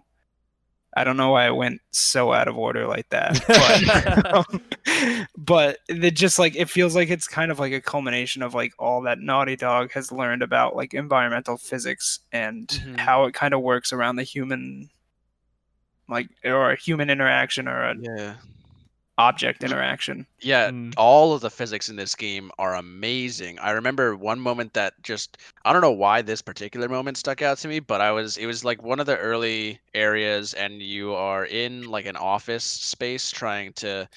I 0.97 1.03
don't 1.03 1.17
know 1.17 1.29
why 1.31 1.45
I 1.45 1.51
went 1.51 1.81
so 1.91 2.33
out 2.33 2.47
of 2.47 2.57
order 2.57 2.87
like 2.87 3.07
that, 3.09 3.39
but 3.47 4.33
um, 4.33 5.27
but 5.37 5.77
it 5.87 6.11
just 6.15 6.39
like 6.39 6.55
it 6.55 6.67
feels 6.69 6.95
like 6.95 7.09
it's 7.09 7.27
kind 7.27 7.51
of 7.51 7.59
like 7.59 7.73
a 7.73 7.79
culmination 7.79 8.41
of 8.41 8.55
like 8.55 8.73
all 8.79 9.01
that 9.03 9.19
Naughty 9.19 9.55
Dog 9.55 9.91
has 9.93 10.11
learned 10.11 10.41
about 10.41 10.75
like 10.75 10.93
environmental 10.95 11.57
physics 11.57 12.19
and 12.31 12.67
Mhm. 12.69 12.97
how 12.99 13.25
it 13.25 13.33
kind 13.35 13.53
of 13.53 13.61
works 13.61 13.93
around 13.93 14.15
the 14.15 14.23
human 14.23 14.89
like 16.09 16.27
or 16.43 16.71
a 16.71 16.75
human 16.75 17.09
interaction 17.11 17.67
or 17.67 17.83
a 17.83 17.95
yeah. 18.01 18.35
Object 19.19 19.63
interaction. 19.63 20.25
Yeah, 20.41 20.71
Mm. 20.71 20.93
all 20.97 21.33
of 21.33 21.41
the 21.41 21.49
physics 21.51 21.89
in 21.89 21.95
this 21.97 22.15
game 22.15 22.49
are 22.57 22.75
amazing. 22.75 23.59
I 23.59 23.71
remember 23.71 24.15
one 24.15 24.39
moment 24.39 24.73
that 24.73 24.93
just 25.03 25.37
I 25.65 25.73
don't 25.73 25.81
know 25.81 25.91
why 25.91 26.21
this 26.21 26.41
particular 26.41 26.87
moment 26.89 27.17
stuck 27.17 27.41
out 27.41 27.57
to 27.59 27.67
me, 27.67 27.79
but 27.81 28.01
I 28.01 28.11
was 28.11 28.37
it 28.37 28.45
was 28.45 28.63
like 28.65 28.81
one 28.81 28.99
of 29.01 29.05
the 29.05 29.17
early 29.17 29.79
areas 29.93 30.53
and 30.53 30.81
you 30.81 31.13
are 31.13 31.45
in 31.45 31.83
like 31.89 32.05
an 32.05 32.15
office 32.17 32.63
space 32.63 33.31
trying 33.31 33.73
to 33.73 34.07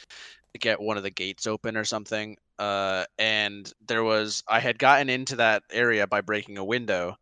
get 0.61 0.80
one 0.80 0.96
of 0.98 1.05
the 1.05 1.11
gates 1.11 1.46
open 1.46 1.76
or 1.76 1.84
something. 1.84 2.36
Uh 2.59 3.05
and 3.18 3.72
there 3.88 4.05
was 4.05 4.42
I 4.48 4.61
had 4.61 4.78
gotten 4.78 5.11
into 5.11 5.36
that 5.36 5.64
area 5.72 6.07
by 6.07 6.20
breaking 6.22 6.59
a 6.59 6.64
window 6.64 7.16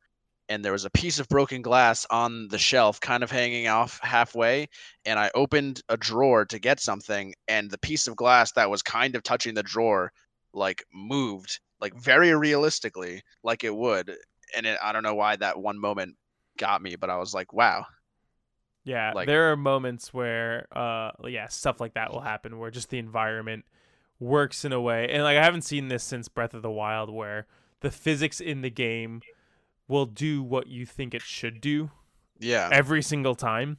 and 0.51 0.63
there 0.65 0.73
was 0.73 0.85
a 0.85 0.91
piece 0.91 1.19
of 1.19 1.29
broken 1.29 1.63
glass 1.63 2.05
on 2.11 2.49
the 2.49 2.59
shelf 2.59 3.01
kind 3.01 3.23
of 3.23 3.31
hanging 3.31 3.69
off 3.69 3.99
halfway 4.03 4.69
and 5.07 5.19
I 5.19 5.31
opened 5.35 5.81
a 5.89 5.97
drawer 5.97 6.45
to 6.47 6.59
get 6.59 6.81
something, 6.81 7.35
and 7.49 7.71
the 7.71 7.79
piece 7.79 8.07
of 8.07 8.17
glass 8.17 8.53
that 8.53 8.69
was 8.69 8.83
kind 8.83 9.15
of 9.15 9.23
touching 9.23 9.55
the 9.55 9.63
drawer, 9.63 10.13
like 10.53 10.85
moved, 10.93 11.61
like 11.81 11.95
very 11.95 12.35
realistically, 12.35 13.23
like 13.43 13.65
it 13.65 13.75
would. 13.75 14.15
And 14.55 14.67
it, 14.67 14.79
I 14.83 14.93
don't 14.93 15.05
know 15.05 15.15
why 15.15 15.37
that 15.37 15.59
one 15.59 15.79
moment 15.79 16.17
got 16.59 16.83
me, 16.83 16.97
but 16.97 17.09
I 17.09 17.17
was 17.17 17.33
like, 17.33 17.53
wow. 17.55 17.87
Yeah, 18.85 19.13
Like- 19.15 19.27
there 19.29 19.53
are 19.53 19.57
moments 19.57 20.13
where, 20.13 20.67
uh, 20.77 21.13
yeah, 21.25 21.49
stuff 21.49 21.81
like 21.81 21.95
that 21.95 22.13
will 22.13 22.21
happen 22.23 22.59
where 22.59 22.71
just 22.71 22.91
the 22.91 22.99
environment 22.99 23.65
works 24.19 24.65
in 24.65 24.73
a 24.73 24.81
way, 24.81 25.09
and 25.11 25.23
like 25.23 25.39
I 25.39 25.45
haven't 25.45 25.63
seen 25.63 25.89
this 25.89 26.03
since 26.05 26.29
Breath 26.29 26.55
of 26.55 26.63
the 26.63 26.71
Wild, 26.71 27.09
where 27.11 27.47
the 27.81 27.91
physics 27.91 28.41
in 28.41 28.61
the 28.63 28.71
game 28.71 29.23
will 29.91 30.07
do 30.07 30.43
what 30.43 30.67
you 30.69 30.87
think 30.87 31.13
it 31.15 31.23
should 31.23 31.61
do 31.61 31.91
Yeah. 32.39 32.69
every 32.73 33.03
single 33.03 33.35
time. 33.35 33.77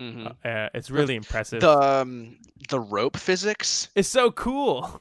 hmm 0.00 0.26
Uh, 0.44 0.68
it's 0.74 0.90
really 0.90 1.14
impressive. 1.14 1.60
The 1.60 1.70
um, 1.78 2.38
the 2.68 2.80
rope 2.80 3.16
physics, 3.16 3.88
is 3.94 4.08
so 4.08 4.30
cool. 4.32 5.00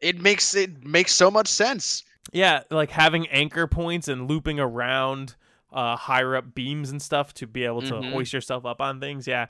it 0.00 0.20
makes 0.20 0.54
it 0.54 0.84
makes 0.84 1.12
so 1.14 1.30
much 1.30 1.48
sense. 1.48 2.04
Yeah, 2.32 2.62
like 2.70 2.90
having 2.90 3.26
anchor 3.28 3.66
points 3.66 4.08
and 4.08 4.28
looping 4.28 4.58
around 4.60 5.36
uh, 5.72 5.96
higher 5.96 6.36
up 6.36 6.54
beams 6.54 6.90
and 6.90 7.00
stuff 7.00 7.32
to 7.34 7.46
be 7.46 7.64
able 7.64 7.80
to 7.82 7.94
Mhm. 7.94 8.10
hoist 8.12 8.32
yourself 8.34 8.66
up 8.66 8.80
on 8.80 9.00
things. 9.00 9.26
Yeah, 9.26 9.46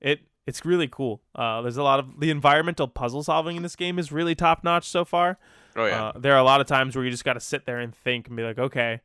it 0.00 0.20
it's 0.46 0.64
really 0.64 0.88
cool. 0.88 1.20
Uh, 1.34 1.62
there's 1.62 1.76
a 1.78 1.82
lot 1.82 1.98
of 1.98 2.20
the 2.20 2.30
environmental 2.30 2.86
puzzle 2.86 3.22
solving 3.24 3.56
in 3.56 3.62
this 3.62 3.74
game 3.76 3.98
is 3.98 4.12
really 4.12 4.34
top 4.34 4.62
notch 4.62 4.86
so 4.86 5.04
far. 5.04 5.38
Oh 5.74 5.86
yeah. 5.86 6.04
Uh, 6.04 6.12
there 6.18 6.32
are 6.34 6.38
a 6.38 6.44
lot 6.44 6.60
of 6.60 6.66
times 6.66 6.94
where 6.94 7.04
you 7.04 7.10
just 7.10 7.24
got 7.24 7.32
to 7.34 7.40
sit 7.40 7.64
there 7.66 7.80
and 7.80 7.94
think 7.94 8.28
and 8.28 8.36
be 8.36 8.42
like, 8.44 8.58
okay, 8.58 9.00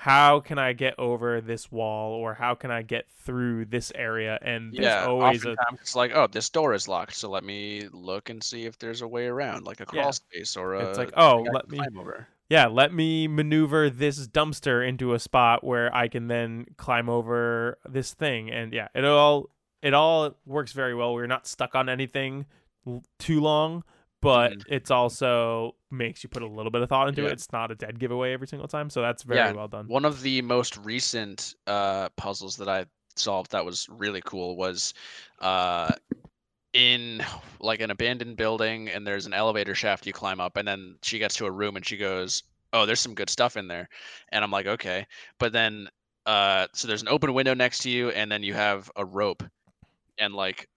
how 0.00 0.40
can 0.40 0.58
I 0.58 0.72
get 0.72 0.98
over 0.98 1.42
this 1.42 1.70
wall 1.70 2.12
or 2.14 2.32
how 2.32 2.54
can 2.54 2.70
I 2.70 2.80
get 2.80 3.04
through 3.10 3.66
this 3.66 3.92
area? 3.94 4.38
And 4.40 4.72
there's 4.74 4.96
yeah, 4.96 5.04
always 5.04 5.44
a 5.44 5.56
it's 5.78 5.94
like, 5.94 6.12
oh, 6.14 6.26
this 6.26 6.48
door 6.48 6.72
is 6.72 6.88
locked, 6.88 7.14
so 7.14 7.28
let 7.28 7.44
me 7.44 7.86
look 7.92 8.30
and 8.30 8.42
see 8.42 8.64
if 8.64 8.78
there's 8.78 9.02
a 9.02 9.08
way 9.08 9.26
around, 9.26 9.64
like 9.64 9.80
a 9.80 9.84
crawl 9.86 10.04
Yeah. 10.06 10.10
space 10.12 10.56
or 10.56 10.74
a. 10.74 10.88
It's 10.88 10.96
like, 10.96 11.12
oh, 11.18 11.42
let 11.52 11.68
me 11.68 11.80
over. 11.98 12.26
yeah, 12.48 12.66
let 12.66 12.94
me 12.94 13.28
maneuver 13.28 13.90
this 13.90 14.26
dumpster 14.26 14.86
into 14.86 15.12
a 15.12 15.18
spot 15.18 15.62
where 15.62 15.94
I 15.94 16.08
can 16.08 16.28
then 16.28 16.64
climb 16.78 17.10
over 17.10 17.78
this 17.86 18.14
thing, 18.14 18.50
and 18.50 18.72
yeah, 18.72 18.88
it 18.94 19.04
all 19.04 19.50
it 19.82 19.92
all 19.92 20.34
works 20.46 20.72
very 20.72 20.94
well. 20.94 21.12
We're 21.12 21.26
not 21.26 21.46
stuck 21.46 21.74
on 21.74 21.90
anything 21.90 22.46
too 23.18 23.40
long, 23.40 23.84
but 24.22 24.52
Mhm. 24.52 24.64
it's 24.66 24.90
also 24.90 25.76
makes 25.90 26.22
you 26.24 26.28
put 26.30 26.42
a 26.42 26.46
little 26.48 26.70
bit 26.70 26.82
of 26.82 26.88
thought 26.88 27.08
into 27.08 27.24
Yeah. 27.24 27.28
it. 27.28 27.32
It's 27.32 27.52
not 27.52 27.70
a 27.70 27.74
dead 27.74 27.98
giveaway 27.98 28.32
every 28.32 28.46
single 28.48 28.68
time, 28.68 28.90
so 28.90 29.02
that's 29.02 29.22
very 29.24 29.52
Yeah, 29.52 29.54
well 29.54 29.68
done. 29.68 29.90
One 29.90 30.04
of 30.04 30.22
the 30.22 30.42
most 30.42 30.76
recent 30.76 31.54
uh, 31.66 32.08
puzzles 32.10 32.56
that 32.56 32.68
I 32.68 32.86
solved 33.16 33.50
that 33.52 33.64
was 33.64 33.88
really 33.88 34.20
cool 34.24 34.56
was 34.56 34.94
uh, 35.40 35.94
in 36.74 37.22
like 37.60 37.80
an 37.80 37.90
abandoned 37.90 38.36
building, 38.38 38.88
and 38.90 39.06
there's 39.06 39.26
an 39.26 39.34
elevator 39.34 39.74
shaft 39.74 40.06
you 40.06 40.12
climb 40.14 40.40
up, 40.40 40.56
and 40.56 40.68
then 40.68 40.98
she 41.02 41.18
gets 41.18 41.36
to 41.36 41.46
a 41.46 41.52
room 41.52 41.76
and 41.76 41.86
she 41.86 41.98
goes, 41.98 42.44
"Oh, 42.74 42.86
there's 42.86 43.00
some 43.00 43.14
good 43.14 43.30
stuff 43.30 43.56
in 43.56 43.68
there," 43.68 43.88
and 44.30 44.44
I'm 44.44 44.52
like, 44.52 44.66
"Okay," 44.66 45.06
but 45.38 45.52
then 45.52 45.88
uh, 46.26 46.68
so 46.74 46.88
there's 46.88 47.02
an 47.02 47.08
open 47.08 47.34
window 47.34 47.54
next 47.54 47.80
to 47.80 47.90
you, 47.90 48.10
and 48.10 48.32
then 48.32 48.42
you 48.44 48.54
have 48.54 48.90
a 48.96 49.04
rope, 49.06 49.42
and 50.18 50.34
like 50.34 50.69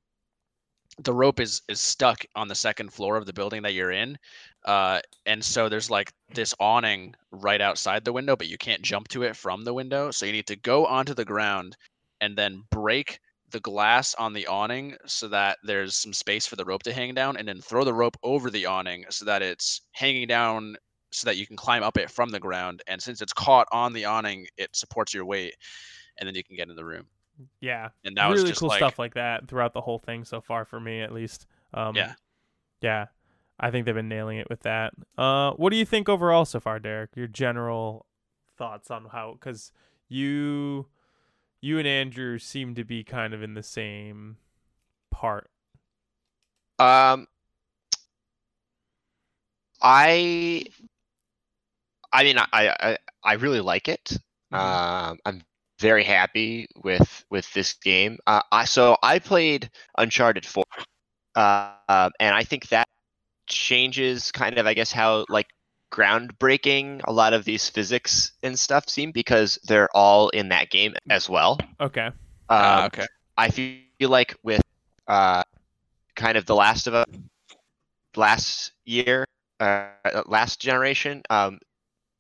the 1.00 1.14
rope 1.14 1.40
is 1.40 1.62
is 1.68 1.80
stuck 1.80 2.26
on 2.36 2.48
the 2.48 2.56
second 2.56 2.94
floor 2.94 3.18
of 3.18 3.26
the 3.26 3.34
building 3.34 3.64
that 3.64 3.74
you're 3.74 3.92
in 3.92 4.18
uh 4.66 5.00
and 5.26 5.44
so 5.44 5.68
there's 5.68 5.90
like 5.90 6.12
this 6.34 6.54
awning 6.60 7.16
right 7.32 7.62
outside 7.62 8.06
the 8.06 8.14
window 8.14 8.36
but 8.36 8.48
you 8.48 8.58
can't 8.58 8.82
jump 8.82 9.08
to 9.08 9.24
it 9.24 9.36
from 9.36 9.64
the 9.64 9.74
window 9.74 10.12
so 10.12 10.26
you 10.26 10.32
need 10.32 10.48
to 10.48 10.56
go 10.56 10.86
onto 10.86 11.14
the 11.14 11.26
ground 11.26 11.76
and 12.22 12.38
then 12.38 12.64
break 12.70 13.20
the 13.52 13.60
glass 13.60 14.16
on 14.16 14.34
the 14.34 14.48
awning 14.48 14.96
so 15.06 15.28
that 15.28 15.58
there's 15.64 15.96
some 15.96 16.14
space 16.14 16.46
for 16.46 16.56
the 16.56 16.66
rope 16.66 16.84
to 16.84 16.94
hang 16.94 17.14
down 17.14 17.38
and 17.38 17.48
then 17.48 17.62
throw 17.62 17.84
the 17.84 17.94
rope 17.94 18.18
over 18.24 18.50
the 18.50 18.66
awning 18.66 19.06
so 19.10 19.26
that 19.26 19.42
it's 19.42 19.82
hanging 19.92 20.28
down 20.28 20.76
so 21.12 21.26
that 21.26 21.38
you 21.38 21.46
can 21.46 21.56
climb 21.56 21.84
up 21.84 21.98
it 21.98 22.10
from 22.10 22.30
the 22.30 22.40
ground 22.40 22.82
and 22.88 23.02
since 23.02 23.22
it's 23.22 23.34
caught 23.34 23.68
on 23.72 23.94
the 23.94 24.06
awning 24.06 24.46
it 24.58 24.76
supports 24.76 25.14
your 25.14 25.26
weight 25.26 25.56
and 26.18 26.28
then 26.28 26.36
you 26.36 26.44
can 26.44 26.56
get 26.56 26.70
in 26.70 26.76
the 26.76 26.86
room 26.86 27.06
Yeah, 27.60 27.90
and 28.04 28.16
that 28.18 28.28
was 28.28 28.38
really 28.40 28.50
just 28.52 28.60
cool 28.60 28.70
like 28.70 28.78
stuff 28.80 29.00
like 29.00 29.14
that 29.16 29.48
throughout 29.48 29.74
the 29.74 29.82
whole 29.82 30.00
thing 30.00 30.24
so 30.24 30.42
far 30.42 30.66
for 30.66 30.80
me, 30.80 31.02
at 31.02 31.12
least. 31.12 31.48
Um, 31.74 31.96
Yeah. 31.96 32.14
yeah, 32.82 33.06
I 33.60 33.72
think 33.72 33.86
they've 33.86 33.96
been 33.96 34.10
nailing 34.10 34.38
it 34.38 34.50
with 34.50 34.62
that. 34.62 34.94
Uh, 35.18 35.52
what 35.54 35.72
do 35.72 35.78
you 35.78 35.86
think 35.86 36.10
overall 36.10 36.46
so 36.46 36.60
far, 36.60 36.80
Derek? 36.80 37.16
Your 37.16 37.28
general 37.28 38.06
thoughts 38.58 38.92
on 38.92 39.06
how? 39.06 39.34
Because 39.34 39.72
you, 40.08 40.88
you 41.62 41.80
and 41.80 41.88
Andrew 41.88 42.38
seem 42.38 42.76
to 42.76 42.84
be 42.84 43.04
kind 43.04 43.34
of 43.34 43.42
in 43.42 43.54
the 43.56 43.64
same 43.64 44.38
part. 45.10 45.50
Um, 46.80 47.28
I, 49.82 50.66
I 52.12 52.24
mean, 52.24 52.38
I, 52.38 52.48
I, 52.54 52.98
I 53.24 53.34
really 53.34 53.62
like 53.62 53.88
it. 53.88 54.18
Mhm. 54.52 54.58
Um, 54.60 55.20
I'm 55.26 55.42
very 55.84 56.06
happy 56.06 56.68
with 56.84 57.26
with 57.32 57.54
this 57.54 57.76
game. 57.76 58.20
Uh, 58.28 58.42
I 58.52 58.66
so 58.66 58.98
I 59.04 59.20
played 59.20 59.70
Uncharted 59.98 60.46
Four, 60.46 60.66
uh, 61.36 61.78
um, 61.90 62.12
and 62.20 62.36
I 62.36 62.44
think 62.44 62.70
that 62.70 62.88
changes 63.48 64.32
kind 64.32 64.58
of, 64.58 64.66
I 64.68 64.74
guess, 64.74 64.92
how 64.92 65.26
like 65.30 65.48
groundbreaking 65.92 67.02
a 67.06 67.14
lot 67.14 67.34
of 67.34 67.46
these 67.46 67.70
physics 67.70 68.34
and 68.44 68.58
stuff 68.58 68.90
seem 68.90 69.12
because 69.12 69.60
they're 69.66 69.90
all 69.96 70.30
in 70.30 70.50
that 70.50 70.70
game 70.72 70.96
as 71.10 71.30
well. 71.30 71.60
Okay. 71.80 72.10
Ah, 72.50 72.86
Um, 72.86 72.88
okay 72.88 73.08
I 73.38 73.50
feel 73.50 74.10
like 74.10 74.36
with 74.44 74.62
uh, 75.08 75.44
kind 76.16 76.38
of 76.38 76.46
the 76.46 76.56
Last 76.56 76.88
of 76.88 76.96
Us 76.96 77.08
last 78.16 78.72
year, 78.86 79.26
uh, 79.60 79.88
last 80.26 80.60
generation, 80.62 81.22
um, 81.30 81.60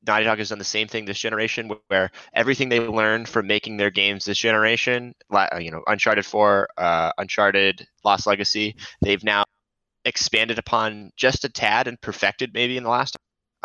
Naughty 0.06 0.26
Dog 0.26 0.38
has 0.40 0.50
done 0.50 0.60
the 0.60 0.66
same 0.66 0.88
thing 0.88 1.06
this 1.06 1.20
generation, 1.20 1.72
where 1.88 2.12
everything 2.34 2.70
they 2.70 2.80
learned 2.80 3.28
from 3.30 3.48
making 3.48 3.78
their 3.78 3.92
games 3.92 4.26
this 4.26 4.38
generation, 4.38 5.14
uh, 5.32 5.48
you 5.60 5.72
know, 5.72 5.84
Uncharted 5.88 6.26
4, 6.26 6.68
uh, 6.78 7.12
Uncharted 7.18 7.88
Lost 8.04 8.28
Legacy, 8.28 8.76
they've 9.02 9.24
now 9.24 9.46
expanded 10.06 10.60
upon 10.60 11.12
just 11.16 11.46
a 11.46 11.50
tad 11.50 11.88
and 11.88 12.00
perfected 12.02 12.54
maybe 12.54 12.78
in 12.78 12.84
the 12.84 12.90
last. 12.90 13.16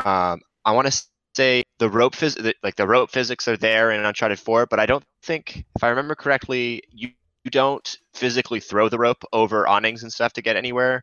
Um, 0.05 0.40
I 0.65 0.73
want 0.73 0.90
to 0.90 1.02
say 1.35 1.65
the 1.78 1.90
rope 1.90 2.15
phys- 2.15 2.52
like 2.62 2.77
the 2.77 2.86
rope 2.86 3.10
physics 3.10 3.48
are 3.48 3.56
there 3.56 3.90
in 3.90 4.05
Uncharted 4.05 4.39
4, 4.39 4.66
but 4.66 4.78
I 4.81 4.86
don't 4.86 5.05
think, 5.23 5.65
if 5.77 5.82
I 5.82 5.89
remember 5.89 6.15
correctly, 6.15 6.82
you 6.90 7.10
you 7.44 7.51
don't 7.51 7.97
physically 8.15 8.60
throw 8.60 8.90
the 8.90 8.98
rope 8.98 9.24
over 9.32 9.66
awnings 9.66 10.02
and 10.02 10.12
stuff 10.12 10.35
to 10.35 10.43
get 10.43 10.56
anywhere. 10.56 11.02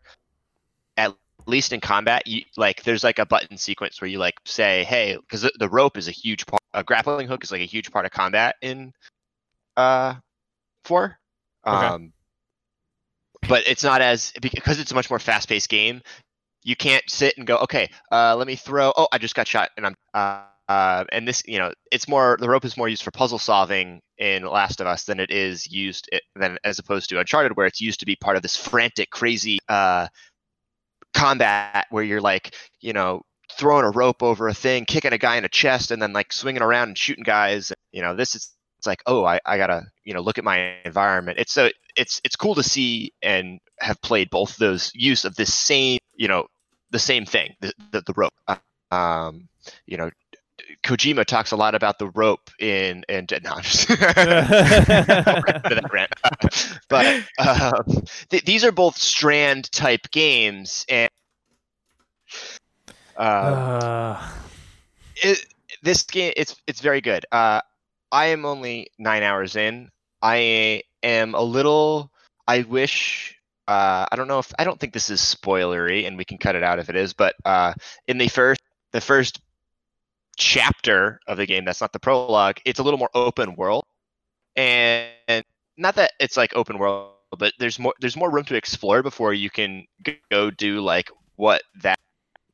Least 1.47 1.73
in 1.73 1.79
combat, 1.79 2.25
you 2.25 2.43
like 2.57 2.83
there's 2.83 3.03
like 3.03 3.19
a 3.19 3.25
button 3.25 3.57
sequence 3.57 4.01
where 4.01 4.09
you 4.09 4.17
like 4.17 4.35
say, 4.45 4.83
"Hey," 4.83 5.15
because 5.15 5.41
the, 5.43 5.51
the 5.59 5.69
rope 5.69 5.97
is 5.97 6.07
a 6.07 6.11
huge 6.11 6.45
part. 6.45 6.61
A 6.73 6.83
grappling 6.83 7.27
hook 7.27 7.43
is 7.43 7.51
like 7.51 7.61
a 7.61 7.65
huge 7.65 7.91
part 7.91 8.05
of 8.05 8.11
combat 8.11 8.55
in 8.61 8.93
uh 9.77 10.15
four. 10.83 11.17
Okay. 11.65 11.85
Um, 11.85 12.13
but 13.47 13.67
it's 13.67 13.83
not 13.83 14.01
as 14.01 14.33
because 14.41 14.79
it's 14.79 14.91
a 14.91 14.95
much 14.95 15.09
more 15.09 15.19
fast-paced 15.19 15.69
game. 15.69 16.01
You 16.63 16.75
can't 16.75 17.03
sit 17.07 17.37
and 17.37 17.45
go, 17.45 17.57
"Okay, 17.57 17.89
uh, 18.11 18.35
let 18.35 18.47
me 18.47 18.55
throw." 18.55 18.91
Oh, 18.97 19.07
I 19.11 19.17
just 19.19 19.35
got 19.35 19.47
shot, 19.47 19.69
and 19.77 19.85
I'm. 19.85 19.95
Uh, 20.13 20.41
uh, 20.67 21.05
and 21.11 21.27
this, 21.27 21.43
you 21.45 21.59
know, 21.59 21.71
it's 21.91 22.07
more 22.07 22.37
the 22.39 22.49
rope 22.49 22.65
is 22.65 22.75
more 22.75 22.89
used 22.89 23.03
for 23.03 23.11
puzzle 23.11 23.37
solving 23.37 24.01
in 24.17 24.43
Last 24.43 24.81
of 24.81 24.87
Us 24.87 25.03
than 25.03 25.19
it 25.19 25.29
is 25.29 25.71
used 25.71 26.09
it, 26.11 26.23
than 26.35 26.57
as 26.63 26.79
opposed 26.79 27.09
to 27.09 27.19
Uncharted, 27.19 27.55
where 27.55 27.67
it's 27.67 27.81
used 27.81 27.99
to 27.99 28.05
be 28.05 28.15
part 28.15 28.35
of 28.35 28.41
this 28.41 28.57
frantic, 28.57 29.11
crazy 29.11 29.59
uh, 29.69 30.07
combat 31.15 31.87
where 31.89 32.03
you're 32.03 32.21
like, 32.21 32.53
you 32.81 32.93
know, 32.93 33.23
throwing 33.57 33.85
a 33.85 33.89
rope 33.89 34.21
over 34.21 34.47
a 34.47 34.53
thing, 34.53 34.85
kicking 34.85 35.13
a 35.13 35.17
guy 35.17 35.37
in 35.37 35.43
the 35.43 35.49
chest, 35.49 35.91
and 35.91 36.01
then 36.01 36.13
like 36.13 36.31
swinging 36.31 36.61
around 36.61 36.89
and 36.89 36.97
shooting 36.97 37.23
guys. 37.23 37.71
You 37.91 38.01
know, 38.01 38.15
this 38.15 38.35
is 38.35 38.51
it's 38.77 38.87
like, 38.87 39.01
oh, 39.07 39.25
I, 39.25 39.39
I 39.45 39.57
gotta, 39.57 39.87
you 40.03 40.13
know, 40.13 40.21
look 40.21 40.37
at 40.37 40.43
my 40.43 40.75
environment. 40.85 41.39
It's 41.39 41.53
so 41.53 41.69
it's 41.95 42.21
it's 42.23 42.35
cool 42.35 42.53
to 42.55 42.63
see 42.63 43.13
and 43.23 43.59
have 43.79 43.99
played 44.01 44.29
both 44.29 44.57
those 44.57 44.91
use 44.93 45.25
of 45.25 45.35
this 45.35 45.53
same, 45.53 45.97
you 46.15 46.27
know, 46.27 46.45
the 46.91 46.99
same 46.99 47.25
thing, 47.25 47.55
the 47.61 47.73
the, 47.91 48.01
the 48.01 48.13
rope. 48.15 48.33
Um, 48.91 49.47
you 49.87 49.97
know, 49.97 50.11
Kojima 50.83 51.25
talks 51.25 51.51
a 51.51 51.55
lot 51.55 51.75
about 51.75 51.99
the 51.99 52.07
rope 52.09 52.49
in 52.59 53.03
and 53.09 53.31
no, 53.43 53.59
just- 53.61 53.87
but 56.89 57.23
um, 57.39 57.83
th- 58.29 58.45
these 58.45 58.63
are 58.63 58.71
both 58.71 58.97
strand 58.97 59.71
type 59.71 60.09
games 60.11 60.85
and 60.89 61.09
uh, 63.17 63.21
Uh, 63.21 64.29
it, 65.17 65.45
this 65.81 66.03
game 66.03 66.33
it's 66.37 66.55
it's 66.67 66.81
very 66.81 67.01
good. 67.01 67.25
Uh, 67.31 67.61
I 68.11 68.27
am 68.27 68.45
only 68.45 68.87
nine 68.97 69.23
hours 69.23 69.55
in. 69.55 69.89
I 70.21 70.83
am 71.03 71.35
a 71.35 71.41
little. 71.41 72.11
I 72.47 72.61
wish. 72.61 73.35
Uh, 73.67 74.05
I 74.11 74.15
don't 74.15 74.27
know 74.27 74.39
if 74.39 74.53
I 74.59 74.63
don't 74.63 74.79
think 74.79 74.93
this 74.93 75.09
is 75.09 75.19
spoilery, 75.21 76.05
and 76.07 76.17
we 76.17 76.25
can 76.25 76.37
cut 76.37 76.55
it 76.55 76.63
out 76.63 76.79
if 76.79 76.89
it 76.89 76.95
is. 76.95 77.13
But 77.13 77.35
uh, 77.45 77.73
in 78.07 78.17
the 78.17 78.27
first 78.27 78.61
the 78.91 79.01
first 79.01 79.39
chapter 80.37 81.19
of 81.27 81.37
the 81.37 81.45
game, 81.45 81.65
that's 81.65 81.81
not 81.81 81.93
the 81.93 81.99
prologue. 81.99 82.57
It's 82.65 82.79
a 82.79 82.83
little 82.83 82.97
more 82.97 83.09
open 83.13 83.55
world, 83.55 83.83
and, 84.55 85.09
and 85.27 85.45
not 85.77 85.95
that 85.95 86.11
it's 86.19 86.37
like 86.37 86.55
open 86.55 86.77
world, 86.77 87.13
but 87.37 87.53
there's 87.59 87.79
more 87.79 87.93
there's 87.99 88.15
more 88.15 88.31
room 88.31 88.45
to 88.45 88.55
explore 88.55 89.03
before 89.03 89.33
you 89.33 89.49
can 89.49 89.85
go 90.31 90.51
do 90.51 90.81
like 90.81 91.09
what 91.35 91.63
that 91.81 91.99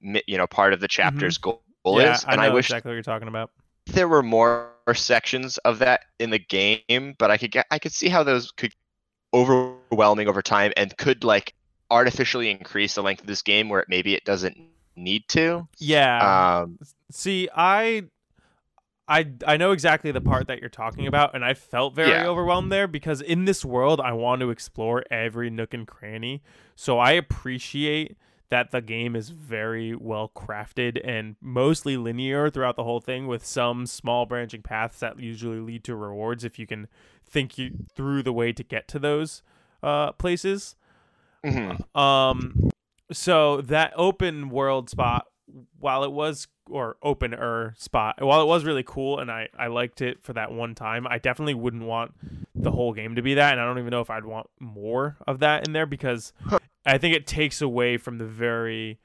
you 0.01 0.37
know 0.37 0.47
part 0.47 0.73
of 0.73 0.79
the 0.79 0.87
mm-hmm. 0.87 1.01
chapter's 1.03 1.37
goal 1.37 1.61
yeah, 1.85 2.13
is. 2.13 2.25
I 2.27 2.35
know 2.35 2.41
I 2.43 2.49
wish 2.49 2.67
exactly 2.67 2.89
what 2.89 2.95
you're 2.95 3.03
talking 3.03 3.27
about. 3.27 3.51
there 3.87 4.07
were 4.07 4.23
more 4.23 4.71
sections 4.93 5.57
of 5.59 5.79
that 5.79 6.01
in 6.19 6.29
the 6.29 6.39
game, 6.39 7.15
but 7.17 7.31
I 7.31 7.37
could 7.37 7.51
get 7.51 7.65
I 7.71 7.79
could 7.79 7.93
see 7.93 8.09
how 8.09 8.23
those 8.23 8.51
could 8.51 8.73
overwhelming 9.33 10.27
over 10.27 10.41
time 10.41 10.73
and 10.75 10.95
could 10.97 11.23
like 11.23 11.53
artificially 11.89 12.49
increase 12.49 12.95
the 12.95 13.03
length 13.03 13.21
of 13.21 13.27
this 13.27 13.41
game 13.41 13.69
where 13.69 13.81
it, 13.81 13.89
maybe 13.89 14.13
it 14.13 14.25
doesn't 14.25 14.57
need 14.95 15.27
to. 15.29 15.67
Yeah. 15.79 16.61
Um, 16.61 16.79
See, 17.11 17.49
I, 17.55 18.03
I, 19.07 19.31
I 19.45 19.57
know 19.57 19.71
exactly 19.71 20.11
the 20.11 20.21
part 20.21 20.47
that 20.47 20.59
you're 20.59 20.69
talking 20.69 21.07
about, 21.07 21.35
and 21.35 21.43
I 21.43 21.53
felt 21.53 21.93
very 21.95 22.11
Yeah. 22.11 22.27
overwhelmed 22.27 22.71
there 22.71 22.87
because 22.87 23.21
in 23.21 23.45
this 23.45 23.65
world, 23.65 23.99
I 23.99 24.13
want 24.13 24.41
to 24.41 24.49
explore 24.49 25.03
every 25.11 25.49
nook 25.49 25.73
and 25.73 25.87
cranny. 25.87 26.41
So 26.75 26.99
I 26.99 27.11
appreciate 27.11 28.15
that 28.49 28.71
the 28.71 28.81
game 28.81 29.15
is 29.15 29.29
very 29.29 29.95
well 29.95 30.29
crafted 30.35 30.99
and 31.05 31.35
mostly 31.41 31.95
linear 31.95 32.49
throughout 32.49 32.75
the 32.75 32.83
whole 32.83 32.99
thing, 32.99 33.27
with 33.27 33.45
some 33.45 33.85
small 33.85 34.25
branching 34.25 34.61
paths 34.61 34.99
that 34.99 35.19
usually 35.19 35.59
lead 35.59 35.83
to 35.85 35.95
rewards 35.95 36.43
if 36.43 36.59
you 36.59 36.67
can 36.67 36.87
think 37.25 37.57
you 37.57 37.71
through 37.95 38.21
the 38.23 38.33
way 38.33 38.51
to 38.51 38.61
get 38.63 38.87
to 38.89 38.99
those 38.99 39.41
uh, 39.81 40.11
places. 40.13 40.75
mhm. 41.45 41.95
Um, 41.97 42.69
so 43.11 43.61
that 43.61 43.93
open 43.95 44.49
world 44.49 44.89
spot, 44.89 45.25
while 45.79 46.03
it 46.03 46.11
was 46.11 46.47
or 46.69 46.95
opener 47.03 47.73
spot, 47.77 48.21
while 48.21 48.41
it 48.41 48.45
was 48.45 48.63
really 48.63 48.83
cool 48.83 49.19
and 49.19 49.29
I 49.29 49.49
I 49.57 49.67
liked 49.67 50.01
it 50.01 50.23
for 50.23 50.33
that 50.33 50.51
one 50.51 50.75
time, 50.75 51.05
I 51.07 51.17
definitely 51.17 51.53
wouldn't 51.55 51.83
want 51.83 52.13
the 52.55 52.71
whole 52.71 52.93
game 52.93 53.15
to 53.15 53.21
be 53.21 53.33
that, 53.35 53.51
and 53.53 53.61
I 53.61 53.65
don't 53.65 53.79
even 53.79 53.91
know 53.91 54.01
if 54.01 54.09
I'd 54.09 54.25
want 54.25 54.47
more 54.59 55.17
of 55.27 55.39
that 55.39 55.67
in 55.67 55.73
there 55.73 55.85
because 55.85 56.31
I 56.85 56.97
think 56.97 57.15
it 57.15 57.27
takes 57.27 57.61
away 57.61 57.97
from 57.97 58.17
the 58.17 58.25
very 58.25 58.99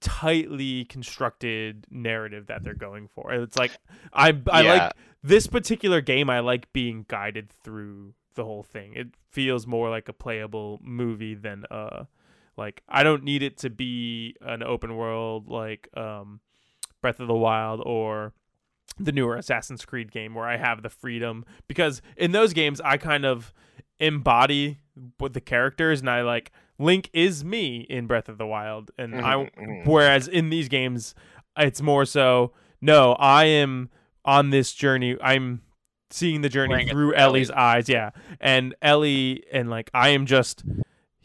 tightly 0.00 0.84
constructed 0.84 1.86
narrative 1.90 2.46
that 2.48 2.62
they're 2.62 2.74
going 2.74 3.08
for. 3.08 3.32
It's 3.32 3.56
like 3.56 3.72
I 4.12 4.38
I 4.50 4.62
Yeah. 4.62 4.72
like 4.74 4.92
this 5.22 5.46
particular 5.46 6.00
game 6.00 6.28
I 6.28 6.40
like 6.40 6.72
being 6.72 7.06
guided 7.08 7.50
through 7.50 8.14
the 8.34 8.44
whole 8.44 8.62
thing. 8.62 8.92
It 8.94 9.08
feels 9.30 9.66
more 9.66 9.88
like 9.88 10.08
a 10.08 10.12
playable 10.12 10.78
movie 10.82 11.34
than 11.34 11.64
uh 11.70 12.04
like 12.56 12.82
I 12.88 13.02
don't 13.02 13.22
need 13.24 13.42
it 13.42 13.58
to 13.58 13.70
be 13.70 14.36
an 14.40 14.62
open 14.62 14.96
world 14.96 15.48
like 15.48 15.88
um 15.96 16.40
Breath 17.02 17.20
of 17.20 17.28
the 17.28 17.34
Wild 17.34 17.82
or 17.84 18.32
the 18.98 19.12
newer 19.12 19.36
Assassin's 19.36 19.84
Creed 19.84 20.10
game 20.10 20.34
where 20.34 20.46
I 20.46 20.56
have 20.56 20.82
the 20.82 20.88
freedom. 20.88 21.44
Because 21.68 22.00
in 22.16 22.32
those 22.32 22.52
games 22.52 22.80
I 22.80 22.96
kind 22.96 23.24
of 23.26 23.52
embody 24.00 24.78
what 25.18 25.32
the 25.34 25.40
characters 25.40 26.00
and 26.00 26.08
I 26.10 26.22
like 26.22 26.52
Link 26.78 27.08
is 27.12 27.44
me 27.44 27.80
in 27.88 28.06
Breath 28.06 28.28
of 28.28 28.38
the 28.38 28.46
Wild. 28.46 28.90
And 28.98 29.14
I 29.14 29.34
Mhm, 29.34 29.50
mhm. 29.56 29.86
whereas 29.86 30.28
in 30.28 30.50
these 30.50 30.68
games 30.68 31.14
it's 31.56 31.80
more 31.82 32.04
so 32.04 32.52
no 32.80 33.12
I 33.14 33.44
am 33.44 33.88
on 34.24 34.50
this 34.50 34.72
journey. 34.74 35.16
I'm 35.20 35.62
seeing 36.10 36.40
the 36.40 36.48
journey 36.48 36.74
Playing 36.74 36.88
through 36.88 37.10
through 37.10 37.14
Ellie's 37.18 37.50
Ellie. 37.50 37.58
eyes. 37.58 37.88
Yeah. 37.88 38.10
And 38.40 38.74
Ellie 38.82 39.44
and 39.52 39.68
like 39.70 39.90
I 39.94 40.10
am 40.10 40.26
just 40.26 40.64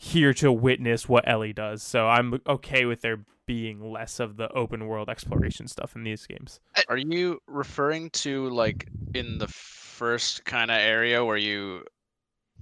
here 0.01 0.33
to 0.33 0.51
witness 0.51 1.07
what 1.07 1.27
Ellie 1.27 1.53
does 1.53 1.83
so 1.83 2.07
I'm 2.07 2.41
okay 2.47 2.85
with 2.85 3.01
there 3.01 3.23
being 3.45 3.91
less 3.91 4.19
of 4.19 4.37
the 4.37 4.49
open 4.53 4.87
world 4.87 5.09
exploration 5.09 5.67
stuff 5.67 5.95
in 5.95 6.03
these 6.03 6.25
games 6.25 6.59
Are 6.89 6.97
you 6.97 7.39
referring 7.47 8.09
to 8.11 8.49
like 8.49 8.87
in 9.13 9.37
the 9.37 9.47
first 9.47 10.43
kind 10.45 10.71
of 10.71 10.77
area 10.77 11.23
where 11.23 11.37
you 11.37 11.83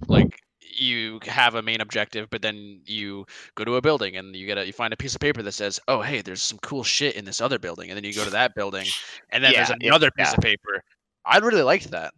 like 0.08 0.38
you 0.60 1.20
have 1.24 1.54
a 1.54 1.62
main 1.62 1.80
objective, 1.80 2.28
but 2.30 2.42
then 2.42 2.80
you 2.84 3.26
go 3.54 3.64
to 3.64 3.76
a 3.76 3.80
building 3.80 4.16
and 4.16 4.34
you 4.36 4.46
get 4.46 4.58
a 4.58 4.66
you 4.66 4.72
find 4.72 4.92
a 4.92 4.96
piece 4.96 5.14
of 5.14 5.20
paper 5.20 5.42
that 5.42 5.52
says, 5.52 5.80
"Oh, 5.88 6.00
hey, 6.00 6.22
there's 6.22 6.42
some 6.42 6.58
cool 6.58 6.84
shit 6.84 7.16
in 7.16 7.24
this 7.24 7.40
other 7.40 7.58
building," 7.58 7.90
and 7.90 7.96
then 7.96 8.04
you 8.04 8.14
go 8.14 8.24
to 8.24 8.30
that 8.30 8.54
building, 8.54 8.86
and 9.30 9.42
then 9.42 9.52
there's 9.52 9.70
Yeah, 9.70 9.76
yeah, 9.80 9.88
another 9.88 10.10
piece 10.10 10.32
of 10.32 10.40
paper. 10.40 10.82
I 11.24 11.38
really 11.38 11.62
liked 11.62 11.90
that. 11.90 12.14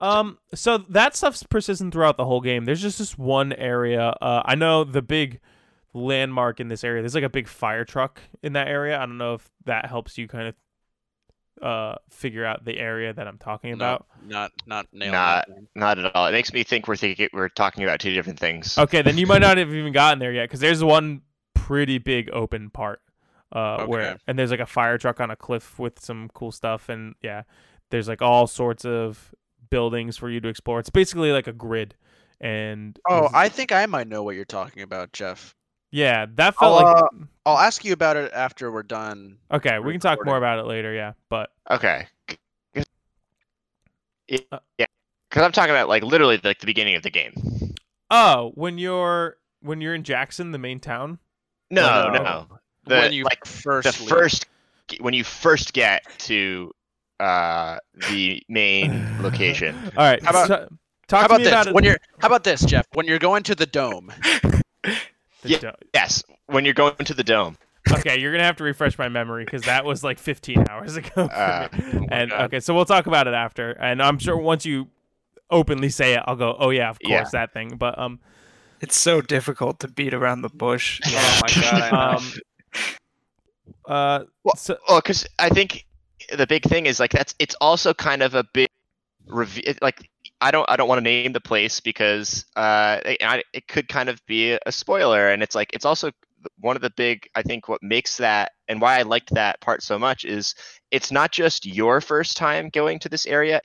Um, 0.00 0.38
so 0.54 0.78
that 0.78 1.16
stuff's 1.16 1.42
persistent 1.44 1.92
throughout 1.92 2.16
the 2.16 2.24
whole 2.24 2.40
game. 2.40 2.64
There's 2.66 2.82
just 2.82 2.98
this 2.98 3.16
one 3.16 3.52
area. 3.54 4.14
Uh, 4.20 4.42
I 4.44 4.54
know 4.54 4.84
the 4.84 5.00
big 5.02 5.40
landmark 5.94 6.60
in 6.60 6.68
this 6.68 6.84
area. 6.84 7.00
There's 7.02 7.14
like 7.14 7.24
a 7.24 7.30
big 7.30 7.48
fire 7.48 7.84
truck 7.84 8.20
in 8.42 8.52
that 8.54 8.68
area. 8.68 8.96
I 8.96 9.06
don't 9.06 9.16
know 9.18 9.34
if 9.34 9.48
that 9.64 9.86
helps 9.86 10.18
you 10.18 10.28
kind 10.28 10.48
of 10.48 10.54
uh 11.62 11.94
figure 12.10 12.44
out 12.44 12.66
the 12.66 12.78
area 12.78 13.14
that 13.14 13.26
I'm 13.26 13.38
talking 13.38 13.70
No, 13.70 13.76
about. 13.76 14.06
not 14.26 14.52
not 14.66 14.86
nailing 14.92 15.12
Not- 15.12 15.48
Not 15.74 15.98
at 15.98 16.14
all. 16.14 16.26
It 16.26 16.32
makes 16.32 16.52
me 16.52 16.62
think 16.64 16.86
we're 16.86 16.96
thinking 16.96 17.30
we're 17.32 17.48
talking 17.48 17.82
about 17.82 17.98
two 17.98 18.12
different 18.12 18.38
things. 18.38 18.76
Okay, 18.76 19.00
then 19.00 19.16
you 19.16 19.26
might 19.26 19.38
not 19.40 19.56
have 19.56 19.72
even 19.72 19.94
gotten 19.94 20.18
there 20.18 20.32
yet 20.34 20.44
because 20.44 20.60
there's 20.60 20.84
one 20.84 21.22
pretty 21.54 21.96
big 21.96 22.28
open 22.30 22.68
part. 22.68 23.00
Uh, 23.52 23.86
where 23.86 24.10
Okay. 24.10 24.18
and 24.26 24.38
there's 24.38 24.50
like 24.50 24.60
a 24.60 24.66
fire 24.66 24.98
truck 24.98 25.18
on 25.20 25.30
a 25.30 25.36
cliff 25.36 25.78
with 25.78 25.98
some 25.98 26.28
cool 26.34 26.52
stuff 26.52 26.90
and 26.90 27.14
yeah, 27.22 27.44
there's 27.90 28.08
like 28.08 28.20
all 28.20 28.46
sorts 28.46 28.84
of 28.84 29.34
buildings 29.70 30.16
for 30.16 30.28
you 30.30 30.40
to 30.40 30.48
explore. 30.48 30.78
It's 30.80 30.90
basically 30.90 31.32
like 31.32 31.46
a 31.46 31.52
grid. 31.52 31.94
And 32.40 32.98
Oh, 33.08 33.20
there's- 33.20 33.32
I 33.34 33.48
think 33.48 33.72
I 33.72 33.86
might 33.86 34.08
know 34.08 34.22
what 34.22 34.34
you're 34.36 34.44
talking 34.44 34.82
about, 34.82 35.12
Jeff. 35.12 35.54
yeah, 35.90 36.26
that 36.34 36.54
felt 36.56 36.80
I'll, 36.80 36.92
like 36.94 37.02
uh, 37.04 37.08
I'll 37.46 37.58
ask 37.58 37.84
you 37.84 37.92
about 37.92 38.16
it 38.16 38.30
after 38.34 38.70
we're 38.70 38.82
done. 38.82 39.38
Okay, 39.50 39.78
we 39.78 39.92
can 39.92 40.00
talk 40.00 40.18
more 40.26 40.36
about 40.36 40.58
it 40.58 40.66
later, 40.66 40.92
yeah. 40.92 41.12
But 41.30 41.50
Okay. 41.70 42.06
Yeah, 44.28 44.38
Uh, 44.52 44.58
yeah. 44.78 44.86
Because 45.30 45.42
I'm 45.44 45.52
talking 45.52 45.70
about 45.70 45.88
like 45.88 46.02
literally 46.02 46.40
like 46.42 46.58
the 46.58 46.66
beginning 46.66 46.94
of 46.96 47.02
the 47.02 47.10
game. 47.10 47.32
oh, 48.10 48.52
when 48.54 48.78
you're 48.78 49.36
when 49.60 49.80
you're 49.80 49.94
in 49.94 50.02
Jackson, 50.02 50.52
the 50.52 50.58
main 50.58 50.80
town. 50.80 51.18
No, 51.70 52.10
no. 52.12 52.22
no. 52.22 52.46
The, 52.84 52.94
when 52.96 53.12
you 53.12 53.24
like 53.24 53.44
first 53.44 53.84
the 53.98 54.02
leave. 54.02 54.08
first 54.08 54.46
when 55.00 55.14
you 55.14 55.24
first 55.24 55.72
get 55.72 56.04
to 56.20 56.72
uh 57.20 57.78
the 58.10 58.42
main 58.48 59.06
location. 59.22 59.74
All 59.96 60.04
right. 60.04 60.22
How 60.22 60.30
about- 60.30 60.48
so- 60.48 60.68
talk 61.08 61.20
How 61.22 61.26
to 61.28 61.34
about 61.34 61.38
me 61.38 61.44
this? 61.44 61.52
about 61.52 61.66
it. 61.68 61.74
when 61.74 61.84
you're 61.84 61.98
how 62.18 62.26
about 62.28 62.44
this, 62.44 62.64
Jeff? 62.64 62.86
When 62.94 63.06
you're 63.06 63.18
going 63.18 63.42
to 63.44 63.54
the 63.54 63.66
dome. 63.66 64.12
the 64.82 65.02
Yeah. 65.44 65.58
do- 65.58 65.70
Yes, 65.94 66.22
when 66.46 66.64
you're 66.64 66.74
going 66.74 66.96
to 66.96 67.14
the 67.14 67.24
dome. 67.24 67.56
okay, 67.90 68.18
you're 68.18 68.32
gonna 68.32 68.42
have 68.44 68.56
to 68.56 68.64
refresh 68.64 68.98
my 68.98 69.08
memory 69.08 69.44
because 69.44 69.62
that 69.62 69.84
was 69.84 70.02
like 70.02 70.18
15 70.18 70.64
hours 70.70 70.96
ago. 70.96 71.22
Uh. 71.26 71.68
Oh 71.72 72.06
and 72.10 72.30
God. 72.30 72.40
okay, 72.46 72.60
so 72.60 72.74
we'll 72.74 72.84
talk 72.84 73.06
about 73.06 73.28
it 73.28 73.34
after. 73.34 73.70
And 73.72 74.02
I'm 74.02 74.18
sure 74.18 74.36
once 74.36 74.66
you 74.66 74.88
openly 75.50 75.88
say 75.88 76.14
it, 76.14 76.22
I'll 76.26 76.34
go, 76.36 76.56
oh 76.58 76.70
yeah, 76.70 76.90
of 76.90 76.98
course 76.98 77.10
Yeah. 77.10 77.28
that 77.32 77.52
thing. 77.52 77.76
But 77.76 77.96
um, 77.98 78.18
It's 78.80 78.98
so 78.98 79.20
difficult 79.20 79.78
to 79.80 79.88
beat 79.88 80.12
around 80.12 80.42
the 80.42 80.48
bush. 80.48 81.00
Oh 81.06 81.40
my 81.42 81.62
god, 81.62 81.92
um, 82.18 82.32
uh, 83.86 84.24
Well, 84.44 84.56
so, 84.56 84.76
Well, 84.88 84.98
because 85.00 85.26
I 85.38 85.48
think 85.48 85.85
the 86.36 86.46
big 86.46 86.64
thing 86.64 86.86
is 86.86 87.00
like 87.00 87.10
that's 87.10 87.34
it's 87.38 87.54
also 87.60 87.94
kind 87.94 88.22
of 88.22 88.34
a 88.34 88.44
big 88.52 88.68
rev- 89.26 89.78
like 89.82 90.08
I 90.40 90.50
don't 90.50 90.68
I 90.68 90.76
don't 90.76 90.88
want 90.88 90.98
to 90.98 91.04
name 91.04 91.32
the 91.32 91.40
place 91.40 91.80
because 91.80 92.44
uh 92.56 93.00
it, 93.04 93.44
it 93.52 93.68
could 93.68 93.88
kind 93.88 94.08
of 94.08 94.24
be 94.26 94.58
a 94.66 94.72
spoiler 94.72 95.28
and 95.28 95.42
it's 95.42 95.54
like 95.54 95.70
it's 95.72 95.84
also 95.84 96.10
one 96.60 96.76
of 96.76 96.82
the 96.82 96.90
big 96.90 97.28
I 97.34 97.42
think 97.42 97.68
what 97.68 97.82
makes 97.82 98.16
that 98.18 98.52
and 98.68 98.80
why 98.80 98.98
I 98.98 99.02
liked 99.02 99.34
that 99.34 99.60
part 99.60 99.82
so 99.82 99.98
much 99.98 100.24
is 100.24 100.54
it's 100.90 101.10
not 101.10 101.32
just 101.32 101.66
your 101.66 102.00
first 102.00 102.36
time 102.36 102.68
going 102.68 102.98
to 103.00 103.08
this 103.08 103.26
area 103.26 103.60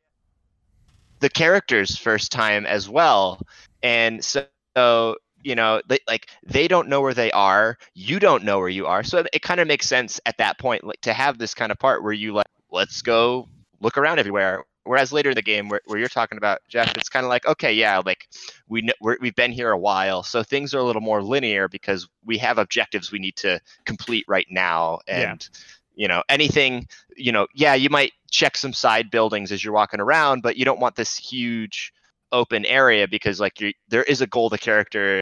the 1.19 1.29
character's 1.29 1.97
first 1.97 2.31
time 2.31 2.65
as 2.65 2.89
well 2.89 3.41
and 3.83 4.23
so 4.23 5.15
you 5.43 5.55
know 5.55 5.81
they, 5.87 5.99
like 6.07 6.29
they 6.45 6.67
don't 6.67 6.87
know 6.87 7.01
where 7.01 7.13
they 7.13 7.31
are 7.31 7.77
you 7.93 8.19
don't 8.19 8.43
know 8.43 8.59
where 8.59 8.69
you 8.69 8.87
are. 8.87 9.03
So 9.03 9.19
it, 9.19 9.27
it 9.33 9.41
kind 9.41 9.59
of 9.59 9.67
makes 9.67 9.87
sense 9.87 10.19
at 10.25 10.37
that 10.37 10.59
point 10.59 10.83
like 10.83 11.01
to 11.01 11.13
have 11.13 11.37
this 11.37 11.53
kind 11.53 11.71
of 11.71 11.79
part 11.79 12.03
where 12.03 12.13
you 12.13 12.33
like 12.33 12.47
let's 12.71 13.01
go 13.01 13.47
look 13.79 13.97
around 13.97 14.19
everywhere. 14.19 14.63
Whereas 14.83 15.13
later 15.13 15.29
in 15.29 15.35
the 15.35 15.43
game 15.43 15.69
where, 15.69 15.81
where 15.85 15.99
you're 15.99 16.07
talking 16.07 16.39
about 16.39 16.59
jeff 16.67 16.97
it's 16.97 17.07
kind 17.07 17.23
of 17.23 17.29
like 17.29 17.45
okay 17.45 17.71
yeah 17.71 18.01
like 18.03 18.27
we 18.67 18.81
kn- 18.81 18.95
we're, 18.99 19.17
we've 19.21 19.35
been 19.35 19.51
here 19.51 19.69
a 19.69 19.77
while 19.77 20.23
so 20.23 20.41
things 20.41 20.73
are 20.73 20.79
a 20.79 20.83
little 20.83 21.03
more 21.03 21.21
linear 21.21 21.67
because 21.67 22.07
we 22.25 22.39
have 22.39 22.57
objectives 22.57 23.11
we 23.11 23.19
need 23.19 23.35
to 23.35 23.59
complete 23.85 24.25
right 24.27 24.47
now. 24.49 24.97
Yeah. 25.07 25.31
and 25.31 25.49
you 25.93 26.07
know 26.07 26.23
anything 26.29 26.87
you 27.15 27.31
know 27.31 27.45
yeah 27.53 27.75
you 27.75 27.89
might 27.89 28.13
check 28.31 28.57
some 28.57 28.73
side 28.73 29.11
buildings 29.11 29.51
as 29.51 29.63
you're 29.63 29.73
walking 29.73 29.99
around 29.99 30.41
but 30.41 30.57
you 30.57 30.65
don't 30.65 30.79
want 30.79 30.95
this 30.95 31.15
huge 31.15 31.93
open 32.31 32.65
area 32.65 33.07
because 33.07 33.39
like 33.39 33.59
you 33.59 33.73
there 33.89 34.03
is 34.03 34.21
a 34.21 34.27
goal 34.27 34.49
the 34.49 34.57
character 34.57 35.21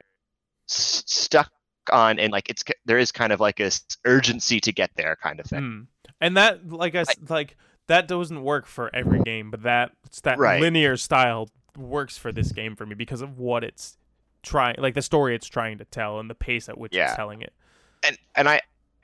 s- 0.68 1.02
stuck 1.06 1.50
on 1.92 2.18
and 2.18 2.32
like 2.32 2.48
it's 2.48 2.62
there 2.84 2.98
is 2.98 3.10
kind 3.10 3.32
of 3.32 3.40
like 3.40 3.58
a 3.60 3.64
s- 3.64 3.82
urgency 4.04 4.60
to 4.60 4.72
get 4.72 4.90
there 4.96 5.16
kind 5.22 5.40
of 5.40 5.46
thing 5.46 5.60
Mm. 5.60 5.86
And 6.22 6.36
that, 6.36 6.68
like 6.70 6.94
I 6.94 7.00
s- 7.00 7.16
like 7.30 7.56
that 7.86 8.06
doesn't 8.06 8.42
work 8.42 8.66
for 8.66 8.94
every 8.94 9.20
game, 9.22 9.50
but 9.50 9.62
that 9.62 9.92
that 10.22 10.38
Right. 10.38 10.60
linear 10.60 10.96
style 10.98 11.48
works 11.78 12.18
for 12.18 12.30
this 12.30 12.52
game 12.52 12.76
for 12.76 12.84
me 12.84 12.94
because 12.94 13.22
of 13.22 13.38
what 13.38 13.64
it's 13.64 13.96
trying, 14.42 14.76
like 14.78 14.92
the 14.94 15.00
story 15.02 15.34
it's 15.34 15.46
trying 15.46 15.78
to 15.78 15.86
tell 15.86 16.20
and 16.20 16.28
the 16.28 16.34
pace 16.34 16.68
at 16.68 16.76
which 16.76 16.94
Yeah. 16.94 17.06
it's 17.06 17.16
telling 17.16 17.40
it. 17.40 17.54
and 18.02 18.18
and 18.36 18.48
I 18.50 18.60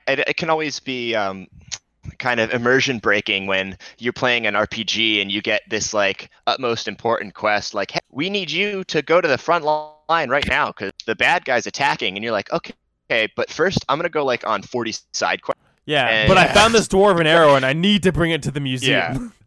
it, 0.07 0.19
it 0.19 0.37
can 0.37 0.49
always 0.51 0.79
be 0.79 1.15
um, 1.15 1.47
kind 2.19 2.39
of 2.39 2.51
immersion 2.51 2.99
breaking 2.99 3.47
when 3.47 3.77
you're 3.99 4.13
playing 4.13 4.45
an 4.47 4.53
RPG 4.53 5.21
and 5.21 5.31
you 5.31 5.41
get 5.41 5.61
this 5.69 5.93
like 5.93 6.29
utmost 6.47 6.87
important 6.87 7.33
quest 7.33 7.73
like 7.73 7.91
hey, 7.91 7.99
we 8.11 8.29
need 8.29 8.49
you 8.51 8.83
to 8.85 9.01
go 9.01 9.21
to 9.21 9.27
the 9.27 9.37
front 9.37 9.65
line 9.65 10.29
right 10.29 10.47
now 10.47 10.67
because 10.67 10.91
the 11.05 11.15
bad 11.15 11.45
guy's 11.45 11.67
attacking 11.67 12.15
and 12.15 12.23
you're 12.23 12.33
like 12.33 12.51
okay 12.51 12.73
okay 13.09 13.27
but 13.35 13.49
first 13.49 13.85
I'm 13.89 13.97
gonna 13.97 14.09
go 14.09 14.25
like 14.25 14.45
on 14.45 14.61
40 14.61 14.93
side 15.13 15.41
quests 15.41 15.61
Yeah, 15.85 16.07
And- 16.07 16.27
but 16.27 16.37
I 16.37 16.47
found 16.53 16.73
this 16.73 16.87
dwarven 16.87 17.25
arrow 17.35 17.55
and 17.55 17.65
I 17.65 17.73
need 17.73 18.03
to 18.03 18.11
bring 18.11 18.31
it 18.31 18.43
to 18.43 18.51
the 18.51 18.59
museum. 18.59 18.91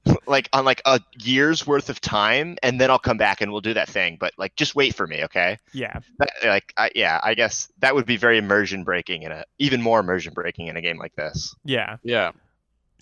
Yeah. 0.06 0.14
like 0.26 0.48
on 0.54 0.64
like 0.64 0.80
a 0.86 0.98
year's 1.18 1.66
worth 1.66 1.90
of 1.90 2.00
time 2.00 2.56
and 2.62 2.80
then 2.80 2.90
I'll 2.90 2.98
come 2.98 3.18
back 3.18 3.42
and 3.42 3.52
we'll 3.52 3.60
do 3.60 3.74
that 3.74 3.86
thing 3.86 4.16
but 4.18 4.32
like 4.38 4.56
just 4.56 4.74
wait 4.74 4.94
for 4.94 5.06
me 5.06 5.22
okay 5.24 5.58
Yeah, 5.74 6.00
that, 6.18 6.30
like 6.42 6.72
I, 6.78 6.90
yeah 6.94 7.20
I 7.22 7.34
guess 7.34 7.70
that 7.80 7.94
would 7.94 8.06
be 8.06 8.16
very 8.16 8.38
immersion 8.38 8.82
breaking 8.82 9.24
in 9.24 9.32
a 9.32 9.44
even 9.58 9.82
more 9.82 10.00
immersion 10.00 10.32
breaking 10.32 10.68
in 10.68 10.76
a 10.78 10.80
game 10.80 10.96
like 10.96 11.14
this 11.16 11.54
yeah, 11.66 11.96
Yeah. 12.02 12.30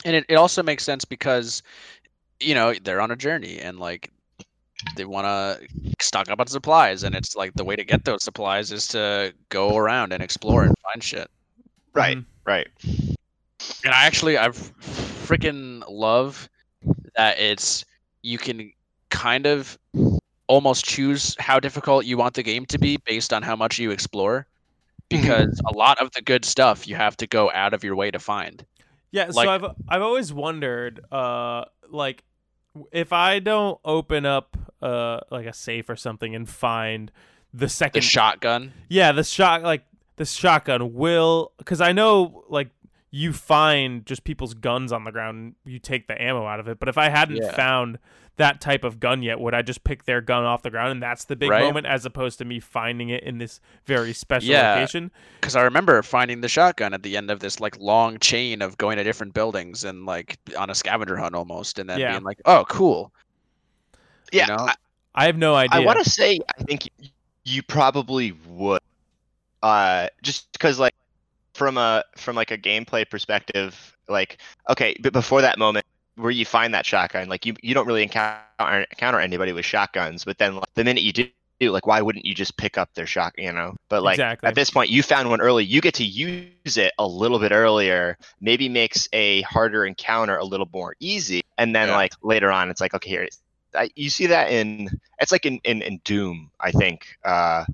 And 0.05 0.15
it, 0.16 0.25
it 0.29 0.35
also 0.35 0.62
makes 0.62 0.85
sense 0.85 1.05
because, 1.05 1.62
you 2.41 2.55
know, 2.55 2.75
they're 2.75 3.01
on 3.01 3.11
a 3.11 3.16
journey 3.16 3.59
and 3.59 3.79
like 3.79 4.11
they 4.97 5.05
want 5.05 5.27
to 5.27 5.69
stock 6.01 6.31
up 6.31 6.41
on 6.41 6.47
supplies. 6.47 7.03
And 7.03 7.15
it's 7.15 7.35
like 7.37 7.55
the 7.55 7.65
way 7.65 7.77
to 7.77 7.85
get 7.85 8.05
those 8.05 8.23
supplies 8.23 8.73
is 8.73 8.87
to 8.89 9.35
go 9.49 9.77
around 9.77 10.12
and 10.12 10.23
explore 10.23 10.65
and 10.65 10.75
find 10.79 11.03
shit. 11.03 11.29
right 11.95 12.16
Mhm. 12.19 12.25
right 12.47 12.69
And 13.85 13.93
I 13.95 14.07
actually, 14.07 14.39
I 14.39 14.49
freaking 14.49 15.83
love 15.89 16.49
that 17.16 17.39
it's, 17.39 17.85
you 18.23 18.39
can 18.39 18.73
kind 19.11 19.47
of 19.47 19.79
almost 20.47 20.85
choose 20.85 21.37
how 21.39 21.61
difficult 21.61 22.05
you 22.05 22.16
want 22.16 22.35
the 22.35 22.43
game 22.43 22.66
to 22.66 22.79
be 22.79 22.99
based 23.05 23.33
on 23.33 23.43
how 23.43 23.57
much 23.57 23.79
you 23.79 23.91
explore. 23.91 24.47
Because 25.09 25.61
a 25.73 25.73
lot 25.75 25.99
of 26.01 26.11
the 26.12 26.20
good 26.23 26.45
stuff 26.45 26.87
you 26.87 26.95
have 26.95 27.16
to 27.19 27.27
go 27.27 27.51
out 27.53 27.73
of 27.73 27.83
your 27.83 27.97
way 27.97 28.11
to 28.11 28.19
find. 28.19 28.65
Yeah, 29.10 29.26
Like- 29.32 29.47
so 29.47 29.51
I've 29.51 29.64
I've 29.89 30.02
always 30.02 30.32
wondered, 30.32 31.01
uh, 31.12 31.64
like, 31.90 32.24
if 32.93 33.12
I 33.12 33.39
don't 33.39 33.78
open 33.85 34.24
up 34.26 34.56
uh 34.80 35.20
like 35.30 35.47
a 35.47 35.52
safe 35.52 35.89
or 35.90 35.97
something 35.97 36.35
and 36.35 36.48
find 36.48 37.10
the 37.52 37.66
The 37.66 37.68
second, 37.70 38.02
shotgun. 38.02 38.72
yeah, 38.89 39.10
the 39.12 39.24
shot 39.24 39.62
like 39.62 39.85
the 40.16 40.24
shotgun 40.26 40.94
will, 40.94 41.52
because 41.59 41.80
I 41.80 41.93
know 41.93 42.44
like 42.48 42.68
you 43.10 43.32
find 43.32 44.05
just 44.05 44.22
people's 44.24 44.52
guns 44.55 44.93
on 44.93 45.05
the 45.05 45.10
ground, 45.12 45.39
and 45.39 45.55
you 45.64 45.78
take 45.78 46.06
the 46.09 46.20
ammo 46.20 46.44
out 46.47 46.60
of 46.60 46.68
it. 46.68 46.78
But 46.78 46.89
if 46.90 46.98
I 46.98 47.09
hadn't 47.09 47.36
Yeah. 47.39 47.52
found 47.55 47.98
that 48.39 48.60
type 48.60 48.82
of 48.82 48.98
gun 48.98 49.23
yet, 49.23 49.39
would 49.39 49.55
I 49.55 49.62
just 49.62 49.85
pick 49.85 50.05
their 50.05 50.20
gun 50.20 50.44
off 50.44 50.62
the 50.62 50.70
ground 50.70 50.90
and 50.93 51.02
that's 51.02 51.24
the 51.27 51.36
big 51.36 51.51
Right. 51.51 51.60
moment, 51.60 51.86
as 51.86 52.05
opposed 52.06 52.39
to 52.39 52.44
me 52.44 52.59
finding 52.59 53.10
it 53.10 53.23
in 53.23 53.39
this 53.39 53.60
very 53.85 54.12
special 54.12 54.51
Yeah. 54.51 54.74
location? 54.74 55.10
because 55.40 55.55
I 55.56 55.62
remember 55.62 56.02
finding 56.02 56.40
the 56.40 56.48
shotgun 56.48 56.93
at 56.94 57.02
the 57.02 57.16
end 57.16 57.31
of 57.31 57.40
this 57.40 57.60
like 57.60 57.78
long 57.78 58.19
chain 58.19 58.60
of 58.62 58.77
going 58.78 58.97
to 58.97 59.05
different 59.05 59.35
buildings 59.35 59.85
and 59.85 60.05
like 60.06 60.39
on 60.59 60.70
a 60.70 60.74
scavenger 60.74 61.16
hunt 61.16 61.35
almost, 61.35 61.78
and 61.78 61.89
then 61.89 62.01
Yeah. 62.01 62.12
being 62.12 62.24
like, 62.24 62.39
"Oh, 62.44 62.65
cool." 62.69 63.12
yeah 64.32 64.47
know? 64.47 64.56
I- 64.56 64.74
I 65.15 65.27
have 65.27 65.36
no 65.39 65.55
idea. 65.55 65.81
I 65.81 65.85
want 65.85 66.02
to 66.05 66.09
say 66.09 66.39
I 66.59 66.62
think 66.62 66.89
you 67.44 67.62
probably 67.62 68.32
would, 68.47 68.81
uh, 69.62 70.09
just 70.23 70.52
because 70.52 70.78
like 70.78 70.94
from 71.55 71.77
a 71.78 72.05
from 72.16 72.36
like 72.36 72.51
a 72.52 72.59
gameplay 72.59 73.09
perspective, 73.09 73.97
like 74.09 74.39
okay, 74.69 74.94
but 75.01 75.12
before 75.12 75.40
that 75.40 75.59
moment 75.59 75.85
where 76.19 76.31
you 76.31 76.45
find 76.45 76.74
that 76.74 76.86
shotgun, 76.86 77.28
like 77.28 77.47
you 77.47 77.55
you 77.62 77.74
don't 77.74 77.86
really 77.86 78.03
encounter 78.03 78.86
encounter 78.90 79.20
anybody 79.20 79.53
with 79.53 79.65
shotguns, 79.65 80.24
but 80.24 80.39
then 80.39 80.57
like, 80.57 80.74
the 80.74 80.85
minute 80.85 81.03
you 81.03 81.12
do. 81.12 81.31
Like 81.61 81.89
why 81.89 82.01
wouldn't 82.01 82.24
you 82.24 82.36
just 82.36 82.57
pick 82.57 82.78
up 82.78 82.95
their 82.95 83.07
shot? 83.07 83.32
You 83.36 83.53
know, 83.53 83.74
but 83.89 84.05
like 84.05 84.15
Exactly. 84.15 84.47
at 84.47 84.55
this 84.55 84.70
point, 84.70 84.90
you 84.90 85.03
found 85.03 85.28
one 85.28 85.40
early. 85.40 85.65
You 85.65 85.81
get 85.81 85.95
to 85.95 86.05
use 86.05 86.77
it 86.77 86.93
a 86.99 87.07
little 87.07 87.40
bit 87.40 87.51
earlier. 87.51 88.16
Maybe 88.40 88.69
makes 88.69 89.09
a 89.12 89.43
harder 89.43 89.85
encounter 89.85 90.36
a 90.36 90.45
little 90.45 90.69
more 90.73 90.95
easy. 91.01 91.43
And 91.57 91.74
then 91.74 91.89
Yeah. 91.89 91.97
like 91.97 92.12
later 92.23 92.53
on, 92.53 92.70
it's 92.70 92.81
like 92.81 92.95
okay, 92.95 93.11
here. 93.11 93.23
It's, 93.23 93.40
I, 93.74 93.90
you 93.97 94.09
see 94.09 94.27
that 94.27 94.53
in 94.53 94.89
it's 95.20 95.32
like 95.32 95.47
in, 95.47 95.59
in, 95.65 95.82
in 95.82 96.01
Doom, 96.05 96.51
I 96.61 96.70
think. 96.70 97.07
Uh, 97.24 97.65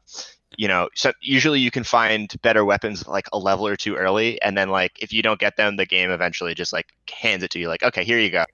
you 0.56 0.68
know, 0.68 0.88
so 0.94 1.12
usually 1.20 1.60
you 1.60 1.70
can 1.70 1.84
find 1.84 2.32
better 2.42 2.64
weapons 2.64 3.06
like 3.06 3.26
a 3.32 3.38
level 3.38 3.66
or 3.66 3.76
two 3.76 3.96
early, 3.96 4.40
and 4.42 4.56
then 4.56 4.68
like 4.70 4.92
if 5.00 5.12
you 5.12 5.22
don't 5.22 5.38
get 5.40 5.56
them, 5.56 5.76
the 5.76 5.86
game 5.86 6.10
eventually 6.10 6.54
just 6.54 6.72
like 6.72 6.86
hands 7.10 7.42
it 7.42 7.50
to 7.50 7.58
you, 7.58 7.68
like 7.68 7.82
okay, 7.82 8.04
here 8.04 8.18
you 8.18 8.30
go. 8.30 8.44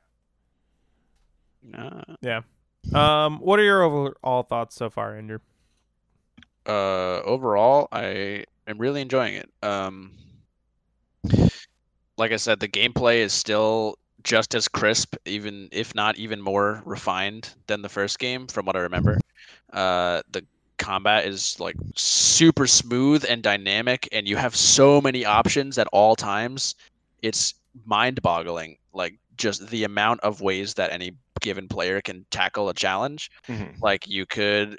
Uh, 1.74 2.40
Um, 2.94 3.39
what 3.40 3.59
are 3.59 3.62
your 3.64 3.82
overall 3.82 4.43
thoughts 4.43 4.74
so 4.77 4.90
far, 4.90 5.16
Andrew? 5.16 5.39
uh, 6.66 7.20
overall, 7.22 7.89
I 7.93 8.44
am 8.66 8.78
really 8.78 9.01
enjoying 9.01 9.35
it. 9.35 9.51
Um, 9.62 10.12
like 12.16 12.32
I 12.32 12.36
said, 12.36 12.60
the 12.60 12.68
gameplay 12.68 13.18
is 13.18 13.32
still 13.32 13.97
just 14.22 14.55
as 14.55 14.68
crisp, 14.68 15.16
even 15.27 15.68
if 15.72 15.94
not 15.94 16.16
even 16.18 16.40
more 16.40 16.82
refined 16.85 17.55
than 17.66 17.82
the 17.82 17.89
first 17.89 18.18
game, 18.18 18.47
from 18.47 18.66
what 18.66 18.77
I 18.77 18.81
remember. 18.81 19.18
Uh, 19.72 20.22
the 20.31 20.44
combat 20.81 21.27
is 21.27 21.61
like 21.61 21.77
super 21.94 22.66
smooth 22.66 23.24
and 23.28 23.43
dynamic, 23.43 24.09
and 24.11 24.27
you 24.27 24.36
have 24.36 24.57
so 24.57 25.01
many 25.01 25.24
options 25.24 25.78
at 25.78 25.86
all 25.93 26.16
times. 26.16 26.74
It's 27.23 27.55
mind-boggling, 27.86 28.78
like 28.93 29.15
just 29.36 29.69
the 29.69 29.85
amount 29.85 30.20
of 30.20 30.40
ways 30.40 30.74
that 30.74 30.93
any 30.93 31.12
given 31.40 31.69
player 31.69 32.01
can 32.01 32.27
tackle 32.31 32.69
a 32.69 32.74
challenge 32.74 33.31
like 33.81 34.07
you 34.07 34.27
could 34.27 34.78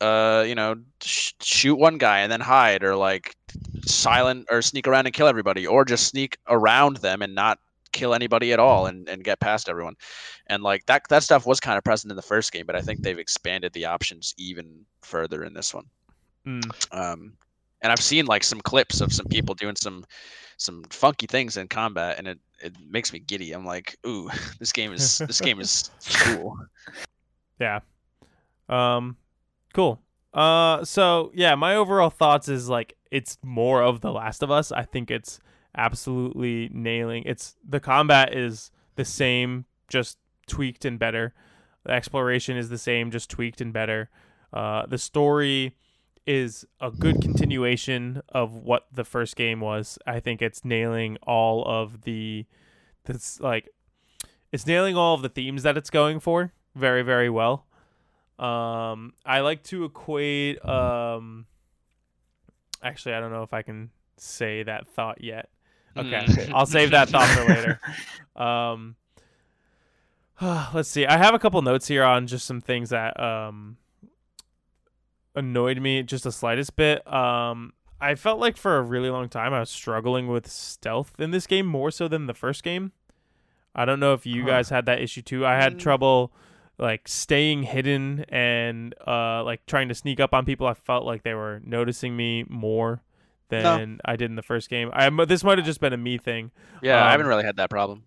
uh 0.00 0.44
you 0.46 0.54
know 0.54 0.74
sh- 1.02 1.32
shoot 1.40 1.76
one 1.76 1.98
guy 1.98 2.18
and 2.20 2.32
then 2.32 2.40
hide 2.40 2.82
or 2.82 2.96
like 2.96 3.36
silent 3.84 4.46
or 4.50 4.60
sneak 4.62 4.88
around 4.88 5.06
and 5.06 5.14
kill 5.14 5.28
everybody 5.28 5.66
or 5.66 5.84
just 5.84 6.08
sneak 6.08 6.36
around 6.48 6.96
them 6.96 7.22
and 7.22 7.34
not 7.34 7.58
kill 7.92 8.14
anybody 8.14 8.52
at 8.52 8.58
all 8.58 8.86
and, 8.86 9.08
and 9.08 9.24
get 9.24 9.40
past 9.40 9.68
everyone 9.68 9.94
and 10.46 10.62
like 10.62 10.84
that 10.86 11.02
that 11.08 11.22
stuff 11.22 11.46
was 11.46 11.60
kind 11.60 11.76
of 11.78 11.84
present 11.84 12.10
in 12.10 12.16
the 12.16 12.22
first 12.22 12.52
game 12.52 12.64
but 12.66 12.76
i 12.76 12.80
think 12.80 13.02
they've 13.02 13.18
expanded 13.18 13.72
the 13.72 13.84
options 13.84 14.34
even 14.38 14.84
further 15.02 15.44
in 15.44 15.52
this 15.54 15.74
one 15.74 15.84
Mm. 16.46 16.62
um 16.96 17.34
and 17.82 17.92
i've 17.92 18.00
seen 18.00 18.24
like 18.24 18.42
some 18.42 18.60
clips 18.62 19.00
of 19.02 19.12
some 19.12 19.26
people 19.26 19.54
doing 19.54 19.76
some 19.76 20.04
some 20.56 20.82
funky 20.90 21.26
things 21.26 21.56
in 21.58 21.68
combat 21.68 22.16
and 22.18 22.26
it 22.26 22.38
it 22.62 22.74
makes 22.88 23.12
me 23.12 23.18
giddy 23.18 23.52
i'm 23.52 23.66
like 23.66 23.98
ooh 24.06 24.30
this 24.58 24.72
game 24.72 24.92
is 24.92 25.18
this 25.18 25.40
game 25.40 25.60
is 25.60 25.90
cool 26.24 26.56
Yeah. 27.60 27.80
Um, 28.70 29.16
cool. 29.74 30.00
Uh, 30.32 30.82
so 30.84 31.30
yeah, 31.34 31.54
my 31.56 31.74
overall 31.76 32.08
thoughts 32.08 32.48
is 32.48 32.68
like 32.70 32.96
it's 33.10 33.36
more 33.44 33.82
of 33.82 34.00
The 34.00 34.10
Last 34.10 34.42
of 34.42 34.50
Us. 34.50 34.72
I 34.72 34.84
think 34.84 35.10
it's 35.10 35.40
absolutely 35.76 36.68
nailing. 36.72 37.24
It's 37.26 37.56
the 37.66 37.80
combat 37.80 38.34
is 38.34 38.70
the 38.96 39.04
same, 39.04 39.66
just 39.88 40.18
tweaked 40.46 40.84
and 40.84 40.98
better. 40.98 41.34
The 41.84 41.92
exploration 41.92 42.56
is 42.56 42.68
the 42.68 42.78
same, 42.78 43.10
just 43.10 43.30
tweaked 43.30 43.60
and 43.60 43.72
better. 43.72 44.10
Uh, 44.52 44.86
the 44.86 44.98
story 44.98 45.76
is 46.26 46.66
a 46.80 46.90
good 46.90 47.20
continuation 47.22 48.22
of 48.28 48.54
what 48.54 48.86
the 48.92 49.04
first 49.04 49.36
game 49.36 49.60
was. 49.60 49.98
I 50.06 50.20
think 50.20 50.42
it's 50.42 50.64
nailing 50.64 51.16
all 51.22 51.64
of 51.64 52.02
the 52.02 52.46
that's 53.04 53.40
like 53.40 53.68
it's 54.52 54.66
nailing 54.66 54.96
all 54.96 55.14
of 55.14 55.22
the 55.22 55.28
themes 55.28 55.62
that 55.62 55.76
it's 55.76 55.90
going 55.90 56.20
for 56.20 56.52
very 56.74 57.02
very 57.02 57.30
well. 57.30 57.66
Um, 58.38 59.12
I 59.24 59.40
like 59.40 59.62
to 59.64 59.84
equate. 59.84 60.64
Um, 60.64 61.46
actually, 62.82 63.14
I 63.14 63.20
don't 63.20 63.32
know 63.32 63.42
if 63.42 63.52
I 63.52 63.62
can 63.62 63.90
say 64.16 64.62
that 64.62 64.86
thought 64.86 65.22
yet. 65.22 65.50
Okay, 65.96 66.26
Mm. 66.26 66.50
I'll 66.54 66.66
save 66.66 66.90
that 66.92 67.08
thought 67.08 67.28
for 67.28 67.44
later. 67.44 67.80
Um, 68.36 68.96
let's 70.72 70.88
see. 70.88 71.04
I 71.04 71.18
have 71.18 71.34
a 71.34 71.38
couple 71.38 71.60
notes 71.62 71.88
here 71.88 72.04
on 72.04 72.26
just 72.26 72.46
some 72.46 72.60
things 72.60 72.90
that 72.90 73.18
um 73.20 73.76
annoyed 75.34 75.78
me 75.80 76.02
just 76.02 76.24
the 76.24 76.32
slightest 76.32 76.76
bit. 76.76 77.06
Um, 77.12 77.72
I 78.00 78.14
felt 78.14 78.38
like 78.40 78.56
for 78.56 78.78
a 78.78 78.82
really 78.82 79.10
long 79.10 79.28
time 79.28 79.52
I 79.52 79.60
was 79.60 79.70
struggling 79.70 80.28
with 80.28 80.48
stealth 80.48 81.12
in 81.18 81.30
this 81.32 81.46
game 81.46 81.66
more 81.66 81.90
so 81.90 82.08
than 82.08 82.26
the 82.26 82.34
first 82.34 82.62
game. 82.62 82.92
I 83.74 83.84
don't 83.84 84.00
know 84.00 84.14
if 84.14 84.26
you 84.26 84.42
Huh. 84.42 84.48
guys 84.48 84.70
had 84.70 84.86
that 84.86 85.00
issue 85.00 85.22
too. 85.22 85.44
I 85.46 85.56
had 85.56 85.74
Mm. 85.74 85.80
trouble 85.80 86.32
like 86.78 87.06
staying 87.08 87.64
hidden 87.64 88.24
and 88.30 88.94
uh 89.06 89.44
like 89.44 89.66
trying 89.66 89.88
to 89.88 89.94
sneak 89.94 90.18
up 90.18 90.32
on 90.32 90.44
people. 90.46 90.66
I 90.66 90.74
felt 90.74 91.04
like 91.04 91.22
they 91.24 91.34
were 91.34 91.60
noticing 91.64 92.16
me 92.16 92.44
more 92.48 93.02
than 93.50 94.00
I 94.04 94.16
did 94.16 94.30
in 94.30 94.36
the 94.36 94.42
first 94.42 94.68
game. 94.70 94.90
I 94.92 95.08
this 95.26 95.44
might 95.44 95.58
have 95.58 95.66
just 95.66 95.80
been 95.80 95.92
a 95.92 95.96
me 95.98 96.18
thing. 96.18 96.50
Yeah, 96.82 96.96
I 97.02 97.06
Um, 97.06 97.10
haven't 97.12 97.26
really 97.26 97.44
had 97.44 97.56
that 97.56 97.70
problem. 97.70 98.04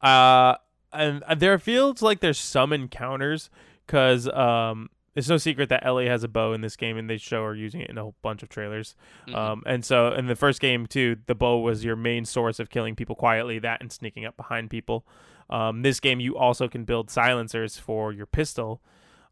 Uh, 0.00 0.54
and 0.92 1.22
uh, 1.24 1.34
there 1.34 1.58
feels 1.58 2.02
like 2.02 2.20
there's 2.20 2.38
some 2.38 2.72
encounters 2.72 3.50
because 3.86 4.28
um, 4.28 4.88
it's 5.14 5.28
no 5.28 5.36
secret 5.36 5.68
that 5.68 5.84
Ellie 5.84 6.08
has 6.08 6.22
a 6.24 6.28
bow 6.28 6.52
in 6.52 6.60
this 6.60 6.76
game, 6.76 6.96
and 6.96 7.08
they 7.08 7.16
show 7.16 7.44
her 7.44 7.54
using 7.54 7.80
it 7.80 7.90
in 7.90 7.98
a 7.98 8.02
whole 8.02 8.14
bunch 8.22 8.42
of 8.42 8.48
trailers. 8.48 8.94
Mhm. 9.28 9.34
Um, 9.34 9.62
and 9.66 9.84
so 9.84 10.12
in 10.12 10.26
the 10.26 10.36
first 10.36 10.60
game 10.60 10.86
too, 10.86 11.16
the 11.26 11.34
bow 11.34 11.58
was 11.58 11.84
your 11.84 11.96
main 11.96 12.24
source 12.24 12.58
of 12.58 12.70
killing 12.70 12.94
people 12.96 13.14
quietly. 13.16 13.58
That 13.58 13.80
and 13.80 13.90
sneaking 13.92 14.24
up 14.24 14.36
behind 14.36 14.70
people. 14.70 15.06
Um, 15.48 15.82
this 15.82 15.98
game 16.00 16.20
you 16.20 16.36
also 16.38 16.68
can 16.68 16.84
build 16.84 17.10
silencers 17.10 17.76
for 17.78 18.12
your 18.12 18.26
pistol. 18.26 18.80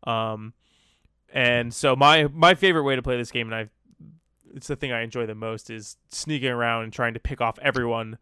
Um, 0.05 0.53
and 1.33 1.73
so 1.75 1.95
my 1.95 2.27
my 2.33 2.55
favorite 2.55 2.83
way 2.85 2.97
to 2.97 3.03
play 3.03 3.17
this 3.17 3.31
game, 3.31 3.53
and 3.53 3.55
I, 3.55 3.69
it's 4.55 4.67
the 4.69 4.77
thing 4.77 4.93
I 4.93 5.03
enjoy 5.03 5.27
the 5.27 5.35
most, 5.35 5.71
is 5.71 5.97
sneaking 6.09 6.51
around 6.51 6.85
and 6.85 6.93
trying 6.93 7.15
to 7.15 7.21
pick 7.21 7.41
off 7.41 7.59
everyone 7.61 8.19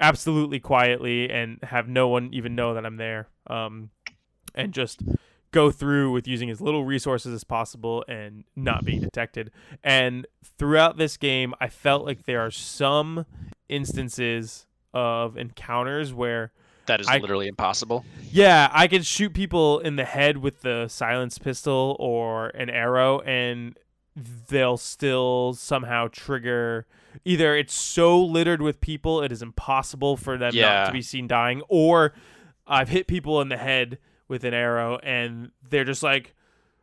absolutely 0.00 0.58
quietly 0.60 1.30
and 1.30 1.58
have 1.62 1.88
no 1.88 2.08
one 2.08 2.30
even 2.32 2.54
know 2.54 2.74
that 2.74 2.84
I'm 2.84 2.96
there. 2.96 3.28
Um, 3.46 3.90
and 4.54 4.72
just 4.72 5.00
go 5.52 5.70
through 5.70 6.10
with 6.10 6.26
using 6.26 6.50
as 6.50 6.60
little 6.60 6.84
resources 6.84 7.32
as 7.32 7.44
possible 7.44 8.04
and 8.08 8.44
not 8.56 8.84
being 8.84 9.00
detected. 9.00 9.50
And 9.84 10.26
throughout 10.58 10.96
this 10.96 11.16
game, 11.16 11.54
I 11.60 11.68
felt 11.68 12.04
like 12.04 12.24
there 12.24 12.40
are 12.44 12.50
some 12.50 13.24
instances 13.68 14.66
of 14.92 15.36
encounters 15.36 16.12
where 16.14 16.52
That 16.86 17.00
is 17.00 17.08
I- 17.08 17.18
literally 17.18 17.46
impossible. 17.48 18.04
yeah, 18.30 18.68
I 18.72 18.88
could 18.88 19.06
shoot 19.06 19.32
people 19.34 19.78
in 19.80 19.96
the 19.96 20.04
head 20.04 20.38
with 20.38 20.62
the 20.62 20.86
silenced 20.88 21.42
pistol 21.42 21.96
or 21.98 22.48
an 22.48 22.68
arrow, 22.70 23.20
and 23.20 23.78
they'll 24.16 24.76
still 24.76 25.54
somehow 25.54 26.08
trigger. 26.10 26.86
Either 27.24 27.54
it's 27.56 27.74
so 27.74 28.20
littered 28.22 28.60
with 28.62 28.80
people, 28.80 29.22
it 29.22 29.30
is 29.32 29.42
impossible 29.42 30.16
for 30.16 30.36
them 30.36 30.54
not 30.56 30.86
to 30.86 30.92
be 30.92 31.02
seen 31.02 31.26
dying, 31.28 31.62
or 31.68 32.12
I've 32.66 32.88
hit 32.88 33.06
people 33.06 33.40
in 33.40 33.48
the 33.48 33.56
head 33.56 33.98
with 34.28 34.44
an 34.44 34.54
arrow, 34.54 34.98
and 35.02 35.50
they're 35.68 35.84
just 35.84 36.02
like, 36.02 36.34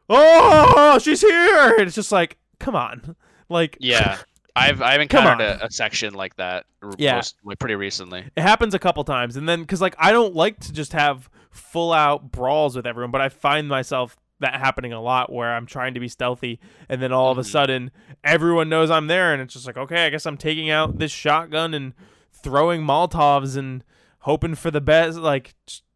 "Oh, 0.09 0.99
she's 0.99 1.21
here!" 1.21 1.71
And 1.77 1.87
it's 1.87 1.95
just 1.95 2.11
like, 2.11 2.37
come 2.59 2.75
on, 2.75 3.15
like, 3.49 3.77
Yeah. 3.79 4.17
I've 4.55 4.81
I've 4.81 4.99
encountered 4.99 5.39
a, 5.41 5.65
a 5.65 5.71
section 5.71 6.13
like 6.13 6.35
that 6.35 6.65
Yeah. 6.97 7.15
most, 7.15 7.37
like, 7.45 7.57
pretty 7.57 7.75
recently. 7.75 8.25
it 8.35 8.41
happens 8.41 8.73
a 8.73 8.79
couple 8.79 9.01
times 9.05 9.37
and 9.37 9.47
then 9.47 9.61
because 9.61 9.79
like 9.79 9.95
i 9.97 10.11
don't 10.11 10.35
like 10.35 10.59
to 10.59 10.73
just 10.73 10.91
have 10.91 11.29
full 11.51 11.93
out 11.93 12.33
brawls 12.33 12.75
with 12.75 12.85
everyone 12.85 13.11
but 13.11 13.21
i 13.21 13.29
find 13.29 13.69
myself 13.69 14.17
that 14.41 14.55
happening 14.55 14.91
a 14.93 15.01
lot 15.01 15.31
where 15.31 15.53
i'm 15.55 15.65
trying 15.65 15.93
to 15.93 15.99
be 15.99 16.07
stealthy 16.07 16.59
and 16.89 17.01
then 17.01 17.11
all 17.11 17.31
of 17.31 17.37
a 17.37 17.41
Mhm. 17.41 17.45
sudden 17.51 17.91
everyone 18.23 18.69
knows 18.69 18.91
i'm 18.91 19.07
there 19.07 19.33
and 19.33 19.41
it's 19.41 19.53
just 19.53 19.65
like 19.65 19.77
okay 19.77 20.05
i 20.05 20.09
guess 20.09 20.25
i'm 20.25 20.37
taking 20.37 20.69
out 20.69 20.99
this 20.99 21.11
shotgun 21.11 21.73
and 21.73 21.93
throwing 22.31 22.81
molotovs 22.81 23.55
and 23.57 23.83
hoping 24.19 24.55
for 24.55 24.69
the 24.71 24.81
best 24.81 25.17
like 25.17 25.53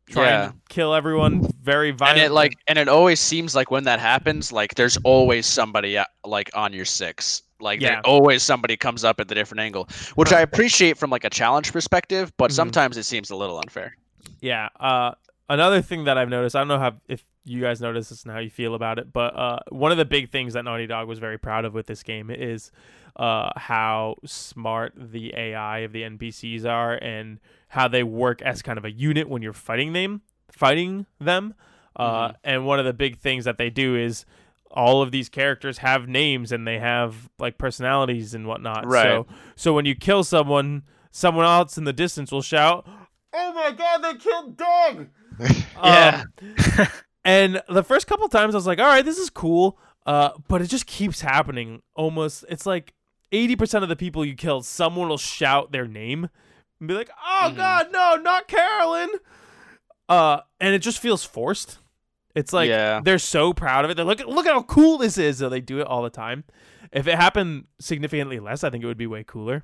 trying 0.07 0.27
Yeah. 0.27 0.47
to 0.47 0.53
kill 0.69 0.93
everyone 0.93 1.49
very 1.61 1.89
And 1.89 1.97
violently 1.99 2.25
it 2.25 2.31
like 2.31 2.53
and 2.67 2.77
it 2.77 2.87
always 2.87 3.19
seems 3.19 3.55
like 3.55 3.71
when 3.71 3.85
that 3.85 3.99
happens, 3.99 4.51
like 4.51 4.75
there's 4.75 4.97
always 5.03 5.47
somebody 5.47 5.97
like 6.23 6.51
on 6.53 6.73
your 6.73 6.85
six. 6.85 7.41
Like 7.59 7.81
Yeah. 7.81 7.89
there 7.95 8.01
always 8.05 8.43
somebody 8.43 8.77
comes 8.77 9.03
up 9.03 9.19
at 9.19 9.27
the 9.29 9.33
different 9.33 9.61
angle, 9.61 9.89
which 10.13 10.31
I 10.31 10.41
appreciate 10.41 10.97
from 10.99 11.09
like 11.09 11.23
a 11.23 11.29
challenge 11.31 11.71
perspective, 11.73 12.31
but 12.37 12.51
Mhm. 12.51 12.55
sometimes 12.55 12.97
it 12.97 13.03
seems 13.05 13.31
a 13.31 13.35
little 13.35 13.57
unfair. 13.57 13.95
Yeah. 14.41 14.69
Uh, 14.79 15.13
another 15.49 15.81
thing 15.81 16.03
that 16.03 16.19
I've 16.19 16.29
noticed, 16.29 16.55
I 16.55 16.59
don't 16.59 16.67
know 16.67 16.77
how 16.79 16.93
if 17.07 17.23
you 17.45 17.61
guys 17.61 17.79
notice 17.79 18.09
this 18.09 18.23
and 18.23 18.31
how 18.31 18.39
you 18.39 18.49
feel 18.49 18.75
about 18.75 18.99
it, 18.99 19.13
but 19.13 19.35
uh, 19.37 19.59
one 19.69 19.91
of 19.91 19.97
the 19.97 20.05
big 20.05 20.31
things 20.31 20.53
that 20.53 20.65
Naughty 20.65 20.87
Dog 20.87 21.07
was 21.07 21.19
very 21.19 21.37
proud 21.37 21.63
of 21.63 21.73
with 21.73 21.85
this 21.87 22.03
game 22.03 22.29
is 22.29 22.71
uh, 23.15 23.49
how 23.55 24.15
smart 24.25 24.93
the 24.97 25.33
AI 25.35 25.79
of 25.79 25.91
the 25.93 26.01
NPCs 26.01 26.65
are 26.65 26.95
and 26.95 27.39
how 27.69 27.87
they 27.87 28.03
work 28.03 28.41
as 28.41 28.61
kind 28.61 28.77
of 28.77 28.83
a 28.85 28.91
unit 28.91 29.29
when 29.29 29.41
you're 29.41 29.53
fighting 29.53 29.93
them. 29.93 30.21
Fighting 30.51 31.05
them. 31.19 31.53
Uh, 31.95 32.29
Mhm. 32.29 32.35
And 32.43 32.65
one 32.65 32.79
of 32.79 32.85
the 32.85 32.93
big 32.93 33.19
things 33.19 33.45
that 33.45 33.57
they 33.57 33.69
do 33.69 33.95
is 33.95 34.25
all 34.71 35.01
of 35.01 35.11
these 35.11 35.29
characters 35.29 35.77
have 35.77 36.07
names 36.09 36.51
and 36.51 36.67
they 36.67 36.79
have 36.79 37.29
like 37.39 37.57
personalities 37.57 38.33
and 38.33 38.45
whatnot. 38.47 38.85
Right. 38.85 39.03
So, 39.03 39.27
so 39.55 39.73
when 39.73 39.85
you 39.85 39.95
kill 39.95 40.23
someone, 40.25 40.83
someone 41.11 41.45
else 41.45 41.77
in 41.77 41.85
the 41.85 41.93
distance 41.93 42.31
will 42.31 42.41
shout, 42.41 42.85
"Oh 43.31 43.53
my 43.53 43.71
god, 43.71 43.99
they 44.03 44.15
killed 44.15 44.57
Doug!" 44.57 45.07
Yeah. 45.83 46.23
Um, 46.77 46.87
and 47.25 47.61
the 47.67 47.83
first 47.83 48.07
couple 48.07 48.27
times 48.29 48.55
I 48.55 48.57
was 48.57 48.67
like, 48.67 48.79
all 48.79 48.85
right, 48.85 49.03
this 49.03 49.17
is 49.17 49.29
cool. 49.29 49.77
Uh, 50.05 50.29
but 50.47 50.61
it 50.61 50.67
just 50.67 50.85
keeps 50.85 51.21
happening. 51.21 51.81
Almost, 51.95 52.45
it's 52.47 52.65
like 52.67 52.93
80% 53.33 53.81
of 53.83 53.89
the 53.89 53.95
people 53.95 54.23
you 54.23 54.35
kill, 54.35 54.61
someone 54.61 55.09
will 55.09 55.17
shout 55.17 55.71
their 55.71 55.87
name 55.87 56.29
and 56.79 56.87
be 56.87 56.93
like, 56.93 57.09
oh 57.25 57.49
Mhm. 57.51 57.55
God, 57.57 57.87
no, 57.91 58.15
not 58.15 58.47
Carolyn. 58.47 59.09
Uh, 60.07 60.41
and 60.61 60.75
it 60.75 60.79
just 60.79 60.99
feels 60.99 61.23
forced. 61.25 61.79
It's 62.35 62.53
like 62.53 62.69
Yeah. 62.69 63.01
they're 63.03 63.17
so 63.17 63.51
proud 63.53 63.83
of 63.85 63.91
it. 63.91 63.95
They're 63.95 64.05
like, 64.05 64.25
look 64.27 64.45
at 64.45 64.53
how 64.53 64.61
cool 64.63 64.97
this 64.99 65.17
is. 65.17 65.39
So 65.39 65.49
they 65.49 65.61
do 65.61 65.79
it 65.79 65.87
all 65.87 66.03
the 66.03 66.09
time. 66.11 66.43
If 66.91 67.07
it 67.07 67.15
happened 67.15 67.65
significantly 67.79 68.39
less, 68.39 68.63
I 68.63 68.69
think 68.69 68.83
it 68.83 68.87
would 68.87 68.97
be 68.97 69.07
way 69.07 69.23
cooler. 69.25 69.63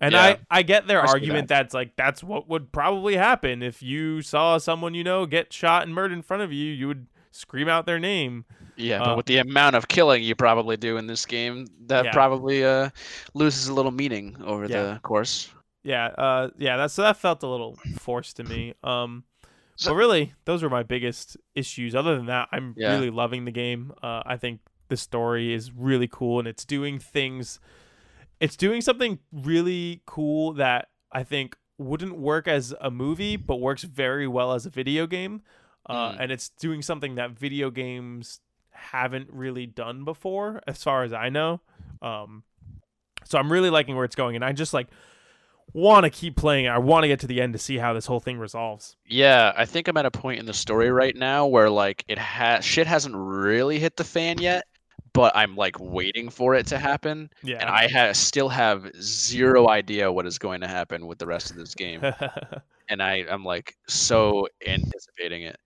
And 0.00 0.12
Yeah. 0.12 0.22
I, 0.22 0.58
I 0.58 0.62
get 0.62 0.86
their 0.86 1.02
I 1.02 1.06
argument 1.06 1.48
that's 1.48 1.74
like 1.74 1.96
that's 1.96 2.22
what 2.22 2.48
would 2.48 2.70
probably 2.72 3.16
happen 3.16 3.62
if 3.62 3.82
you 3.82 4.22
saw 4.22 4.58
someone 4.58 4.94
you 4.94 5.02
know 5.04 5.26
get 5.26 5.52
shot 5.52 5.82
and 5.82 5.94
murdered 5.94 6.14
in 6.14 6.22
front 6.22 6.42
of 6.42 6.52
you. 6.52 6.72
You 6.72 6.86
would 6.88 7.06
scream 7.32 7.68
out 7.68 7.84
their 7.86 7.98
name. 7.98 8.44
Yeah, 8.76 9.02
Uh, 9.02 9.06
but 9.06 9.16
with 9.18 9.26
the 9.26 9.38
amount 9.38 9.74
of 9.74 9.88
killing 9.88 10.22
you 10.22 10.34
probably 10.36 10.76
do 10.76 10.96
in 10.98 11.06
this 11.08 11.26
game, 11.26 11.66
that 11.86 12.06
Yeah. 12.06 12.12
probably 12.12 12.64
uh, 12.64 12.90
loses 13.34 13.66
a 13.68 13.74
little 13.74 13.90
meaning 13.90 14.36
over 14.44 14.66
Yeah. 14.66 14.94
the 14.94 15.00
course. 15.00 15.50
Yeah, 15.82 16.06
uh, 16.06 16.50
yeah. 16.58 16.76
That's 16.76 16.94
so 16.94 17.02
that 17.02 17.16
felt 17.16 17.42
a 17.42 17.48
little 17.48 17.76
forced 17.98 18.36
to 18.36 18.44
me. 18.44 18.74
Um, 18.84 19.24
So- 19.76 19.90
but 19.90 19.96
really, 19.96 20.32
those 20.44 20.62
were 20.62 20.70
my 20.70 20.82
biggest 20.84 21.36
issues. 21.54 21.94
Other 21.94 22.16
than 22.16 22.26
that, 22.26 22.48
I'm 22.52 22.74
really 22.76 23.10
loving 23.10 23.44
the 23.46 23.52
game. 23.52 23.92
Uh, 24.02 24.22
I 24.26 24.36
think 24.36 24.60
the 24.88 24.96
story 24.96 25.52
is 25.52 25.70
really 25.72 26.08
cool, 26.08 26.38
and 26.40 26.46
it's 26.48 26.64
doing 26.64 26.98
things. 26.98 27.60
It's 28.40 28.56
doing 28.56 28.80
something 28.80 29.18
really 29.32 30.02
cool 30.06 30.52
that 30.54 30.88
I 31.10 31.22
think 31.22 31.56
wouldn't 31.78 32.18
work 32.18 32.48
as 32.48 32.74
a 32.80 32.90
movie, 32.90 33.36
but 33.36 33.56
works 33.56 33.82
very 33.84 34.26
well 34.26 34.52
as 34.52 34.66
a 34.66 34.70
video 34.70 35.06
game. 35.06 35.42
Uh, 35.86 36.12
Mm. 36.12 36.16
And 36.20 36.32
it's 36.32 36.50
doing 36.50 36.82
something 36.82 37.14
that 37.14 37.30
video 37.30 37.70
games 37.70 38.40
haven't 38.70 39.28
really 39.32 39.66
done 39.66 40.04
before, 40.04 40.60
as 40.66 40.82
far 40.82 41.02
as 41.02 41.12
I 41.12 41.30
know. 41.30 41.60
Um, 42.02 42.42
so 43.24 43.38
I'm 43.38 43.50
really 43.50 43.70
liking 43.70 43.96
where 43.96 44.04
it's 44.04 44.14
going, 44.14 44.36
and 44.36 44.44
I 44.44 44.52
just 44.52 44.74
like 44.74 44.88
want 45.72 46.04
to 46.04 46.10
keep 46.10 46.36
playing. 46.36 46.68
I 46.68 46.78
want 46.78 47.04
to 47.04 47.08
get 47.08 47.20
to 47.20 47.26
the 47.26 47.40
end 47.40 47.52
to 47.54 47.58
see 47.58 47.78
how 47.78 47.92
this 47.92 48.06
whole 48.06 48.20
thing 48.20 48.38
resolves. 48.38 48.96
Yeah, 49.06 49.52
I 49.56 49.64
think 49.64 49.88
I'm 49.88 49.96
at 49.96 50.06
a 50.06 50.10
point 50.10 50.40
in 50.40 50.46
the 50.46 50.54
story 50.54 50.90
right 50.90 51.16
now 51.16 51.46
where 51.46 51.70
like 51.70 52.04
it 52.08 52.18
has 52.18 52.64
shit 52.64 52.86
hasn't 52.86 53.14
really 53.16 53.78
hit 53.78 53.96
the 53.96 54.04
fan 54.04 54.38
yet, 54.38 54.64
but 55.18 55.36
I'm 55.36 55.56
like 55.56 55.74
waiting 55.80 56.30
for 56.30 56.54
it 56.54 56.64
to 56.68 56.78
happen, 56.78 57.28
Yeah. 57.42 57.58
and 57.58 57.68
I 57.68 57.88
ha- 57.88 58.12
still 58.12 58.48
have 58.48 58.88
zero 59.02 59.68
idea 59.68 60.12
what 60.12 60.26
is 60.26 60.38
going 60.38 60.60
to 60.60 60.68
happen 60.68 61.08
with 61.08 61.18
the 61.18 61.26
rest 61.26 61.50
of 61.50 61.56
this 61.56 61.74
game, 61.74 62.00
and 62.88 63.02
I 63.02 63.24
I'm 63.28 63.44
like 63.44 63.74
so 63.88 64.46
anticipating 64.64 65.42
it. 65.42 65.56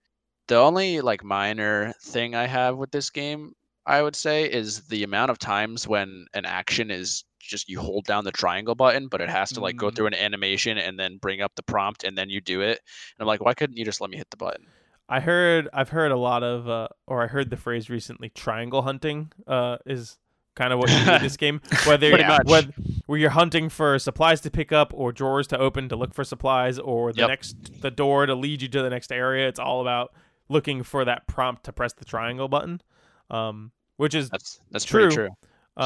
The 0.47 0.55
only 0.57 1.01
like 1.01 1.23
minor 1.23 1.93
thing 2.01 2.33
I 2.33 2.47
have 2.47 2.77
with 2.77 2.89
this 2.89 3.11
game, 3.11 3.53
I 3.85 4.01
would 4.01 4.15
say, 4.15 4.45
is 4.45 4.87
the 4.87 5.03
amount 5.03 5.29
of 5.29 5.37
times 5.37 5.87
when 5.87 6.25
an 6.33 6.45
action 6.45 6.89
is 6.89 7.23
just 7.39 7.69
you 7.69 7.79
hold 7.79 8.05
down 8.05 8.23
the 8.23 8.31
triangle 8.31 8.73
button, 8.73 9.07
but 9.07 9.21
it 9.21 9.29
has 9.29 9.51
to 9.51 9.59
like 9.61 9.75
go 9.75 9.91
Mm. 9.91 9.95
through 9.95 10.07
an 10.07 10.15
animation 10.15 10.79
and 10.79 10.99
then 10.99 11.17
bring 11.17 11.41
up 11.41 11.51
the 11.55 11.63
prompt 11.63 12.03
and 12.03 12.17
then 12.17 12.29
you 12.31 12.41
do 12.41 12.61
it. 12.61 12.79
And 12.79 13.19
I'm 13.21 13.27
like, 13.27 13.41
why 13.45 13.53
couldn't 13.53 13.77
you 13.77 13.85
just 13.85 14.01
let 14.01 14.09
me 14.09 14.17
hit 14.17 14.31
the 14.31 14.37
button? 14.37 14.72
I 15.13 15.19
heard 15.19 15.69
I've 15.73 15.89
heard 15.89 16.11
a 16.11 16.17
lot 16.17 16.43
of 16.43 16.67
uh, 16.67 16.87
or 17.07 17.23
I 17.23 17.27
heard 17.27 17.49
the 17.49 17.57
phrase 17.57 17.89
recently 17.89 18.29
triangle 18.29 18.81
hunting 18.81 19.31
uh, 19.47 19.77
is 19.85 20.17
kind 20.55 20.73
of 20.73 20.79
what 20.79 20.89
you 20.91 21.03
do 21.05 21.11
in 21.13 21.21
this 21.21 21.37
game 21.45 21.61
whether 21.85 22.09
Pretty 22.11 22.25
whether 22.45 22.71
where 23.05 23.19
you're 23.19 23.29
hunting 23.31 23.69
for 23.69 23.97
supplies 23.99 24.41
to 24.41 24.51
pick 24.51 24.71
up 24.71 24.91
or 24.95 25.11
drawers 25.11 25.47
to 25.47 25.57
open 25.57 25.89
to 25.89 25.95
look 25.95 26.13
for 26.13 26.23
supplies 26.23 26.79
or 26.79 27.11
the 27.13 27.21
Yep. 27.21 27.29
next 27.29 27.81
the 27.81 27.91
door 27.91 28.25
to 28.25 28.35
lead 28.35 28.61
you 28.61 28.67
to 28.69 28.81
the 28.81 28.89
next 28.89 29.11
area 29.11 29.47
it's 29.47 29.59
all 29.59 29.81
about 29.81 30.13
looking 30.49 30.83
for 30.83 31.05
that 31.05 31.27
prompt 31.27 31.63
to 31.65 31.73
press 31.73 31.93
the 31.93 32.05
triangle 32.05 32.47
button 32.47 32.81
um, 33.29 33.71
which 33.97 34.13
is 34.15 34.29
That's 34.29 34.59
that's 34.71 34.85
True. 34.85 35.01
pretty 35.03 35.15
true. 35.15 35.29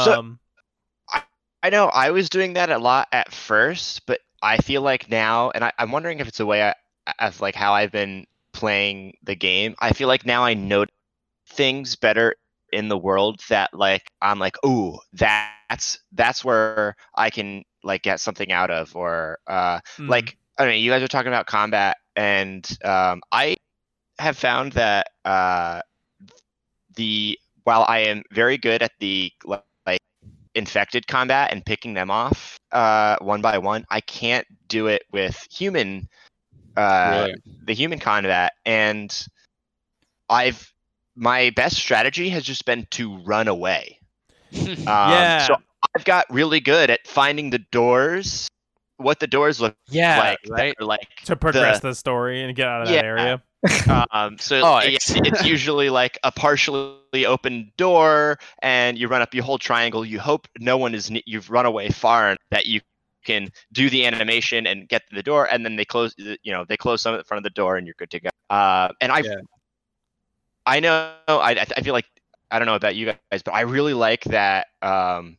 So- 0.03 0.19
um, 0.19 0.39
I 1.63 1.69
know 1.69 1.87
I 1.87 2.11
was 2.11 2.29
doing 2.29 2.53
that 2.53 2.69
a 2.69 2.77
lot 2.77 3.07
at 3.11 3.33
first, 3.33 4.05
but 4.05 4.19
I 4.43 4.57
feel 4.57 4.81
like 4.83 5.09
now, 5.09 5.49
and 5.49 5.63
I, 5.63 5.71
I'm 5.79 5.91
wondering 5.91 6.19
if 6.19 6.27
it's 6.27 6.39
a 6.39 6.45
way 6.45 6.61
I, 6.63 6.75
of 7.19 7.41
like 7.41 7.55
how 7.55 7.73
I've 7.73 7.91
been 7.91 8.27
playing 8.57 9.13
the 9.23 9.35
game. 9.35 9.75
I 9.79 9.93
feel 9.93 10.07
like 10.07 10.25
now 10.25 10.43
I 10.43 10.55
know 10.55 10.85
things 11.47 11.95
better 11.95 12.35
in 12.73 12.89
the 12.89 12.97
world 12.97 13.39
that 13.49 13.73
like 13.73 14.03
I'm 14.21 14.39
like, 14.39 14.55
ooh, 14.65 14.97
that's 15.13 15.99
that's 16.11 16.43
where 16.43 16.95
I 17.15 17.29
can 17.29 17.63
like 17.83 18.01
get 18.01 18.19
something 18.19 18.51
out 18.51 18.71
of, 18.71 18.95
or 18.95 19.37
uh, 19.47 19.79
mm, 19.97 20.09
like 20.09 20.37
I 20.57 20.63
don't 20.63 20.73
know. 20.73 20.77
You 20.77 20.91
guys 20.91 21.03
are 21.03 21.07
talking 21.07 21.29
about 21.29 21.45
combat, 21.45 21.97
and 22.15 22.67
um, 22.83 23.21
I 23.31 23.57
have 24.19 24.37
found 24.37 24.73
that 24.73 25.07
uh, 25.23 25.81
the 26.95 27.37
while 27.63 27.85
I 27.87 27.99
am 27.99 28.23
very 28.31 28.57
good 28.57 28.81
at 28.81 28.91
the 28.99 29.31
like 29.45 29.99
infected 30.55 31.07
combat 31.07 31.51
and 31.51 31.63
picking 31.63 31.93
them 31.93 32.09
off 32.09 32.57
uh, 32.71 33.17
one 33.21 33.41
by 33.41 33.57
one. 33.59 33.85
I 33.89 34.01
can't 34.01 34.45
do 34.67 34.87
it 34.87 35.03
with 35.11 35.47
human, 35.51 36.09
uh, 36.77 37.25
Really? 37.27 37.35
the 37.65 37.73
human 37.73 37.99
combat, 37.99 38.53
and 38.65 39.13
I've 40.29 40.71
my 41.15 41.49
best 41.55 41.77
strategy 41.77 42.29
has 42.29 42.43
just 42.43 42.65
been 42.65 42.85
to 42.91 43.17
run 43.19 43.47
away. 43.47 43.99
Um, 44.53 44.77
Yeah. 44.87 45.45
So 45.47 45.55
I've 45.95 46.05
got 46.05 46.25
really 46.29 46.59
good 46.59 46.89
at 46.89 47.05
finding 47.07 47.49
the 47.49 47.59
doors, 47.71 48.47
what 48.97 49.19
the 49.19 49.27
doors 49.27 49.59
look 49.59 49.75
yeah, 49.89 50.19
like, 50.19 50.39
right. 50.49 50.81
like 50.81 51.07
to 51.25 51.35
progress 51.35 51.79
the, 51.81 51.93
story 51.95 52.43
and 52.43 52.55
get 52.55 52.67
out 52.67 52.83
of 52.83 52.87
that 52.89 53.03
area. 53.05 53.41
Um, 54.11 54.37
so 54.37 54.61
Oh, 54.63 54.77
it's, 54.77 55.09
it's- 55.11 55.27
it's 55.33 55.45
usually 55.45 55.89
like 55.89 56.17
a 56.23 56.31
partially 56.31 57.25
open 57.25 57.71
door, 57.77 58.37
and 58.61 58.97
you 58.97 59.07
run 59.07 59.21
up, 59.21 59.33
you 59.33 59.41
hold 59.41 59.61
triangle. 59.61 60.05
You 60.05 60.19
hope 60.19 60.47
no 60.59 60.77
one 60.77 60.93
is. 60.93 61.09
ne- 61.09 61.23
You've 61.25 61.49
run 61.49 61.65
away 61.65 61.89
far 61.89 62.27
enough 62.29 62.37
that 62.51 62.67
you 62.67 62.81
can 63.27 63.51
do 63.73 63.91
the 63.91 64.05
animation 64.07 64.67
and 64.67 64.89
get 64.89 65.07
to 65.09 65.15
the 65.15 65.23
door, 65.23 65.47
and 65.51 65.65
then 65.65 65.75
they 65.75 65.85
close. 65.85 66.15
You 66.17 66.53
know, 66.53 66.65
they 66.67 66.77
close 66.77 67.01
some 67.03 67.13
at 67.15 67.19
the 67.19 67.25
front 67.25 67.39
of 67.39 67.43
the 67.43 67.55
door, 67.61 67.77
and 67.77 67.85
you're 67.87 67.95
good 67.99 68.11
to 68.11 68.19
go. 68.21 68.29
Uh, 68.49 68.89
and 69.01 69.11
I, 69.11 69.23
Yeah. 69.23 69.35
I 70.65 70.79
know. 70.79 71.15
I 71.27 71.51
I 71.77 71.81
feel 71.81 71.93
like 71.93 72.05
I 72.51 72.59
don't 72.59 72.65
know 72.65 72.75
about 72.75 72.95
you 72.95 73.05
guys, 73.05 73.43
but 73.43 73.53
I 73.53 73.61
really 73.61 73.93
like 73.93 74.23
that. 74.25 74.67
Um, 74.81 75.37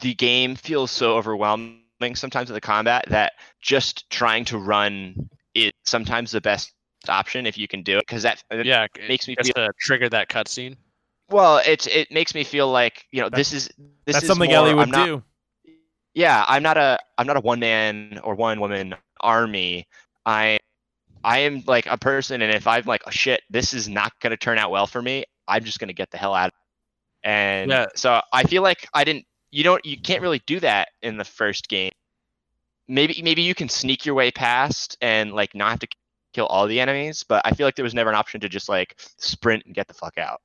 the 0.00 0.14
game 0.14 0.54
feels 0.56 0.90
so 0.90 1.16
overwhelming 1.16 1.80
sometimes 2.14 2.48
with 2.50 2.54
the 2.56 2.60
combat 2.60 3.04
that 3.08 3.32
just 3.60 4.08
trying 4.10 4.44
to 4.46 4.58
run 4.58 5.28
is 5.54 5.72
sometimes 5.84 6.30
the 6.32 6.40
best 6.40 6.72
option 7.08 7.46
if 7.46 7.58
you 7.58 7.66
can 7.68 7.82
do 7.82 7.98
it 7.98 8.06
because 8.06 8.22
that 8.22 8.42
it 8.50 8.66
yeah, 8.66 8.86
makes 9.08 9.26
me 9.28 9.36
feel 9.36 9.54
to 9.54 9.70
trigger 9.80 10.08
that 10.08 10.28
cutscene. 10.28 10.76
well 11.30 11.58
it's 11.64 11.86
it 11.86 12.10
makes 12.10 12.34
me 12.34 12.44
feel 12.44 12.70
like 12.70 13.06
you 13.10 13.20
know 13.20 13.28
That- 13.30 13.36
this 13.36 13.52
is 13.52 13.70
this 14.06 14.14
That's 14.14 14.22
is 14.22 14.28
something 14.28 14.50
more, 14.50 14.54
Ellie 14.54 14.74
would 14.74 14.90
I'm 14.90 14.90
not, 14.90 15.06
do. 15.06 15.22
Yeah 16.14 16.44
i'm 16.48 16.62
not 16.62 16.76
a 16.76 16.98
i'm 17.18 17.26
not 17.26 17.36
a 17.36 17.40
one 17.40 17.60
man 17.60 18.20
or 18.24 18.34
one 18.34 18.60
woman 18.60 18.94
army 19.20 19.86
i 20.26 20.58
i 21.24 21.38
am 21.38 21.62
like 21.66 21.86
a 21.86 21.96
person 21.98 22.42
and 22.42 22.52
if 22.52 22.66
i'm 22.66 22.84
like 22.84 23.02
oh 23.06 23.10
shit 23.10 23.42
this 23.50 23.72
is 23.74 23.88
not 23.88 24.12
going 24.20 24.30
to 24.30 24.36
turn 24.36 24.58
out 24.58 24.70
well 24.70 24.86
for 24.86 25.00
me 25.02 25.24
i'm 25.48 25.62
just 25.64 25.78
going 25.78 25.88
to 25.88 25.94
get 25.94 26.10
the 26.10 26.16
hell 26.16 26.34
out 26.34 26.48
of 26.48 26.52
it. 26.54 27.28
and 27.28 27.70
Yeah. 27.70 27.86
so 27.94 28.20
i 28.32 28.42
feel 28.44 28.62
like 28.62 28.86
i 28.94 29.04
didn't 29.04 29.24
you 29.50 29.62
don't 29.64 29.84
you 29.84 29.98
can't 29.98 30.22
really 30.22 30.42
do 30.46 30.60
that 30.60 30.88
in 31.02 31.16
the 31.16 31.24
first 31.24 31.68
game 31.68 31.92
maybe 32.88 33.20
maybe 33.22 33.42
you 33.42 33.54
can 33.54 33.68
sneak 33.68 34.04
your 34.04 34.14
way 34.14 34.30
past 34.30 34.96
and 35.00 35.32
like 35.32 35.54
not 35.54 35.70
have 35.70 35.78
to 35.80 35.88
kill 36.32 36.46
all 36.46 36.66
the 36.66 36.80
enemies 36.80 37.24
but 37.28 37.42
i 37.44 37.50
feel 37.52 37.66
like 37.66 37.74
there 37.76 37.84
was 37.84 37.94
never 37.94 38.10
an 38.10 38.16
option 38.16 38.40
to 38.40 38.48
just 38.48 38.68
like 38.68 38.96
sprint 39.18 39.64
and 39.66 39.74
get 39.74 39.86
the 39.88 39.94
fuck 39.94 40.16
out 40.18 40.40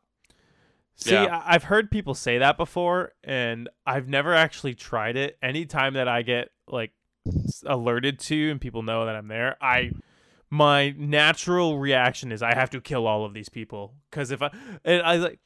See, 0.95 1.13
Yeah. 1.13 1.41
I've 1.45 1.63
heard 1.65 1.91
people 1.91 2.13
say 2.13 2.37
that 2.37 2.57
before, 2.57 3.11
and 3.23 3.69
I've 3.85 4.07
never 4.07 4.33
actually 4.33 4.75
tried 4.75 5.17
it. 5.17 5.37
Anytime 5.41 5.93
that 5.95 6.07
I 6.07 6.21
get 6.21 6.49
like 6.67 6.91
alerted 7.65 8.19
to 8.19 8.51
and 8.51 8.59
people 8.61 8.81
know 8.83 9.05
that 9.05 9.15
I'm 9.15 9.27
there, 9.27 9.57
I 9.61 9.91
my 10.49 10.91
natural 10.97 11.79
reaction 11.79 12.31
is 12.31 12.41
I 12.41 12.53
have 12.53 12.69
to 12.69 12.79
kill 12.81 13.07
all 13.07 13.25
of 13.25 13.33
these 13.33 13.49
people 13.49 13.95
because 14.09 14.31
if 14.31 14.41
I 14.41 14.51
and 14.85 15.01
I 15.01 15.15
like 15.17 15.39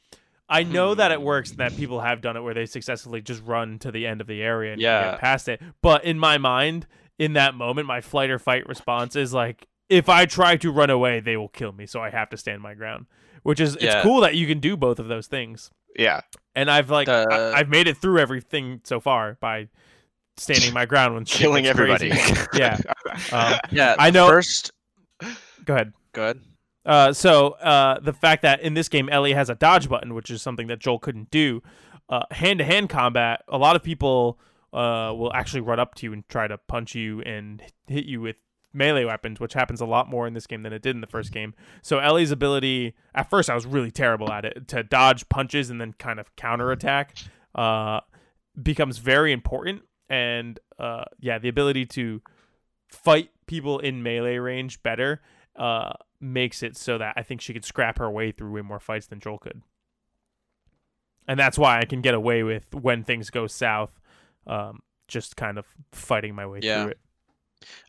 I 0.49 0.63
know 0.63 0.95
that 0.95 1.11
it 1.11 1.21
works 1.21 1.51
and 1.51 1.59
that 1.59 1.75
people 1.77 1.99
have 2.01 2.21
done 2.21 2.35
it 2.35 2.41
where 2.41 2.53
they 2.55 2.65
successfully 2.65 3.21
just 3.21 3.43
run 3.43 3.77
to 3.79 3.91
the 3.91 4.07
end 4.07 4.19
of 4.19 4.27
the 4.27 4.41
area 4.41 4.73
and 4.73 4.81
Yeah. 4.81 5.11
get 5.11 5.19
past 5.19 5.47
it. 5.47 5.61
But 5.81 6.03
in 6.03 6.17
my 6.17 6.37
mind, 6.39 6.87
in 7.19 7.33
that 7.33 7.53
moment, 7.53 7.85
my 7.87 8.01
flight 8.01 8.29
or 8.31 8.39
fight 8.39 8.67
response 8.67 9.15
is 9.15 9.31
like, 9.33 9.67
if 9.89 10.09
I 10.09 10.25
try 10.25 10.57
to 10.57 10.71
run 10.71 10.89
away, 10.89 11.19
they 11.19 11.37
will 11.37 11.49
kill 11.49 11.71
me, 11.71 11.85
so 11.85 12.01
I 12.01 12.09
have 12.09 12.29
to 12.29 12.37
stand 12.37 12.61
my 12.63 12.73
ground. 12.73 13.05
Which 13.43 13.59
is 13.59 13.77
Yeah. 13.79 13.97
it's 13.97 14.03
cool 14.03 14.21
that 14.21 14.35
you 14.35 14.47
can 14.47 14.59
do 14.59 14.75
both 14.77 14.99
of 14.99 15.07
those 15.07 15.27
things. 15.27 15.71
yeah 15.97 16.21
And 16.55 16.69
I've 16.69 16.89
like 16.89 17.07
I, 17.09 17.53
I've 17.53 17.69
made 17.69 17.87
it 17.87 17.97
through 17.97 18.19
everything 18.19 18.81
so 18.83 18.99
far 18.99 19.37
by 19.39 19.67
standing 20.37 20.73
my 20.73 20.85
ground 20.85 21.15
when 21.15 21.25
killing 21.25 21.65
everybody 21.67 22.11
yeah. 22.53 22.77
Um, 23.31 23.59
Yeah, 23.71 23.95
I 23.99 24.09
know- 24.11 24.27
First, 24.27 24.71
go 25.65 25.73
ahead. 25.75 25.93
go 26.13 26.23
ahead. 26.23 26.39
Uh, 26.85 27.13
so 27.13 27.49
uh, 27.51 27.99
the 27.99 28.13
fact 28.13 28.41
that 28.43 28.61
in 28.61 28.73
this 28.73 28.87
game 28.89 29.09
Ellie 29.09 29.33
has 29.33 29.49
a 29.49 29.55
dodge 29.55 29.89
button, 29.89 30.13
which 30.15 30.31
is 30.31 30.41
something 30.41 30.67
that 30.67 30.79
Joel 30.79 30.97
couldn't 30.99 31.29
do, 31.29 31.61
hand 32.31 32.59
to 32.59 32.65
hand 32.65 32.89
combat, 32.89 33.43
a 33.47 33.57
lot 33.57 33.75
of 33.75 33.83
people 33.83 34.39
uh, 34.73 35.13
will 35.15 35.31
actually 35.33 35.61
run 35.61 35.79
up 35.79 35.93
to 35.95 36.05
you 36.05 36.13
and 36.13 36.27
try 36.29 36.47
to 36.47 36.57
punch 36.57 36.95
you 36.95 37.21
and 37.21 37.61
hit 37.87 38.05
you 38.05 38.21
with 38.21 38.37
melee 38.73 39.05
weapons, 39.05 39.39
which 39.39 39.53
happens 39.53 39.81
a 39.81 39.85
lot 39.85 40.07
more 40.09 40.27
in 40.27 40.33
this 40.33 40.45
game 40.47 40.63
than 40.63 40.73
it 40.73 40.81
did 40.81 40.95
in 40.95 41.01
the 41.01 41.07
first 41.07 41.31
game. 41.31 41.53
So 41.81 41.99
Ellie's 41.99 42.31
ability, 42.31 42.93
at 43.15 43.29
first 43.29 43.49
I 43.49 43.55
was 43.55 43.65
really 43.65 43.91
terrible 43.91 44.31
at 44.31 44.45
it, 44.45 44.67
to 44.69 44.83
dodge 44.83 45.27
punches 45.29 45.69
and 45.69 45.81
then 45.81 45.93
kind 45.93 46.19
of 46.19 46.35
counterattack, 46.35 47.15
uh, 47.55 48.01
becomes 48.61 48.99
very 48.99 49.31
important. 49.31 49.81
And 50.09 50.59
uh, 50.77 51.05
yeah, 51.19 51.39
the 51.39 51.49
ability 51.49 51.85
to 51.87 52.21
fight 52.91 53.29
people 53.47 53.79
in 53.79 54.03
melee 54.03 54.37
range 54.37 54.81
better 54.83 55.21
uh, 55.55 55.93
makes 56.21 56.61
it 56.63 56.77
so 56.77 56.97
that 56.97 57.13
I 57.17 57.23
think 57.23 57.41
she 57.41 57.53
could 57.53 57.65
scrap 57.65 57.97
her 57.99 58.09
way 58.09 58.31
through 58.31 58.51
way 58.51 58.61
more 58.61 58.79
fights 58.79 59.07
than 59.07 59.19
Joel 59.19 59.39
could. 59.39 59.61
And 61.27 61.39
that's 61.39 61.57
why 61.57 61.79
I 61.79 61.85
can 61.85 62.01
get 62.01 62.13
away 62.15 62.43
with 62.43 62.73
when 62.73 63.03
things 63.03 63.29
go 63.29 63.45
south, 63.45 63.99
um, 64.47 64.79
just 65.07 65.35
kind 65.35 65.57
of 65.59 65.65
fighting 65.91 66.33
my 66.33 66.45
way 66.45 66.59
Yeah. 66.63 66.83
through 66.83 66.91
it. 66.91 66.99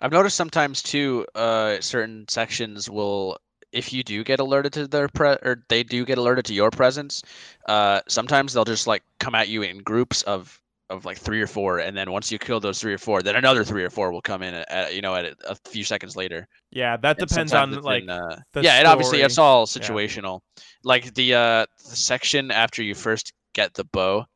I've 0.00 0.12
noticed 0.12 0.36
sometimes 0.36 0.82
too, 0.82 1.26
uh, 1.34 1.80
certain 1.80 2.26
sections 2.28 2.88
will, 2.90 3.38
if 3.72 3.92
you 3.92 4.02
do 4.02 4.24
get 4.24 4.40
alerted 4.40 4.72
to 4.74 4.88
their 4.88 5.08
pre, 5.08 5.30
or 5.42 5.62
they 5.68 5.82
do 5.82 6.04
get 6.04 6.18
alerted 6.18 6.44
to 6.46 6.54
your 6.54 6.70
presence, 6.70 7.22
uh, 7.66 8.00
sometimes 8.08 8.52
they'll 8.52 8.64
just 8.64 8.86
like 8.86 9.02
come 9.18 9.34
at 9.34 9.48
you 9.48 9.62
in 9.62 9.78
groups 9.78 10.22
of 10.22 10.60
of 10.90 11.04
like 11.04 11.16
three 11.16 11.40
or 11.40 11.46
four, 11.46 11.78
and 11.78 11.96
then 11.96 12.10
once 12.10 12.32
you 12.32 12.38
kill 12.38 12.58
those 12.58 12.80
three 12.80 12.92
or 12.92 12.98
four, 12.98 13.22
then 13.22 13.36
another 13.36 13.62
three 13.62 13.84
or 13.84 13.90
four 13.90 14.10
will 14.10 14.20
come 14.20 14.42
in 14.42 14.54
at, 14.54 14.92
you 14.92 15.00
know 15.00 15.14
at 15.14 15.24
a, 15.24 15.36
a 15.50 15.54
few 15.68 15.84
seconds 15.84 16.16
later. 16.16 16.48
Yeah, 16.72 16.96
that 16.96 17.18
depends 17.18 17.54
on 17.54 17.80
like 17.82 18.02
in, 18.02 18.10
uh, 18.10 18.40
the 18.52 18.62
yeah, 18.62 18.80
it 18.80 18.86
obviously 18.86 19.22
it's 19.22 19.38
all 19.38 19.66
situational. 19.66 20.40
Like 20.82 21.14
the 21.14 21.34
uh 21.34 21.66
the 21.88 21.96
section 21.96 22.50
after 22.50 22.82
you 22.82 22.94
first 22.94 23.32
get 23.54 23.74
the 23.74 23.84
bow, 23.84 24.26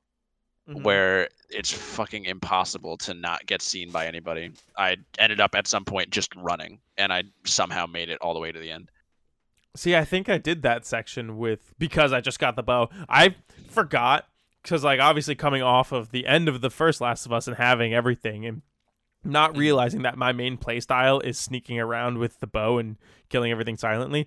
Mhm. 0.68 0.82
where 0.82 1.28
it's 1.50 1.70
fucking 1.72 2.24
impossible 2.24 2.96
to 2.98 3.12
not 3.14 3.44
get 3.46 3.60
seen 3.60 3.90
by 3.90 4.06
anybody. 4.06 4.50
I 4.78 4.96
ended 5.18 5.38
up 5.40 5.54
at 5.54 5.66
some 5.66 5.84
point 5.84 6.10
just 6.10 6.34
running, 6.36 6.80
and 6.96 7.12
I 7.12 7.24
somehow 7.44 7.84
made 7.86 8.08
it 8.08 8.18
all 8.22 8.32
the 8.34 8.40
way 8.40 8.50
to 8.50 8.58
the 8.58 8.70
end. 8.70 8.90
See, 9.76 9.94
I 9.94 10.04
think 10.04 10.28
I 10.28 10.38
did 10.38 10.62
that 10.62 10.86
section 10.86 11.36
with 11.36 11.74
because 11.78 12.12
I 12.12 12.20
just 12.20 12.38
got 12.38 12.56
the 12.56 12.62
bow. 12.62 12.88
I 13.08 13.34
forgot 13.68 14.26
because 14.62 14.82
like 14.84 15.00
obviously 15.00 15.34
coming 15.34 15.62
off 15.62 15.92
of 15.92 16.12
the 16.12 16.26
end 16.26 16.48
of 16.48 16.60
the 16.62 16.70
first 16.70 17.00
Last 17.00 17.26
of 17.26 17.32
Us 17.32 17.46
and 17.46 17.56
having 17.56 17.92
everything 17.92 18.46
and 18.46 18.62
not 19.22 19.52
Mhm. 19.54 19.58
realizing 19.58 20.02
that 20.02 20.16
my 20.16 20.32
main 20.32 20.56
playstyle 20.56 21.22
is 21.22 21.38
sneaking 21.38 21.78
around 21.78 22.18
with 22.18 22.40
the 22.40 22.46
bow 22.46 22.78
and 22.78 22.96
killing 23.28 23.50
everything 23.50 23.76
silently. 23.76 24.26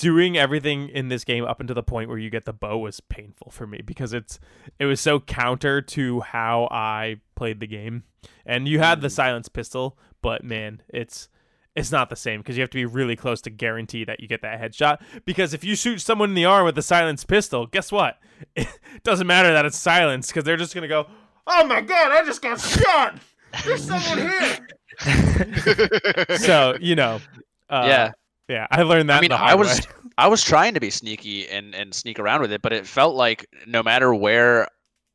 Doing 0.00 0.38
everything 0.38 0.88
in 0.88 1.08
this 1.08 1.24
game 1.24 1.44
up 1.44 1.60
until 1.60 1.74
the 1.74 1.82
point 1.82 2.08
where 2.08 2.18
you 2.18 2.30
get 2.30 2.44
the 2.46 2.52
bow 2.52 2.78
was 2.78 3.00
painful 3.00 3.50
for 3.50 3.66
me 3.66 3.82
because 3.84 4.12
it's 4.12 4.38
it 4.78 4.86
was 4.86 5.00
so 5.00 5.20
counter 5.20 5.82
to 5.82 6.20
how 6.20 6.68
I 6.70 7.16
played 7.34 7.60
the 7.60 7.66
game. 7.66 8.04
And 8.46 8.66
you 8.66 8.78
had 8.78 9.00
the 9.02 9.08
Mhm. 9.08 9.12
silence 9.12 9.48
pistol, 9.48 9.98
but 10.22 10.42
man, 10.42 10.82
it's 10.88 11.28
it's 11.76 11.92
not 11.92 12.08
the 12.10 12.16
same 12.16 12.40
because 12.40 12.56
you 12.56 12.62
have 12.62 12.70
to 12.70 12.78
be 12.78 12.84
really 12.84 13.14
close 13.14 13.40
to 13.42 13.50
guarantee 13.50 14.04
that 14.04 14.20
you 14.20 14.26
get 14.26 14.42
that 14.42 14.60
headshot. 14.60 15.00
Because 15.24 15.54
if 15.54 15.62
you 15.64 15.76
shoot 15.76 16.00
someone 16.00 16.30
in 16.30 16.34
the 16.34 16.44
arm 16.44 16.64
with 16.64 16.76
a 16.78 16.82
silenced 16.82 17.28
pistol, 17.28 17.66
guess 17.66 17.92
what? 17.92 18.18
It 18.56 18.68
doesn't 19.04 19.26
matter 19.26 19.52
that 19.52 19.64
it's 19.66 19.76
silenced 19.78 20.30
because 20.30 20.44
they're 20.44 20.56
just 20.56 20.74
gonna 20.74 20.88
go, 20.88 21.06
"Oh 21.46 21.64
my 21.66 21.80
god, 21.82 22.10
I 22.10 22.24
just 22.24 22.40
got 22.42 22.58
shot! 22.60 23.18
There's 23.64 23.84
someone 23.84 24.18
here!" 24.18 24.58
so 26.38 26.76
you 26.80 26.94
know, 26.96 27.20
uh, 27.68 27.84
yeah, 27.86 28.10
yeah, 28.50 28.66
I 28.70 28.82
learned 28.82 29.08
that. 29.10 29.18
I 29.18 29.20
mean, 29.20 29.32
I 29.32 29.54
was 29.54 29.86
way. 29.86 29.94
I 30.18 30.26
was 30.26 30.42
trying 30.42 30.74
to 30.74 30.80
be 30.80 30.90
sneaky 30.90 31.48
and 31.48 31.72
and 31.72 31.94
sneak 31.94 32.18
around 32.18 32.40
with 32.40 32.52
it, 32.52 32.62
but 32.62 32.72
it 32.72 32.84
felt 32.86 33.14
like 33.14 33.46
no 33.66 33.80
matter 33.80 34.12
where 34.12 34.66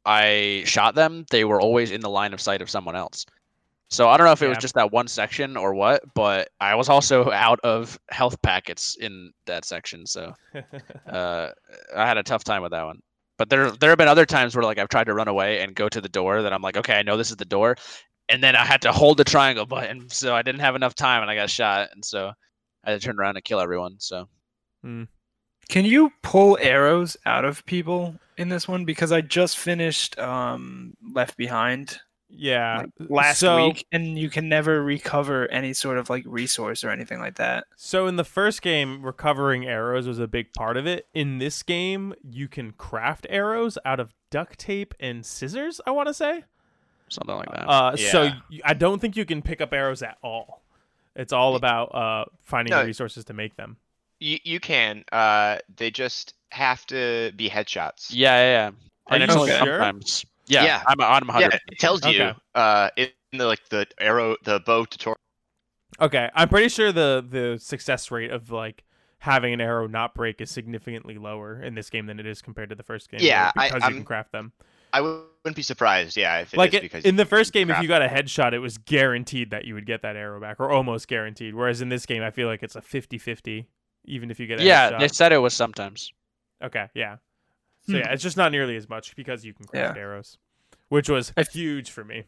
I 0.06 0.64
shot 0.66 0.96
them, 0.96 1.26
they 1.32 1.44
were 1.44 1.60
always 1.60 1.92
in 1.92 2.00
the 2.00 2.10
line 2.10 2.34
of 2.34 2.40
sight 2.40 2.62
of 2.62 2.70
someone 2.70 2.96
else. 2.96 3.26
So 3.90 4.08
I 4.08 4.16
don't 4.16 4.26
know 4.26 4.32
if 4.32 4.42
it 4.42 4.48
was 4.48 4.58
just 4.58 4.74
that 4.76 4.92
one 4.92 5.08
section 5.08 5.58
or 5.58 5.74
what, 5.76 6.02
but 6.16 6.50
I 6.60 6.76
was 6.76 6.88
also 6.88 7.30
out 7.32 7.60
of 7.60 8.00
health 8.10 8.42
packets 8.42 8.96
in 8.96 9.32
that 9.48 9.66
section, 9.66 10.06
so 10.06 10.34
uh, 11.10 11.50
I 11.96 12.08
had 12.08 12.18
a 12.18 12.24
tough 12.24 12.46
time 12.46 12.62
with 12.62 12.72
that 12.72 12.86
one. 12.86 13.02
But 13.38 13.50
there 13.50 13.70
there 13.70 13.90
have 13.90 13.98
been 13.98 14.08
other 14.08 14.26
times 14.26 14.56
where 14.56 14.64
like 14.64 14.80
I've 14.80 14.88
tried 14.88 15.08
to 15.08 15.14
run 15.14 15.28
away 15.28 15.60
and 15.60 15.76
go 15.76 15.90
to 15.90 16.00
the 16.00 16.08
door 16.08 16.42
that 16.42 16.54
I'm 16.54 16.62
like, 16.62 16.78
okay, 16.78 16.98
I 16.98 17.04
know 17.04 17.18
this 17.18 17.32
is 17.32 17.38
the 17.38 17.44
door, 17.44 17.76
and 18.30 18.42
then 18.42 18.56
I 18.56 18.64
had 18.64 18.82
to 18.84 18.94
hold 18.94 19.18
the 19.18 19.26
triangle 19.26 19.66
button, 19.66 20.10
so 20.10 20.34
I 20.34 20.42
didn't 20.42 20.62
have 20.62 20.76
enough 20.76 20.96
time 20.96 21.22
and 21.22 21.30
I 21.30 21.36
got 21.36 21.50
shot, 21.50 21.90
and 21.94 22.04
so 22.04 22.32
I 22.86 22.92
had 22.92 23.02
to 23.02 23.06
turn 23.06 23.20
around 23.20 23.36
and 23.38 23.44
kill 23.44 23.60
everyone. 23.60 23.96
So 24.00 24.28
Can 24.84 25.08
you 25.86 26.12
pull 26.22 26.58
arrows 26.62 27.18
out 27.26 27.44
of 27.46 27.66
people 27.66 28.16
in 28.38 28.50
this 28.50 28.68
one? 28.68 28.86
Because 28.86 29.12
I 29.12 29.22
just 29.22 29.58
finished 29.58 30.18
um, 30.20 30.96
Left 31.14 31.36
Behind, 31.38 32.00
Yeah. 32.30 32.84
like, 33.00 33.10
last 33.10 33.40
so, 33.40 33.68
week, 33.68 33.86
and 33.92 34.18
you 34.20 34.30
can 34.30 34.48
never 34.48 34.84
recover 34.84 35.48
any 35.48 35.74
sort 35.74 35.98
of 35.98 36.08
like 36.10 36.24
resource 36.28 36.84
or 36.84 36.92
anything 36.92 37.20
like 37.20 37.36
that. 37.38 37.66
So 37.76 38.06
in 38.06 38.16
the 38.16 38.24
first 38.24 38.62
game, 38.62 39.02
recovering 39.04 39.66
arrows 39.66 40.08
was 40.08 40.20
a 40.20 40.28
big 40.28 40.54
part 40.54 40.78
of 40.78 40.86
it. 40.86 41.08
In 41.16 41.40
this 41.40 41.64
game, 41.64 42.14
you 42.22 42.48
can 42.48 42.74
craft 42.74 43.26
arrows 43.30 43.80
out 43.86 44.00
of 44.00 44.14
duct 44.30 44.60
tape 44.60 44.94
and 45.00 45.26
scissors. 45.26 45.82
I 45.88 45.92
want 45.92 46.10
to 46.10 46.14
say. 46.14 46.44
Something 47.10 47.36
like 47.38 47.52
that. 47.52 47.68
Uh, 47.70 47.96
so 47.98 48.24
Yeah. 48.24 48.36
y- 48.52 48.60
I 48.66 48.74
don't 48.76 49.00
think 49.00 49.16
you 49.16 49.26
can 49.26 49.42
pick 49.42 49.62
up 49.62 49.74
arrows 49.74 50.04
at 50.04 50.18
all. 50.24 50.62
It's 51.16 51.34
all 51.34 51.56
about 51.56 51.96
uh 51.96 52.26
finding 52.44 52.72
No. 52.72 52.80
the 52.80 52.86
resources 52.86 53.26
to 53.26 53.34
make 53.34 53.56
them. 53.56 53.78
You 54.20 54.38
you 54.44 54.60
can. 54.60 55.04
Uh, 55.12 55.58
they 55.76 55.92
just 55.92 56.34
have 56.52 56.86
to 56.88 57.32
be 57.36 57.50
headshots. 57.50 58.08
yeah, 58.12 58.38
yeah, 58.38 58.52
yeah. 58.52 58.68
Are 58.68 58.74
And 59.16 59.22
you 59.22 59.26
it's 59.26 59.36
only 59.36 59.52
sure? 59.52 59.60
sometimes. 59.60 60.26
Yeah, 60.48 60.64
Yeah. 60.66 60.84
I'm 60.88 61.02
I'm 61.02 61.28
100. 61.28 61.42
Yeah, 61.54 61.60
it 61.72 61.80
tells 61.80 62.06
you 62.06 62.22
Okay. 62.24 62.34
uh 62.56 62.90
in 62.98 63.10
the 63.34 63.46
like 63.46 63.68
the 63.70 63.88
arrow 64.00 64.36
the 64.44 64.60
bow 64.60 64.86
tutorial. 64.86 65.18
Okay, 66.00 66.30
I'm 66.36 66.50
pretty 66.50 66.70
sure 66.70 66.92
the 66.92 67.26
the 67.28 67.58
success 67.60 68.12
rate 68.12 68.32
of 68.32 68.52
like 68.52 68.84
having 69.20 69.54
an 69.54 69.62
arrow 69.62 69.88
not 69.88 70.14
break 70.14 70.40
is 70.42 70.52
significantly 70.52 71.18
lower 71.18 71.62
in 71.62 71.74
this 71.76 71.90
game 71.90 72.06
than 72.06 72.20
it 72.20 72.26
is 72.28 72.42
compared 72.42 72.70
to 72.70 72.76
the 72.76 72.84
first 72.84 73.10
game. 73.10 73.20
Yeah, 73.24 73.52
I- 73.58 73.68
because 73.70 73.82
you 73.82 73.86
I'm- 73.86 73.94
can 73.96 74.04
craft 74.06 74.32
them. 74.32 74.52
I 74.98 75.02
wouldn't 75.02 75.56
be 75.56 75.62
surprised. 75.62 76.16
Yeah, 76.18 76.40
if 76.40 76.54
it 76.54 76.58
like 76.58 76.70
is 76.70 76.76
it, 76.76 76.82
because 76.84 77.06
in 77.06 77.16
the 77.18 77.26
first 77.26 77.54
you 77.54 77.60
game, 77.60 77.70
if 77.70 77.82
you 77.82 77.88
got 77.88 78.02
a 78.02 78.08
headshot, 78.08 78.54
it 78.54 78.60
was 78.60 78.78
guaranteed 78.78 79.52
that 79.52 79.66
you 79.66 79.74
would 79.74 79.86
get 79.86 80.02
that 80.04 80.16
arrow 80.16 80.40
back, 80.40 80.60
or 80.60 80.72
almost 80.72 81.08
guaranteed. 81.08 81.54
Whereas 81.54 81.82
in 81.82 81.90
this 81.90 82.06
game, 82.06 82.24
I 82.24 82.32
feel 82.32 82.48
like 82.48 82.64
it's 82.64 82.76
a 82.76 82.82
50-50, 82.82 83.68
even 84.06 84.32
if 84.32 84.40
you 84.40 84.48
get 84.48 84.60
a 84.60 84.64
Yeah, 84.64 84.92
headshot. 84.92 85.00
they 85.00 85.08
said 85.10 85.32
it 85.32 85.38
was 85.40 85.54
sometimes. 85.54 86.12
Okay, 86.64 86.88
yeah. 86.94 87.18
So 87.86 87.94
Hmm. 87.94 87.98
yeah, 87.98 88.12
it's 88.14 88.24
just 88.24 88.38
not 88.38 88.52
nearly 88.52 88.76
as 88.78 88.90
much 88.90 89.16
because 89.16 89.46
you 89.46 89.54
can 89.54 89.66
craft 89.66 89.98
arrows, 89.98 90.38
which 90.90 91.10
was 91.10 91.34
I- 91.38 91.44
huge 91.44 91.92
for 91.92 92.04
me. 92.04 92.24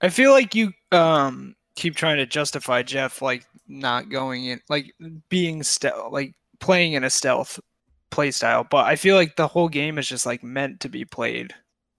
I 0.00 0.08
feel 0.08 0.32
like 0.32 0.54
you 0.54 0.72
um 0.92 1.54
keep 1.76 1.94
trying 1.96 2.16
to 2.18 2.26
justify 2.26 2.82
Jeff 2.82 3.22
like 3.22 3.44
not 3.68 4.08
going 4.08 4.46
in 4.46 4.60
like 4.68 4.92
being 5.28 5.62
stealth 5.62 6.12
like 6.12 6.34
playing 6.60 6.92
in 6.94 7.04
a 7.04 7.10
stealth 7.10 7.58
play 8.14 8.30
style, 8.30 8.64
but 8.70 8.86
I 8.86 8.96
feel 8.96 9.16
like 9.16 9.36
the 9.36 9.48
whole 9.48 9.68
game 9.68 9.98
is 9.98 10.08
just 10.08 10.24
like 10.26 10.42
meant 10.44 10.80
to 10.80 10.88
be 10.88 11.04
played 11.04 11.52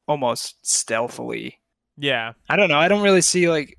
almost 0.07 0.55
stealthily. 0.65 1.59
Yeah, 1.97 2.33
I 2.49 2.55
don't 2.55 2.69
know. 2.69 2.77
I 2.79 2.87
don't 2.87 3.03
really 3.03 3.21
see 3.21 3.49
like 3.49 3.77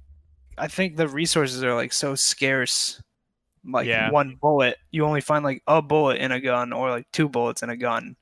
I 0.58 0.68
think 0.68 0.96
the 0.96 1.08
resources 1.08 1.62
are 1.64 1.74
like 1.74 1.92
so 1.92 2.14
scarce. 2.14 3.00
Like 3.64 3.86
Yeah. 3.86 4.10
one 4.10 4.36
bullet, 4.40 4.76
you 4.90 5.04
only 5.04 5.20
find 5.20 5.44
like 5.44 5.62
a 5.66 5.82
bullet 5.82 6.18
in 6.18 6.30
a 6.32 6.40
gun 6.40 6.72
or 6.72 6.90
like 6.90 7.06
two 7.12 7.28
bullets 7.28 7.62
in 7.62 7.70
a 7.70 7.76
gun. 7.76 8.16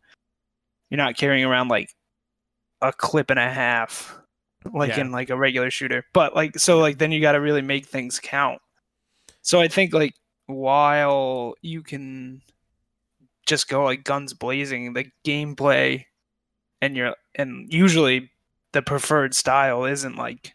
You're 0.91 0.99
not 0.99 1.17
carrying 1.17 1.45
around 1.45 1.69
like 1.69 1.91
a 2.81 2.93
clip 2.93 3.31
and 3.31 3.39
a 3.39 3.51
half 3.51 4.17
like 4.73 4.91
Yeah. 4.91 5.01
in 5.01 5.13
like 5.13 5.31
a 5.31 5.37
regular 5.37 5.71
shooter. 5.71 6.05
But 6.13 6.35
like 6.35 6.59
so 6.59 6.79
like 6.79 6.99
then 6.99 7.13
you 7.13 7.21
got 7.21 7.33
to 7.33 7.41
really 7.41 7.63
make 7.63 7.87
things 7.87 8.21
count. 8.21 8.61
So 9.43 9.61
I 9.61 9.69
think 9.69 9.93
like 9.93 10.15
while 10.47 11.55
you 11.63 11.83
can 11.83 12.43
just 13.47 13.69
go 13.69 13.85
like 13.85 14.05
guns 14.05 14.33
blazing, 14.33 14.93
the 14.93 15.07
gameplay 15.25 16.05
and 16.81 16.97
you're 16.97 17.15
and 17.35 17.73
usually 17.73 18.31
the 18.73 18.83
preferred 18.83 19.35
style 19.35 19.85
isn't 19.85 20.17
like 20.17 20.55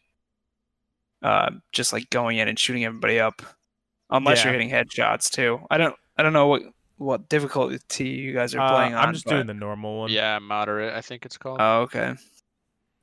uh 1.24 1.50
just 1.72 1.92
like 1.94 2.10
going 2.10 2.38
in 2.38 2.48
and 2.48 2.58
shooting 2.60 2.86
everybody 2.86 3.20
up 3.20 3.42
unless 4.10 4.44
you're 4.44 4.54
hitting 4.54 4.70
headshots 4.70 5.30
too. 5.30 5.60
I 5.70 5.78
don't 5.78 5.96
I 6.18 6.24
don't 6.24 6.34
know 6.34 6.48
what 6.48 6.64
what 6.98 7.30
difficulty 7.30 8.10
you 8.10 8.34
guys 8.34 8.54
are 8.54 8.60
Uh, 8.60 8.70
playing 8.76 8.94
on. 8.94 9.08
I'm 9.08 9.14
just 9.14 9.26
but- 9.26 9.32
doing 9.32 9.48
the 9.48 9.54
normal 9.54 10.00
one. 10.00 10.12
Yeah, 10.12 10.40
moderate. 10.40 10.94
I 10.94 11.02
think 11.02 11.26
it's 11.26 11.38
called. 11.38 11.58
Oh, 11.62 11.82
okay. 11.82 12.16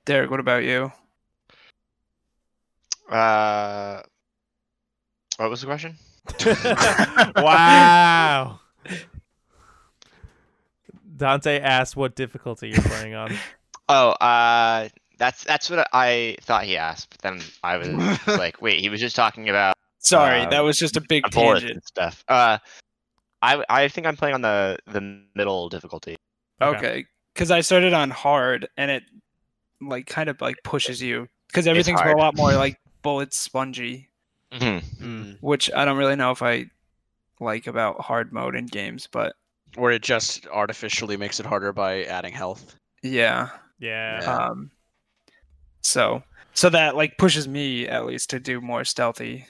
Derek, 0.04 0.30
what 0.30 0.40
about 0.40 0.62
you? 0.64 0.92
Uh, 3.10 4.02
what 5.36 5.50
was 5.50 5.60
the 5.60 5.66
question? 5.66 5.96
wow. 7.36 8.60
Dante 11.16 11.60
asked 11.60 11.96
what 11.96 12.14
difficulty 12.14 12.68
you're 12.68 12.82
playing 12.82 13.14
on. 13.14 13.32
Oh, 13.88 14.10
uh, 14.10 14.88
that's 15.16 15.44
that's 15.44 15.70
what 15.70 15.86
I 15.92 16.36
thought 16.40 16.64
he 16.64 16.76
asked, 16.76 17.10
but 17.10 17.20
then 17.20 17.40
I 17.62 17.76
was 17.76 17.86
like, 18.26 18.60
wait, 18.60 18.80
he 18.80 18.88
was 18.88 18.98
just 19.00 19.14
talking 19.14 19.48
about 19.48 19.74
Sorry, 20.00 20.40
Uh, 20.40 20.50
that 20.50 20.64
was 20.64 20.76
just 20.76 20.96
a 20.96 21.00
big 21.00 21.22
bullets 21.30 21.60
tangent. 21.60 21.70
and 21.74 21.84
stuff. 21.84 22.24
Uh, 22.26 22.58
I 23.42 23.62
I 23.68 23.86
think 23.86 24.08
I'm 24.08 24.16
playing 24.16 24.34
on 24.34 24.42
the 24.42 24.76
the 24.88 25.00
middle 25.36 25.68
difficulty. 25.68 26.16
Okay, 26.60 27.04
because 27.32 27.52
I 27.52 27.60
started 27.60 27.92
on 27.92 28.10
hard 28.10 28.68
and 28.76 28.90
it 28.90 29.04
like 29.80 30.08
kind 30.08 30.28
of 30.28 30.40
like 30.40 30.56
pushes 30.64 31.00
you 31.00 31.28
because 31.46 31.68
everything's 31.68 32.00
a 32.00 32.16
lot 32.16 32.36
more 32.36 32.54
like 32.54 32.80
bullet 33.02 33.32
spongy, 33.32 34.08
Mhm. 34.52 34.82
Mm. 35.00 35.36
which 35.42 35.70
I 35.72 35.84
don't 35.84 35.96
really 35.96 36.16
know 36.16 36.32
if 36.32 36.42
I 36.42 36.64
like 37.38 37.68
about 37.68 38.00
hard 38.00 38.32
mode 38.32 38.56
in 38.56 38.66
games, 38.66 39.06
but 39.06 39.36
Where 39.74 39.92
it 39.92 40.02
just 40.02 40.46
artificially 40.46 41.16
makes 41.16 41.38
it 41.40 41.46
harder 41.46 41.72
by 41.72 42.04
adding 42.04 42.32
health. 42.32 42.76
yeah. 43.02 43.48
Yeah. 43.78 44.20
Yeah. 44.22 44.36
Um, 44.46 44.70
so 45.82 46.22
so 46.54 46.70
that 46.70 46.96
like 46.96 47.18
pushes 47.18 47.46
me 47.46 47.86
at 47.86 48.06
least 48.06 48.30
to 48.30 48.40
do 48.40 48.60
more 48.62 48.84
stealthy 48.84 49.46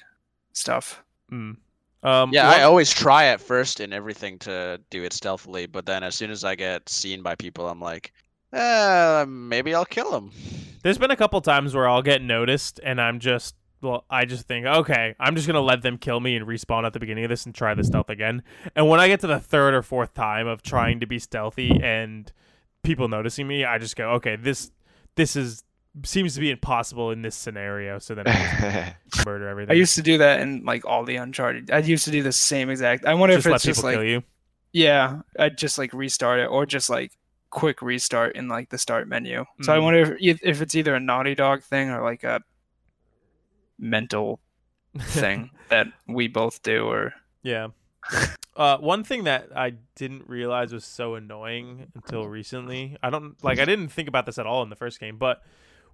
stuff. 0.53 1.03
Mm. 1.33 1.57
Um, 2.03 2.33
Yeah, 2.33 2.49
one- 2.51 2.61
I 2.61 2.63
always 2.65 2.93
try 2.93 3.27
at 3.27 3.41
first 3.41 3.79
in 3.81 3.93
everything 3.93 4.39
to 4.41 4.81
do 4.91 5.05
it 5.05 5.13
stealthily, 5.13 5.67
but 5.67 5.87
then 5.87 6.03
as 6.03 6.15
soon 6.17 6.31
as 6.33 6.43
I 6.45 6.55
get 6.57 6.89
seen 6.89 7.23
by 7.23 7.37
people, 7.37 7.69
I'm 7.69 7.81
like, 7.81 8.13
uh, 8.53 9.25
maybe 9.29 9.75
I'll 9.75 9.85
kill 9.85 10.13
him. 10.17 10.31
There's 10.83 10.99
been 10.99 11.11
a 11.13 11.17
couple 11.17 11.41
times 11.41 11.75
where 11.75 11.89
I'll 11.89 12.03
get 12.03 12.23
noticed, 12.23 12.81
and 12.83 13.01
I'm 13.01 13.19
just, 13.21 13.55
well, 13.87 14.05
I 14.11 14.25
just 14.27 14.47
think, 14.47 14.67
okay, 14.67 15.15
I'm 15.19 15.35
just 15.35 15.47
gonna 15.47 15.61
let 15.63 15.81
them 15.83 15.97
kill 15.97 16.21
me 16.21 16.37
and 16.37 16.47
respawn 16.47 16.85
at 16.85 16.93
the 16.93 17.01
beginning 17.01 17.25
of 17.25 17.31
this 17.31 17.47
and 17.47 17.55
try 17.55 17.73
the 17.75 17.85
stealth 17.85 18.11
again. 18.11 18.43
And 18.75 18.89
when 18.89 19.01
I 19.01 19.09
get 19.09 19.21
to 19.21 19.27
the 19.27 19.41
third 19.41 19.73
or 19.73 19.83
fourth 19.83 20.13
time 20.13 20.47
of 20.47 20.63
trying 20.63 21.01
to 21.01 21.07
be 21.07 21.19
stealthy 21.19 21.81
and 21.83 22.31
people 22.83 23.09
noticing 23.09 23.47
me, 23.49 23.65
I 23.65 23.79
just 23.79 23.97
go, 23.97 24.11
okay, 24.13 24.37
this, 24.37 24.71
this 25.15 25.37
is 25.37 25.63
seems 26.05 26.35
to 26.35 26.41
be 26.41 26.51
impossible 26.51 27.11
in 27.11 27.23
this 27.23 27.35
scenario. 27.35 27.99
So 27.99 28.15
then 28.15 28.27
I 28.27 28.33
just 28.33 28.95
murder 29.27 29.49
everything. 29.49 29.73
I 29.75 29.79
used 29.79 29.95
to 29.95 30.03
do 30.03 30.19
that 30.19 30.41
in 30.41 30.63
like 30.65 30.85
all 30.85 31.05
the 31.05 31.17
Uncharted. 31.17 31.71
I 31.71 31.79
used 31.79 32.05
to 32.05 32.11
do 32.11 32.23
the 32.23 32.33
same 32.33 32.69
exact. 32.69 33.07
I 33.07 33.15
wonder 33.15 33.35
just 33.35 33.47
if 33.47 33.51
let 33.51 33.57
it's 33.57 33.65
people 33.65 33.75
just 33.77 33.85
like 33.85 33.95
kill 33.95 34.05
you. 34.05 34.23
Yeah, 34.73 35.21
I'd 35.39 35.57
just 35.57 35.79
like 35.79 35.95
restart 35.95 36.41
it 36.41 36.47
or 36.47 36.67
just 36.67 36.91
like 36.91 37.13
quick 37.49 37.81
restart 37.81 38.37
in 38.37 38.49
like 38.49 38.69
the 38.69 38.77
start 38.77 39.09
menu. 39.09 39.47
So 39.63 39.73
I 39.73 39.79
Mm. 39.79 39.83
wonder 39.85 40.17
if 40.21 40.39
if 40.43 40.61
it's 40.61 40.75
either 40.75 40.95
a 40.95 41.01
Naughty 41.01 41.35
Dog 41.35 41.63
thing 41.63 41.89
or 41.89 42.03
like 42.03 42.25
a 42.25 42.43
mental 43.79 44.41
thing 44.99 45.51
that 45.69 45.87
we 46.07 46.29
both 46.29 46.63
do 46.63 46.87
or 46.87 47.13
Yeah. 47.43 47.69
Uh, 48.57 48.79
one 48.79 49.05
thing 49.05 49.25
that 49.25 49.49
I 49.55 49.75
didn't 49.97 50.29
realize 50.29 50.73
was 50.73 50.85
so 50.85 51.15
annoying 51.15 51.89
until 51.95 52.27
recently. 52.27 52.97
I 53.03 53.11
don't 53.11 53.43
like. 53.45 53.59
I 53.59 53.65
didn't 53.67 53.89
think 53.89 54.09
about 54.09 54.25
this 54.25 54.39
at 54.39 54.47
all 54.47 54.63
in 54.63 54.71
the 54.71 54.77
first 54.77 54.99
game, 54.99 55.19
but 55.19 55.43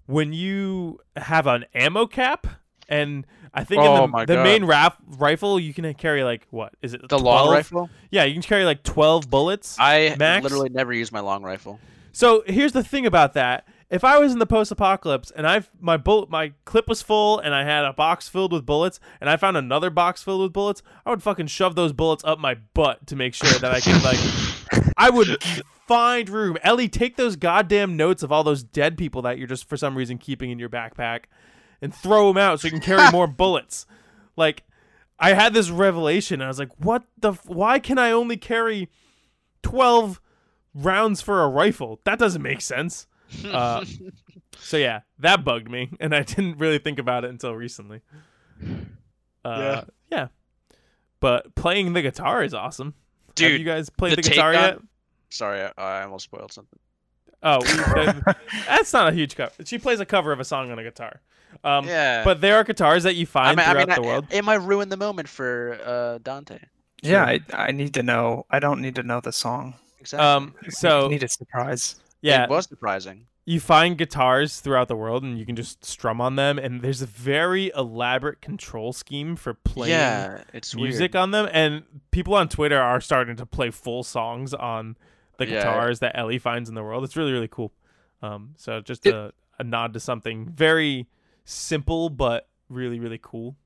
when 0.06 0.32
you 0.32 1.00
have 1.16 1.46
an 1.48 1.64
ammo 1.74 2.06
cap, 2.06 2.46
and 2.88 3.26
I 3.54 3.64
think 3.64 3.82
Oh 3.82 4.04
in 4.04 4.10
the, 4.12 4.24
the 4.26 4.42
main 4.44 4.64
raf- 4.64 4.98
rifle, 5.06 5.58
you 5.58 5.74
can 5.74 5.92
carry 5.94 6.22
like 6.22 6.46
what 6.50 6.74
is 6.82 6.94
it? 6.94 7.08
The 7.08 7.18
long 7.18 7.50
rifle? 7.50 7.90
Yeah, 8.10 8.24
you 8.24 8.34
can 8.34 8.42
carry 8.42 8.64
like 8.64 8.84
twelve 8.84 9.28
bullets. 9.28 9.76
I 9.80 10.14
Max? 10.18 10.44
literally 10.44 10.68
never 10.68 10.92
use 10.92 11.10
my 11.10 11.20
long 11.20 11.42
rifle. 11.42 11.80
So 12.12 12.44
here's 12.46 12.72
the 12.72 12.84
thing 12.84 13.06
about 13.06 13.32
that. 13.34 13.66
If 13.92 14.04
I 14.04 14.18
was 14.18 14.32
in 14.32 14.38
the 14.38 14.46
post-apocalypse 14.46 15.30
and 15.30 15.46
I 15.46 15.62
my 15.78 15.96
bullet 15.96 16.30
my 16.30 16.54
clip 16.64 16.88
was 16.88 17.02
full 17.02 17.38
and 17.38 17.54
I 17.54 17.64
had 17.64 17.84
a 17.84 17.92
box 17.92 18.28
filled 18.28 18.52
with 18.52 18.66
bullets 18.66 18.98
and 19.20 19.28
I 19.28 19.36
found 19.36 19.56
another 19.56 19.90
box 19.90 20.22
filled 20.22 20.42
with 20.42 20.52
bullets, 20.52 20.82
I 21.04 21.10
would 21.10 21.22
fucking 21.22 21.48
shove 21.48 21.74
those 21.74 21.92
bullets 21.92 22.24
up 22.24 22.38
my 22.38 22.56
butt 22.74 23.06
to 23.08 23.16
make 23.16 23.34
sure 23.34 23.50
that 23.58 23.70
I 23.70 23.80
could 23.80 24.02
like 24.02 24.92
I 24.96 25.10
would 25.10 25.42
find 25.86 26.28
room. 26.28 26.56
Ellie, 26.62 26.88
take 26.88 27.16
those 27.16 27.36
goddamn 27.36 27.96
notes 27.96 28.22
of 28.22 28.32
all 28.32 28.42
those 28.42 28.62
dead 28.62 28.96
people 28.96 29.22
that 29.22 29.36
you're 29.36 29.46
just 29.46 29.68
for 29.68 29.76
some 29.76 29.96
reason 29.96 30.16
keeping 30.16 30.50
in 30.50 30.58
your 30.58 30.70
backpack 30.70 31.24
and 31.82 31.94
throw 31.94 32.28
them 32.28 32.38
out 32.38 32.60
so 32.60 32.66
you 32.66 32.72
can 32.72 32.80
carry 32.80 33.08
more 33.12 33.26
bullets. 33.26 33.84
Like 34.36 34.62
I 35.18 35.34
had 35.34 35.52
this 35.52 35.68
revelation 35.68 36.40
and 36.40 36.44
I 36.44 36.48
was 36.48 36.58
like, 36.58 36.72
"What 36.78 37.04
the 37.18 37.32
f- 37.32 37.46
why 37.46 37.78
can 37.78 37.98
I 37.98 38.10
only 38.10 38.38
carry 38.38 38.88
12 39.62 40.20
rounds 40.74 41.20
for 41.20 41.42
a 41.42 41.48
rifle. 41.48 42.00
That 42.04 42.18
doesn't 42.18 42.42
make 42.42 42.60
sense. 42.60 43.06
Uh, 43.44 43.84
so 44.58 44.76
yeah, 44.76 45.00
that 45.18 45.44
bugged 45.44 45.70
me, 45.70 45.90
and 46.00 46.14
I 46.14 46.22
didn't 46.22 46.58
really 46.58 46.78
think 46.78 46.98
about 46.98 47.24
it 47.24 47.30
until 47.30 47.54
recently. 47.54 48.00
Uh, 49.44 49.82
yeah. 50.10 50.28
But 51.20 51.54
playing 51.54 51.92
the 51.92 52.02
guitar 52.02 52.42
is 52.42 52.54
awesome. 52.54 52.94
Have 53.28 53.34
Dude, 53.34 53.60
you 53.60 53.66
guys 53.66 53.90
played 53.90 54.12
the 54.12 54.16
the, 54.16 54.22
guitar 54.22 54.52
take 54.52 54.60
yet? 54.60 54.78
Sorry, 55.30 55.62
I, 55.62 55.72
I 55.76 56.02
almost 56.02 56.24
spoiled 56.24 56.52
something. 56.52 56.78
Oh, 57.42 57.58
we, 57.60 58.32
that's 58.66 58.92
not 58.92 59.08
a 59.08 59.12
huge 59.12 59.34
cover. 59.34 59.52
She 59.64 59.78
plays 59.78 60.00
a 60.00 60.06
cover 60.06 60.32
of 60.32 60.40
a 60.40 60.44
song 60.44 60.70
on 60.70 60.78
a 60.78 60.82
guitar. 60.82 61.20
Um, 61.64 61.86
yeah. 61.86 62.24
But 62.24 62.40
there 62.40 62.56
are 62.56 62.64
guitars 62.64 63.02
that 63.02 63.14
you 63.14 63.22
I 63.22 63.26
find 63.26 63.56
mean, 63.56 63.66
I 63.66 63.72
throughout 63.72 63.88
mean, 63.88 63.96
the 63.96 64.02
world. 64.02 64.26
it 64.30 64.44
might 64.44 64.56
ruin 64.56 64.88
the 64.88 64.96
moment 64.96 65.28
for 65.28 65.78
uh, 65.84 66.18
Dante. 66.18 66.58
yeah, 67.02 67.24
I, 67.24 67.40
I 67.52 67.72
need 67.72 67.94
to 67.94 68.02
know. 68.02 68.46
I 68.50 68.58
don't 68.58 68.80
need 68.80 68.94
to 68.96 69.02
know 69.02 69.20
the 69.20 69.32
song. 69.32 69.74
Exactly. 70.00 70.26
Um, 70.26 70.54
I 70.64 70.68
so 70.70 71.08
need 71.10 71.22
a 71.22 71.28
surprise. 71.28 71.96
Yeah, 72.22 72.44
it 72.44 72.50
was 72.50 72.66
surprising. 72.66 73.26
you 73.44 73.58
find 73.60 73.98
guitars 73.98 74.60
throughout 74.60 74.88
the 74.88 74.96
world 74.96 75.22
and 75.24 75.38
you 75.38 75.44
can 75.44 75.56
just 75.56 75.84
strum 75.84 76.20
on 76.20 76.36
them 76.36 76.58
and 76.58 76.80
there's 76.80 77.02
a 77.02 77.06
very 77.06 77.70
elaborate 77.76 78.40
control 78.40 78.92
scheme 78.92 79.36
for 79.36 79.52
playing 79.52 79.90
yeah, 79.92 80.42
it's 80.54 80.74
music 80.74 81.12
weird. 81.14 81.16
on 81.16 81.30
them 81.32 81.48
and 81.52 81.82
people 82.12 82.34
on 82.34 82.48
Twitter 82.48 82.80
are 82.80 83.00
starting 83.00 83.36
to 83.36 83.44
play 83.44 83.70
full 83.70 84.02
songs 84.04 84.54
on 84.54 84.96
the 85.38 85.46
Yeah. 85.46 85.56
guitars 85.58 85.98
that 86.00 86.16
Ellie 86.16 86.38
finds 86.38 86.68
in 86.68 86.74
the 86.76 86.82
world. 86.84 87.02
It's 87.04 87.16
really 87.16 87.32
really 87.32 87.48
cool. 87.48 87.72
Um 88.22 88.54
so 88.56 88.80
just 88.80 89.04
It- 89.06 89.14
a, 89.14 89.32
a 89.58 89.64
nod 89.64 89.92
to 89.94 90.00
something 90.00 90.48
very 90.48 91.08
simple 91.44 92.08
but 92.10 92.48
really 92.68 93.00
really 93.00 93.18
cool. 93.20 93.56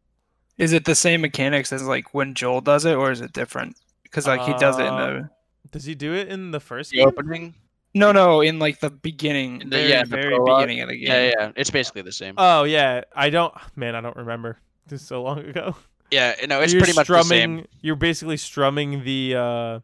Is 0.57 0.73
it 0.73 0.87
the 0.87 0.95
same 0.95 1.20
mechanics 1.20 1.70
as 1.70 1.83
like 1.83 2.15
when 2.15 2.33
Joel 2.33 2.62
does 2.62 2.87
it, 2.87 2.95
or 2.95 3.11
is 3.11 3.20
it 3.20 3.35
different? 3.35 3.77
Because 4.05 4.27
like 4.27 4.41
he 4.41 4.55
does 4.55 4.78
it 4.78 4.87
in 4.87 4.95
Uh, 4.95 5.07
the 5.07 5.31
Does 5.70 5.85
he 5.85 5.95
do 5.95 6.15
it 6.15 6.28
in 6.28 6.51
the 6.53 6.61
first 6.61 6.93
The 6.93 6.99
game? 6.99 7.09
opening. 7.09 7.55
No, 7.97 8.12
no, 8.12 8.40
in 8.43 8.59
like 8.59 8.81
the 8.81 8.90
beginning, 8.90 9.59
the- 9.60 9.64
very, 9.77 9.89
yeah, 9.90 10.02
the 10.05 10.09
very 10.10 10.35
prologue. 10.36 10.60
beginning 10.60 10.82
of 10.82 10.89
the 10.90 10.97
game. 10.98 11.06
Yeah, 11.09 11.32
yeah, 11.39 11.52
it's 11.56 11.70
basically 11.70 12.02
the 12.02 12.12
same. 12.12 12.35
Oh 12.39 12.64
yeah, 12.64 13.02
I 13.14 13.31
don't 13.31 13.52
man, 13.74 13.94
I 13.97 14.01
don't 14.01 14.16
remember. 14.16 14.59
This 14.86 15.01
is 15.02 15.06
so 15.09 15.23
long 15.23 15.39
ago. 15.40 15.74
yeah, 16.10 16.35
no, 16.47 16.60
it's 16.60 16.73
you're 16.73 16.81
pretty 16.82 16.97
much 16.97 17.09
the 17.09 17.23
strumming 17.23 17.59
same. 17.59 17.66
you're 17.81 17.97
basically 17.97 18.36
strumming 18.36 19.02
the 19.05 19.35
uh 19.35 19.81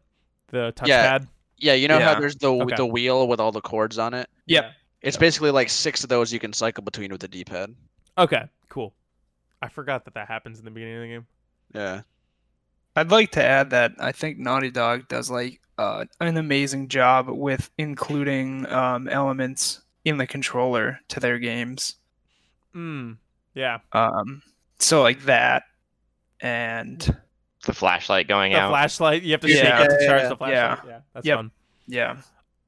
the 0.49 0.71
touchpad. 0.77 0.87
Yeah. 0.87 1.19
Yeah, 1.57 1.73
you 1.73 1.87
know 1.87 1.97
Yeah. 1.97 2.13
how 2.13 2.19
there's 2.19 2.35
the 2.35 2.51
Okay. 2.51 2.75
the 2.75 2.85
wheel 2.85 3.27
with 3.27 3.39
all 3.39 3.51
the 3.51 3.61
chords 3.61 3.97
on 3.97 4.13
it. 4.13 4.29
Yep. 4.47 4.71
It's 5.01 5.15
Yeah. 5.15 5.19
basically 5.19 5.51
like 5.51 5.69
six 5.69 6.03
of 6.03 6.09
those 6.09 6.31
you 6.31 6.39
can 6.39 6.53
cycle 6.53 6.83
between 6.83 7.11
with 7.11 7.21
the 7.21 7.27
D-pad. 7.27 7.73
Okay, 8.17 8.43
cool. 8.69 8.93
I 9.61 9.69
forgot 9.69 10.05
that 10.05 10.13
that 10.15 10.27
happens 10.27 10.59
in 10.59 10.65
the 10.65 10.71
beginning 10.71 10.95
of 10.97 11.01
the 11.01 11.07
game. 11.07 11.25
Yeah. 11.73 12.01
I'd 12.95 13.11
like 13.11 13.31
to 13.31 13.43
add 13.43 13.69
that 13.71 13.93
I 13.99 14.11
think 14.11 14.37
Naughty 14.37 14.69
Dog 14.71 15.07
does 15.07 15.31
like 15.31 15.59
uh, 15.83 16.05
an 16.19 16.37
amazing 16.37 16.87
job 16.87 17.27
with 17.29 17.69
including 17.77 18.65
um, 18.71 19.07
elements 19.09 19.81
in 20.05 20.17
the 20.17 20.27
controller 20.27 20.99
to 21.09 21.19
their 21.19 21.39
games. 21.39 21.95
Mm. 22.75 23.17
Yeah. 23.53 23.79
Um, 23.91 24.41
so 24.79 25.01
like 25.01 25.21
that, 25.23 25.63
and 26.41 26.99
The 27.65 27.73
flashlight 27.73 28.27
going 28.27 28.51
The 28.53 28.59
out. 28.59 28.69
flashlight, 28.71 29.23
you 29.23 29.31
have 29.31 29.41
to 29.41 29.49
Yeah. 29.49 29.55
shake 29.79 29.89
it 29.91 29.99
to 29.99 30.07
charge 30.07 30.21
yeah, 30.23 30.29
the 30.29 30.35
flashlight. 30.37 30.87
Yeah. 30.87 30.99
That's 31.13 31.25
Yep. 31.25 31.37
fun. 31.37 31.51
yeah. 31.87 32.15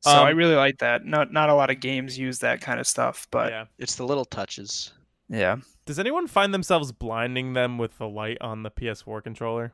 So 0.01 0.11
I 0.11 0.31
Um, 0.31 0.37
really 0.37 0.55
like 0.55 0.77
that. 0.79 1.03
Not 1.03 1.33
not 1.33 1.49
a 1.49 1.53
lot 1.55 1.69
of 1.71 1.79
games 1.79 2.17
use 2.17 2.39
that 2.39 2.61
kind 2.61 2.79
of 2.79 2.85
stuff, 2.87 3.27
but 3.31 3.51
yeah. 3.51 3.65
It's 3.79 3.95
the 3.95 4.05
little 4.05 4.25
touches. 4.25 4.93
yeah. 5.29 5.57
Does 5.85 5.99
anyone 5.99 6.27
find 6.27 6.53
themselves 6.53 6.91
blinding 6.91 7.53
them 7.53 7.77
with 7.77 7.97
the 7.97 8.07
light 8.07 8.37
on 8.41 8.63
the 8.63 8.71
PS4 8.71 9.21
controller? 9.21 9.73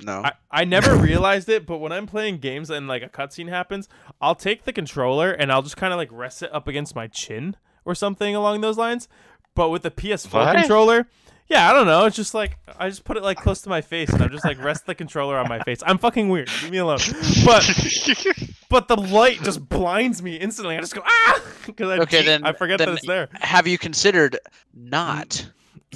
No. 0.00 0.22
I, 0.24 0.32
I 0.50 0.64
never 0.64 0.94
realized 1.10 1.48
it, 1.48 1.66
but 1.66 1.78
when 1.78 1.92
I'm 1.92 2.06
playing 2.06 2.38
games 2.38 2.70
and 2.70 2.88
like 2.88 3.02
a 3.02 3.08
cutscene 3.08 3.48
happens, 3.48 3.88
I'll 4.20 4.34
take 4.34 4.64
the 4.64 4.72
controller 4.72 5.30
and 5.32 5.52
I'll 5.52 5.62
just 5.62 5.76
kind 5.76 5.92
of 5.92 5.96
like 5.98 6.08
rest 6.12 6.42
it 6.42 6.52
up 6.54 6.66
against 6.68 6.94
my 6.96 7.06
chin 7.08 7.56
or 7.84 7.94
something 7.94 8.34
along 8.34 8.60
those 8.62 8.78
lines. 8.78 9.08
But 9.54 9.68
with 9.70 9.82
the 9.82 9.90
PS4 9.90 10.32
What? 10.32 10.56
controller, 10.56 11.06
yeah, 11.48 11.68
I 11.68 11.74
don't 11.74 11.86
know. 11.86 12.06
It's 12.06 12.16
just 12.16 12.32
like 12.32 12.56
I 12.78 12.88
just 12.88 13.04
put 13.04 13.16
it 13.18 13.22
like 13.22 13.36
close 13.36 13.60
to 13.62 13.68
my 13.68 13.82
face 13.82 14.08
and 14.08 14.22
I'm 14.22 14.30
just 14.30 14.44
like 14.44 14.62
rest 14.62 14.86
the 14.86 14.94
controller 14.94 15.36
on 15.36 15.48
my 15.48 15.60
face. 15.62 15.82
I'm 15.86 15.98
fucking 15.98 16.28
weird. 16.30 16.48
Leave 16.62 16.72
me 16.72 16.78
alone. 16.78 16.98
But 17.44 17.68
but 18.70 18.88
the 18.88 18.96
light 18.96 19.42
just 19.42 19.68
blinds 19.68 20.22
me 20.22 20.36
instantly. 20.36 20.76
I 20.76 20.80
just 20.80 20.94
go 20.94 21.02
ah 21.04 21.40
because 21.66 21.90
I 21.90 21.98
Okay, 21.98 22.18
cheat. 22.18 22.26
then- 22.26 22.44
I 22.44 22.52
forget 22.54 22.78
then 22.78 22.88
that 22.88 22.94
it's 22.98 23.06
there. 23.06 23.28
Have 23.34 23.66
you 23.66 23.76
considered 23.76 24.38
not? 24.74 25.46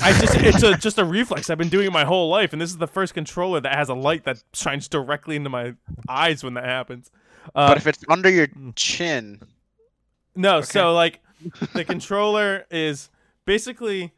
I 0.01 0.13
just 0.13 0.35
it's 0.37 0.63
a, 0.63 0.77
just 0.77 0.99
a 0.99 1.05
reflex. 1.05 1.49
I've 1.49 1.59
been 1.59 1.69
doing 1.69 1.87
it 1.87 1.93
my 1.93 2.05
whole 2.05 2.29
life, 2.29 2.53
and 2.53 2.61
this 2.61 2.71
is 2.71 2.79
the 2.79 2.87
first 2.87 3.15
controller 3.15 3.61
that 3.61 3.75
has 3.75 3.89
a 3.89 3.95
light 3.95 4.25
that 4.25 4.43
shines 4.53 4.89
directly 4.89 5.37
into 5.37 5.49
my 5.51 5.75
eyes 6.09 6.45
when 6.45 6.55
that 6.55 6.65
happens. 6.65 7.11
Uh, 7.55 7.69
but 7.69 7.77
if 7.79 7.87
it's 7.87 8.05
under 8.09 8.29
your 8.29 8.49
mm. 8.49 8.73
chin, 8.75 9.41
no, 10.35 10.61
so 10.61 10.93
like 10.93 11.21
the 11.73 11.85
controller 11.85 12.67
is 12.71 13.11
basically 13.45 14.13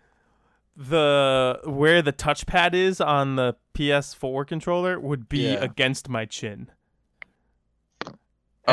the 0.77 1.61
where 1.65 2.03
the 2.03 2.13
touchpad 2.13 2.75
is 2.75 3.01
on 3.01 3.37
the 3.37 3.57
PS4 3.75 4.47
controller 4.47 4.99
would 4.99 5.29
be 5.29 5.53
Yeah. 5.53 5.55
against 5.55 6.09
my 6.09 6.25
chin. 6.25 6.71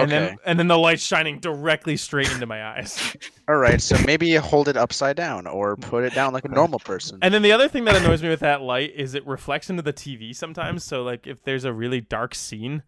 And 0.03 0.11
then 0.11 0.37
and 0.45 0.59
then 0.59 0.67
the 0.67 0.77
light 0.77 0.99
shining 0.99 1.39
directly 1.39 1.97
straight 1.97 2.31
into 2.31 2.45
my 2.45 2.65
eyes. 2.65 3.15
all 3.47 3.55
right. 3.57 3.81
So 3.81 3.97
maybe 4.05 4.27
you 4.27 4.39
hold 4.41 4.67
it 4.67 4.77
upside 4.77 5.15
down 5.15 5.47
or 5.47 5.75
put 5.77 6.03
it 6.03 6.13
down 6.13 6.33
like 6.33 6.45
a 6.45 6.49
normal 6.49 6.79
person. 6.85 7.19
And 7.21 7.33
then 7.33 7.41
the 7.41 7.51
other 7.51 7.67
thing 7.67 7.85
that 7.85 7.95
annoys 7.95 8.21
me 8.21 8.29
with 8.29 8.41
that 8.41 8.61
light 8.61 8.93
is 8.95 9.13
it 9.15 9.25
reflects 9.25 9.69
into 9.69 9.81
the 9.81 9.93
TV 9.93 10.35
sometimes. 10.35 10.83
So 10.83 11.03
like 11.03 11.27
if 11.27 11.43
there's 11.43 11.65
a 11.65 11.73
really 11.73 12.01
dark 12.01 12.35
scene, 12.35 12.83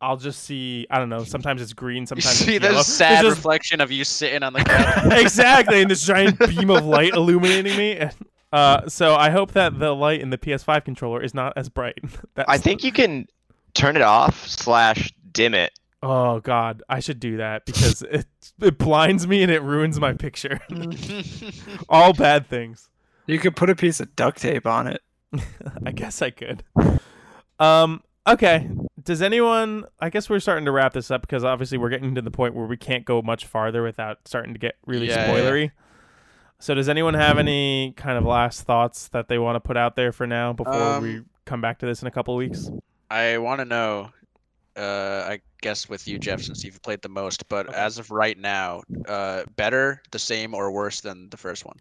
I'll 0.00 0.16
just 0.16 0.42
see 0.44 0.86
I 0.90 0.98
don't 0.98 1.08
know. 1.08 1.24
Sometimes 1.24 1.62
it's 1.62 1.72
green, 1.72 2.02
you 2.02 2.06
sometimes 2.06 2.36
see 2.36 2.56
it's 2.56 2.64
yellow. 2.64 2.78
this 2.78 2.94
sad 2.94 3.22
just- 3.22 3.36
reflection 3.36 3.80
of 3.80 3.90
you 3.90 4.04
sitting 4.04 4.42
on 4.42 4.52
the 4.52 4.60
couch. 4.60 5.12
exactly, 5.20 5.80
and 5.82 5.90
this 5.90 6.04
giant 6.04 6.38
beam 6.38 6.70
of 6.70 6.84
light 6.84 7.14
illuminating 7.14 7.76
me. 7.76 8.08
Uh, 8.52 8.86
so 8.88 9.14
I 9.14 9.30
hope 9.30 9.52
that 9.52 9.78
the 9.78 9.94
light 9.94 10.20
in 10.20 10.28
the 10.28 10.36
PS5 10.36 10.84
controller 10.84 11.22
is 11.22 11.32
not 11.32 11.54
as 11.56 11.70
bright. 11.70 11.98
That's, 12.34 12.48
I 12.48 12.58
think 12.58 12.84
you 12.84 12.92
can 12.92 13.26
turn 13.72 13.96
it 13.96 14.02
off 14.02 14.46
slash 14.46 15.10
dim 15.32 15.54
it. 15.54 15.72
Oh 16.02 16.40
God, 16.40 16.82
I 16.88 17.00
should 17.00 17.20
do 17.20 17.36
that 17.36 17.64
because 17.66 18.02
it 18.10 18.26
it 18.60 18.78
blinds 18.78 19.26
me 19.26 19.42
and 19.42 19.50
it 19.52 19.62
ruins 19.62 20.00
my 20.00 20.12
picture. 20.12 20.60
All 21.88 22.12
bad 22.12 22.46
things. 22.48 22.88
You 23.26 23.38
could 23.38 23.54
put 23.56 23.70
a 23.70 23.76
piece 23.76 24.00
of 24.00 24.14
duct 24.16 24.38
tape 24.40 24.66
on 24.66 24.86
it. 24.88 25.00
I 25.86 25.92
guess 25.92 26.20
I 26.22 26.30
could. 26.30 26.64
Um. 27.58 28.02
Okay. 28.26 28.68
Does 29.02 29.22
anyone? 29.22 29.84
I 30.00 30.10
guess 30.10 30.28
we're 30.28 30.40
starting 30.40 30.64
to 30.66 30.72
wrap 30.72 30.92
this 30.92 31.10
up 31.10 31.22
because 31.22 31.44
obviously 31.44 31.78
we're 31.78 31.88
getting 31.88 32.14
to 32.16 32.22
the 32.22 32.30
point 32.30 32.54
where 32.54 32.66
we 32.66 32.76
can't 32.76 33.04
go 33.04 33.22
much 33.22 33.46
farther 33.46 33.82
without 33.82 34.18
starting 34.26 34.52
to 34.54 34.58
get 34.58 34.76
really 34.86 35.08
Yeah, 35.08 35.26
yeah. 35.26 35.38
spoilery. 35.40 35.70
So 36.58 36.74
does 36.74 36.88
anyone 36.88 37.14
have 37.14 37.38
any 37.38 37.92
kind 37.96 38.16
of 38.16 38.24
last 38.24 38.62
thoughts 38.62 39.08
that 39.08 39.26
they 39.28 39.38
want 39.38 39.56
to 39.56 39.60
put 39.60 39.76
out 39.76 39.96
there 39.96 40.12
for 40.12 40.26
now 40.28 40.52
before 40.52 40.74
Um, 40.74 41.02
we 41.02 41.22
come 41.44 41.60
back 41.60 41.78
to 41.80 41.86
this 41.86 42.02
in 42.02 42.06
a 42.06 42.10
couple 42.12 42.34
of 42.34 42.38
weeks? 42.38 42.70
I 43.10 43.38
want 43.38 43.58
to 43.60 43.64
know. 43.64 44.10
Uh, 44.76 45.24
I 45.28 45.40
guess 45.60 45.88
with 45.88 46.08
you, 46.08 46.18
Jeff, 46.18 46.42
since 46.42 46.64
you've 46.64 46.80
played 46.82 47.02
the 47.02 47.08
most, 47.08 47.48
but 47.48 47.68
Okay. 47.68 47.76
as 47.78 47.98
of 47.98 48.10
right 48.10 48.38
now, 48.38 48.82
uh, 49.06 49.44
better, 49.56 50.02
the 50.10 50.18
same, 50.18 50.54
or 50.54 50.70
worse 50.72 51.00
than 51.00 51.28
the 51.30 51.36
first 51.36 51.64
one? 51.64 51.76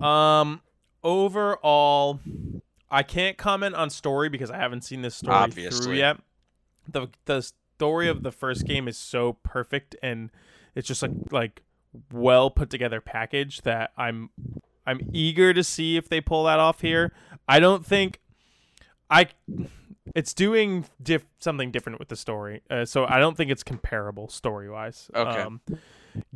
Um. 0.00 0.60
Overall, 1.04 2.20
I 2.88 3.02
can't 3.02 3.36
comment 3.36 3.74
on 3.74 3.90
story 3.90 4.28
because 4.28 4.52
I 4.52 4.56
haven't 4.56 4.82
seen 4.82 5.02
this 5.02 5.16
story 5.16 5.50
through 5.50 5.94
yet. 5.94 6.18
the 6.88 7.08
The 7.24 7.42
story 7.76 8.08
of 8.08 8.22
the 8.22 8.30
first 8.30 8.64
game 8.66 8.86
is 8.86 8.96
so 8.96 9.32
perfect 9.42 9.96
and 10.00 10.30
it's 10.76 10.86
just 10.86 11.02
like 11.02 11.12
like 11.32 11.62
well 12.12 12.50
put 12.50 12.70
together 12.70 13.00
package 13.00 13.62
that 13.62 13.90
I'm 13.96 14.30
I'm 14.86 15.00
eager 15.12 15.52
to 15.52 15.64
see 15.64 15.96
if 15.96 16.08
they 16.08 16.20
pull 16.20 16.44
that 16.44 16.60
off 16.60 16.82
here. 16.82 17.12
I 17.48 17.58
don't 17.58 17.84
think 17.84 18.20
I 19.10 19.26
it's 20.14 20.34
doing 20.34 20.84
diff- 21.02 21.26
something 21.38 21.70
different 21.70 21.98
with 21.98 22.08
the 22.08 22.16
story, 22.16 22.62
uh, 22.70 22.84
so 22.84 23.04
I 23.06 23.18
don't 23.18 23.36
think 23.36 23.50
it's 23.50 23.62
comparable 23.62 24.28
story 24.28 24.68
wise. 24.70 25.10
Okay. 25.14 25.40
Um, 25.40 25.60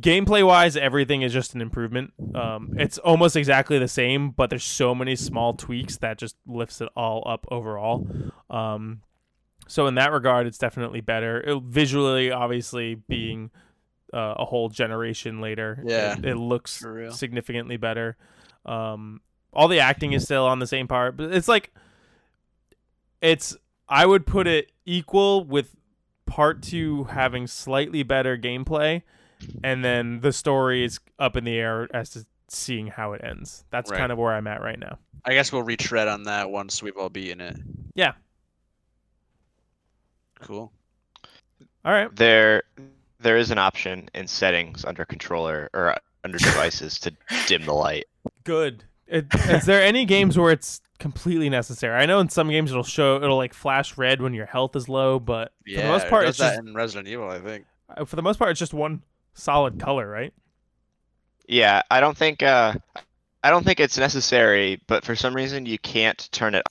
gameplay 0.01 0.45
wise, 0.45 0.75
everything 0.77 1.21
is 1.21 1.33
just 1.33 1.53
an 1.53 1.61
improvement. 1.61 2.13
Um, 2.33 2.73
it's 2.77 2.97
almost 2.97 3.35
exactly 3.35 3.77
the 3.77 3.87
same, 3.87 4.31
but 4.31 4.49
there's 4.49 4.63
so 4.63 4.95
many 4.95 5.15
small 5.15 5.53
tweaks 5.53 5.97
that 5.97 6.17
just 6.17 6.35
lifts 6.47 6.81
it 6.81 6.89
all 6.95 7.23
up 7.27 7.45
overall. 7.51 8.07
Um, 8.49 9.01
so 9.67 9.85
in 9.87 9.95
that 9.95 10.11
regard, 10.13 10.47
it's 10.47 10.57
definitely 10.57 11.01
better. 11.01 11.41
It, 11.41 11.61
visually, 11.63 12.31
obviously, 12.31 12.95
being 12.95 13.51
uh, 14.13 14.35
a 14.37 14.45
whole 14.45 14.69
generation 14.69 15.41
later, 15.41 15.83
Yeah. 15.85 16.17
it, 16.17 16.25
it 16.25 16.35
looks 16.37 16.83
significantly 17.11 17.75
better. 17.77 18.15
Um, 18.65 19.19
all 19.53 19.67
the 19.67 19.79
acting 19.81 20.13
is 20.13 20.23
still 20.23 20.45
on 20.45 20.59
the 20.59 20.67
same 20.67 20.87
part, 20.87 21.17
but 21.17 21.33
it's 21.33 21.47
like 21.49 21.73
it's. 23.21 23.55
I 23.89 24.05
would 24.05 24.25
put 24.25 24.47
it 24.47 24.71
equal 24.85 25.43
with 25.45 25.75
part 26.25 26.61
two 26.61 27.05
having 27.05 27.47
slightly 27.47 28.03
better 28.03 28.37
gameplay, 28.37 29.01
and 29.63 29.83
then 29.83 30.19
the 30.21 30.33
story 30.33 30.83
is 30.83 30.99
up 31.17 31.37
in 31.37 31.45
the 31.45 31.55
air 31.57 31.87
as 31.93 32.09
to 32.11 32.25
seeing 32.49 32.87
how 32.87 33.13
it 33.13 33.21
ends. 33.23 33.63
That's 33.71 33.89
Right. 33.91 33.97
kind 33.97 34.11
of 34.11 34.17
where 34.17 34.33
I'm 34.33 34.47
at 34.47 34.61
right 34.61 34.77
now. 34.79 34.99
I 35.25 35.33
guess 35.33 35.51
we'll 35.51 35.63
retread 35.63 36.07
on 36.07 36.23
that 36.23 36.49
once 36.49 36.81
we've 36.83 36.97
all 36.97 37.09
beaten 37.09 37.41
it. 37.41 37.57
Yeah. 37.95 38.13
Cool. 40.41 40.71
All 41.83 41.91
right. 41.93 42.13
There, 42.15 42.63
there 43.19 43.37
is 43.37 43.51
an 43.51 43.57
option 43.57 44.09
in 44.13 44.27
settings 44.27 44.85
under 44.85 45.05
controller 45.05 45.69
or 45.73 45.95
under 46.23 46.37
devices 46.37 46.99
to 46.99 47.13
dim 47.47 47.65
the 47.65 47.73
light. 47.73 48.05
Good. 48.43 48.83
It, 49.07 49.25
is 49.49 49.65
there 49.65 49.81
any 49.81 50.05
games 50.15 50.37
where 50.37 50.51
it's 50.51 50.81
completely 50.99 51.49
necessary? 51.49 51.95
I 51.95 52.05
know 52.05 52.19
in 52.19 52.29
some 52.29 52.49
games 52.49 52.71
it'll 52.71 52.83
show 52.83 53.15
it'll 53.17 53.37
like 53.37 53.53
flash 53.53 53.97
red 53.97 54.21
when 54.21 54.33
your 54.33 54.45
health 54.45 54.75
is 54.75 54.89
low, 54.89 55.19
but 55.19 55.53
for 55.65 55.71
the 55.81 55.87
most 55.87 56.07
part 56.07 56.25
it 56.25 56.29
it's 56.29 56.37
does 56.37 56.55
just 56.55 56.59
in 56.67 56.73
Resident 56.73 57.07
Evil, 57.07 57.29
I 57.29 57.39
think. 57.39 57.65
uh, 57.95 58.05
for 58.05 58.15
the 58.15 58.21
most 58.21 58.37
part 58.37 58.51
it's 58.51 58.59
just 58.59 58.73
one 58.73 59.03
solid 59.33 59.79
color, 59.79 60.07
right? 60.09 60.33
Yeah, 61.47 61.81
I 61.89 61.99
don't 62.01 62.17
think 62.17 62.43
uh, 62.43 62.73
I 63.43 63.49
don't 63.49 63.63
think 63.63 63.79
it's 63.79 63.97
necessary, 63.97 64.81
but 64.87 65.05
for 65.05 65.15
some 65.15 65.33
reason 65.35 65.65
you 65.65 65.77
can't 65.79 66.27
turn 66.31 66.55
it. 66.55 66.63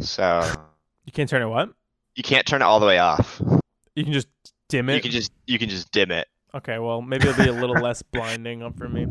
So 0.00 0.42
You 1.04 1.12
can't 1.12 1.28
turn 1.28 1.42
it 1.42 1.46
what? 1.48 1.70
you 2.16 2.22
can't 2.22 2.46
turn 2.46 2.62
it 2.62 2.64
all 2.64 2.80
the 2.80 2.86
way 2.86 2.98
off. 2.98 3.40
You 3.94 4.04
can 4.04 4.12
just 4.12 4.28
dim 4.68 4.88
it. 4.88 4.96
You 4.96 5.00
can 5.02 5.10
just 5.12 5.32
you 5.46 5.58
can 5.58 5.68
just 5.68 5.92
dim 5.92 6.10
it. 6.10 6.26
Okay, 6.54 6.78
well 6.78 7.02
maybe 7.02 7.28
it'll 7.28 7.42
be 7.44 7.48
a 7.48 7.52
little 7.52 7.76
less 7.76 8.02
blinding 8.02 8.62
up 8.62 8.76
for 8.76 8.88
me. 8.88 9.06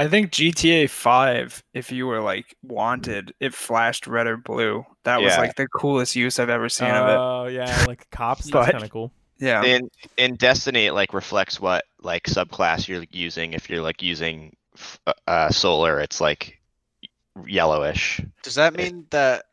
I 0.00 0.08
think 0.08 0.30
GTA 0.32 0.88
5, 0.88 1.62
if 1.74 1.92
you 1.92 2.06
were 2.06 2.20
like 2.20 2.56
wanted, 2.62 3.34
it 3.40 3.52
flashed 3.54 4.06
red 4.06 4.26
or 4.26 4.36
blue. 4.36 4.84
That 5.04 5.20
was 5.20 5.36
like 5.36 5.56
the 5.56 5.68
coolest 5.68 6.16
use 6.16 6.38
I've 6.38 6.50
ever 6.50 6.68
seen 6.68 6.88
of 6.88 7.08
it. 7.08 7.16
Oh 7.16 7.46
yeah, 7.46 7.84
like 7.86 8.08
cops. 8.10 8.44
That's 8.44 8.50
But- 8.52 8.72
kind 8.72 8.84
of 8.84 8.90
cool. 8.90 9.12
Yeah. 9.38 9.62
In 9.64 9.90
in 10.18 10.36
Destiny, 10.36 10.86
it 10.86 10.92
like 10.92 11.14
reflects 11.14 11.60
what 11.60 11.84
like 12.02 12.24
subclass 12.24 12.86
you're 12.88 13.04
using. 13.10 13.54
If 13.54 13.70
you're 13.70 13.80
like 13.82 14.02
using 14.02 14.54
uh, 15.26 15.50
solar, 15.50 15.98
it's 16.00 16.20
like 16.20 16.60
yellowish. 17.46 18.20
Does 18.42 18.54
that 18.56 18.74
mean 18.74 19.06
that 19.10 19.44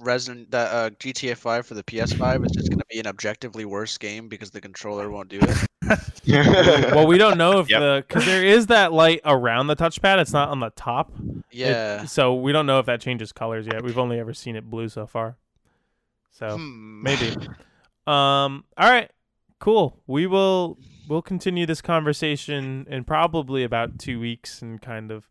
Resident 0.00 0.50
that 0.52 0.72
uh, 0.72 0.90
GTA 0.90 1.36
5 1.36 1.66
for 1.66 1.74
the 1.74 1.82
PS5 1.82 2.46
is 2.46 2.52
just 2.52 2.68
going 2.70 2.78
to 2.78 2.84
be 2.88 3.00
an 3.00 3.06
objectively 3.06 3.64
worse 3.64 3.98
game 3.98 4.28
because 4.28 4.50
the 4.50 4.60
controller 4.60 5.10
won't 5.10 5.28
do 5.28 5.40
it? 5.40 5.56
Well, 6.94 7.06
we 7.06 7.16
don't 7.18 7.38
know 7.38 7.58
if 7.60 7.70
Yep. 7.70 7.80
the 7.80 8.04
because 8.06 8.26
there 8.26 8.44
is 8.44 8.66
that 8.66 8.92
light 8.92 9.20
around 9.24 9.68
the 9.68 9.76
touchpad. 9.76 10.18
It's 10.20 10.32
not 10.32 10.50
on 10.50 10.60
the 10.60 10.70
top. 10.70 11.12
It- 11.18 11.44
Yeah. 11.50 12.04
so 12.04 12.34
we 12.34 12.52
don't 12.52 12.66
know 12.66 12.78
if 12.78 12.86
that 12.86 13.00
changes 13.00 13.32
colors 13.32 13.66
yet. 13.66 13.82
We've 13.82 13.96
only 13.98 14.18
ever 14.20 14.34
seen 14.34 14.54
it 14.54 14.68
blue 14.68 14.88
so 14.88 15.06
far. 15.06 15.36
So 16.30 16.56
Hmm. 16.58 17.02
maybe. 17.02 17.30
Um. 18.06 18.64
All 18.76 18.90
right. 18.90 19.10
Cool. 19.58 20.00
We 20.06 20.26
will. 20.26 20.78
We'll 21.08 21.22
continue 21.22 21.64
this 21.64 21.80
conversation 21.80 22.86
in 22.90 23.04
probably 23.04 23.64
about 23.64 23.98
two 23.98 24.20
weeks 24.20 24.60
and 24.60 24.80
kind 24.82 25.10
of 25.10 25.28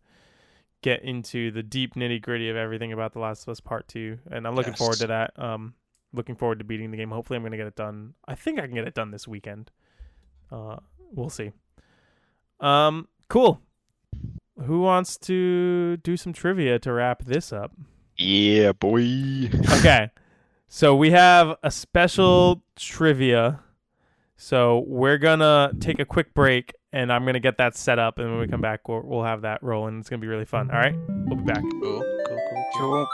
get 0.81 1.03
into 1.03 1.51
the 1.51 1.63
deep 1.63 1.95
nitty 1.95 2.21
gritty 2.21 2.49
of 2.49 2.55
everything 2.55 2.93
about 2.93 3.13
The 3.13 3.19
Last 3.19 3.43
of 3.43 3.49
Us 3.49 3.59
Part 3.59 3.87
Two. 3.87 4.19
And 4.31 4.47
I'm 4.47 4.55
looking 4.55 4.73
forward 4.73 4.97
to 4.99 5.07
that. 5.07 5.31
Um. 5.37 5.73
Looking 6.13 6.35
forward 6.35 6.59
to 6.59 6.65
beating 6.65 6.89
the 6.91 6.97
game. 6.97 7.11
Hopefully, 7.11 7.37
I'm 7.37 7.43
gonna 7.43 7.57
get 7.57 7.67
it 7.67 7.75
done. 7.75 8.13
I 8.27 8.35
think 8.35 8.59
I 8.59 8.65
can 8.65 8.75
get 8.75 8.87
it 8.87 8.93
done 8.93 9.11
this 9.11 9.27
weekend. 9.27 9.71
Uh. 10.51 10.77
We'll 11.11 11.29
see. 11.29 11.51
Um. 12.59 13.07
Cool. 13.29 13.61
Who 14.65 14.81
wants 14.81 15.17
to 15.19 15.97
do 15.97 16.17
some 16.17 16.33
trivia 16.33 16.79
to 16.79 16.93
wrap 16.93 17.23
this 17.25 17.51
up? 17.53 17.71
yeah, 18.17 18.71
boy. 18.71 19.49
okay. 19.79 20.09
So 20.69 20.95
we 20.95 21.11
have 21.11 21.55
a 21.63 21.71
special 21.71 22.61
trivia. 22.75 23.61
So 24.35 24.83
we're 24.85 25.17
gonna 25.17 25.71
take 25.79 25.97
a 25.99 26.05
quick 26.05 26.33
break, 26.33 26.73
and 26.93 27.11
I'm 27.11 27.25
gonna 27.25 27.39
get 27.39 27.57
that 27.57 27.75
set 27.75 27.99
up, 27.99 28.17
and 28.19 28.29
when 28.31 28.39
we 28.39 28.47
come 28.47 28.61
back, 28.61 28.87
we'll, 28.87 29.01
we'll 29.03 29.23
have 29.23 29.41
that 29.41 29.61
rolling. 29.61 29.99
It's 29.99 30.09
gonna 30.09 30.21
be 30.21 30.27
really 30.27 30.45
fun. 30.45 30.69
All 30.71 30.77
right, 30.77 30.95
we'll 31.25 31.37
be 31.37 31.43
back. 31.43 31.61
Cool, 31.61 31.81
cool, 31.81 32.03
cool, 32.27 32.37
cool. 32.49 32.65
Cool. 32.77 33.07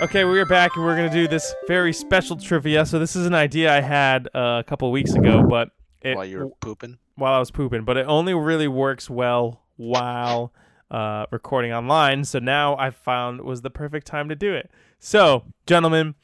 Okay, 0.00 0.24
we 0.24 0.38
are 0.38 0.46
back, 0.46 0.76
and 0.76 0.84
we're 0.84 0.94
gonna 0.94 1.10
do 1.10 1.26
this 1.26 1.54
very 1.66 1.92
special 1.92 2.36
trivia. 2.36 2.86
So 2.86 3.00
this 3.00 3.16
is 3.16 3.26
an 3.26 3.34
idea 3.34 3.74
I 3.76 3.80
had 3.80 4.28
uh, 4.32 4.60
a 4.60 4.64
couple 4.64 4.92
weeks 4.92 5.14
ago, 5.14 5.42
but 5.42 5.70
it, 6.02 6.14
While 6.14 6.24
you 6.24 6.38
were 6.38 6.48
pooping. 6.60 6.98
while 7.16 7.32
I 7.34 7.40
was 7.40 7.50
pooping, 7.50 7.84
but 7.84 7.96
it 7.96 8.06
only 8.06 8.32
really 8.32 8.68
works 8.68 9.10
well 9.10 9.64
while 9.76 10.52
uh, 10.90 11.26
recording 11.30 11.72
online. 11.72 12.24
So 12.24 12.38
now 12.38 12.76
I 12.76 12.90
found 12.90 13.40
was 13.42 13.62
the 13.62 13.70
perfect 13.70 14.06
time 14.06 14.28
to 14.28 14.34
do 14.36 14.54
it. 14.54 14.70
So, 14.98 15.44
gentlemen, 15.66 16.14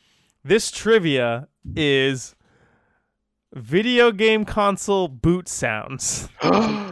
this 0.45 0.71
trivia 0.71 1.49
is 1.77 2.35
video 3.53 4.11
game 4.11 4.45
console 4.45 5.09
boot 5.09 5.49
sounds. 5.49 6.29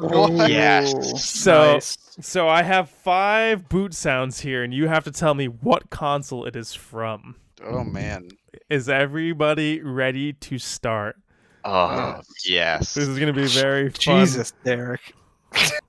What? 0.03 0.51
Yes. 0.51 1.23
So- 1.24 1.74
Nice. 1.74 1.99
So 2.20 2.47
I 2.49 2.62
have 2.62 2.90
five 2.90 3.70
boot 3.70 3.94
sounds 3.94 4.40
here, 4.40 4.62
and 4.62 4.74
you 4.74 4.86
have 4.86 5.03
to 5.05 5.11
tell 5.11 5.32
me 5.35 5.47
what 5.47 5.89
console 5.89 6.44
it 6.44 6.55
is 6.57 6.74
from. 6.74 7.36
Oh 7.65 7.85
man. 7.85 8.28
Is 8.69 8.89
everybody 8.89 9.81
ready 9.81 10.35
to 10.35 10.59
start? 10.59 11.16
Oh 11.65 12.20
yes. 12.44 12.93
This 12.94 13.09
is 13.09 13.19
going 13.19 13.32
to 13.35 13.40
be 13.40 13.47
very 13.47 13.89
fun. 13.90 14.27
Jesus, 14.27 14.53
Derek. 14.62 15.15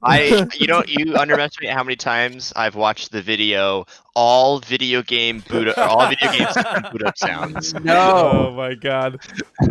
I 0.02 0.48
you 0.60 0.68
know 0.68 0.84
you 0.88 1.16
underestimate 1.16 1.72
how 1.72 1.84
many 1.84 1.96
times 1.96 2.52
I've 2.56 2.76
watched 2.76 3.12
the 3.12 3.22
video 3.22 3.86
all 4.16 4.60
video 4.60 5.02
game 5.02 5.44
boot 5.50 5.68
up, 5.70 5.78
all 5.78 6.08
video 6.10 6.32
games 6.32 6.54
system 6.54 6.84
boot 6.92 7.04
up 7.04 7.18
sounds. 7.18 7.74
Oh 7.88 8.52
my 8.52 8.74
god. 8.76 9.20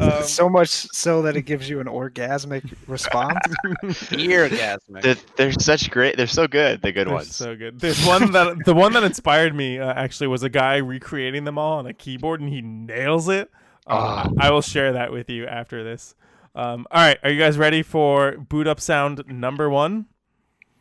Um, 0.01 0.23
so 0.23 0.49
much 0.49 0.69
so 0.69 1.23
that 1.23 1.37
it 1.37 1.43
gives 1.43 1.69
you 1.69 1.81
an 1.81 1.87
orgasmic 1.87 2.75
response. 2.87 3.39
Eargasmic. 3.85 5.03
They're, 5.03 5.17
they're 5.37 5.53
such 5.53 5.91
great. 5.91 6.17
They're 6.17 6.27
so 6.27 6.47
good. 6.47 6.83
The 6.83 6.93
good 6.93 7.07
They're 7.09 7.15
ones. 7.15 7.35
so 7.35 7.55
good. 7.57 7.81
There's 7.81 8.05
one 8.07 8.33
that 8.33 8.65
the 8.65 8.75
one 8.75 8.93
that 8.95 9.05
inspired 9.05 9.55
me 9.55 9.79
uh, 9.79 9.93
actually 9.93 10.29
was 10.29 10.43
a 10.43 10.49
guy 10.49 10.77
recreating 10.77 11.45
them 11.45 11.59
all 11.59 11.79
on 11.79 11.87
a 11.87 11.93
keyboard, 11.93 12.41
and 12.41 12.49
he 12.49 12.63
nails 12.63 13.29
it. 13.29 13.51
Uh, 13.87 14.29
Oh. 14.29 14.35
I 14.39 14.51
will 14.51 14.63
share 14.63 14.93
that 14.93 15.11
with 15.13 15.29
you 15.29 15.47
after 15.47 15.83
this. 15.83 16.15
Um, 16.55 16.87
all 16.91 17.01
right, 17.01 17.19
are 17.23 17.31
you 17.31 17.39
guys 17.39 17.57
ready 17.57 17.83
for 17.83 18.33
boot 18.33 18.67
up 18.67 18.79
sound 18.79 19.25
number 19.27 19.71
one? 19.71 20.07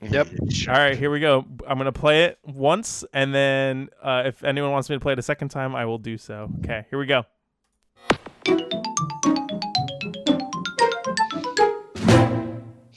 Yep. 0.02 0.30
All 0.68 0.74
right, 0.74 0.98
here 0.98 1.12
we 1.12 1.20
go. 1.20 1.46
I'm 1.66 1.78
gonna 1.78 1.92
play 1.92 2.26
it 2.26 2.40
once, 2.44 3.06
and 3.14 3.34
then 3.34 3.90
uh, 4.02 4.24
if 4.26 4.44
anyone 4.44 4.72
wants 4.72 4.90
me 4.90 4.96
to 4.96 5.00
play 5.00 5.14
it 5.14 5.20
a 5.20 5.22
second 5.24 5.50
time, 5.50 5.76
I 5.76 5.86
will 5.86 6.00
do 6.00 6.18
so. 6.18 6.50
Okay, 6.60 6.86
here 6.90 7.00
we 7.00 7.06
go. 7.06 7.24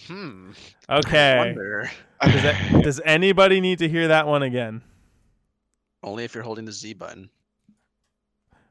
Hmm. 0.06 0.50
Okay. 0.88 1.54
Does, 2.22 2.42
that, 2.42 2.80
does 2.82 3.00
anybody 3.04 3.60
need 3.60 3.78
to 3.80 3.88
hear 3.88 4.08
that 4.08 4.26
one 4.26 4.42
again? 4.42 4.82
Only 6.02 6.24
if 6.24 6.34
you're 6.34 6.44
holding 6.44 6.64
the 6.64 6.72
Z 6.72 6.94
button. 6.94 7.30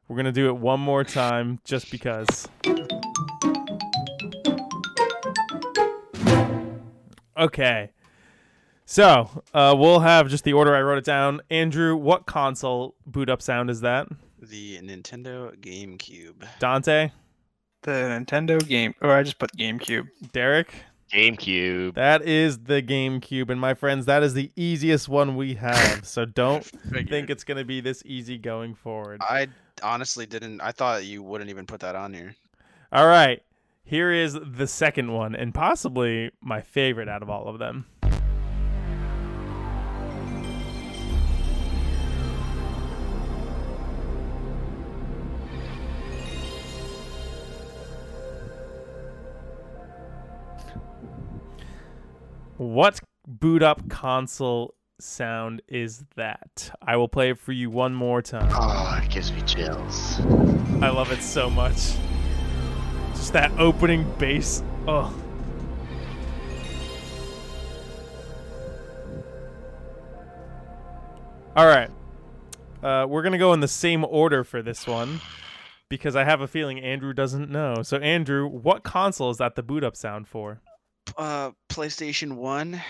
We're 0.08 0.18
gonna 0.18 0.32
do 0.32 0.48
it 0.48 0.58
one 0.58 0.80
more 0.80 1.04
time, 1.04 1.60
just 1.64 1.90
because. 1.90 2.48
Okay. 7.38 7.90
So 8.86 9.44
uh, 9.54 9.76
we'll 9.78 10.02
have 10.02 10.30
just 10.30 10.44
the 10.44 10.54
order 10.54 10.76
I 10.76 10.82
wrote 10.82 10.98
it 10.98 11.06
down. 11.06 11.42
Andrew, 11.50 11.96
what 11.96 12.26
console 12.26 12.96
boot 13.06 13.30
up 13.30 13.42
sound 13.42 13.70
is 13.70 13.82
that? 13.82 14.08
The 14.42 14.80
Nintendo 14.80 15.56
GameCube. 15.58 16.46
Dante, 16.60 17.12
the 17.84 17.92
Nintendo 17.92 18.66
game, 18.68 18.94
or 19.02 19.12
I 19.12 19.24
just 19.24 19.40
put 19.40 19.56
GameCube. 19.56 20.10
Derek, 20.34 20.74
GameCube. 21.14 21.94
that 21.96 22.24
is 22.24 22.60
the 22.60 22.82
GameCube, 22.82 23.50
and 23.50 23.60
my 23.60 23.74
friends, 23.74 24.06
that 24.06 24.22
is 24.22 24.34
the 24.34 24.52
easiest 24.58 25.08
one 25.08 25.38
we 25.38 25.54
have. 25.56 26.06
So 26.06 26.26
don't 26.26 26.64
think 26.64 27.30
it's 27.30 27.46
gonna 27.46 27.64
be 27.64 27.80
this 27.80 28.04
easy 28.06 28.38
going 28.38 28.76
forward. 28.76 29.22
I 29.22 29.48
honestly 29.82 30.26
didn't. 30.26 30.60
I 30.60 30.74
thought 30.74 31.06
you 31.06 31.24
wouldn't 31.24 31.50
even 31.50 31.66
put 31.66 31.80
that 31.80 31.96
on 31.96 32.14
here. 32.14 32.36
All 32.92 33.08
right. 33.08 33.42
Here 33.86 34.12
is 34.12 34.34
the 34.42 34.66
second 34.66 35.12
one, 35.12 35.36
and 35.36 35.54
possibly 35.54 36.32
my 36.42 36.62
favorite 36.62 37.10
out 37.10 37.22
of 37.22 37.30
all 37.30 37.48
of 37.48 37.60
them. 37.60 37.86
What 52.56 53.02
boot 53.28 53.62
up 53.62 53.90
console 53.90 54.76
sound 55.00 55.62
is 55.68 56.06
that? 56.16 56.72
I 56.82 56.96
will 56.96 57.10
play 57.10 57.32
it 57.32 57.38
for 57.38 57.52
you 57.52 57.70
one 57.70 57.94
more 57.94 58.22
time. 58.22 58.50
Oh, 58.54 59.02
it 59.04 59.10
gives 59.12 59.34
me 59.34 59.42
chills. 59.42 60.22
I 60.82 60.90
love 60.90 61.12
it 61.12 61.22
so 61.22 61.50
much. 61.50 61.96
Just 63.24 63.32
that 63.32 63.58
opening 63.58 64.04
bass. 64.18 64.62
Oh. 64.86 65.16
All 71.56 71.66
right. 71.66 71.90
Uh, 72.84 73.08
we're 73.08 73.22
gonna 73.24 73.38
go 73.38 73.54
in 73.54 73.62
the 73.62 73.68
same 73.70 74.04
order 74.04 74.44
for 74.44 74.62
this 74.62 74.86
one 74.86 75.22
because 75.88 76.18
I 76.18 76.26
have 76.26 76.42
a 76.42 76.50
feeling 76.50 76.82
Andrew 76.82 77.14
doesn't 77.14 77.50
know. 77.50 77.82
So 77.82 77.96
Andrew, 78.00 78.46
what 78.46 78.84
console 78.84 79.30
is 79.30 79.38
that 79.38 79.56
the 79.56 79.64
boot 79.64 79.86
up 79.86 79.96
sound 79.96 80.28
for? 80.28 80.60
Uh, 81.18 81.52
PlayStation 81.70 82.34
One. 82.34 82.82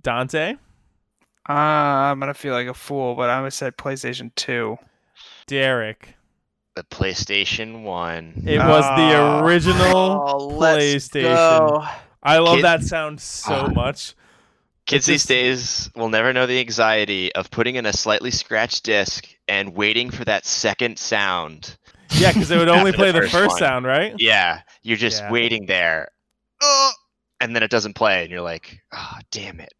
Dante, 0.00 0.52
Uh, 1.48 1.52
I'm 1.52 2.20
gonna 2.20 2.34
feel 2.34 2.54
like 2.54 2.68
a 2.68 2.74
fool, 2.74 3.16
but 3.16 3.30
I 3.30 3.42
would 3.42 3.52
say 3.52 3.72
PlayStation 3.72 4.32
2. 4.36 4.78
Derek. 5.48 6.15
The 6.76 6.84
PlayStation 6.84 7.82
One. 7.84 8.42
It 8.46 8.58
was 8.58 8.84
the 8.84 9.16
Ah. 9.18 9.40
original 9.42 10.24
Oh, 10.28 10.46
let's 10.48 10.84
PlayStation. 11.08 11.22
go. 11.34 11.86
I 12.22 12.36
love 12.38 12.56
Kid- 12.56 12.64
that 12.64 12.82
sound 12.82 13.18
so 13.20 13.64
Ah. 13.66 13.68
much. 13.68 14.12
Kids 14.84 15.08
It's 15.08 15.24
these 15.24 15.24
days 15.24 15.90
will 15.96 16.10
never 16.10 16.32
know 16.34 16.46
the 16.46 16.60
anxiety 16.60 17.34
of 17.34 17.50
putting 17.50 17.76
in 17.76 17.86
a 17.86 17.94
slightly 17.94 18.30
scratched 18.30 18.84
disc 18.84 19.26
and 19.48 19.74
waiting 19.74 20.10
for 20.10 20.24
that 20.26 20.44
second 20.44 20.98
sound. 20.98 21.78
Yeah, 22.10 22.32
because 22.32 22.50
it 22.50 22.58
would 22.58 22.68
only 22.68 22.90
After 22.90 22.92
the 22.92 22.96
play 22.98 23.10
the 23.10 23.20
first 23.22 23.32
first 23.32 23.58
sound, 23.58 23.86
right? 23.86 24.14
Yeah, 24.18 24.60
you're 24.82 24.98
just 24.98 25.22
Yeah. 25.22 25.30
waiting 25.32 25.64
there. 25.66 26.08
Oh, 26.62 26.92
and 27.40 27.56
then 27.56 27.62
it 27.62 27.70
doesn't 27.70 27.94
play, 27.94 28.22
and 28.22 28.30
you're 28.30 28.42
like, 28.42 28.80
oh, 28.92 29.14
damn 29.30 29.60
it. 29.60 29.72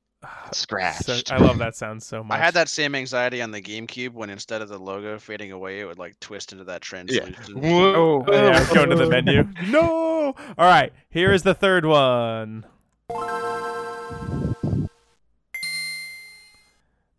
Scratched. 0.53 1.05
So, 1.05 1.21
I 1.31 1.39
love 1.39 1.59
that 1.59 1.77
sound 1.77 2.03
so 2.03 2.25
much. 2.25 2.37
I 2.39 2.43
had 2.43 2.55
that 2.55 2.69
same 2.69 2.95
anxiety 2.95 3.43
on 3.43 3.51
the 3.51 3.61
GameCube 3.61 4.13
when 4.13 4.31
instead 4.31 4.63
of 4.63 4.69
the 4.69 4.79
logo 4.79 5.19
fading 5.19 5.53
away, 5.53 5.81
it 5.81 5.85
would 5.85 5.99
like 5.99 6.19
twist 6.21 6.53
into 6.53 6.65
that 6.65 6.81
translucent. 6.83 7.37
Oh, 7.65 8.25
Oh, 8.27 8.33
yeah, 8.33 8.75
going 8.75 8.91
to 8.91 8.97
the 8.97 9.09
menu. 9.09 9.47
No. 9.69 10.35
All 10.59 10.67
right, 10.67 10.93
here 11.11 11.33
is 11.33 11.43
the 11.43 11.55
third 11.55 11.85
one. 11.85 12.65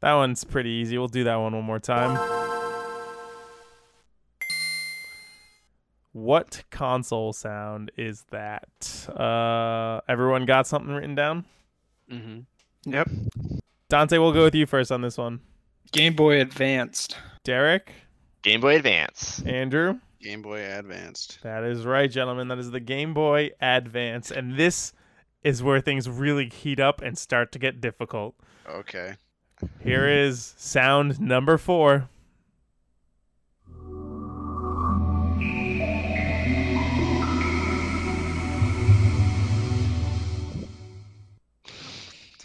That 0.01 0.13
one's 0.13 0.43
pretty 0.43 0.69
easy. 0.69 0.97
We'll 0.97 1.07
do 1.07 1.23
that 1.23 1.35
one 1.35 1.53
one 1.55 1.63
more 1.63 1.79
time. 1.79 2.17
What 6.13 6.63
console 6.71 7.31
sound 7.33 7.91
is 7.97 8.25
that? 8.31 9.07
Uh, 9.09 10.01
everyone 10.07 10.45
got 10.45 10.67
something 10.67 10.93
written 10.93 11.15
down? 11.15 11.45
hmm 12.09 12.39
Yep. 12.85 13.09
Dante, 13.89 14.17
we'll 14.17 14.33
go 14.33 14.43
with 14.43 14.55
you 14.55 14.65
first 14.65 14.91
on 14.91 15.01
this 15.01 15.17
one. 15.17 15.39
Game 15.91 16.15
Boy 16.15 16.41
Advanced. 16.41 17.17
Derek, 17.43 17.91
Game 18.41 18.61
Boy 18.61 18.75
Advance. 18.75 19.41
Andrew. 19.45 19.99
Game 20.21 20.41
Boy 20.41 20.65
Advanced. 20.65 21.39
That 21.43 21.63
is 21.63 21.85
right, 21.85 22.09
gentlemen. 22.09 22.47
That 22.49 22.57
is 22.57 22.71
the 22.71 22.79
Game 22.79 23.13
Boy 23.13 23.51
Advance. 23.61 24.31
And 24.31 24.57
this 24.57 24.93
is 25.43 25.63
where 25.63 25.79
things 25.79 26.09
really 26.09 26.49
heat 26.49 26.79
up 26.79 27.01
and 27.01 27.17
start 27.17 27.51
to 27.53 27.59
get 27.59 27.79
difficult. 27.79 28.35
Okay. 28.67 29.13
Here 29.81 30.07
is 30.07 30.53
sound 30.57 31.19
number 31.19 31.57
four. 31.57 32.09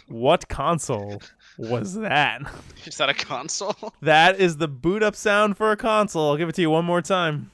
What 0.07 0.47
console 0.47 1.21
was 1.57 1.95
that? 1.95 2.41
Is 2.85 2.97
that 2.97 3.09
a 3.09 3.13
console? 3.13 3.75
That 4.01 4.39
is 4.39 4.57
the 4.57 4.67
boot 4.67 5.01
up 5.01 5.15
sound 5.15 5.55
for 5.55 5.71
a 5.71 5.77
console. 5.77 6.31
I'll 6.31 6.37
give 6.37 6.49
it 6.49 6.55
to 6.55 6.61
you 6.61 6.69
one 6.69 6.85
more 6.85 7.01
time. 7.01 7.51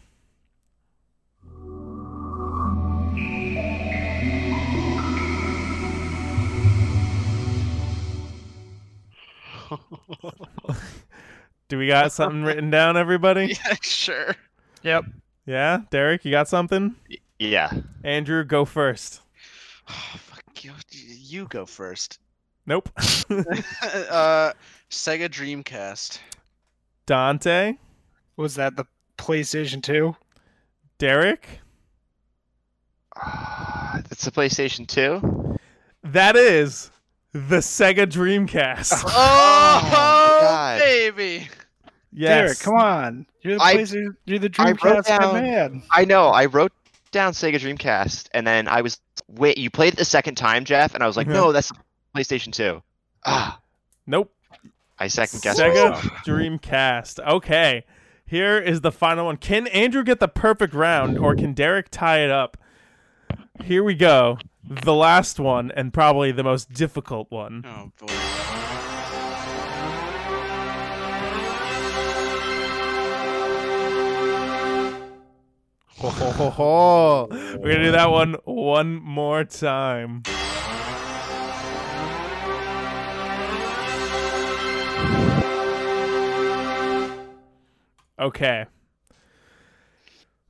Do 11.67 11.77
we 11.77 11.87
got 11.87 12.11
something 12.11 12.43
written 12.43 12.71
down, 12.71 12.97
everybody? 12.97 13.57
yeah, 13.65 13.75
sure. 13.81 14.35
Yep. 14.81 15.05
Yeah, 15.45 15.81
Derek, 15.91 16.25
you 16.25 16.31
got 16.31 16.47
something? 16.47 16.95
Yeah. 17.37 17.71
Andrew, 18.03 18.43
go 18.43 18.65
first. 18.65 19.21
Oh, 19.87 19.93
fuck 20.17 20.63
you. 20.63 20.73
You 20.91 21.45
go 21.45 21.67
first. 21.67 22.19
Nope. 22.69 22.87
uh, 22.97 24.53
Sega 24.91 25.27
Dreamcast. 25.27 26.19
Dante, 27.07 27.73
Was 28.37 28.53
that 28.55 28.75
the 28.77 28.85
PlayStation 29.17 29.81
2? 29.81 30.15
Derek, 30.99 31.47
It's 34.11 34.23
the 34.25 34.31
PlayStation 34.31 34.87
2. 34.87 35.57
that 36.03 36.35
is 36.35 36.91
the 37.33 37.57
Sega 37.57 38.05
Dreamcast. 38.05 39.03
Oh, 39.07 39.81
my 39.83 39.89
God. 40.41 40.79
baby. 40.79 41.47
yes. 42.13 42.29
Derek, 42.37 42.59
come 42.59 42.75
on. 42.75 43.25
You're 43.41 43.55
the 43.57 43.63
I- 43.63 43.75
PlayStation, 43.77 44.15
you're 44.25 44.39
the 44.39 44.53
I 44.59 44.73
Dreamcast 44.73 45.05
down- 45.05 45.33
man. 45.33 45.83
I 45.91 46.05
know. 46.05 46.27
I 46.27 46.45
wrote 46.45 46.71
down 47.11 47.33
Sega 47.33 47.55
Dreamcast, 47.59 48.27
and 48.35 48.45
then 48.45 48.67
I 48.67 48.81
was 48.81 48.99
wait. 49.27 49.57
You 49.57 49.69
played 49.71 49.93
it 49.93 49.97
the 49.97 50.05
second 50.05 50.35
time, 50.35 50.63
Jeff, 50.65 50.93
and 50.93 51.03
I 51.03 51.07
was 51.07 51.17
like, 51.17 51.25
Yeah. 51.27 51.33
no, 51.33 51.51
that's 51.51 51.71
PlayStation 52.19 52.51
2. 52.51 52.81
Ah, 53.25 53.61
Nope. 54.05 54.33
I 54.97 55.07
second 55.07 55.41
guessed 55.41 55.59
Sega 55.59 55.91
myself. 55.91 56.03
Dreamcast. 56.25 57.25
Okay. 57.25 57.85
Here 58.25 58.57
is 58.57 58.81
the 58.81 58.91
final 58.91 59.25
one. 59.25 59.37
Can 59.37 59.67
Andrew 59.67 60.03
get 60.03 60.19
the 60.19 60.27
perfect 60.27 60.73
round 60.73 61.17
or 61.17 61.33
can 61.35 61.53
Derek 61.53 61.87
tie 61.89 62.19
it 62.19 62.29
up? 62.29 62.57
Here 63.63 63.83
we 63.83 63.95
go. 63.95 64.37
The 64.69 64.93
last 64.93 65.39
one 65.39 65.71
and 65.71 65.93
probably 65.93 66.31
the 66.33 66.43
most 66.43 66.73
difficult 66.73 67.31
one. 67.31 67.63
Oh 67.65 67.91
boy. 68.05 68.13
Ho, 76.01 76.09
ho, 76.09 76.31
ho, 76.31 76.49
ho. 76.49 77.27
We're 77.29 77.57
going 77.57 77.77
to 77.79 77.83
do 77.85 77.91
that 77.91 78.09
one 78.09 78.35
one 78.45 78.95
more 79.01 79.43
time. 79.43 80.23
Okay. 88.19 88.65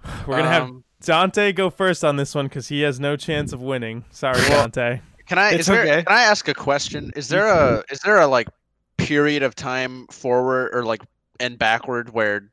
We're 0.28 0.36
going 0.38 0.44
to 0.44 0.50
have 0.50 0.64
Um, 0.64 0.84
Dante 1.02 1.52
go 1.52 1.70
first 1.70 2.04
on 2.04 2.16
this 2.18 2.34
one 2.36 2.48
because 2.48 2.68
he 2.68 2.82
has 2.82 3.00
no 3.00 3.16
chance 3.16 3.54
of 3.54 3.62
winning. 3.62 4.06
Sorry, 4.12 4.40
Well- 4.50 4.64
Dante. 4.64 5.02
Can 5.28 5.38
I? 5.38 5.50
It's 5.52 5.60
is 5.62 5.66
there, 5.68 5.82
okay. 5.84 6.04
Can 6.04 6.16
I 6.16 6.22
ask 6.24 6.48
a 6.48 6.56
question? 6.56 7.12
Is 7.16 7.28
there 7.30 7.46
a? 7.48 7.84
Is 7.92 8.00
there 8.00 8.18
a 8.18 8.26
like 8.26 8.48
period 8.98 9.44
of 9.44 9.54
time 9.54 10.08
forward 10.08 10.72
or 10.74 10.84
like 10.84 11.04
and 11.40 11.56
backward 11.60 12.10
where 12.16 12.50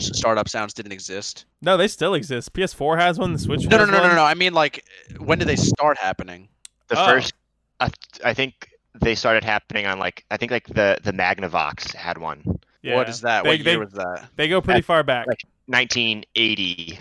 startup 0.00 0.48
sounds 0.48 0.74
didn't 0.74 0.90
exist? 0.90 1.44
No, 1.60 1.76
they 1.76 1.86
still 1.86 2.14
exist. 2.14 2.52
PS4 2.54 2.98
has 2.98 3.20
one. 3.20 3.32
The 3.34 3.38
Switch 3.38 3.66
No, 3.68 3.76
no, 3.76 3.84
has 3.84 3.90
no, 3.92 3.98
no, 3.98 4.06
one. 4.08 4.16
no. 4.16 4.24
I 4.24 4.34
mean, 4.34 4.52
like, 4.52 4.84
when 5.18 5.38
did 5.38 5.46
they 5.46 5.54
start 5.54 5.96
happening? 5.96 6.48
The 6.88 7.00
Oh. 7.00 7.06
first, 7.06 7.34
uh, 7.78 7.88
I 8.24 8.34
think 8.34 8.70
they 9.00 9.14
started 9.14 9.44
happening 9.44 9.86
on 9.86 10.00
like 10.00 10.24
I 10.28 10.36
think 10.38 10.50
like 10.50 10.66
the 10.66 10.98
the 11.04 11.12
Magnavox 11.12 11.94
had 11.94 12.18
one. 12.18 12.58
Yeah. 12.82 12.96
What 12.96 13.08
is 13.08 13.20
that? 13.22 13.44
They- 13.44 13.48
what 13.50 13.58
year 13.58 13.64
they- 13.64 13.76
was 13.76 13.92
that? 13.92 14.28
They 14.36 14.48
go 14.48 14.60
pretty 14.60 14.82
far 14.82 15.02
back. 15.02 15.26
like- 15.26 15.42
1980. 15.66 16.98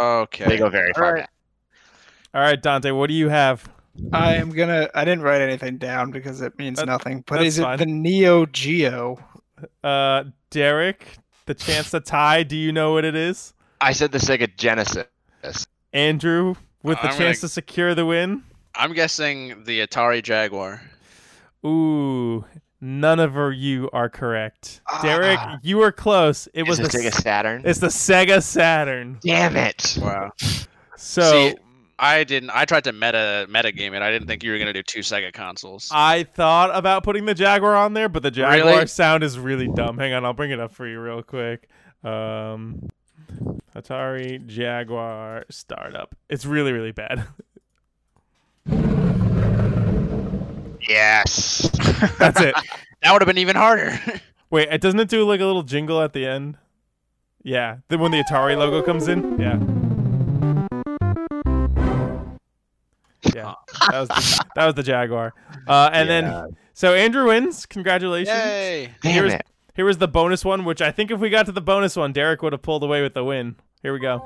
Okay. 0.00 0.44
They 0.44 0.56
go 0.58 0.68
very 0.68 0.92
far 0.92 1.04
Alright. 1.04 1.22
back. 1.22 1.30
All 2.34 2.40
right, 2.42 2.60
Dante, 2.60 2.90
what 2.90 3.06
do 3.08 3.14
you 3.14 3.28
have? 3.28 3.68
I 4.12 4.34
am 4.36 4.50
gonna. 4.50 4.88
I 4.94 5.04
didn't 5.04 5.22
write 5.22 5.40
anything 5.40 5.78
down 5.78 6.10
because 6.10 6.40
it 6.40 6.56
means 6.58 6.78
That- 6.78 6.86
nothing. 6.86 7.24
But 7.26 7.36
that's 7.36 7.46
is 7.46 7.58
it 7.58 7.62
fine. 7.62 7.78
the 7.78 7.86
Neo 7.86 8.46
Geo? 8.46 9.18
Uh, 9.82 10.24
Derek, 10.50 11.16
the 11.46 11.54
chance 11.54 11.90
to 11.90 12.00
tie. 12.00 12.42
Do 12.44 12.54
you 12.56 12.70
know 12.70 12.92
what 12.92 13.04
it 13.04 13.16
is? 13.16 13.54
I 13.80 13.92
said 13.92 14.12
the 14.12 14.18
Sega 14.18 14.54
Genesis. 14.56 15.06
Andrew, 15.92 16.54
with 16.82 16.98
the 17.00 17.08
I'm 17.08 17.16
chance 17.16 17.18
gonna- 17.18 17.34
to 17.40 17.48
secure 17.48 17.94
the 17.94 18.04
win. 18.06 18.42
I'm 18.74 18.92
guessing 18.92 19.64
the 19.64 19.84
Atari 19.84 20.22
Jaguar. 20.22 20.80
Ooh, 21.66 22.44
none 22.80 23.20
of 23.20 23.34
you 23.52 23.88
are 23.92 24.08
correct. 24.08 24.80
Derek, 25.02 25.38
you 25.62 25.78
were 25.78 25.92
close. 25.92 26.48
It 26.54 26.64
was 26.64 26.78
Is 26.80 26.88
the 26.90 26.98
Sega 26.98 27.12
Saturn? 27.12 27.62
It's 27.64 27.78
the 27.80 27.88
Sega 27.88 28.42
Saturn. 28.42 29.18
Damn 29.22 29.56
it! 29.56 29.98
Wow. 30.00 30.30
So 30.96 31.22
See, 31.30 31.54
I 31.98 32.24
didn't. 32.24 32.50
I 32.50 32.64
tried 32.64 32.84
to 32.84 32.92
meta 32.92 33.46
meta 33.50 33.72
game 33.72 33.94
it. 33.94 34.02
I 34.02 34.10
didn't 34.10 34.28
think 34.28 34.42
you 34.42 34.52
were 34.52 34.58
gonna 34.58 34.72
do 34.72 34.82
two 34.82 35.00
Sega 35.00 35.32
consoles. 35.32 35.90
I 35.92 36.24
thought 36.24 36.70
about 36.74 37.02
putting 37.04 37.24
the 37.24 37.34
Jaguar 37.34 37.74
on 37.76 37.94
there, 37.94 38.08
but 38.08 38.22
the 38.22 38.30
Jaguar 38.30 38.72
Really? 38.74 38.86
sound 38.86 39.22
is 39.24 39.38
really 39.38 39.68
dumb. 39.68 39.98
Hang 39.98 40.12
on, 40.12 40.24
I'll 40.24 40.32
bring 40.32 40.50
it 40.50 40.60
up 40.60 40.72
for 40.72 40.86
you 40.86 41.00
real 41.00 41.22
quick. 41.22 41.68
Um, 42.04 42.88
Atari 43.74 44.44
Jaguar 44.46 45.44
startup. 45.50 46.14
It's 46.28 46.46
really 46.46 46.72
really 46.72 46.92
bad. 46.92 47.26
Yes. 50.86 51.70
That's 52.18 52.40
it. 52.40 52.54
that 53.02 53.12
would 53.12 53.22
have 53.22 53.26
been 53.26 53.38
even 53.38 53.56
harder. 53.56 53.98
Wait, 54.50 54.80
doesn't 54.80 54.98
it 55.00 55.08
do 55.08 55.24
like 55.26 55.40
a 55.40 55.44
little 55.44 55.62
jingle 55.62 56.00
at 56.00 56.12
the 56.12 56.26
end? 56.26 56.56
Yeah, 57.42 57.78
then 57.88 58.00
when 58.00 58.10
the 58.10 58.22
Atari 58.22 58.56
logo 58.56 58.82
comes 58.82 59.08
in, 59.08 59.38
yeah. 59.38 59.58
Yeah, 63.34 63.54
that 63.90 64.00
was 64.00 64.08
the, 64.08 64.44
that 64.56 64.66
was 64.66 64.74
the 64.74 64.82
Jaguar. 64.82 65.34
Uh, 65.66 65.90
and 65.92 66.08
then 66.08 66.56
so 66.72 66.94
Andrew 66.94 67.26
wins. 67.26 67.66
Congratulations. 67.66 68.36
Yay! 68.36 68.90
Damn 69.02 69.12
Here's- 69.12 69.40
Here 69.74 69.84
was 69.84 69.98
the 69.98 70.08
bonus 70.08 70.44
one, 70.44 70.64
which 70.64 70.80
I 70.80 70.90
think 70.90 71.10
if 71.10 71.20
we 71.20 71.30
got 71.30 71.46
to 71.46 71.52
the 71.52 71.60
bonus 71.60 71.94
one, 71.96 72.12
Derek 72.12 72.42
would 72.42 72.52
have 72.52 72.62
pulled 72.62 72.82
away 72.82 73.02
with 73.02 73.14
the 73.14 73.24
win. 73.24 73.56
Here 73.82 73.92
we 73.92 74.00
go. 74.00 74.20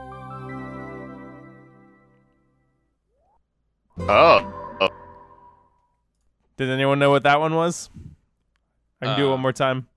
Oh. 3.99 4.59
Does 6.62 6.70
anyone 6.70 7.01
know 7.01 7.10
what 7.10 7.24
that 7.24 7.40
one 7.40 7.56
was? 7.56 7.90
I 9.01 9.06
can 9.06 9.16
do 9.18 9.24
it 9.24 9.26
Uh, 9.26 9.30
one 9.32 9.40
more 9.40 9.52
time. 9.52 9.89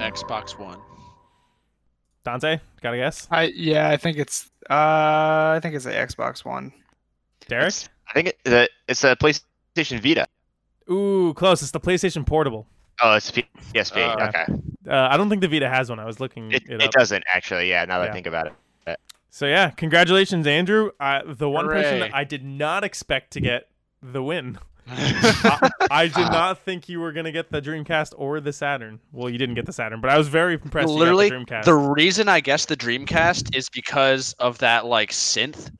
Xbox 0.00 0.58
One. 0.58 0.78
Dante, 2.24 2.60
got 2.82 2.94
a 2.94 2.96
guess? 2.96 3.26
I 3.30 3.44
yeah. 3.44 3.88
I 3.88 3.96
think 3.96 4.18
it's. 4.18 4.50
Uh, 4.68 5.54
I 5.56 5.60
think 5.62 5.74
it's 5.74 5.84
the 5.84 5.92
Xbox 5.92 6.44
One. 6.44 6.72
Derek? 7.48 7.68
It's- 7.68 7.88
I 8.10 8.12
think 8.14 8.28
it, 8.28 8.38
the, 8.44 8.68
it's 8.88 9.04
a 9.04 9.14
PlayStation 9.16 10.00
Vita. 10.02 10.26
Ooh, 10.90 11.34
close. 11.34 11.60
It's 11.60 11.70
the 11.72 11.80
PlayStation 11.80 12.24
Portable. 12.24 12.66
Oh, 13.02 13.14
it's 13.14 13.30
P- 13.30 13.44
PSP. 13.74 13.98
Uh, 13.98 14.28
okay. 14.28 14.46
Uh, 14.88 15.08
I 15.10 15.18
don't 15.18 15.28
think 15.28 15.42
the 15.42 15.48
Vita 15.48 15.68
has 15.68 15.90
one. 15.90 16.00
I 16.00 16.06
was 16.06 16.18
looking 16.18 16.50
It, 16.50 16.62
it, 16.70 16.82
it, 16.82 16.90
doesn't 16.90 17.22
actually. 17.32 17.68
Yeah. 17.68 17.84
Now 17.84 17.98
that 17.98 18.06
Yeah. 18.06 18.10
I 18.10 18.14
think 18.14 18.26
about 18.26 18.46
it. 18.46 18.54
So 19.30 19.46
yeah, 19.46 19.70
congratulations, 19.70 20.46
Andrew. 20.46 20.90
Uh, 20.98 21.20
the 21.26 21.48
one 21.48 21.66
person 21.68 22.00
that 22.00 22.14
I 22.14 22.24
did 22.24 22.44
not 22.44 22.84
expect 22.84 23.32
to 23.32 23.40
get 23.40 23.68
the 24.02 24.22
win. 24.22 24.58
I, 24.90 25.70
I 25.90 26.06
did 26.08 26.16
not 26.16 26.60
think 26.60 26.88
you 26.88 26.98
were 27.00 27.12
gonna 27.12 27.30
get 27.30 27.50
the 27.50 27.60
Dreamcast 27.60 28.14
or 28.16 28.40
the 28.40 28.54
Saturn. 28.54 29.00
Well, 29.12 29.28
you 29.28 29.36
didn't 29.36 29.54
get 29.54 29.66
the 29.66 29.72
Saturn, 29.72 30.00
but 30.00 30.10
I 30.10 30.16
was 30.16 30.28
very 30.28 30.54
impressed. 30.54 30.88
Literally, 30.88 31.28
the 31.28 31.36
Dreamcast. 31.36 31.64
the 31.64 31.74
reason 31.74 32.28
I 32.28 32.40
guess 32.40 32.64
the 32.64 32.76
Dreamcast 32.76 33.54
is 33.54 33.68
because 33.68 34.32
of 34.38 34.56
that 34.58 34.86
like 34.86 35.10
synth 35.10 35.70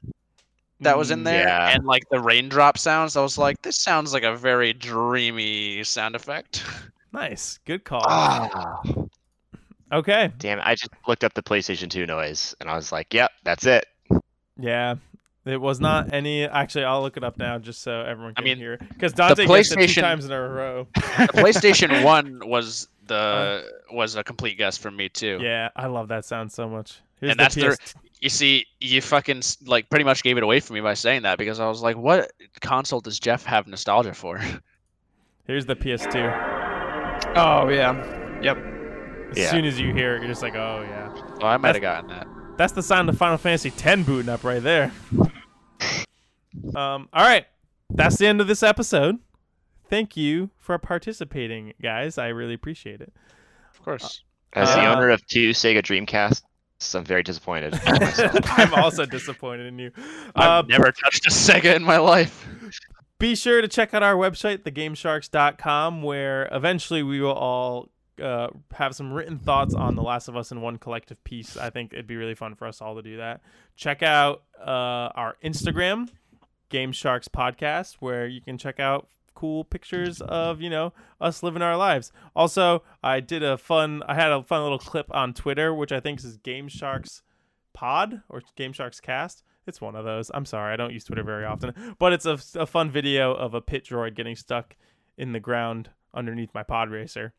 that 0.81 0.99
was 0.99 1.11
in 1.11 1.21
Mm, 1.21 1.25
there 1.25 1.49
Yeah. 1.49 1.71
and 1.71 1.85
like 1.87 2.03
the 2.11 2.21
raindrop 2.21 2.77
sounds. 2.77 3.17
I 3.17 3.23
was 3.23 3.39
like, 3.39 3.63
this 3.63 3.79
sounds 3.81 4.13
like 4.13 4.25
a 4.25 4.37
very 4.37 4.75
dreamy 4.75 5.83
sound 5.85 6.15
effect. 6.15 6.63
Nice, 7.13 7.59
good 7.65 7.85
call. 7.85 8.05
Ah, 8.07 8.77
Okay, 9.93 10.31
damn! 10.39 10.61
I 10.63 10.75
just 10.75 10.91
looked 11.07 11.25
up 11.25 11.35
the 11.35 11.43
PlayStation 11.43 11.89
2 11.91 12.05
noise, 12.07 12.55
and 12.61 12.69
I 12.69 12.77
was 12.77 12.93
like, 12.93 13.13
"Yep, 13.15 13.31
that's 13.45 13.67
it." 13.67 13.87
yeah. 14.59 14.97
It 15.47 15.59
was 15.63 15.81
not 15.81 16.13
any. 16.13 16.45
Actually, 16.45 16.85
I'll 16.85 17.01
look 17.01 17.17
it 17.17 17.25
up 17.25 17.39
now 17.39 17.59
just 17.59 17.81
so 17.81 18.03
everyone 18.03 18.33
I 18.37 18.41
can 18.41 18.45
mean, 18.45 18.59
hear. 18.59 18.77
Because 18.77 19.15
Dante 19.15 19.47
gets 19.47 19.71
it 19.73 19.77
two 19.77 19.81
PlayStation- 19.81 20.01
times 20.03 20.27
in 20.27 20.33
a 20.33 20.39
row. 20.39 20.87
the 20.95 21.01
PlayStation 21.33 22.05
One 22.05 22.43
was 22.47 22.89
the 23.07 23.15
uh, 23.15 23.95
was 23.95 24.15
a 24.17 24.23
complete 24.23 24.59
guess 24.59 24.77
for 24.77 24.91
me 24.91 25.09
too. 25.09 25.39
Yeah, 25.41 25.71
I 25.75 25.87
love 25.87 26.09
that 26.09 26.27
sound 26.27 26.53
so 26.53 26.69
much. 26.69 27.01
Here's 27.21 27.31
And 27.31 27.41
the 27.41 27.45
that's 27.45 27.55
their- 27.55 27.77
PS 27.77 27.95
You 28.21 28.29
see, 28.29 28.67
you 28.81 29.01
fucking 29.01 29.39
s- 29.39 29.57
like 29.65 29.89
pretty 29.89 30.05
much 30.05 30.23
gave 30.23 30.37
it 30.37 30.43
away 30.43 30.61
from 30.61 30.75
me 30.75 30.81
by 30.83 30.93
saying 30.93 31.23
that 31.23 31.39
because 31.39 31.61
I 31.61 31.69
was 31.69 31.81
like, 31.81 31.97
what 31.97 32.31
console 32.61 33.01
does 33.01 33.19
Jeff 33.19 33.43
have 33.47 33.67
nostalgia 33.67 34.13
for? 34.13 34.39
Here's 35.47 35.65
the 35.65 35.77
PS2. 35.77 37.33
Oh 37.37 37.69
yeah. 37.71 38.41
Yep. 38.43 38.59
As 39.31 39.39
Yeah. 39.39 39.51
soon 39.51 39.65
as 39.65 39.79
you 39.79 39.93
hear 39.93 40.17
it, 40.17 40.21
you're 40.21 40.29
just 40.29 40.43
like, 40.43 40.55
oh 40.55 40.85
yeah. 40.89 41.13
Oh, 41.43 41.47
I 41.47 41.57
might 41.57 41.75
have 41.75 41.83
gotten 41.83 42.09
that. 42.11 42.27
That's 42.57 42.73
the 42.73 42.83
sound 42.83 43.09
of 43.09 43.17
Final 43.19 43.37
Fantasy 43.39 43.73
X 43.77 44.03
booting 44.03 44.29
up 44.29 44.43
right 44.45 44.63
there. 44.63 44.91
Um, 46.75 47.09
all 47.13 47.25
right, 47.25 47.47
that's 47.91 48.17
the 48.17 48.27
end 48.27 48.41
of 48.41 48.47
this 48.47 48.63
episode. 48.63 49.19
Thank 49.89 50.17
you 50.17 50.51
for 50.59 50.77
participating, 50.79 51.73
guys. 51.81 52.19
I 52.19 52.29
really 52.29 52.55
appreciate 52.55 53.01
it. 53.01 53.13
Of 53.75 53.83
course. 53.83 54.23
As 54.55 54.75
the 54.75 54.81
Uh, 54.83 54.95
owner 54.95 55.11
of 55.11 55.25
two 55.27 55.51
Sega 55.51 55.83
Dreamcasts, 55.83 56.43
I'm 56.95 57.05
very 57.05 57.23
disappointed. 57.23 57.79
I'm 57.87 58.75
also 58.75 59.07
disappointed 59.07 59.67
in 59.67 59.79
you. 59.79 59.91
Uh, 60.37 60.63
I've 60.63 60.69
never 60.69 60.91
touched 60.93 61.27
a 61.27 61.31
Sega 61.31 61.75
in 61.77 61.83
my 61.83 61.99
life. 61.99 62.47
be 63.19 63.35
sure 63.35 63.61
to 63.63 63.69
check 63.69 63.95
out 63.95 64.03
our 64.03 64.15
website, 64.15 64.59
thegamesharks.com, 64.59 66.03
where 66.03 66.49
eventually 66.53 67.03
we 67.03 67.21
will 67.21 67.33
all 67.33 67.89
uh, 68.21 68.49
have 68.73 68.95
some 68.95 69.13
written 69.13 69.39
thoughts 69.39 69.75
on 69.75 69.97
The 69.97 70.03
Last 70.03 70.29
of 70.29 70.37
Us 70.37 70.53
in 70.53 70.61
one 70.61 70.79
collective 70.79 71.23
piece. 71.25 71.57
I 71.57 71.71
think 71.71 71.93
it'd 71.93 72.07
be 72.07 72.17
really 72.17 72.35
fun 72.35 72.55
for 72.55 72.67
us 72.67 72.81
all 72.81 72.95
to 72.97 73.03
do 73.03 73.17
that. 73.19 73.41
Check 73.77 74.03
out 74.03 74.43
uh, 74.61 75.11
our 75.15 75.37
Instagram, 75.45 76.09
Game 76.69 76.93
Sharks 76.93 77.29
Podcast, 77.29 77.97
where 78.01 78.27
you 78.27 78.41
can 78.41 78.59
check 78.59 78.81
out 78.81 79.09
cool 79.35 79.63
pictures 79.63 80.21
of 80.21 80.61
you 80.61 80.69
know 80.69 80.93
us 81.21 81.45
living 81.45 81.63
our 81.63 81.77
lives. 81.77 82.11
Also, 82.35 82.83
I 83.03 83.21
did 83.21 83.43
a 83.43 83.57
fun. 83.57 84.03
I 84.09 84.15
had 84.15 84.33
a 84.33 84.43
fun 84.43 84.63
little 84.63 84.79
clip 84.79 85.07
on 85.15 85.33
Twitter, 85.33 85.73
which 85.73 85.93
I 85.93 86.01
think 86.01 86.23
is 86.25 86.37
Game 86.39 86.69
Sharks 86.69 87.23
Pod 87.73 88.23
or 88.29 88.43
Game 88.57 88.73
Sharks 88.73 89.01
Cast. 89.01 89.45
It's 89.67 89.81
one 89.81 89.95
of 89.95 90.05
those. 90.05 90.31
I'm 90.35 90.47
sorry, 90.47 90.73
I 90.73 90.77
don't 90.77 90.93
use 90.93 91.05
Twitter 91.05 91.23
very 91.23 91.45
often, 91.45 91.95
but 91.99 92.13
it's 92.13 92.27
a, 92.27 92.39
a 92.55 92.67
fun 92.67 92.91
video 92.91 93.33
of 93.33 93.55
a 93.55 93.61
pit 93.61 93.85
droid 93.85 94.15
getting 94.17 94.35
stuck 94.35 94.77
in 95.17 95.33
the 95.33 95.41
ground 95.41 95.91
underneath 96.15 96.55
my 96.55 96.63
pod 96.63 96.91
racer 96.91 97.35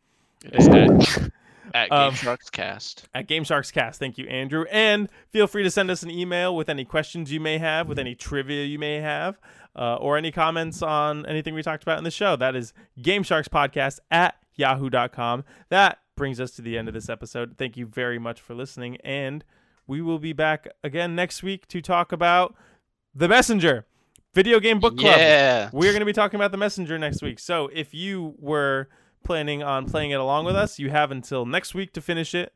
At, 0.45 1.31
at 1.73 1.89
Game 1.89 1.99
Um, 1.99 2.13
Sharks 2.13 2.49
Cast. 2.49 3.07
at 3.13 3.27
Game 3.27 3.43
Sharks 3.43 3.71
Cast. 3.71 3.99
Thank 3.99 4.17
you, 4.17 4.27
Andrew. 4.27 4.65
And 4.71 5.09
feel 5.31 5.47
free 5.47 5.63
to 5.63 5.69
send 5.71 5.91
us 5.91 6.03
an 6.03 6.09
email 6.09 6.55
with 6.55 6.69
any 6.69 6.85
questions 6.85 7.31
you 7.31 7.39
may 7.39 7.57
have, 7.57 7.87
with 7.87 7.99
any 7.99 8.15
trivia 8.15 8.65
you 8.65 8.79
may 8.79 8.95
have, 9.01 9.39
uh, 9.75 9.95
or 9.95 10.17
any 10.17 10.31
comments 10.31 10.81
on 10.81 11.25
anything 11.25 11.53
we 11.53 11.61
talked 11.61 11.83
about 11.83 11.97
in 11.97 12.03
the 12.03 12.11
show. 12.11 12.35
That 12.35 12.55
is 12.55 12.73
Game 13.01 13.23
Sharks 13.23 13.47
Podcast 13.47 13.99
at 14.09 14.35
yahoo.com. 14.55 15.43
That 15.69 15.99
brings 16.15 16.39
us 16.39 16.51
to 16.51 16.61
the 16.61 16.77
end 16.77 16.87
of 16.87 16.93
this 16.93 17.07
episode. 17.09 17.55
Thank 17.57 17.77
you 17.77 17.85
very 17.85 18.19
much 18.19 18.41
for 18.41 18.53
listening. 18.55 18.97
And 19.03 19.43
we 19.87 20.01
will 20.01 20.19
be 20.19 20.33
back 20.33 20.67
again 20.83 21.15
next 21.15 21.43
week 21.43 21.67
to 21.69 21.81
talk 21.81 22.11
about 22.11 22.55
The 23.15 23.27
Messenger, 23.27 23.85
Video 24.33 24.59
Game 24.59 24.79
Book 24.79 24.97
Club. 24.97 25.17
Yeah. 25.17 25.69
We're 25.71 25.91
going 25.91 26.01
to 26.01 26.05
be 26.05 26.13
talking 26.13 26.39
about 26.39 26.51
the 26.51 26.57
messenger 26.57 26.97
next 26.99 27.21
week. 27.21 27.39
So 27.39 27.69
if 27.73 27.93
you 27.93 28.35
were 28.37 28.89
planning 29.23 29.63
on 29.63 29.85
playing 29.89 30.11
it 30.11 30.19
along 30.19 30.45
with 30.45 30.55
us, 30.55 30.79
you 30.79 30.89
have 30.89 31.11
until 31.11 31.45
next 31.45 31.73
week 31.73 31.93
to 31.93 32.01
finish 32.01 32.33
it. 32.33 32.53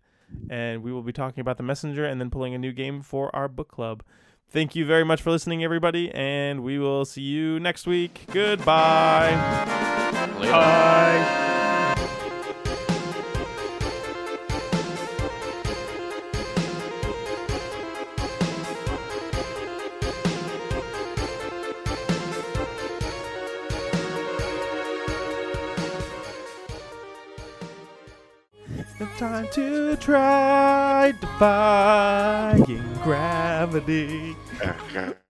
And 0.50 0.82
we 0.82 0.92
will 0.92 1.04
be 1.04 1.14
talking 1.14 1.42
about 1.42 1.58
the 1.58 1.64
messenger 1.64 2.06
and 2.06 2.20
then 2.20 2.30
pulling 2.30 2.56
a 2.56 2.58
new 2.58 2.72
game 2.72 3.02
for 3.02 3.34
our 3.36 3.48
book 3.48 3.70
club. 3.70 4.04
Thank 4.50 4.76
you 4.76 4.86
very 4.86 5.04
much 5.04 5.22
for 5.22 5.32
listening, 5.32 5.64
everybody, 5.64 6.12
and 6.12 6.64
we 6.64 6.80
will 6.80 7.06
see 7.06 7.22
you 7.22 7.60
next 7.60 7.88
week. 7.88 8.26
Goodbye. 8.32 9.32
Bye. 10.40 11.40
To 29.54 29.96
try 29.98 31.14
defying 31.22 32.66
gravity. 33.04 34.36